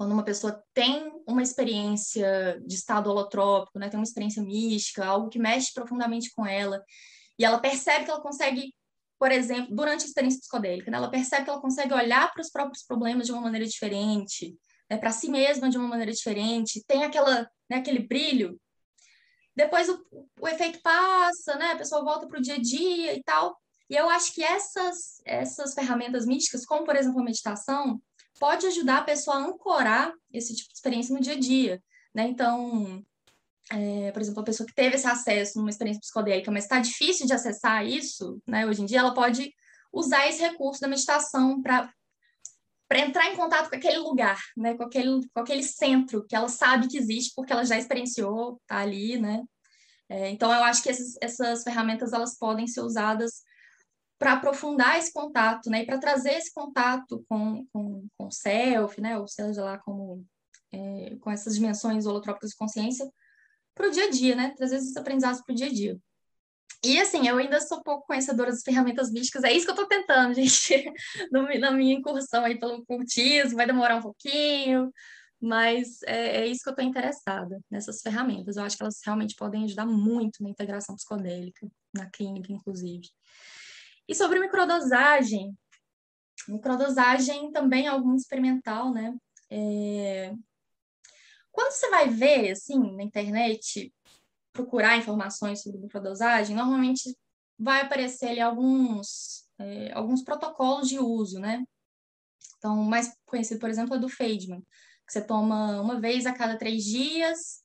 quando 0.00 0.12
uma 0.12 0.24
pessoa 0.24 0.64
tem 0.72 1.12
uma 1.28 1.42
experiência 1.42 2.58
de 2.64 2.74
estado 2.74 3.10
holotrópico, 3.10 3.78
né, 3.78 3.90
tem 3.90 4.00
uma 4.00 4.04
experiência 4.04 4.42
mística, 4.42 5.04
algo 5.04 5.28
que 5.28 5.38
mexe 5.38 5.74
profundamente 5.74 6.30
com 6.34 6.46
ela, 6.46 6.82
e 7.38 7.44
ela 7.44 7.58
percebe 7.58 8.06
que 8.06 8.10
ela 8.10 8.22
consegue 8.22 8.74
por 9.18 9.30
exemplo, 9.30 9.76
durante 9.76 10.04
a 10.04 10.06
experiência 10.06 10.40
psicodélica, 10.40 10.90
né, 10.90 10.96
ela 10.96 11.10
percebe 11.10 11.44
que 11.44 11.50
ela 11.50 11.60
consegue 11.60 11.92
olhar 11.92 12.32
para 12.32 12.40
os 12.40 12.48
próprios 12.48 12.82
problemas 12.82 13.26
de 13.26 13.32
uma 13.32 13.42
maneira 13.42 13.66
diferente, 13.66 14.56
né, 14.88 14.96
para 14.96 15.12
si 15.12 15.30
mesma 15.30 15.68
de 15.68 15.76
uma 15.76 15.86
maneira 15.86 16.12
diferente, 16.12 16.82
tem 16.86 17.04
aquela, 17.04 17.42
né, 17.68 17.76
aquele 17.76 17.98
brilho. 17.98 18.58
Depois 19.54 19.86
o, 19.90 20.02
o 20.40 20.48
efeito 20.48 20.80
passa, 20.80 21.56
né, 21.56 21.72
a 21.72 21.76
pessoa 21.76 22.02
volta 22.02 22.26
para 22.26 22.38
o 22.38 22.42
dia 22.42 22.54
a 22.54 22.58
dia 22.58 23.14
e 23.14 23.22
tal. 23.22 23.54
E 23.90 23.96
eu 23.96 24.08
acho 24.08 24.32
que 24.32 24.42
essas, 24.42 25.20
essas 25.26 25.74
ferramentas 25.74 26.24
místicas, 26.24 26.64
como 26.64 26.86
por 26.86 26.96
exemplo 26.96 27.20
a 27.20 27.24
meditação, 27.24 28.00
pode 28.40 28.66
ajudar 28.66 28.98
a 28.98 29.04
pessoa 29.04 29.36
a 29.36 29.40
ancorar 29.40 30.12
esse 30.32 30.56
tipo 30.56 30.70
de 30.70 30.74
experiência 30.74 31.14
no 31.14 31.20
dia 31.20 31.34
a 31.34 31.38
dia. 31.38 31.80
Né? 32.14 32.26
Então, 32.26 33.04
é, 33.70 34.10
por 34.10 34.22
exemplo, 34.22 34.40
a 34.40 34.44
pessoa 34.44 34.66
que 34.66 34.74
teve 34.74 34.96
esse 34.96 35.06
acesso 35.06 35.58
numa 35.58 35.70
experiência 35.70 36.00
psicodélica, 36.00 36.50
mas 36.50 36.64
está 36.64 36.80
difícil 36.80 37.26
de 37.26 37.34
acessar 37.34 37.86
isso, 37.86 38.42
né? 38.46 38.66
Hoje 38.66 38.82
em 38.82 38.86
dia, 38.86 38.98
ela 38.98 39.14
pode 39.14 39.52
usar 39.92 40.26
esse 40.26 40.40
recurso 40.40 40.80
da 40.80 40.88
meditação 40.88 41.62
para 41.62 41.92
para 42.88 43.06
entrar 43.06 43.30
em 43.30 43.36
contato 43.36 43.70
com 43.70 43.76
aquele 43.76 43.98
lugar, 43.98 44.36
né, 44.56 44.74
com 44.74 44.82
aquele, 44.82 45.20
com 45.32 45.40
aquele 45.40 45.62
centro 45.62 46.26
que 46.26 46.34
ela 46.34 46.48
sabe 46.48 46.88
que 46.88 46.98
existe 46.98 47.32
porque 47.36 47.52
ela 47.52 47.64
já 47.64 47.78
experienciou, 47.78 48.60
tá 48.66 48.78
ali, 48.78 49.16
né? 49.16 49.44
É, 50.08 50.28
então 50.28 50.52
eu 50.52 50.64
acho 50.64 50.82
que 50.82 50.90
essas 50.90 51.62
ferramentas 51.62 52.12
elas 52.12 52.36
podem 52.36 52.66
ser 52.66 52.80
usadas 52.80 53.44
para 54.20 54.34
aprofundar 54.34 54.98
esse 54.98 55.12
contato, 55.12 55.70
né, 55.70 55.82
e 55.82 55.86
para 55.86 55.98
trazer 55.98 56.34
esse 56.34 56.52
contato 56.52 57.24
com, 57.26 57.66
com, 57.72 58.06
com 58.18 58.26
o 58.26 58.30
self, 58.30 59.00
né, 59.00 59.18
ou 59.18 59.26
seja 59.26 59.64
lá 59.64 59.78
como 59.78 60.22
é, 60.72 61.16
com 61.20 61.30
essas 61.30 61.54
dimensões 61.54 62.04
holotrópicas 62.04 62.50
de 62.50 62.56
consciência 62.56 63.10
para 63.74 63.88
o 63.88 63.90
dia 63.90 64.04
a 64.04 64.10
dia, 64.10 64.36
né? 64.36 64.54
Trazer 64.56 64.76
esses 64.76 64.96
aprendizados 64.96 65.40
para 65.42 65.52
o 65.52 65.56
dia 65.56 65.66
a 65.66 65.72
dia. 65.72 65.98
E 66.84 67.00
assim, 67.00 67.26
eu 67.26 67.38
ainda 67.38 67.60
sou 67.60 67.82
pouco 67.82 68.06
conhecedora 68.06 68.50
das 68.50 68.62
ferramentas 68.62 69.10
místicas, 69.10 69.42
é 69.42 69.52
isso 69.52 69.66
que 69.66 69.70
eu 69.70 69.74
estou 69.74 69.88
tentando, 69.88 70.32
gente, 70.34 70.92
na 71.30 71.70
minha 71.70 71.94
incursão 71.94 72.44
aí 72.44 72.58
pelo 72.58 72.84
cultismo, 72.84 73.56
vai 73.56 73.66
demorar 73.66 73.96
um 73.96 74.02
pouquinho, 74.02 74.92
mas 75.40 76.02
é, 76.04 76.42
é 76.42 76.46
isso 76.46 76.62
que 76.62 76.68
eu 76.68 76.72
estou 76.72 76.84
interessada, 76.84 77.58
nessas 77.70 78.00
ferramentas. 78.02 78.56
Eu 78.56 78.64
acho 78.64 78.76
que 78.76 78.82
elas 78.82 79.00
realmente 79.04 79.34
podem 79.34 79.64
ajudar 79.64 79.86
muito 79.86 80.42
na 80.42 80.50
integração 80.50 80.94
psicodélica, 80.94 81.66
na 81.94 82.08
clínica, 82.10 82.52
inclusive. 82.52 83.08
E 84.10 84.14
sobre 84.16 84.40
microdosagem, 84.40 85.56
microdosagem 86.48 87.52
também 87.52 87.86
é 87.86 87.90
algo 87.90 88.12
experimental, 88.16 88.92
né? 88.92 89.16
É... 89.48 90.34
Quando 91.52 91.70
você 91.70 91.88
vai 91.90 92.08
ver, 92.08 92.50
assim, 92.50 92.76
na 92.96 93.04
internet, 93.04 93.94
procurar 94.52 94.96
informações 94.96 95.62
sobre 95.62 95.80
microdosagem, 95.80 96.56
normalmente 96.56 97.16
vai 97.56 97.82
aparecer 97.82 98.30
ali 98.30 98.40
alguns, 98.40 99.48
é, 99.60 99.92
alguns 99.92 100.24
protocolos 100.24 100.88
de 100.88 100.98
uso, 100.98 101.38
né? 101.38 101.64
Então, 102.58 102.80
o 102.80 102.84
mais 102.84 103.16
conhecido, 103.24 103.60
por 103.60 103.70
exemplo, 103.70 103.94
é 103.94 103.98
do 104.00 104.08
Feidman, 104.08 104.60
que 105.06 105.12
você 105.12 105.24
toma 105.24 105.80
uma 105.80 106.00
vez 106.00 106.26
a 106.26 106.32
cada 106.32 106.58
três 106.58 106.82
dias, 106.82 107.62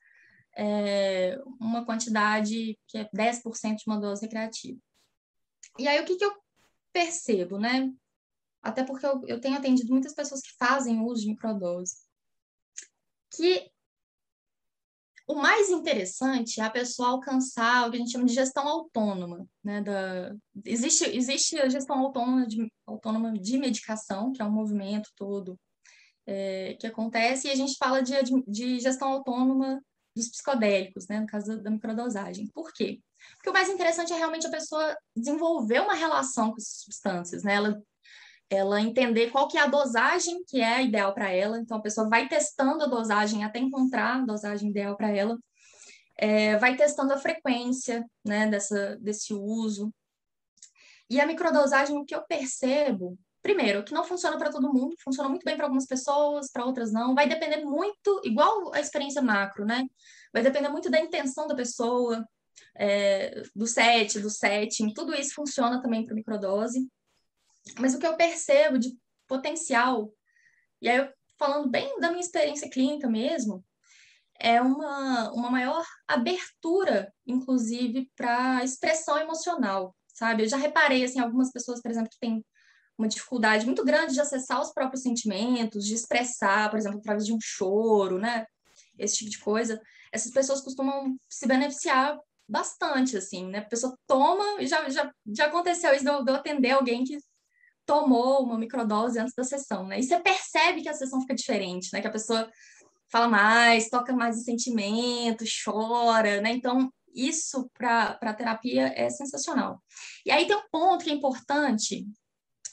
é, 0.55 1.39
uma 1.59 1.83
quantidade 1.87 2.77
que 2.87 2.99
é 2.99 3.09
10% 3.11 3.77
de 3.77 3.83
uma 3.87 3.99
dose 3.99 4.21
recreativa. 4.21 4.79
E 5.77 5.87
aí, 5.87 5.99
o 6.01 6.05
que, 6.05 6.15
que 6.15 6.25
eu 6.25 6.33
percebo, 6.93 7.59
né? 7.59 7.91
Até 8.61 8.83
porque 8.83 9.05
eu, 9.05 9.21
eu 9.27 9.39
tenho 9.39 9.57
atendido 9.57 9.91
muitas 9.91 10.13
pessoas 10.13 10.41
que 10.41 10.55
fazem 10.57 11.01
uso 11.01 11.21
de 11.21 11.29
microdose, 11.29 11.97
que 13.31 13.69
o 15.27 15.35
mais 15.35 15.69
interessante 15.69 16.61
é 16.61 16.63
a 16.63 16.69
pessoa 16.69 17.09
alcançar 17.09 17.87
o 17.87 17.91
que 17.91 17.97
a 17.97 17.99
gente 17.99 18.11
chama 18.11 18.25
de 18.25 18.33
gestão 18.33 18.67
autônoma. 18.67 19.47
Né, 19.63 19.81
da... 19.81 20.35
existe, 20.63 21.03
existe 21.05 21.57
a 21.59 21.67
gestão 21.67 21.99
autônoma 21.99 22.47
de, 22.47 22.71
autônoma 22.85 23.33
de 23.33 23.57
medicação, 23.57 24.31
que 24.31 24.41
é 24.41 24.45
um 24.45 24.51
movimento 24.51 25.09
todo 25.15 25.59
é, 26.25 26.75
que 26.79 26.87
acontece, 26.87 27.47
e 27.47 27.51
a 27.51 27.55
gente 27.55 27.75
fala 27.77 28.01
de, 28.01 28.13
de 28.47 28.79
gestão 28.79 29.09
autônoma 29.09 29.81
dos 30.15 30.29
psicodélicos, 30.29 31.07
né, 31.07 31.19
no 31.19 31.27
caso 31.27 31.61
da, 31.61 31.69
microdosagem. 31.69 32.47
Por 32.47 32.71
quê? 32.73 33.01
Porque 33.35 33.49
o 33.49 33.53
mais 33.53 33.69
interessante 33.69 34.13
é 34.13 34.17
realmente 34.17 34.47
a 34.47 34.51
pessoa 34.51 34.95
desenvolver 35.15 35.81
uma 35.81 35.93
relação 35.93 36.51
com 36.51 36.57
essas 36.57 36.81
substâncias, 36.81 37.43
né? 37.43 37.55
Ela 37.55 37.81
ela 38.47 38.79
entender 38.79 39.31
qual 39.31 39.47
que 39.47 39.57
é 39.57 39.61
a 39.61 39.67
dosagem 39.67 40.43
que 40.47 40.61
é 40.61 40.83
ideal 40.83 41.13
para 41.13 41.31
ela. 41.31 41.59
Então, 41.59 41.77
a 41.77 41.81
pessoa 41.81 42.07
vai 42.07 42.27
testando 42.27 42.83
a 42.83 42.87
dosagem 42.87 43.43
até 43.43 43.59
encontrar 43.59 44.17
a 44.17 44.25
dosagem 44.25 44.69
ideal 44.69 44.95
para 44.95 45.09
ela. 45.09 45.37
É, 46.15 46.55
vai 46.57 46.75
testando 46.75 47.13
a 47.13 47.17
frequência 47.17 48.05
né, 48.23 48.47
dessa, 48.47 48.97
desse 48.97 49.33
uso. 49.33 49.91
E 51.09 51.19
a 51.19 51.25
microdosagem, 51.25 51.97
o 51.97 52.05
que 52.05 52.15
eu 52.15 52.23
percebo, 52.23 53.17
primeiro, 53.45 53.83
que 53.83 53.93
não 53.93 54.03
funciona 54.03 54.39
para 54.39 54.49
todo 54.49 54.73
mundo, 54.73 54.95
funciona 55.03 55.29
muito 55.29 55.43
bem 55.43 55.55
para 55.55 55.65
algumas 55.65 55.85
pessoas, 55.85 56.51
para 56.51 56.65
outras 56.65 56.91
não. 56.91 57.13
Vai 57.13 57.29
depender 57.29 57.63
muito, 57.63 58.19
igual 58.23 58.73
a 58.73 58.79
experiência 58.79 59.21
macro, 59.21 59.63
né? 59.63 59.85
Vai 60.33 60.41
depender 60.41 60.67
muito 60.67 60.89
da 60.89 60.99
intenção 60.99 61.45
da 61.45 61.53
pessoa, 61.53 62.27
é, 62.75 63.43
do 63.55 63.67
set, 63.67 64.19
do 64.19 64.31
setting, 64.31 64.95
tudo 64.95 65.13
isso 65.13 65.35
funciona 65.35 65.79
também 65.79 66.03
para 66.03 66.15
microdose. 66.15 66.89
Mas 67.79 67.93
o 67.93 67.99
que 67.99 68.07
eu 68.07 68.17
percebo 68.17 68.79
de 68.79 68.97
potencial, 69.27 70.11
e 70.81 70.89
aí 70.89 70.97
eu, 70.97 71.07
falando 71.37 71.69
bem 71.69 71.99
da 71.99 72.09
minha 72.09 72.21
experiência 72.21 72.67
clínica 72.67 73.07
mesmo, 73.07 73.63
é 74.39 74.59
uma, 74.59 75.31
uma 75.33 75.51
maior 75.51 75.85
abertura, 76.07 77.13
inclusive, 77.27 78.09
para 78.15 78.63
expressão 78.63 79.19
emocional, 79.19 79.95
sabe? 80.07 80.43
Eu 80.43 80.49
já 80.49 80.57
reparei, 80.57 81.03
assim, 81.03 81.19
algumas 81.19 81.51
pessoas, 81.51 81.79
por 81.79 81.91
exemplo, 81.91 82.09
que 82.09 82.19
têm 82.19 82.43
uma 82.97 83.07
dificuldade 83.07 83.65
muito 83.65 83.83
grande 83.83 84.13
de 84.13 84.21
acessar 84.21 84.61
os 84.61 84.71
próprios 84.71 85.03
sentimentos, 85.03 85.85
de 85.85 85.93
expressar, 85.93 86.69
por 86.69 86.77
exemplo, 86.77 86.99
através 86.99 87.25
de 87.25 87.33
um 87.33 87.39
choro, 87.41 88.17
né? 88.17 88.45
Esse 88.97 89.17
tipo 89.17 89.31
de 89.31 89.39
coisa. 89.39 89.81
Essas 90.11 90.31
pessoas 90.31 90.61
costumam 90.61 91.15
se 91.29 91.47
beneficiar 91.47 92.17
bastante, 92.47 93.17
assim, 93.17 93.47
né? 93.47 93.59
A 93.59 93.65
pessoa 93.65 93.97
toma, 94.07 94.61
e 94.61 94.67
já, 94.67 94.87
já, 94.89 95.11
já 95.27 95.45
aconteceu 95.47 95.93
isso 95.93 96.03
de 96.03 96.09
eu, 96.09 96.23
de 96.23 96.31
eu 96.31 96.35
atender 96.35 96.71
alguém 96.71 97.03
que 97.03 97.17
tomou 97.85 98.43
uma 98.43 98.57
microdose 98.57 99.19
antes 99.19 99.33
da 99.35 99.43
sessão, 99.43 99.87
né? 99.87 99.99
E 99.99 100.03
você 100.03 100.19
percebe 100.19 100.81
que 100.81 100.89
a 100.89 100.93
sessão 100.93 101.21
fica 101.21 101.35
diferente, 101.35 101.89
né? 101.93 102.01
Que 102.01 102.07
a 102.07 102.11
pessoa 102.11 102.49
fala 103.11 103.27
mais, 103.27 103.89
toca 103.89 104.13
mais 104.13 104.37
o 104.37 104.43
sentimento, 104.43 105.45
chora, 105.63 106.41
né? 106.41 106.51
Então, 106.51 106.91
isso 107.13 107.69
para 107.73 108.17
a 108.21 108.33
terapia 108.33 108.91
é 108.95 109.09
sensacional. 109.09 109.81
E 110.25 110.31
aí 110.31 110.45
tem 110.45 110.55
um 110.55 110.69
ponto 110.71 111.03
que 111.03 111.09
é 111.09 111.13
importante, 111.13 112.05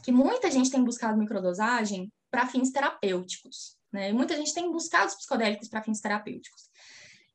que 0.03 0.13
muita 0.13 0.51
gente 0.51 0.71
tem 0.71 0.83
buscado 0.83 1.19
microdosagem 1.19 2.13
para 2.31 2.47
fins 2.47 2.71
terapêuticos, 2.71 3.77
né? 3.93 4.13
Muita 4.13 4.37
gente 4.37 4.55
tem 4.55 4.71
buscado 4.71 5.07
os 5.07 5.15
psicodélicos 5.15 5.69
para 5.69 5.83
fins 5.83 6.01
terapêuticos. 6.01 6.63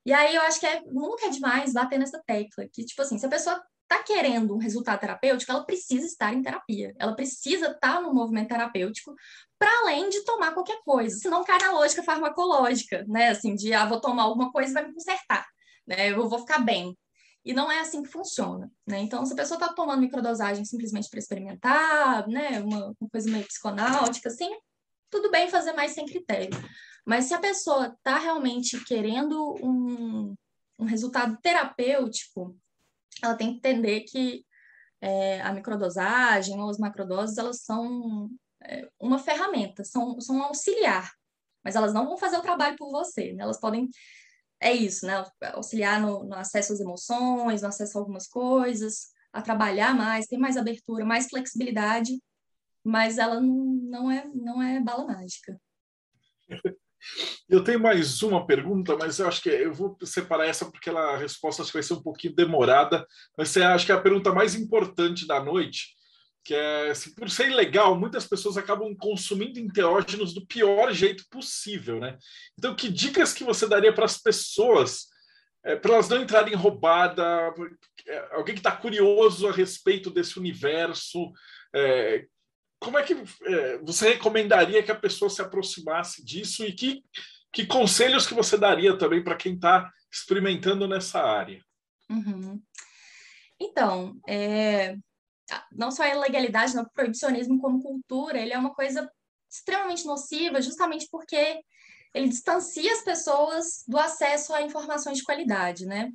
E 0.06 0.14
aí 0.14 0.36
eu 0.36 0.42
acho 0.42 0.60
que 0.60 0.66
é, 0.66 0.82
nunca 0.86 1.28
é 1.28 1.30
demais 1.30 1.74
bater 1.74 2.00
nessa 2.00 2.22
tecla, 2.26 2.68
que, 2.72 2.86
tipo 2.86 3.02
assim, 3.02 3.18
se 3.18 3.26
a 3.26 3.30
pessoa 3.30 3.62
está 3.90 4.04
querendo 4.04 4.54
um 4.54 4.58
resultado 4.58 5.00
terapêutico, 5.00 5.52
ela 5.52 5.64
precisa 5.64 6.06
estar 6.06 6.34
em 6.34 6.42
terapia. 6.42 6.94
Ela 7.00 7.16
precisa 7.16 7.72
estar 7.72 8.02
no 8.02 8.14
movimento 8.14 8.50
terapêutico 8.50 9.16
para 9.58 9.70
além 9.80 10.10
de 10.10 10.24
tomar 10.24 10.54
qualquer 10.54 10.82
coisa. 10.84 11.18
Senão 11.18 11.44
cai 11.44 11.58
na 11.60 11.72
lógica 11.72 12.04
farmacológica, 12.04 13.06
né? 13.08 13.30
Assim, 13.30 13.56
de 13.56 13.74
ah, 13.74 13.86
vou 13.86 14.00
tomar 14.02 14.24
alguma 14.24 14.52
coisa 14.52 14.72
e 14.72 14.74
vai 14.74 14.88
me 14.88 14.94
consertar, 14.94 15.46
né? 15.88 16.12
Eu 16.12 16.30
vou 16.30 16.40
ficar 16.40 16.60
bem. 16.60 16.98
E 17.48 17.54
não 17.54 17.72
é 17.72 17.80
assim 17.80 18.04
que 18.04 18.10
funciona, 18.10 18.70
né? 18.86 19.00
Então, 19.00 19.26
se 19.26 19.32
a 19.32 19.36
pessoa 19.36 19.58
está 19.58 19.74
tomando 19.74 20.02
microdosagem 20.02 20.66
simplesmente 20.66 21.10
para 21.10 21.20
experimentar, 21.20 22.28
né? 22.28 22.60
Uma, 22.60 22.94
uma 23.00 23.10
coisa 23.10 23.32
meio 23.32 23.48
psiconáutica, 23.48 24.28
assim, 24.28 24.50
tudo 25.10 25.32
bem 25.32 25.50
fazer 25.50 25.72
mais 25.72 25.94
sem 25.94 26.06
critério. 26.06 26.52
Mas 27.06 27.26
se 27.26 27.34
a 27.34 27.40
pessoa 27.40 27.88
está 27.88 28.18
realmente 28.18 28.84
querendo 28.84 29.56
um, 29.64 30.36
um 30.78 30.86
resultado 30.86 31.38
terapêutico, 31.42 32.54
ela 33.24 33.36
tem 33.36 33.52
que 33.52 33.58
entender 33.58 34.02
que 34.02 34.46
é, 35.00 35.40
a 35.42 35.54
microdosagem 35.54 36.60
ou 36.60 36.70
as 36.70 36.78
macrodoses, 36.78 37.38
elas 37.38 37.62
são 37.62 38.30
é, 38.62 38.90
uma 39.00 39.20
ferramenta, 39.20 39.86
são, 39.86 40.20
são 40.20 40.36
um 40.36 40.44
auxiliar, 40.44 41.14
mas 41.64 41.76
elas 41.76 41.94
não 41.94 42.06
vão 42.06 42.18
fazer 42.18 42.38
o 42.38 42.42
trabalho 42.42 42.76
por 42.76 42.92
você, 42.92 43.32
né? 43.34 43.44
Elas 43.44 43.60
podem, 43.60 43.90
é 44.60 44.74
isso, 44.74 45.06
né? 45.06 45.24
Auxiliar 45.54 46.02
no, 46.02 46.24
no 46.24 46.36
acesso 46.36 46.74
às 46.74 46.80
emoções, 46.80 47.62
no 47.62 47.68
acesso 47.68 47.98
a 47.98 48.02
algumas 48.02 48.28
coisas, 48.28 49.08
a 49.32 49.42
trabalhar 49.42 49.94
mais, 49.96 50.26
ter 50.26 50.38
mais 50.38 50.58
abertura, 50.58 51.06
mais 51.06 51.30
flexibilidade, 51.30 52.20
mas 52.84 53.18
ela 53.18 53.40
não, 53.40 53.66
não, 53.84 54.12
é, 54.12 54.26
não 54.34 54.62
é 54.62 54.80
bala 54.80 55.06
mágica. 55.06 55.60
Eu 57.48 57.64
tenho 57.64 57.80
mais 57.80 58.22
uma 58.24 58.46
pergunta, 58.46 58.98
mas 58.98 59.20
eu 59.20 59.28
acho 59.28 59.42
que 59.42 59.50
eu 59.50 59.74
vou 59.74 59.98
separar 60.04 60.48
essa 60.48 60.70
porque 60.70 60.90
ela, 60.90 61.14
a 61.14 61.18
resposta 61.18 61.62
acho 61.62 61.72
que 61.72 61.78
vai 61.78 61.84
ser 61.84 61.94
um 61.94 62.02
pouquinho 62.02 62.36
demorada. 62.36 63.06
Mas 63.38 63.56
eu 63.56 63.66
acho 63.68 63.86
que 63.86 63.92
é 63.92 63.96
a 63.96 64.02
pergunta 64.02 64.34
mais 64.34 64.56
importante 64.56 65.26
da 65.26 65.42
noite, 65.42 65.96
que 66.48 66.56
é, 66.56 66.92
assim, 66.92 67.14
por 67.14 67.30
ser 67.30 67.50
ilegal, 67.50 68.00
muitas 68.00 68.26
pessoas 68.26 68.56
acabam 68.56 68.96
consumindo 68.96 69.60
enteógenos 69.60 70.34
do 70.34 70.46
pior 70.46 70.94
jeito 70.94 71.26
possível, 71.30 72.00
né? 72.00 72.18
Então, 72.58 72.74
que 72.74 72.88
dicas 72.88 73.34
que 73.34 73.44
você 73.44 73.68
daria 73.68 73.92
para 73.92 74.06
as 74.06 74.18
pessoas 74.18 75.08
é, 75.66 75.76
para 75.76 75.96
elas 75.96 76.08
não 76.08 76.22
entrarem 76.22 76.54
em 76.54 76.56
roubada? 76.56 77.54
É, 78.08 78.30
alguém 78.32 78.56
que 78.56 78.62
está 78.62 78.72
curioso 78.72 79.46
a 79.46 79.52
respeito 79.52 80.10
desse 80.10 80.40
universo, 80.40 81.34
é, 81.76 82.26
como 82.80 82.98
é 82.98 83.04
que 83.04 83.14
você 83.84 84.14
recomendaria 84.14 84.82
que 84.82 84.92
a 84.92 84.96
pessoa 84.96 85.30
se 85.30 85.42
aproximasse 85.42 86.24
disso 86.24 86.64
e 86.64 86.72
que, 86.72 87.04
que 87.52 87.66
conselhos 87.66 88.26
que 88.26 88.34
você 88.34 88.58
daria 88.58 88.98
também 88.98 89.22
para 89.22 89.36
quem 89.36 89.56
está 89.56 89.92
experimentando 90.10 90.88
nessa 90.88 91.22
área? 91.22 91.62
Uhum. 92.10 92.62
Então, 93.60 94.18
é, 94.26 94.96
não 95.72 95.92
só 95.92 96.04
a 96.04 96.10
ilegalidade, 96.10 96.76
no 96.76 96.90
proibicionismo 96.92 97.60
como 97.60 97.82
cultura, 97.82 98.40
ele 98.40 98.54
é 98.54 98.58
uma 98.58 98.74
coisa 98.74 99.10
extremamente 99.50 100.06
nociva, 100.06 100.62
justamente 100.62 101.08
porque 101.10 101.60
ele 102.14 102.30
distancia 102.30 102.92
as 102.92 103.02
pessoas 103.02 103.84
do 103.88 103.98
acesso 103.98 104.54
a 104.54 104.62
informações 104.62 105.18
de 105.18 105.24
qualidade, 105.24 105.86
né? 105.86 106.12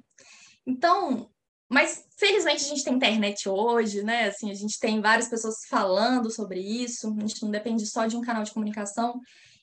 Então, 0.66 1.30
mas, 1.72 2.06
felizmente, 2.18 2.64
a 2.64 2.68
gente 2.68 2.84
tem 2.84 2.94
internet 2.94 3.48
hoje, 3.48 4.02
né? 4.02 4.28
Assim, 4.28 4.50
a 4.50 4.54
gente 4.54 4.78
tem 4.78 5.00
várias 5.00 5.28
pessoas 5.28 5.64
falando 5.66 6.30
sobre 6.30 6.60
isso, 6.60 7.08
a 7.16 7.20
gente 7.26 7.42
não 7.42 7.50
depende 7.50 7.86
só 7.86 8.06
de 8.06 8.14
um 8.14 8.20
canal 8.20 8.42
de 8.42 8.52
comunicação. 8.52 9.18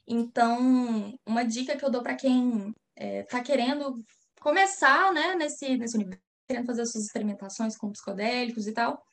Então, 0.07 1.13
uma 1.23 1.43
dica 1.43 1.77
que 1.77 1.85
eu 1.85 1.91
dou 1.91 2.01
para 2.01 2.15
quem 2.15 2.73
está 2.97 3.37
é, 3.37 3.43
querendo 3.43 3.93
começar 4.41 5.13
né, 5.13 5.35
nesse, 5.35 5.77
nesse 5.77 5.95
universo, 5.95 6.23
querendo 6.47 6.65
fazer 6.65 6.81
as 6.81 6.91
suas 6.91 7.05
experimentações 7.05 7.77
com 7.77 7.91
psicodélicos 7.91 8.65
e 8.65 8.71
tal, 8.71 9.05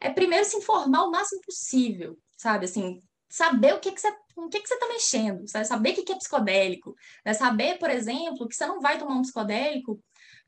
é 0.00 0.10
primeiro 0.10 0.44
se 0.44 0.56
informar 0.56 1.04
o 1.04 1.10
máximo 1.10 1.40
possível, 1.42 2.18
sabe? 2.36 2.66
Assim, 2.66 3.00
saber 3.28 3.74
o 3.74 3.80
que, 3.80 3.92
que 3.92 4.00
você 4.00 4.12
com 4.36 4.42
o 4.42 4.48
que, 4.50 4.60
que 4.60 4.68
você 4.68 4.74
está 4.74 4.86
mexendo, 4.88 5.44
vai 5.50 5.64
saber 5.64 5.90
o 5.90 5.94
que, 5.94 6.02
que 6.02 6.12
é 6.12 6.16
psicodélico, 6.16 6.94
vai 7.24 7.32
saber, 7.32 7.78
por 7.78 7.88
exemplo, 7.88 8.46
que 8.46 8.54
você 8.54 8.66
não 8.66 8.82
vai 8.82 8.98
tomar 8.98 9.14
um 9.14 9.22
psicodélico 9.22 9.98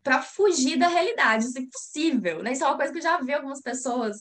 para 0.02 0.20
fugir 0.20 0.78
da 0.78 0.88
realidade, 0.88 1.46
isso 1.46 1.56
é 1.56 1.62
impossível, 1.62 2.42
né? 2.42 2.52
Isso 2.52 2.62
é 2.62 2.66
uma 2.66 2.76
coisa 2.76 2.92
que 2.92 2.98
eu 2.98 3.02
já 3.02 3.18
vi 3.18 3.32
algumas 3.32 3.62
pessoas 3.62 4.16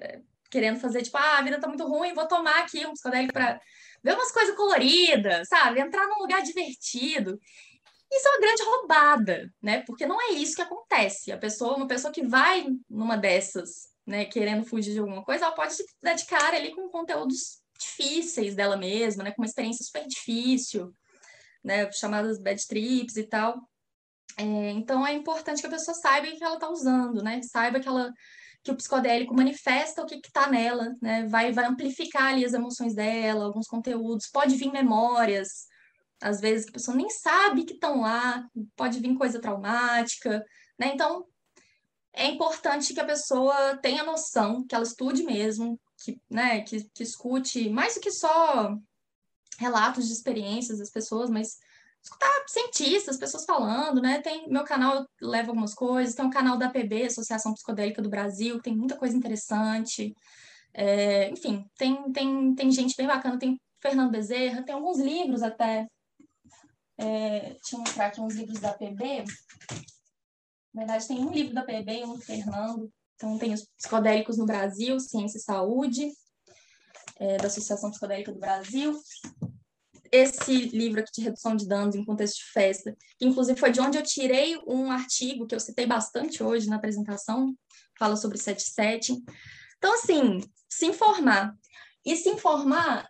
é, 0.00 0.20
querendo 0.48 0.78
fazer, 0.78 1.02
tipo, 1.02 1.16
ah, 1.16 1.38
a 1.38 1.42
vida 1.42 1.56
está 1.56 1.66
muito 1.66 1.84
ruim, 1.84 2.14
vou 2.14 2.26
tomar 2.26 2.60
aqui 2.60 2.86
um 2.86 2.92
psicodélico 2.92 3.32
para 3.32 3.60
ver 4.02 4.14
umas 4.14 4.30
coisas 4.30 4.54
coloridas, 4.54 5.48
sabe? 5.48 5.80
Entrar 5.80 6.06
num 6.06 6.20
lugar 6.20 6.40
divertido. 6.42 7.36
Isso 8.12 8.28
é 8.28 8.30
uma 8.30 8.40
grande 8.40 8.62
roubada, 8.62 9.54
né? 9.60 9.82
Porque 9.82 10.06
não 10.06 10.20
é 10.20 10.34
isso 10.34 10.54
que 10.54 10.62
acontece. 10.62 11.32
A 11.32 11.38
pessoa, 11.38 11.76
uma 11.76 11.88
pessoa 11.88 12.12
que 12.12 12.24
vai 12.24 12.66
numa 12.88 13.16
dessas, 13.16 13.89
né, 14.10 14.24
querendo 14.24 14.64
fugir 14.64 14.92
de 14.92 14.98
alguma 14.98 15.24
coisa, 15.24 15.44
ela 15.44 15.54
pode 15.54 15.72
se 15.72 15.84
dedicar 16.02 16.52
ali 16.52 16.74
com 16.74 16.88
conteúdos 16.88 17.60
difíceis 17.78 18.56
dela 18.56 18.76
mesma, 18.76 19.22
né, 19.22 19.30
com 19.30 19.40
uma 19.40 19.46
experiência 19.46 19.84
super 19.84 20.04
difícil, 20.06 20.92
né, 21.62 21.90
chamadas 21.92 22.40
bad 22.42 22.66
trips 22.66 23.16
e 23.16 23.22
tal. 23.22 23.56
É, 24.36 24.70
então 24.70 25.06
é 25.06 25.12
importante 25.12 25.60
que 25.60 25.66
a 25.66 25.70
pessoa 25.70 25.94
saiba 25.94 26.26
o 26.26 26.36
que 26.36 26.42
ela 26.42 26.54
está 26.54 26.68
usando, 26.68 27.22
né? 27.22 27.40
Saiba 27.42 27.80
que 27.80 27.88
ela 27.88 28.12
que 28.62 28.70
o 28.70 28.76
psicodélico 28.76 29.34
manifesta 29.34 30.02
o 30.02 30.06
que 30.06 30.16
está 30.16 30.48
nela, 30.48 30.92
né? 31.00 31.26
Vai, 31.26 31.50
vai 31.52 31.64
amplificar 31.64 32.26
ali 32.32 32.44
as 32.44 32.52
emoções 32.52 32.94
dela, 32.94 33.46
alguns 33.46 33.66
conteúdos, 33.66 34.28
pode 34.30 34.56
vir 34.56 34.70
memórias, 34.70 35.66
às 36.20 36.40
vezes 36.40 36.64
que 36.66 36.70
a 36.70 36.74
pessoa 36.74 36.96
nem 36.96 37.08
sabe 37.08 37.64
que 37.64 37.74
estão 37.74 38.02
lá, 38.02 38.44
pode 38.76 39.00
vir 39.00 39.16
coisa 39.16 39.40
traumática, 39.40 40.44
né? 40.78 40.92
Então, 40.94 41.24
é 42.12 42.26
importante 42.26 42.92
que 42.92 43.00
a 43.00 43.04
pessoa 43.04 43.76
tenha 43.78 44.04
noção, 44.04 44.66
que 44.66 44.74
ela 44.74 44.84
estude 44.84 45.22
mesmo, 45.22 45.80
que, 46.02 46.20
né, 46.28 46.62
que, 46.62 46.84
que 46.94 47.02
escute 47.02 47.68
mais 47.70 47.94
do 47.94 48.00
que 48.00 48.10
só 48.10 48.76
relatos 49.58 50.06
de 50.06 50.12
experiências 50.12 50.78
das 50.78 50.90
pessoas, 50.90 51.30
mas 51.30 51.58
escutar 52.02 52.30
cientistas, 52.46 53.18
pessoas 53.18 53.44
falando, 53.44 54.00
né? 54.00 54.20
Tem 54.22 54.48
meu 54.48 54.64
canal 54.64 55.06
leva 55.20 55.50
algumas 55.50 55.74
coisas, 55.74 56.14
tem 56.14 56.24
o 56.24 56.30
canal 56.30 56.56
da 56.56 56.66
APB, 56.66 57.04
Associação 57.04 57.52
Psicodélica 57.52 58.00
do 58.00 58.08
Brasil, 58.08 58.56
que 58.56 58.62
tem 58.62 58.76
muita 58.76 58.96
coisa 58.96 59.16
interessante. 59.16 60.14
É, 60.72 61.30
enfim, 61.30 61.64
tem, 61.76 62.10
tem, 62.12 62.54
tem 62.54 62.70
gente 62.70 62.96
bem 62.96 63.06
bacana, 63.06 63.38
tem 63.38 63.60
Fernando 63.82 64.10
Bezerra, 64.10 64.62
tem 64.62 64.74
alguns 64.74 64.98
livros 64.98 65.42
até. 65.42 65.86
É, 66.96 67.40
deixa 67.40 67.74
eu 67.74 67.80
mostrar 67.80 68.06
aqui 68.06 68.20
uns 68.20 68.34
livros 68.34 68.60
da 68.60 68.70
APB. 68.70 69.24
Na 70.72 70.82
verdade, 70.82 71.08
tem 71.08 71.18
um 71.18 71.32
livro 71.32 71.54
da 71.54 71.62
APB 71.62 72.00
e 72.00 72.04
um 72.04 72.14
do 72.14 72.20
Fernando. 72.20 72.90
Então, 73.14 73.38
tem 73.38 73.52
os 73.52 73.66
psicodélicos 73.76 74.38
no 74.38 74.46
Brasil, 74.46 74.98
Ciência 74.98 75.38
e 75.38 75.42
Saúde, 75.42 76.10
é, 77.18 77.36
da 77.36 77.48
Associação 77.48 77.90
Psicodélica 77.90 78.32
do 78.32 78.38
Brasil 78.38 78.98
esse 80.12 80.52
livro 80.70 81.00
aqui 81.00 81.12
de 81.12 81.20
redução 81.22 81.54
de 81.54 81.66
danos 81.66 81.94
em 81.94 82.04
contexto 82.04 82.38
de 82.38 82.52
festa, 82.52 82.96
que 83.18 83.24
inclusive 83.24 83.58
foi 83.58 83.70
de 83.70 83.80
onde 83.80 83.96
eu 83.96 84.02
tirei 84.02 84.58
um 84.66 84.90
artigo 84.90 85.46
que 85.46 85.54
eu 85.54 85.60
citei 85.60 85.86
bastante 85.86 86.42
hoje 86.42 86.68
na 86.68 86.76
apresentação, 86.76 87.54
fala 87.98 88.16
sobre 88.16 88.38
77. 88.38 89.22
Então, 89.78 89.94
assim, 89.94 90.40
se 90.68 90.86
informar. 90.86 91.54
E 92.04 92.16
se 92.16 92.28
informar 92.30 93.08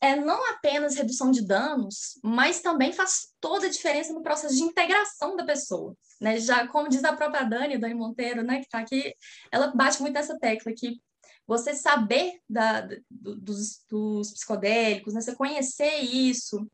é 0.00 0.14
não 0.14 0.48
apenas 0.50 0.94
redução 0.94 1.30
de 1.30 1.44
danos, 1.44 2.18
mas 2.22 2.60
também 2.60 2.92
faz 2.92 3.34
toda 3.40 3.66
a 3.66 3.70
diferença 3.70 4.12
no 4.12 4.22
processo 4.22 4.54
de 4.54 4.62
integração 4.62 5.36
da 5.36 5.44
pessoa. 5.44 5.96
Né? 6.20 6.38
Já 6.38 6.66
como 6.68 6.88
diz 6.88 7.02
a 7.04 7.12
própria 7.12 7.44
Dani, 7.44 7.78
Dani 7.78 7.94
Monteiro, 7.94 8.42
né, 8.42 8.58
que 8.58 8.66
está 8.66 8.78
aqui, 8.78 9.14
ela 9.50 9.68
bate 9.74 10.00
muito 10.00 10.16
essa 10.16 10.38
tecla 10.38 10.72
que 10.72 11.00
você 11.46 11.74
saber 11.74 12.40
da, 12.48 12.86
dos, 13.10 13.82
dos 13.88 14.32
psicodélicos, 14.32 15.14
né? 15.14 15.20
você 15.20 15.34
conhecer 15.34 15.98
isso, 16.00 16.70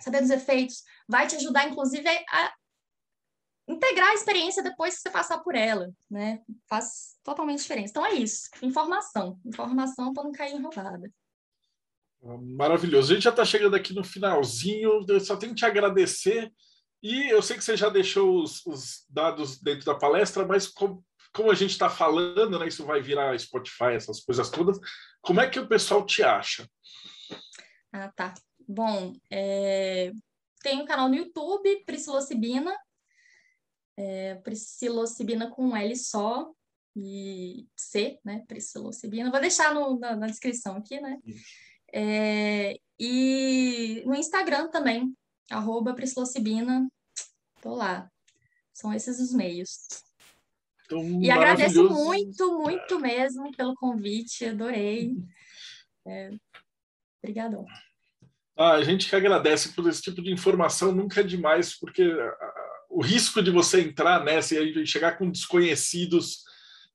saber 0.00 0.20
dos 0.20 0.30
efeitos, 0.30 0.82
vai 1.08 1.26
te 1.26 1.36
ajudar, 1.36 1.68
inclusive, 1.68 2.06
a 2.08 2.52
integrar 3.68 4.08
a 4.08 4.14
experiência 4.14 4.62
depois 4.62 4.96
que 4.96 5.02
você 5.02 5.10
passar 5.10 5.38
por 5.38 5.54
ela, 5.54 5.92
né? 6.10 6.40
Faz 6.66 7.18
totalmente 7.22 7.60
diferença. 7.60 7.90
Então 7.90 8.06
é 8.06 8.14
isso, 8.14 8.48
informação. 8.62 9.38
Informação 9.44 10.12
para 10.12 10.24
não 10.24 10.32
cair 10.32 10.54
em 10.54 10.62
roubada. 10.62 11.12
Maravilhoso. 12.22 13.12
A 13.12 13.14
gente 13.14 13.24
já 13.24 13.30
está 13.30 13.44
chegando 13.44 13.76
aqui 13.76 13.94
no 13.94 14.04
finalzinho, 14.04 15.04
eu 15.08 15.20
só 15.20 15.36
tenho 15.36 15.52
que 15.52 15.60
te 15.60 15.66
agradecer. 15.66 16.52
E 17.02 17.28
eu 17.28 17.40
sei 17.40 17.56
que 17.56 17.64
você 17.64 17.76
já 17.76 17.88
deixou 17.88 18.42
os, 18.42 18.64
os 18.66 19.04
dados 19.08 19.60
dentro 19.60 19.84
da 19.84 19.94
palestra, 19.94 20.44
mas 20.44 20.66
como, 20.66 21.04
como 21.32 21.50
a 21.50 21.54
gente 21.54 21.70
está 21.70 21.88
falando, 21.88 22.58
né, 22.58 22.66
isso 22.66 22.84
vai 22.84 23.00
virar 23.00 23.38
Spotify, 23.38 23.94
essas 23.94 24.20
coisas 24.20 24.50
todas, 24.50 24.78
como 25.22 25.40
é 25.40 25.48
que 25.48 25.60
o 25.60 25.68
pessoal 25.68 26.04
te 26.04 26.22
acha? 26.22 26.68
Ah, 27.92 28.10
tá. 28.14 28.34
Bom, 28.66 29.12
é... 29.30 30.12
tem 30.62 30.80
um 30.80 30.84
canal 30.84 31.08
no 31.08 31.14
YouTube, 31.14 31.84
Priscilocibina, 31.86 32.76
é, 33.96 34.34
Priscilocibina 34.36 35.50
com 35.50 35.76
L 35.76 35.96
só 35.96 36.52
e 36.96 37.66
C, 37.76 38.18
né, 38.24 38.44
Priscilocibina. 38.46 39.30
Vou 39.30 39.40
deixar 39.40 39.72
no, 39.72 39.98
na, 39.98 40.16
na, 40.16 40.26
descrição 40.26 40.76
aqui, 40.76 41.00
né? 41.00 41.18
É, 41.92 42.78
e 42.98 44.02
no 44.04 44.14
Instagram 44.14 44.68
também, 44.68 45.14
arroba 45.50 45.94
Priscilocibina, 45.94 46.88
tô 47.62 47.74
lá. 47.74 48.10
São 48.72 48.92
esses 48.92 49.18
os 49.18 49.32
meios. 49.32 50.02
Então, 50.84 51.22
e 51.22 51.30
agradeço 51.30 51.88
muito, 51.88 52.58
muito 52.58 52.98
mesmo 52.98 53.50
pelo 53.56 53.74
convite, 53.74 54.46
adorei. 54.46 55.16
É, 56.06 56.30
obrigadão. 57.22 57.66
Ah, 58.56 58.72
a 58.72 58.82
gente 58.82 59.08
que 59.08 59.14
agradece 59.14 59.74
por 59.74 59.88
esse 59.88 60.02
tipo 60.02 60.22
de 60.22 60.32
informação, 60.32 60.92
nunca 60.92 61.20
é 61.20 61.24
demais, 61.24 61.78
porque 61.78 62.12
o 62.88 63.02
risco 63.02 63.42
de 63.42 63.50
você 63.50 63.80
entrar 63.82 64.24
nessa 64.24 64.54
e 64.56 64.86
chegar 64.86 65.18
com 65.18 65.30
desconhecidos 65.30 66.42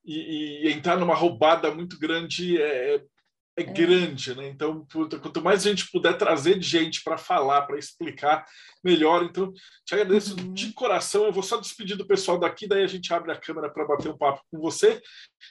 e, 0.03 0.67
e 0.67 0.71
entrar 0.73 0.97
numa 0.97 1.15
roubada 1.15 1.73
muito 1.73 1.97
grande 1.97 2.61
é, 2.61 3.01
é 3.55 3.61
é, 3.61 3.63
é, 3.63 3.63
grande, 3.63 4.35
né? 4.35 4.47
Então, 4.47 4.85
quanto 4.89 5.41
mais 5.41 5.65
a 5.65 5.69
gente 5.69 5.89
puder 5.91 6.17
trazer 6.17 6.57
de 6.57 6.67
gente 6.67 7.03
para 7.03 7.17
falar, 7.17 7.63
para 7.63 7.77
explicar 7.77 8.45
melhor, 8.83 9.23
então 9.23 9.51
te 9.85 9.93
agradeço 9.93 10.35
uhum. 10.39 10.53
de 10.53 10.73
coração. 10.73 11.25
Eu 11.25 11.31
vou 11.31 11.43
só 11.43 11.57
despedir 11.57 11.95
do 11.95 12.05
pessoal 12.05 12.39
daqui, 12.39 12.67
daí 12.67 12.83
a 12.83 12.87
gente 12.87 13.13
abre 13.13 13.31
a 13.31 13.39
câmera 13.39 13.69
para 13.69 13.85
bater 13.85 14.09
um 14.09 14.17
papo 14.17 14.41
com 14.51 14.59
você. 14.59 15.01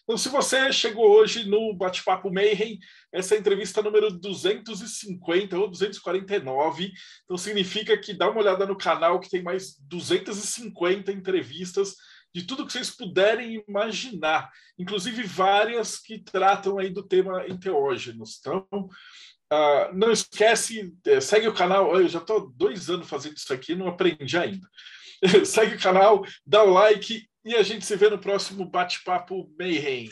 Então, 0.03 0.19
se 0.19 0.29
você 0.29 0.73
chegou 0.73 1.09
hoje 1.11 1.49
no 1.49 1.75
Bate-Papo 1.75 2.33
Mayhem, 2.33 2.79
essa 3.13 3.35
é 3.35 3.37
a 3.37 3.41
entrevista 3.41 3.83
número 3.83 4.11
250 4.11 5.59
ou 5.59 5.69
249, 5.69 6.93
então 7.25 7.37
significa 7.37 7.97
que 7.97 8.15
dá 8.15 8.31
uma 8.31 8.41
olhada 8.41 8.67
no 8.67 8.77
canal 8.77 9.21
que 9.21 9.31
tem 9.31 9.43
mais 9.43 9.77
250 9.89 11.13
entrevistas 11.13 11.95
de 12.35 12.45
tudo 12.45 12.67
que 12.67 12.73
vocês 12.73 12.91
puderem 12.91 13.63
imaginar, 13.69 14.51
inclusive 14.79 15.23
várias 15.23 15.99
que 15.99 16.19
tratam 16.19 16.79
aí 16.79 16.91
do 16.91 17.03
tema 17.03 17.47
enteógenos. 17.47 18.39
Então, 18.41 18.67
uh, 18.73 19.95
não 19.95 20.11
esquece, 20.11 20.95
é, 21.07 21.21
segue 21.21 21.49
o 21.49 21.55
canal. 21.55 21.95
Eu 21.95 22.09
já 22.09 22.19
estou 22.19 22.51
dois 22.51 22.89
anos 22.89 23.09
fazendo 23.09 23.37
isso 23.37 23.53
aqui, 23.53 23.75
não 23.75 23.89
aprendi 23.89 24.37
ainda. 24.37 24.67
segue 25.45 25.77
o 25.77 25.81
canal, 25.81 26.25
dá 26.47 26.65
o 26.65 26.71
like 26.71 27.29
e 27.45 27.55
a 27.55 27.63
gente 27.63 27.85
se 27.85 27.97
vê 27.97 28.09
no 28.09 28.19
próximo 28.19 28.65
bate-papo 28.65 29.53
Mayhem. 29.59 30.11